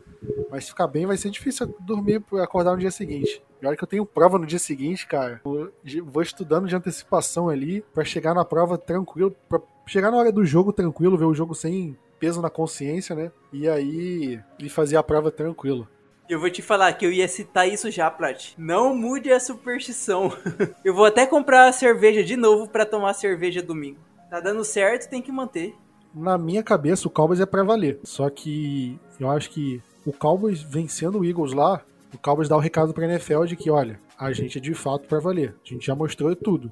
Mas 0.49 0.65
se 0.65 0.69
ficar 0.69 0.87
bem, 0.87 1.05
vai 1.05 1.17
ser 1.17 1.29
difícil 1.29 1.75
dormir 1.79 2.23
e 2.31 2.39
acordar 2.39 2.71
no 2.71 2.79
dia 2.79 2.91
seguinte. 2.91 3.41
E 3.61 3.65
olha 3.65 3.75
que 3.75 3.83
eu 3.83 3.87
tenho 3.87 4.05
prova 4.05 4.37
no 4.37 4.45
dia 4.45 4.59
seguinte, 4.59 5.07
cara. 5.07 5.41
Vou 5.43 6.21
estudando 6.21 6.67
de 6.67 6.75
antecipação 6.75 7.49
ali 7.49 7.83
para 7.93 8.03
chegar 8.03 8.33
na 8.33 8.45
prova 8.45 8.77
tranquilo, 8.77 9.35
para 9.49 9.59
chegar 9.85 10.11
na 10.11 10.17
hora 10.17 10.31
do 10.31 10.45
jogo 10.45 10.71
tranquilo, 10.71 11.17
ver 11.17 11.25
o 11.25 11.33
jogo 11.33 11.53
sem 11.55 11.97
peso 12.19 12.41
na 12.41 12.49
consciência, 12.49 13.15
né? 13.15 13.31
E 13.51 13.67
aí 13.67 14.39
e 14.59 14.69
fazer 14.69 14.97
a 14.97 15.03
prova 15.03 15.31
tranquilo. 15.31 15.87
Eu 16.29 16.41
vou 16.41 16.49
te 16.49 16.61
falar 16.61 16.91
que 16.93 17.05
eu 17.05 17.11
ia 17.11 17.27
citar 17.27 17.69
isso 17.69 17.89
já, 17.89 18.11
Plat. 18.11 18.53
Não 18.57 18.93
mude 18.93 19.31
a 19.31 19.39
superstição. 19.39 20.29
eu 20.83 20.93
vou 20.93 21.05
até 21.05 21.25
comprar 21.25 21.69
a 21.69 21.71
cerveja 21.71 22.21
de 22.21 22.35
novo 22.35 22.67
para 22.67 22.85
tomar 22.85 23.13
cerveja 23.13 23.61
domingo. 23.61 23.99
Tá 24.29 24.41
dando 24.41 24.63
certo, 24.65 25.09
tem 25.09 25.21
que 25.21 25.31
manter. 25.31 25.73
Na 26.13 26.37
minha 26.37 26.61
cabeça, 26.61 27.07
o 27.07 27.11
Cowboys 27.11 27.39
é 27.39 27.45
para 27.45 27.63
valer. 27.63 27.99
Só 28.03 28.29
que 28.29 28.99
eu 29.17 29.29
acho 29.29 29.49
que 29.49 29.81
o 30.07 30.13
Cowboys 30.13 30.61
vencendo 30.61 31.19
o 31.19 31.25
Eagles 31.25 31.51
lá, 31.51 31.81
o 32.13 32.17
Cowboys 32.17 32.47
dá 32.47 32.55
o 32.55 32.61
recado 32.61 32.93
pra 32.93 33.05
NFL 33.05 33.43
de 33.43 33.57
que, 33.57 33.69
olha, 33.69 33.99
a 34.17 34.31
gente 34.31 34.57
é 34.57 34.61
de 34.61 34.73
fato 34.73 35.05
para 35.05 35.19
valer. 35.19 35.53
A 35.63 35.69
gente 35.73 35.85
já 35.85 35.93
mostrou 35.93 36.33
tudo. 36.33 36.71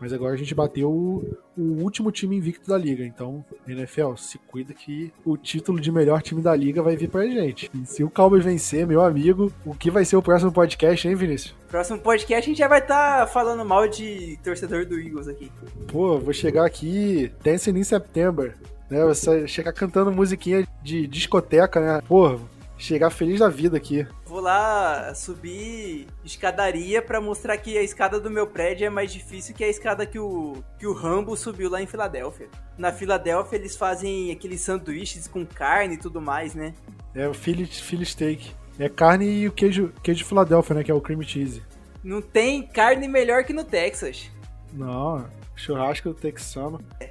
Mas 0.00 0.14
agora 0.14 0.32
a 0.32 0.36
gente 0.36 0.54
bateu 0.54 0.90
o, 0.90 1.36
o, 1.56 1.82
último 1.82 2.10
time 2.10 2.36
invicto 2.36 2.68
da 2.68 2.78
liga. 2.78 3.04
Então, 3.04 3.44
NFL, 3.68 4.14
se 4.16 4.38
cuida 4.38 4.72
que 4.72 5.12
o 5.24 5.36
título 5.36 5.78
de 5.78 5.92
melhor 5.92 6.22
time 6.22 6.40
da 6.40 6.56
liga 6.56 6.82
vai 6.82 6.96
vir 6.96 7.10
pra 7.10 7.26
gente. 7.26 7.70
E 7.74 7.84
se 7.84 8.02
o 8.02 8.08
Cowboys 8.08 8.44
vencer, 8.44 8.86
meu 8.86 9.02
amigo, 9.02 9.52
o 9.66 9.74
que 9.74 9.90
vai 9.90 10.04
ser 10.04 10.16
o 10.16 10.22
próximo 10.22 10.50
podcast, 10.50 11.06
hein, 11.06 11.14
Vinícius? 11.14 11.54
Próximo 11.68 11.98
podcast 11.98 12.44
a 12.44 12.48
gente 12.48 12.58
já 12.58 12.68
vai 12.68 12.80
estar 12.80 13.20
tá 13.20 13.26
falando 13.26 13.64
mal 13.64 13.86
de 13.86 14.38
torcedor 14.42 14.86
do 14.86 14.98
Eagles 14.98 15.28
aqui. 15.28 15.52
Pô, 15.86 16.18
vou 16.18 16.32
chegar 16.32 16.64
aqui 16.64 17.30
Dancing 17.44 17.78
in 17.78 17.84
September. 17.84 18.56
Né, 18.88 19.04
você 19.04 19.46
chegar 19.46 19.72
cantando 19.72 20.10
musiquinha 20.10 20.66
de 20.82 21.06
discoteca, 21.06 21.78
né? 21.78 22.02
Pô, 22.08 22.40
chegar 22.80 23.10
feliz 23.10 23.40
da 23.40 23.48
vida 23.48 23.76
aqui. 23.76 24.06
Vou 24.24 24.40
lá 24.40 25.14
subir 25.14 26.06
escadaria 26.24 27.02
para 27.02 27.20
mostrar 27.20 27.56
que 27.58 27.76
a 27.76 27.82
escada 27.82 28.18
do 28.18 28.30
meu 28.30 28.46
prédio 28.46 28.86
é 28.86 28.90
mais 28.90 29.12
difícil 29.12 29.54
que 29.54 29.62
a 29.62 29.68
escada 29.68 30.06
que 30.06 30.18
o, 30.18 30.62
que 30.78 30.86
o 30.86 30.92
Rambo 30.92 31.36
subiu 31.36 31.70
lá 31.70 31.80
em 31.82 31.86
Filadélfia. 31.86 32.48
Na 32.78 32.92
Filadélfia 32.92 33.56
eles 33.56 33.76
fazem 33.76 34.32
aqueles 34.32 34.62
sanduíches 34.62 35.28
com 35.28 35.44
carne 35.44 35.94
e 35.94 35.98
tudo 35.98 36.20
mais, 36.20 36.54
né? 36.54 36.74
É 37.14 37.28
o 37.28 37.34
Philly, 37.34 37.66
Philly 37.66 38.06
Steak. 38.06 38.52
É 38.78 38.88
carne 38.88 39.26
e 39.26 39.48
o 39.48 39.52
queijo, 39.52 39.92
queijo 40.02 40.18
de 40.18 40.24
Filadélfia, 40.24 40.74
né? 40.74 40.82
Que 40.82 40.90
é 40.90 40.94
o 40.94 41.00
cream 41.00 41.22
cheese. 41.22 41.62
Não 42.02 42.22
tem 42.22 42.66
carne 42.66 43.06
melhor 43.06 43.44
que 43.44 43.52
no 43.52 43.62
Texas. 43.62 44.30
Não, 44.72 45.26
churrasco 45.54 46.14
texano. 46.14 46.80
É, 46.98 47.10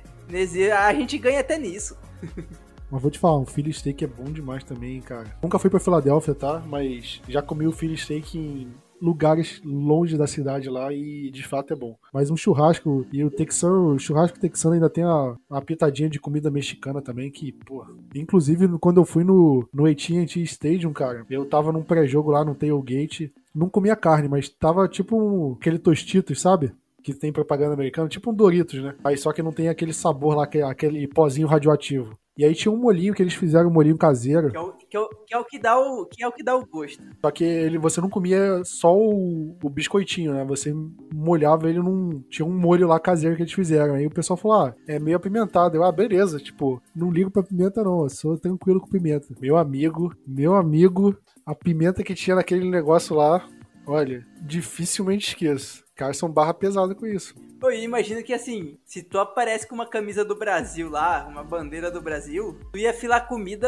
a 0.73 0.93
gente 0.93 1.17
ganha 1.17 1.41
até 1.41 1.57
nisso. 1.57 1.95
Mas 2.91 3.01
vou 3.01 3.11
te 3.11 3.19
falar, 3.19 3.37
um 3.37 3.45
Philly 3.45 3.71
Steak 3.71 4.03
é 4.03 4.07
bom 4.07 4.25
demais 4.25 4.63
também, 4.63 4.99
cara. 5.01 5.35
Nunca 5.41 5.59
fui 5.59 5.69
pra 5.69 5.79
Filadélfia, 5.79 6.33
tá? 6.33 6.63
Mas 6.67 7.21
já 7.27 7.41
comi 7.41 7.67
o 7.67 7.71
Philly 7.71 7.97
Steak 7.97 8.37
em 8.37 8.67
lugares 9.01 9.61
longe 9.63 10.17
da 10.17 10.27
cidade 10.27 10.69
lá 10.69 10.91
e 10.93 11.31
de 11.31 11.43
fato 11.43 11.73
é 11.73 11.75
bom. 11.75 11.95
Mas 12.13 12.29
um 12.29 12.37
churrasco, 12.37 13.05
e 13.11 13.23
o 13.23 13.31
texano, 13.31 13.93
o 13.93 13.99
churrasco 13.99 14.39
texano 14.39 14.73
ainda 14.75 14.89
tem 14.89 15.03
a, 15.03 15.35
a 15.49 15.61
pitadinha 15.61 16.09
de 16.09 16.19
comida 16.19 16.51
mexicana 16.51 17.01
também, 17.01 17.31
que, 17.31 17.51
pô. 17.51 17.85
Inclusive, 18.13 18.67
quando 18.79 18.99
eu 18.99 19.05
fui 19.05 19.23
no, 19.23 19.67
no 19.73 19.85
AT&T 19.85 20.41
Stadium, 20.43 20.91
cara, 20.91 21.25
eu 21.29 21.45
tava 21.45 21.71
num 21.71 21.83
pré-jogo 21.83 22.31
lá 22.31 22.43
no 22.43 22.55
tailgate, 22.55 23.33
não 23.53 23.69
comia 23.69 23.95
carne, 23.95 24.27
mas 24.27 24.49
tava 24.49 24.87
tipo 24.87 25.17
um, 25.17 25.53
aquele 25.53 25.79
tostitos, 25.79 26.41
sabe? 26.41 26.71
Que 27.01 27.13
tem 27.13 27.31
propaganda 27.31 27.73
americana, 27.73 28.09
tipo 28.09 28.29
um 28.29 28.33
Doritos, 28.33 28.81
né? 28.81 28.95
Aí 29.03 29.17
só 29.17 29.31
que 29.31 29.41
não 29.41 29.53
tem 29.53 29.69
aquele 29.69 29.93
sabor 29.93 30.35
lá, 30.35 30.43
aquele 30.43 31.07
pozinho 31.07 31.47
radioativo. 31.47 32.17
E 32.39 32.45
aí 32.45 32.55
tinha 32.55 32.71
um 32.71 32.77
molinho 32.77 33.13
que 33.13 33.21
eles 33.21 33.33
fizeram, 33.33 33.67
um 33.67 33.73
molinho 33.73 33.97
caseiro. 33.97 34.49
Que 34.49 34.55
é 34.55 34.61
o 34.61 34.71
que, 34.71 34.95
é 34.95 34.99
o, 35.01 35.09
que, 35.09 35.33
é 35.33 35.37
o 35.37 35.43
que 35.43 35.59
dá, 35.59 35.77
o, 35.77 36.05
que, 36.05 36.23
é 36.23 36.27
o 36.29 36.31
que 36.31 36.41
dá 36.41 36.55
o 36.55 36.65
gosto. 36.65 37.03
Só 37.19 37.31
que 37.31 37.43
ele, 37.43 37.77
você 37.77 37.99
não 37.99 38.09
comia 38.09 38.61
só 38.63 38.95
o, 38.95 39.57
o 39.61 39.69
biscoitinho, 39.69 40.33
né? 40.33 40.45
Você 40.45 40.73
molhava 41.13 41.69
ele 41.69 41.79
num. 41.79 42.23
Tinha 42.29 42.45
um 42.45 42.57
molho 42.57 42.87
lá 42.87 42.97
caseiro 42.97 43.35
que 43.35 43.41
eles 43.41 43.51
fizeram. 43.51 43.95
Aí 43.95 44.07
o 44.07 44.09
pessoal 44.09 44.37
falou: 44.37 44.57
ah, 44.57 44.75
é 44.87 44.97
meio 44.97 45.17
apimentado. 45.17 45.75
Eu, 45.75 45.83
ah, 45.83 45.91
beleza. 45.91 46.39
Tipo, 46.39 46.81
não 46.95 47.11
ligo 47.11 47.29
pra 47.29 47.43
pimenta, 47.43 47.83
não. 47.83 48.03
Eu 48.03 48.09
sou 48.09 48.37
tranquilo 48.37 48.79
com 48.79 48.87
pimenta. 48.87 49.27
Meu 49.41 49.57
amigo, 49.57 50.15
meu 50.25 50.55
amigo, 50.55 51.13
a 51.45 51.53
pimenta 51.53 52.05
que 52.05 52.15
tinha 52.15 52.37
naquele 52.37 52.69
negócio 52.69 53.17
lá, 53.17 53.45
olha, 53.85 54.25
dificilmente 54.41 55.27
esqueço. 55.27 55.83
Caras 55.99 56.15
são 56.15 56.31
barra 56.31 56.53
pesada 56.53 56.95
com 56.95 57.05
isso. 57.05 57.35
Eu 57.61 57.73
imagino 57.73 58.23
que 58.23 58.33
assim, 58.33 58.77
se 58.85 59.03
tu 59.03 59.19
aparece 59.19 59.67
com 59.67 59.75
uma 59.75 59.85
camisa 59.85 60.23
do 60.23 60.33
Brasil 60.33 60.89
lá, 60.89 61.27
uma 61.27 61.43
bandeira 61.43 61.91
do 61.91 62.01
Brasil, 62.01 62.57
tu 62.71 62.79
ia 62.79 62.93
filar 62.93 63.27
comida 63.27 63.67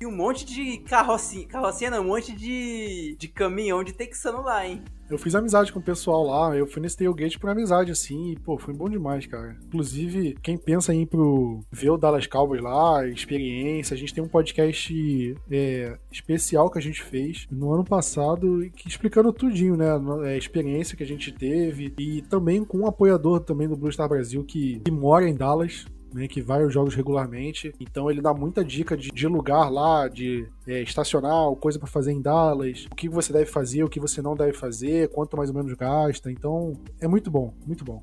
e 0.00 0.06
um 0.06 0.12
monte 0.14 0.46
de 0.46 0.78
carrocinha, 0.78 1.48
carrocinha 1.48 1.90
não, 1.90 2.02
um 2.02 2.08
monte 2.08 2.32
de, 2.32 3.16
de 3.18 3.26
caminhão 3.26 3.82
de 3.82 3.92
texano 3.92 4.40
lá, 4.40 4.64
hein? 4.64 4.84
Eu 5.10 5.18
fiz 5.18 5.34
amizade 5.34 5.70
com 5.70 5.78
o 5.78 5.82
pessoal 5.82 6.24
lá, 6.24 6.56
eu 6.56 6.66
fui 6.66 6.80
nesse 6.80 6.96
tailgate 6.96 7.38
por 7.38 7.50
amizade, 7.50 7.92
assim, 7.92 8.32
e, 8.32 8.38
pô, 8.38 8.56
foi 8.56 8.72
bom 8.72 8.88
demais, 8.88 9.26
cara. 9.26 9.56
Inclusive, 9.66 10.36
quem 10.42 10.56
pensa 10.56 10.94
em 10.94 11.02
ir 11.02 11.06
pro 11.06 11.60
ver 11.70 11.90
o 11.90 11.98
Dallas 11.98 12.26
Cowboys 12.26 12.62
lá, 12.62 13.06
experiência, 13.06 13.94
a 13.94 13.98
gente 13.98 14.14
tem 14.14 14.24
um 14.24 14.28
podcast 14.28 15.36
é, 15.50 15.98
especial 16.10 16.70
que 16.70 16.78
a 16.78 16.82
gente 16.82 17.02
fez 17.02 17.46
no 17.50 17.72
ano 17.72 17.84
passado, 17.84 18.64
explicando 18.86 19.32
tudinho, 19.32 19.76
né, 19.76 19.88
a 20.26 20.36
experiência 20.36 20.96
que 20.96 21.02
a 21.02 21.06
gente 21.06 21.30
teve, 21.64 21.94
e 21.98 22.22
também 22.22 22.64
com 22.64 22.78
um 22.78 22.86
apoiador 22.86 23.40
também 23.40 23.68
do 23.68 23.76
Blue 23.76 23.92
Star 23.92 24.08
Brasil 24.08 24.44
que, 24.44 24.80
que 24.80 24.90
mora 24.90 25.28
em 25.28 25.34
Dallas, 25.34 25.86
né, 26.12 26.28
que 26.28 26.40
vai 26.40 26.62
aos 26.62 26.72
jogos 26.72 26.94
regularmente. 26.94 27.72
Então 27.80 28.10
ele 28.10 28.20
dá 28.20 28.32
muita 28.32 28.64
dica 28.64 28.96
de, 28.96 29.10
de 29.10 29.26
lugar 29.26 29.70
lá, 29.70 30.08
de 30.08 30.48
é, 30.66 30.82
estacionar, 30.82 31.50
coisa 31.56 31.78
para 31.78 31.88
fazer 31.88 32.12
em 32.12 32.22
Dallas, 32.22 32.86
o 32.90 32.94
que 32.94 33.08
você 33.08 33.32
deve 33.32 33.46
fazer, 33.46 33.82
o 33.82 33.88
que 33.88 34.00
você 34.00 34.22
não 34.22 34.36
deve 34.36 34.52
fazer, 34.52 35.08
quanto 35.10 35.36
mais 35.36 35.50
ou 35.50 35.56
menos 35.56 35.72
gasta. 35.74 36.30
Então 36.30 36.72
é 37.00 37.08
muito 37.08 37.30
bom, 37.30 37.52
muito 37.66 37.84
bom. 37.84 38.02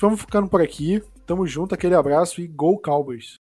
Vamos 0.00 0.20
ficando 0.20 0.48
por 0.48 0.60
aqui. 0.60 1.02
Tamo 1.24 1.46
junto, 1.46 1.74
aquele 1.74 1.94
abraço 1.94 2.40
e 2.40 2.46
Go 2.46 2.78
Cowboys! 2.78 3.38